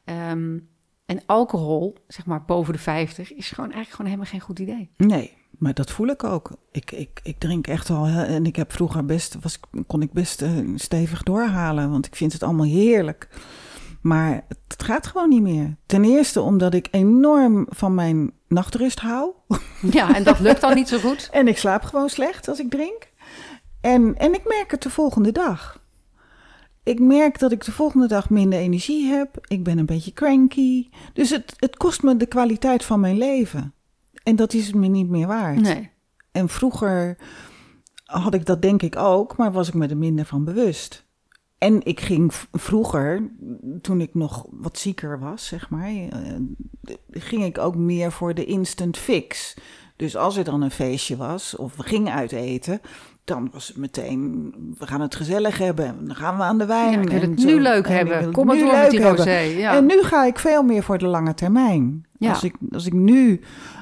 Ehm, 0.05 0.59
en 1.07 1.23
alcohol, 1.27 1.97
zeg 2.09 2.27
maar 2.27 2.45
boven 2.45 2.73
de 2.73 2.79
50, 2.79 3.35
is 3.35 3.49
gewoon 3.49 3.73
eigenlijk 3.73 3.91
gewoon 3.91 4.11
helemaal 4.11 4.31
geen 4.31 4.41
goed 4.41 4.59
idee. 4.59 4.91
Nee, 4.97 5.33
maar 5.59 5.75
dat 5.75 5.91
voel 5.91 6.07
ik 6.07 6.25
ook. 6.25 6.51
Ik, 6.73 6.93
ik, 6.93 7.21
ik 7.23 7.39
drink 7.39 7.67
echt 7.67 7.91
al. 7.91 8.07
En 8.07 8.47
ik 8.47 8.57
heb 8.57 8.73
vroeger 8.73 9.05
best, 9.05 9.37
was, 9.41 9.61
kon 9.87 10.03
ik 10.03 10.13
best 10.13 10.45
stevig 10.75 11.23
doorhalen. 11.23 11.91
Want 11.91 12.07
ik 12.07 12.17
vind 12.17 12.33
het 12.33 12.43
allemaal 12.43 12.67
heerlijk. 12.67 13.29
Maar 14.05 14.45
het 14.49 14.83
gaat 14.83 15.07
gewoon 15.07 15.29
niet 15.29 15.43
meer. 15.43 15.77
Ten 15.87 16.05
eerste 16.05 16.41
omdat 16.41 16.75
ik 16.75 16.89
enorm 16.91 17.67
van 17.69 17.95
mijn 17.95 18.33
nachtrust 18.49 19.01
hou. 19.01 19.31
Ja, 19.91 20.15
en 20.15 20.25
dat 20.25 20.41
lukt 20.41 20.61
dan 20.61 20.75
niet 20.75 20.89
zo 20.89 20.99
goed. 20.99 21.29
En 21.33 21.49
ik 21.49 21.59
slaap 21.59 21.83
gewoon 21.83 22.09
slecht 22.09 22.49
als 22.49 22.59
ik 22.59 22.71
drink. 22.71 23.09
En, 23.81 24.17
en 24.17 24.35
ik 24.35 24.49
merk 24.49 24.71
het 24.71 24.83
de 24.83 24.91
volgende 24.91 25.33
dag. 25.33 25.83
Ik 26.83 27.01
merk 27.01 27.39
dat 27.39 27.53
ik 27.53 27.65
de 27.65 27.73
volgende 27.73 28.07
dag 28.07 28.31
minder 28.31 28.59
energie 28.59 29.07
heb. 29.07 29.39
Ik 29.47 29.65
ben 29.65 29.79
een 29.79 29.87
beetje 29.87 30.13
cranky. 30.13 30.89
Dus 31.13 31.31
het, 31.31 31.55
het 31.57 31.77
kost 31.77 32.03
me 32.03 32.17
de 32.17 32.27
kwaliteit 32.27 32.85
van 32.85 33.01
mijn 33.01 33.19
leven. 33.19 33.75
En 34.23 34.37
dat 34.37 34.53
is 34.53 34.67
het 34.67 34.75
me 34.75 34.87
niet 34.87 35.09
meer 35.09 35.27
waard. 35.27 35.61
Nee. 35.61 35.91
En 36.33 36.49
vroeger 36.49 37.17
had 38.05 38.35
ik 38.35 38.47
dat 38.47 38.63
denk 38.63 38.83
ik 38.83 38.97
ook, 38.97 39.37
maar 39.37 39.53
was 39.53 39.69
ik 39.69 39.75
me 39.75 39.89
er 39.89 39.97
minder 39.97 40.25
van 40.25 40.45
bewust. 40.45 41.04
En 41.59 41.85
ik 41.85 42.01
ging 42.01 42.33
vroeger, 42.53 43.31
toen 43.83 44.01
ik 44.01 44.15
nog 44.15 44.47
wat 44.51 44.79
zieker 44.79 45.19
was, 45.19 45.47
zeg 45.47 45.71
maar, 45.71 45.89
eh, 45.89 46.35
ging 47.11 47.45
ik 47.45 47.59
ook 47.59 47.77
meer 47.77 48.13
voor 48.13 48.35
de 48.35 48.45
instant 48.45 48.97
fix. 48.97 49.57
Dus 49.97 50.17
als 50.17 50.37
er 50.37 50.45
dan 50.45 50.63
een 50.63 50.71
feestje 50.71 51.17
was 51.17 51.57
of 51.57 51.77
we 51.77 51.83
gingen 51.83 52.13
uit 52.13 52.33
eten, 52.33 52.81
dan 53.25 53.49
was 53.53 53.69
het 53.69 53.77
meteen, 53.77 54.55
we 54.79 54.87
gaan 54.87 55.01
het 55.01 55.15
gezellig 55.15 55.59
hebben. 55.59 56.07
Dan 56.07 56.17
gaan 56.17 56.37
we 56.37 56.43
aan 56.43 56.59
de 56.59 56.67
wijn. 56.67 56.93
Ja, 56.93 57.01
ik 57.01 57.09
wil 57.09 57.21
en 57.21 57.31
het 57.31 57.45
nu 57.45 57.61
leuk 57.61 57.87
En 57.87 57.93
hebben. 57.93 58.33
Kom 58.33 58.47
maar 58.47 58.57
nu 58.57 58.63
door 58.63 58.73
met 58.73 58.81
leuk 58.81 58.91
die 58.91 59.01
hebben. 59.01 59.25
rosé. 59.25 59.39
Ja. 59.39 59.77
En 59.77 59.87
nu 59.87 60.03
ga 60.03 60.25
ik 60.25 60.39
veel 60.39 60.63
meer 60.63 60.83
voor 60.83 60.99
de 60.99 61.07
lange 61.07 61.35
termijn. 61.35 62.07
Ja. 62.19 62.31
Als, 62.31 62.45
ik, 62.45 62.55
als 62.73 62.87
ik 62.87 62.93
nu 62.93 63.41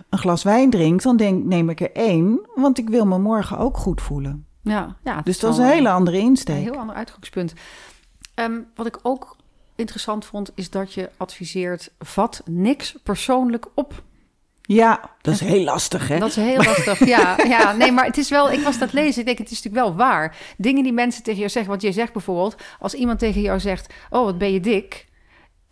een 0.09 0.19
glas 0.19 0.43
wijn 0.43 0.71
drink, 0.71 1.03
dan 1.03 1.17
denk, 1.17 1.45
neem 1.45 1.71
ik 1.71 1.81
er 1.81 1.93
één, 1.93 2.41
want 2.55 2.79
ik 2.79 2.89
wil 2.89 3.07
me 3.07 3.19
morgen 3.19 3.59
ook 3.59 3.77
goed 3.77 4.01
voelen. 4.01 4.47
Ja, 4.63 4.97
ja, 5.05 5.21
Dus 5.25 5.39
dat 5.39 5.53
is 5.53 5.59
een 5.59 5.65
hele 5.67 5.91
andere 5.91 6.17
een 6.17 6.23
insteek. 6.23 6.63
heel 6.63 6.77
ander 6.77 6.97
uitgangspunt. 6.97 7.53
Ehm, 8.35 8.61
wat 8.75 8.87
ik 8.87 8.99
ook 9.03 9.37
interessant 9.77 10.25
vond, 10.25 10.51
is 10.55 10.71
dat 10.71 10.93
je 10.95 11.11
adviseert: 11.17 11.91
vat 11.99 12.43
niks 12.45 12.95
persoonlijk 13.03 13.67
op. 13.75 14.03
Ja, 14.63 15.11
dat 15.21 15.35
is 15.35 15.41
heel 15.41 15.65
lastig, 15.65 16.09
hè? 16.09 16.19
Dat 16.19 16.29
is 16.29 16.37
heel 16.37 16.63
lastig. 16.63 17.05
Ja, 17.07 17.37
ja, 17.45 17.73
nee, 17.73 17.93
maar 17.93 18.05
het 18.05 18.19
is 18.19 18.29
wel. 18.31 18.51
Ik 18.53 18.61
was 18.61 18.79
dat 18.79 18.93
lezen. 18.93 19.21
Ik 19.21 19.27
denk, 19.27 19.39
het 19.39 19.51
is 19.51 19.63
natuurlijk 19.63 19.85
wel 19.85 19.95
waar. 19.97 20.37
Dingen 20.57 20.83
die 20.83 20.93
mensen 20.93 21.23
tegen 21.23 21.39
jou 21.39 21.51
zeggen. 21.51 21.71
Want 21.71 21.83
je 21.83 21.93
zegt 21.93 22.13
bijvoorbeeld, 22.13 22.55
als 22.79 22.95
iemand 22.95 23.19
tegen 23.19 23.41
jou 23.41 23.61
zegt: 23.61 23.93
Oh, 24.11 24.25
wat 24.25 24.39
ben 24.39 24.53
je 24.53 24.61
dik? 24.61 25.07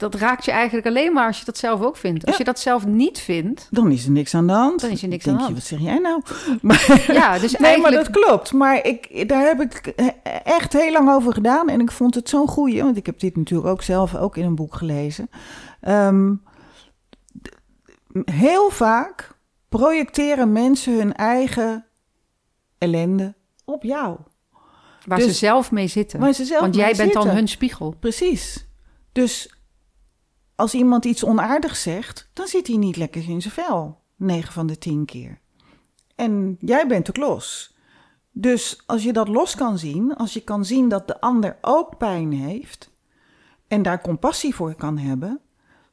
Dat 0.01 0.15
raakt 0.15 0.45
je 0.45 0.51
eigenlijk 0.51 0.87
alleen 0.87 1.13
maar 1.13 1.27
als 1.27 1.39
je 1.39 1.45
dat 1.45 1.59
zelf 1.59 1.81
ook 1.83 1.97
vindt. 1.97 2.23
Als 2.27 2.33
Ja. 2.33 2.39
je 2.39 2.45
dat 2.45 2.59
zelf 2.61 2.87
niet 2.87 3.19
vindt, 3.19 3.69
Dan 3.71 3.91
is 3.93 4.05
er 4.05 4.11
niks 4.11 4.35
aan 4.35 4.47
de 4.47 4.53
hand. 4.53 4.81
Dan 4.81 4.91
is 4.91 5.03
er 5.03 5.09
niks 5.09 5.25
Denk 5.25 5.37
aan 5.39 5.47
de 5.47 5.53
je, 5.53 5.55
hand. 5.55 5.69
wat 5.69 5.79
zeg 5.81 5.89
jij 5.89 5.99
nou? 5.99 6.23
Maar, 6.63 7.05
ja, 7.13 7.39
dus 7.39 7.53
nee, 7.53 7.61
eigenlijk. 7.71 7.79
maar 7.83 7.91
dat 8.05 8.11
klopt. 8.11 8.53
Maar 8.53 8.87
ik, 8.87 9.29
daar 9.29 9.43
heb 9.47 9.61
ik 9.61 9.87
echt 10.45 10.73
heel 10.73 10.93
lang 10.93 11.11
over 11.11 11.33
gedaan. 11.33 11.69
En 11.69 11.81
ik 11.81 11.91
vond 11.91 12.15
het 12.15 12.29
zo'n 12.29 12.49
goeie. 12.49 12.83
Want 12.83 12.97
ik 12.97 13.07
heb 13.07 13.21
dit 13.21 13.37
natuurlijk 13.37 13.69
ook 13.71 13.83
zelf 13.83 14.15
ook 14.17 14.37
in 14.37 14.45
een 14.45 14.55
boek 14.55 14.75
gelezen. 14.75 15.31
Ehm, 15.81 16.35
heel 18.25 18.71
vaak 18.71 19.31
projecteren 19.69 20.53
mensen 20.53 20.93
hun 20.99 21.15
eigen 21.15 21.85
ellende 22.79 23.35
op 23.65 23.83
jou. 23.83 24.17
waar 25.07 25.19
dus- 25.19 25.27
ze 25.27 25.33
zelf 25.33 25.71
mee 25.71 25.87
zitten. 25.87 26.21
Waar 26.21 26.33
ze 26.33 26.45
zelf 26.45 26.61
Want 26.61 26.75
mee 26.77 26.85
jij 26.85 26.95
bent 26.97 27.13
dan 27.13 27.29
hun 27.29 27.49
spiegel. 27.49 27.95
Precies. 28.01 28.67
Dus 29.13 29.55
als 30.61 30.75
iemand 30.75 31.05
iets 31.05 31.25
onaardigs 31.25 31.83
zegt, 31.83 32.31
dan 32.33 32.47
zit 32.47 32.67
hij 32.67 32.77
niet 32.77 32.97
lekker 32.97 33.29
in 33.29 33.43
zijn 33.43 33.55
vel. 33.55 34.01
9 34.17 34.53
van 34.53 34.67
de 34.67 34.79
10 34.79 35.05
keer. 35.05 35.41
En 36.15 36.57
jij 36.61 36.87
bent 36.87 37.09
ook 37.09 37.17
los. 37.17 37.75
Dus 38.31 38.83
als 38.87 39.03
je 39.03 39.13
dat 39.13 39.29
los 39.29 39.55
kan 39.55 39.79
zien, 39.79 40.17
als 40.17 40.33
je 40.33 40.41
kan 40.41 40.65
zien 40.65 40.89
dat 40.89 41.07
de 41.07 41.21
ander 41.21 41.59
ook 41.61 41.97
pijn 41.97 42.33
heeft 42.33 42.91
en 43.69 43.83
daar 43.83 44.01
compassie 44.01 44.55
voor 44.55 44.75
kan 44.75 44.99
hebben, 44.99 45.41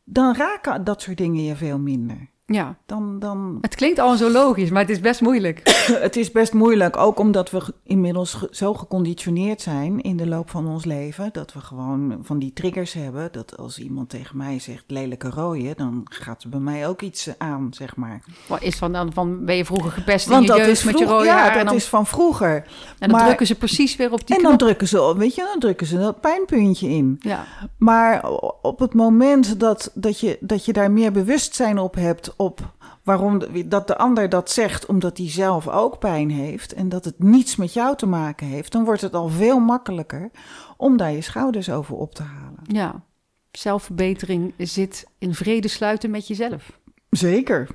dan 0.03 0.35
raken 0.35 0.83
dat 0.83 1.01
soort 1.01 1.17
dingen 1.17 1.43
je 1.43 1.55
veel 1.55 1.79
minder. 1.79 2.29
Ja. 2.53 2.75
Dan, 2.85 3.19
dan, 3.19 3.57
Het 3.61 3.75
klinkt 3.75 3.99
al 3.99 4.15
zo 4.15 4.29
logisch, 4.31 4.69
maar 4.69 4.81
het 4.81 4.89
is 4.91 4.99
best 4.99 5.21
moeilijk. 5.21 5.61
het 6.07 6.15
is 6.15 6.31
best 6.31 6.53
moeilijk, 6.53 6.97
ook 6.97 7.19
omdat 7.19 7.51
we 7.51 7.61
inmiddels 7.83 8.37
zo 8.51 8.73
geconditioneerd 8.73 9.61
zijn 9.61 10.01
in 10.01 10.17
de 10.17 10.27
loop 10.27 10.49
van 10.49 10.67
ons 10.67 10.85
leven, 10.85 11.29
dat 11.31 11.53
we 11.53 11.59
gewoon 11.59 12.17
van 12.21 12.39
die 12.39 12.53
triggers 12.53 12.93
hebben, 12.93 13.29
dat 13.31 13.57
als 13.57 13.79
iemand 13.79 14.09
tegen 14.09 14.37
mij 14.37 14.59
zegt 14.59 14.83
lelijke 14.87 15.29
rooien, 15.29 15.75
dan 15.77 16.01
gaat 16.09 16.43
er 16.43 16.49
bij 16.49 16.59
mij 16.59 16.87
ook 16.87 17.01
iets 17.01 17.29
aan, 17.37 17.67
zeg 17.71 17.95
maar. 17.95 18.21
Wat 18.47 18.61
is 18.61 18.75
van, 18.75 18.91
dan 18.91 19.13
van 19.13 19.45
ben 19.45 19.55
je 19.55 19.65
vroeger 19.65 19.91
gepest 19.91 20.25
in 20.25 20.31
Want 20.31 20.43
je 20.43 20.49
dat 20.49 20.57
jeugd 20.57 20.69
is, 20.71 20.83
met 20.83 20.99
je 20.99 21.05
rode 21.05 21.25
ja, 21.25 21.35
haar? 21.37 21.49
dat 21.51 21.59
en 21.59 21.65
dan, 21.65 21.75
is 21.75 21.87
van 21.87 22.05
vroeger. 22.05 22.55
en 22.55 22.63
dan 22.99 23.09
maar- 23.09 23.25
drukken 23.25 23.47
ze 23.47 23.55
precies 23.55 23.95
weer 23.95 24.11
op 24.11 24.27
die 24.27 24.35
En 24.35 24.41
dan 24.41 24.51
knop. 24.55 24.59
drukken 24.67 24.87
ze, 24.87 25.13
weet 25.17 25.35
je, 25.35 25.41
dan 25.51 25.59
drukken 25.59 25.87
ze 25.87 25.97
dat 25.97 26.21
pijnpuntje 26.21 26.89
in. 26.89 27.15
Ja, 27.19 27.45
Maar 27.77 28.29
op 28.61 28.79
het 28.79 28.93
moment 28.93 29.59
dat, 29.59 29.91
dat, 29.93 30.19
je, 30.19 30.37
dat 30.39 30.65
je 30.65 30.73
daar 30.73 30.91
meer 30.91 31.11
bewustzijn 31.11 31.77
op 31.79 31.95
hebt, 31.95 32.35
op 32.37 32.75
waarom 33.03 33.39
de- 33.39 33.67
dat 33.67 33.87
de 33.87 33.97
ander 33.97 34.29
dat 34.29 34.51
zegt 34.51 34.85
omdat 34.85 35.17
hij 35.17 35.29
zelf 35.29 35.67
ook 35.67 35.99
pijn 35.99 36.29
heeft 36.31 36.73
en 36.73 36.89
dat 36.89 37.05
het 37.05 37.19
niets 37.23 37.55
met 37.55 37.73
jou 37.73 37.95
te 37.97 38.05
maken 38.05 38.47
heeft, 38.47 38.71
dan 38.71 38.83
wordt 38.85 39.01
het 39.01 39.13
al 39.13 39.29
veel 39.29 39.59
makkelijker 39.59 40.31
om 40.77 40.97
daar 40.97 41.11
je 41.11 41.21
schouders 41.21 41.69
over 41.69 41.95
op 41.95 42.15
te 42.15 42.23
halen. 42.23 42.59
ja. 42.67 43.05
Zelfverbetering 43.51 44.53
zit 44.57 45.05
in 45.17 45.33
vrede 45.33 45.67
sluiten 45.67 46.09
met 46.11 46.27
jezelf. 46.27 46.79
Zeker, 47.09 47.67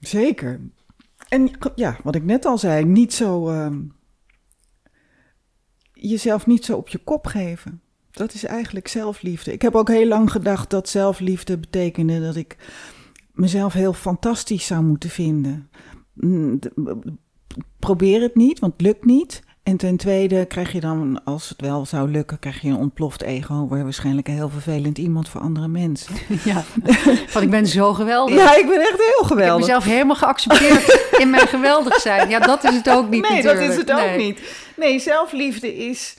zeker. 0.00 0.60
En 1.28 1.50
ja, 1.74 1.96
wat 2.02 2.14
ik 2.14 2.24
net 2.24 2.44
al 2.44 2.58
zei, 2.58 2.84
niet 2.84 3.12
zo 3.12 3.48
ehm, 3.48 3.78
jezelf 5.92 6.46
niet 6.46 6.64
zo 6.64 6.76
op 6.76 6.88
je 6.88 6.98
kop 6.98 7.26
geven. 7.26 7.80
Dat 8.10 8.34
is 8.34 8.44
eigenlijk 8.44 8.88
zelfliefde. 8.88 9.52
Ik 9.52 9.62
heb 9.62 9.74
ook 9.74 9.88
heel 9.88 10.06
lang 10.08 10.30
gedacht 10.30 10.70
dat 10.70 10.88
zelfliefde 10.88 11.58
betekende 11.58 12.20
dat 12.20 12.36
ik 12.36 12.56
mezelf 13.40 13.72
heel 13.72 13.92
fantastisch 13.92 14.66
zou 14.66 14.82
moeten 14.82 15.10
vinden. 15.10 15.70
Mm, 16.14 16.58
Probeer 17.78 18.20
het 18.20 18.34
niet, 18.34 18.58
want 18.58 18.72
het 18.72 18.82
lukt 18.82 19.04
niet. 19.04 19.42
En 19.62 19.76
ten 19.76 19.96
tweede 19.96 20.44
krijg 20.46 20.72
je 20.72 20.80
dan, 20.80 21.20
als 21.24 21.48
het 21.48 21.60
wel 21.60 21.86
zou 21.86 22.10
lukken, 22.10 22.38
krijg 22.38 22.60
je 22.60 22.68
een 22.68 22.76
ontploft 22.76 23.22
ego. 23.22 23.54
Word 23.54 23.78
je 23.78 23.84
waarschijnlijk 23.84 24.28
een 24.28 24.34
heel 24.34 24.48
vervelend 24.48 24.98
iemand 24.98 25.28
voor 25.28 25.40
andere 25.40 25.68
mensen. 25.68 26.14
Ja, 26.44 26.62
van 27.26 27.42
ik 27.42 27.50
ben 27.50 27.66
zo 27.66 27.92
geweldig. 27.94 28.34
Ja, 28.34 28.56
ik 28.56 28.66
ben 28.66 28.80
echt 28.80 28.88
heel 28.98 29.06
ik 29.08 29.14
heb 29.18 29.26
geweldig. 29.26 29.66
mezelf 29.66 29.84
helemaal 29.84 30.16
geaccepteerd 30.16 31.08
in 31.18 31.30
mijn 31.30 31.46
geweldig 31.48 31.94
zijn. 32.00 32.28
Ja, 32.28 32.38
dat 32.38 32.64
is 32.64 32.74
het 32.74 32.90
ook 32.90 33.08
niet 33.10 33.22
nee, 33.22 33.30
natuurlijk. 33.42 33.60
dat 33.60 33.70
is 33.70 33.76
het 33.76 33.90
ook 33.92 33.98
Nee. 34.16 34.16
niet. 34.26 34.40
Nee, 34.76 34.98
zelfliefde 34.98 35.76
is 35.76 36.16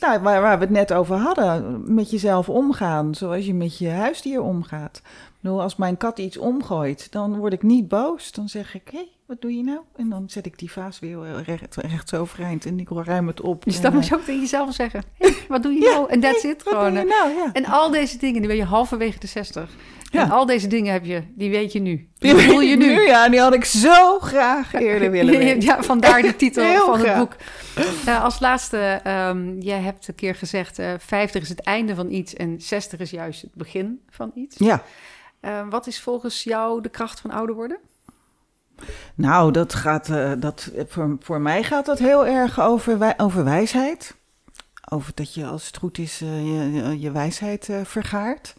nou, 0.00 0.20
waar, 0.20 0.40
waar 0.40 0.58
we 0.58 0.64
het 0.64 0.72
net 0.74 0.92
over 0.92 1.16
hadden. 1.16 1.82
Met 1.94 2.10
jezelf 2.10 2.48
omgaan, 2.48 3.14
zoals 3.14 3.46
je 3.46 3.54
met 3.54 3.78
je 3.78 3.88
huisdier 3.88 4.42
omgaat. 4.42 5.02
Bedoel, 5.40 5.62
als 5.62 5.76
mijn 5.76 5.96
kat 5.96 6.18
iets 6.18 6.36
omgooit, 6.36 7.12
dan 7.12 7.36
word 7.36 7.52
ik 7.52 7.62
niet 7.62 7.88
boos. 7.88 8.32
Dan 8.32 8.48
zeg 8.48 8.74
ik, 8.74 8.88
hé, 8.92 9.08
wat 9.26 9.40
doe 9.40 9.56
je 9.56 9.62
nou? 9.62 9.78
En 9.96 10.08
dan 10.08 10.24
zet 10.30 10.46
ik 10.46 10.58
die 10.58 10.70
vaas 10.72 10.98
weer 10.98 11.42
recht, 11.42 11.76
recht 11.76 12.14
overeind 12.14 12.66
en 12.66 12.80
ik 12.80 12.88
ruim 12.90 13.26
het 13.26 13.40
op. 13.40 13.64
Dus 13.64 13.80
dat 13.80 13.92
moet 13.92 14.02
eh, 14.02 14.08
je 14.08 14.14
ook 14.14 14.20
tegen 14.24 14.40
jezelf 14.40 14.74
zeggen. 14.74 15.02
Hey, 15.18 15.34
wat 15.48 15.62
doe 15.62 15.72
je 15.72 15.80
Ja, 15.80 15.90
nou? 15.90 16.10
En 16.10 16.20
that's 16.20 16.42
hey, 16.42 16.50
it 16.50 16.62
gewoon. 16.66 16.92
nou? 16.92 17.06
Ja. 17.08 17.50
En 17.52 17.64
al 17.64 17.90
deze 17.90 18.18
dingen, 18.18 18.38
die 18.38 18.46
ben 18.48 18.56
je 18.56 18.64
halverwege 18.64 19.18
de 19.18 19.26
60. 19.26 19.70
Ja. 20.10 20.22
En 20.22 20.30
al 20.30 20.46
deze 20.46 20.66
dingen 20.66 20.92
heb 20.92 21.04
je, 21.04 21.22
die 21.34 21.50
weet 21.50 21.72
je 21.72 21.80
nu. 21.80 22.08
Die 22.18 22.34
voel 22.34 22.60
je 22.60 22.76
nu. 22.76 23.00
Ja, 23.00 23.28
die 23.28 23.40
had 23.40 23.54
ik 23.54 23.64
zo 23.64 24.18
graag 24.18 24.74
eerder 24.82 25.10
willen 25.10 25.38
weten. 25.38 25.60
Ja, 25.60 25.82
vandaar 25.82 26.22
de 26.22 26.36
titel 26.42 26.64
Heel 26.64 26.84
van 26.86 26.98
graag. 26.98 27.18
het 27.18 27.18
boek. 27.18 27.36
Eh, 28.06 28.24
als 28.24 28.40
laatste, 28.40 29.00
ehm, 29.02 29.58
jij 29.58 29.80
hebt 29.80 30.08
een 30.08 30.14
keer 30.14 30.34
gezegd... 30.34 30.78
eh 30.78 30.92
50 30.98 31.42
is 31.42 31.48
het 31.48 31.60
einde 31.60 31.94
van 31.94 32.10
iets 32.10 32.34
en 32.34 32.60
60 32.60 33.00
is 33.00 33.10
juist 33.10 33.42
het 33.42 33.54
begin 33.54 34.00
van 34.10 34.30
iets. 34.34 34.58
Ja. 34.58 34.82
Eh, 35.40 35.68
wat 35.70 35.86
is 35.86 36.00
volgens 36.00 36.42
jou 36.44 36.80
de 36.82 36.88
kracht 36.88 37.20
van 37.20 37.30
ouder 37.30 37.54
worden? 37.54 37.78
Nou, 39.14 39.52
dat 39.52 39.74
gaat, 39.74 40.08
eh, 40.08 40.32
dat, 40.38 40.70
voor, 40.88 41.16
voor 41.20 41.40
mij 41.40 41.62
gaat 41.62 41.86
dat 41.86 41.98
heel 41.98 42.26
erg 42.26 42.60
over, 42.60 42.98
wij, 42.98 43.14
over 43.16 43.44
wijsheid. 43.44 44.16
Over 44.92 45.12
dat 45.14 45.34
je, 45.34 45.46
als 45.46 45.66
het 45.66 45.76
goed 45.76 45.98
is, 45.98 46.20
eh, 46.20 46.44
je, 46.44 47.00
je- 47.00 47.10
wijsheid 47.10 47.68
eh, 47.68 47.80
vergaart. 47.84 48.54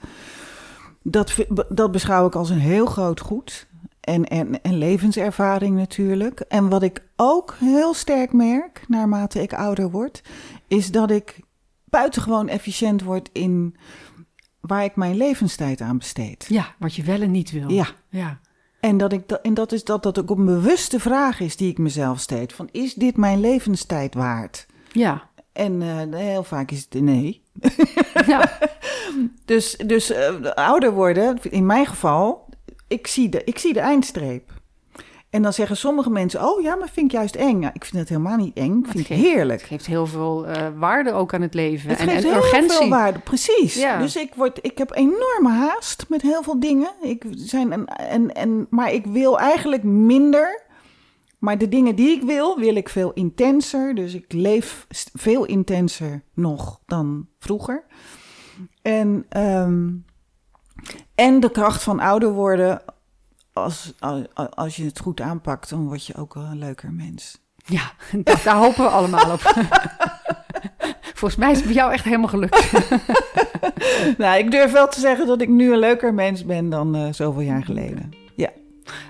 Dat, 1.02 1.36
dat 1.70 1.92
beschouw 1.92 2.28
ik 2.28 2.36
als 2.36 2.50
een 2.50 2.60
heel 2.60 2.86
groot 2.86 3.20
goed. 3.20 3.68
En, 4.00 4.26
en, 4.26 4.62
en 4.62 4.78
levenservaring 4.78 5.76
natuurlijk. 5.76 6.40
En 6.40 6.70
wat 6.70 6.84
ik 6.84 7.04
ook 7.16 7.56
heel 7.60 7.94
sterk 7.94 8.34
merk, 8.34 8.84
naarmate 8.88 9.42
ik 9.42 9.54
ouder 9.54 9.90
word, 9.92 10.22
is 10.68 10.92
dat 10.92 11.12
ik 11.12 11.40
buitengewoon 11.86 12.48
efficiënt 12.48 13.04
word 13.04 13.30
in 13.32 13.76
waar 14.62 14.84
ik 14.84 14.96
mijn 14.96 15.18
levenstijd 15.18 15.82
aan 15.82 15.98
besteed. 15.98 16.46
Ja, 16.50 16.76
wat 16.80 16.96
je 16.96 17.04
wel 17.04 17.22
en 17.22 17.32
niet 17.32 17.52
wil. 17.52 17.70
Ja. 17.70 17.88
ja. 18.10 18.40
En 18.80 18.98
dat, 18.98 19.14
ik, 19.14 19.28
dat- 19.28 19.42
en 19.42 19.54
dat 19.54 19.72
is 19.72 19.84
dat 19.84 20.04
dat 20.04 20.20
ook 20.20 20.30
een 20.30 20.46
bewuste 20.46 21.00
vraag 21.00 21.40
is 21.40 21.56
die 21.56 21.70
ik 21.72 21.78
mezelf 21.78 22.20
stel. 22.20 22.46
Van, 22.48 22.70
is 22.72 22.94
dit 22.94 23.18
mijn 23.18 23.40
levenstijd 23.40 24.14
waard? 24.14 24.66
Ja. 24.92 25.30
En 25.54 25.82
eh, 25.82 26.20
heel 26.20 26.44
vaak 26.44 26.72
is 26.72 26.88
het 26.90 27.02
nee. 27.04 27.42
ja. 28.28 28.58
Dus, 29.46 29.78
dus 29.86 30.12
eh, 30.12 30.42
ouder 30.44 30.92
worden, 30.94 31.38
in 31.50 31.66
mijn 31.66 31.86
geval, 31.86 32.50
ik 32.88 33.08
zie, 33.08 33.30
de, 33.30 33.44
ik 33.44 33.58
zie 33.58 33.74
de 33.74 33.80
eindstreep. 33.80 34.61
En 35.32 35.42
dan 35.42 35.54
zeggen 35.54 35.78
sommige 35.78 36.10
mensen, 36.10 36.44
oh 36.50 36.62
ja, 36.62 36.76
maar 36.76 36.90
vind 36.90 37.06
ik 37.06 37.12
juist 37.12 37.36
eng. 37.36 37.62
Ja, 37.62 37.74
ik 37.74 37.86
vind 37.86 37.98
het 38.00 38.10
helemaal 38.10 38.38
niet 38.38 38.58
eng, 38.58 38.78
ik 38.80 38.86
vind 38.86 38.98
het 38.98 39.08
geeft- 39.08 39.22
heerlijk. 39.22 39.60
Het 39.60 39.70
geeft 39.70 39.86
heel 39.86 40.08
veel 40.08 40.46
eh, 40.48 40.68
waarde 40.76 41.12
ook 41.12 41.34
aan 41.34 41.42
het 41.42 41.54
leven. 41.54 41.90
Het 41.90 42.00
en, 42.00 42.08
geeft 42.08 42.24
en 42.24 42.32
heel 42.32 42.38
urgentie. 42.38 42.78
veel 42.78 42.90
waarde, 42.90 43.20
precies. 43.20 43.74
Ja. 43.76 44.00
Dus 44.00 44.16
ik, 44.16 44.36
word, 44.36 44.60
ik 44.62 44.78
heb 44.78 44.92
enorme 44.96 45.50
haast 45.50 46.06
met 46.10 46.22
heel 46.22 46.44
veel 46.44 46.60
dingen. 46.60 46.90
Ik 47.02 47.26
zijn 47.32 47.72
een, 47.72 47.88
en, 47.88 48.34
en, 48.34 48.68
maar 48.70 48.92
ik 48.94 49.06
wil 49.06 49.40
eigenlijk 49.40 49.84
minder. 49.84 50.64
Maar 51.40 51.58
de 51.58 51.70
dingen 51.70 51.96
die 51.96 52.10
ik 52.10 52.24
wil, 52.24 52.60
wil 52.60 52.76
ik 52.76 52.90
veel 52.90 53.14
intenser. 53.14 53.96
Dus 53.96 54.14
ik 54.14 54.34
leef 54.34 54.86
veel 55.14 55.46
intenser 55.46 56.24
nog 56.34 56.80
dan 56.86 57.28
vroeger. 57.40 57.84
En, 58.82 59.26
ehm, 59.30 59.90
en 61.16 61.40
de 61.40 61.52
kracht 61.52 61.84
van 61.84 62.00
ouder 62.00 62.32
worden. 62.34 62.82
Als, 63.54 63.94
als, 64.00 64.24
als 64.34 64.76
je 64.76 64.86
het 64.86 65.00
goed 65.00 65.22
aanpakt, 65.22 65.70
dan 65.70 65.88
word 65.88 66.06
je 66.06 66.16
ook 66.16 66.34
wel 66.34 66.44
een 66.44 66.60
leuker 66.60 66.92
mens. 66.92 67.38
Ja, 67.66 67.92
daar, 68.24 68.42
daar 68.44 68.56
hopen 68.56 68.84
we 68.84 68.90
allemaal 68.90 69.32
op. 69.32 69.42
Volgens 71.22 71.40
mij 71.42 71.52
is 71.52 71.58
het 71.58 71.66
bij 71.66 71.76
jou 71.76 71.92
echt 71.92 72.04
helemaal 72.04 72.28
gelukt. 72.28 72.72
nou, 74.18 74.38
ik 74.38 74.52
durf 74.52 74.72
wel 74.72 74.88
te 74.88 75.00
zeggen 75.00 75.28
dat 75.28 75.42
ik 75.42 75.50
nu 75.50 75.72
een 75.74 75.80
leuker 75.80 76.14
mens 76.14 76.46
ben 76.46 76.70
dan 76.70 76.96
eh, 76.96 77.14
zoveel 77.14 77.42
jaar 77.42 77.64
geleden. 77.64 78.14
Ja, 78.36 78.50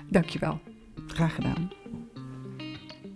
Dankjewel. 0.08 0.60
graag 1.06 1.34
gedaan. 1.34 1.70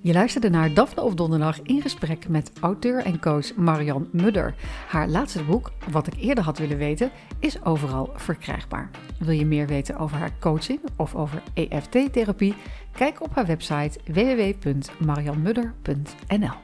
Je 0.07 0.13
luisterde 0.13 0.51
naar 0.51 0.75
Daphne 0.75 1.03
op 1.03 1.17
Donderdag 1.17 1.63
in 1.63 1.83
gesprek 1.83 2.29
met 2.29 2.53
auteur 2.61 3.05
en 3.05 3.21
coach 3.21 3.55
Marian 3.55 4.09
Mudder. 4.13 4.55
Haar 4.89 5.09
laatste 5.09 5.45
boek, 5.45 5.73
wat 5.91 6.07
ik 6.07 6.15
eerder 6.19 6.45
had 6.45 6.59
willen 6.59 6.79
weten, 6.79 7.11
is 7.39 7.65
overal 7.65 8.11
verkrijgbaar. 8.15 8.91
Wil 9.19 9.35
je 9.35 9.47
meer 9.47 9.67
weten 9.67 9.97
over 9.97 10.17
haar 10.17 10.33
coaching 10.41 10.81
of 10.97 11.15
over 11.15 11.43
EFT-therapie? 11.55 12.55
Kijk 12.93 13.23
op 13.23 13.35
haar 13.35 13.47
website 13.47 14.01
www.marianmudder.nl. 14.05 16.55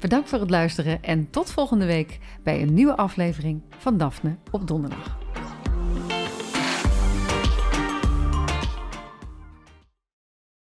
Bedankt 0.00 0.28
voor 0.28 0.40
het 0.40 0.50
luisteren 0.50 1.02
en 1.02 1.30
tot 1.30 1.50
volgende 1.50 1.86
week 1.86 2.18
bij 2.42 2.62
een 2.62 2.74
nieuwe 2.74 2.96
aflevering 2.96 3.62
van 3.78 3.96
Daphne 3.96 4.36
op 4.50 4.66
Donderdag. 4.66 5.25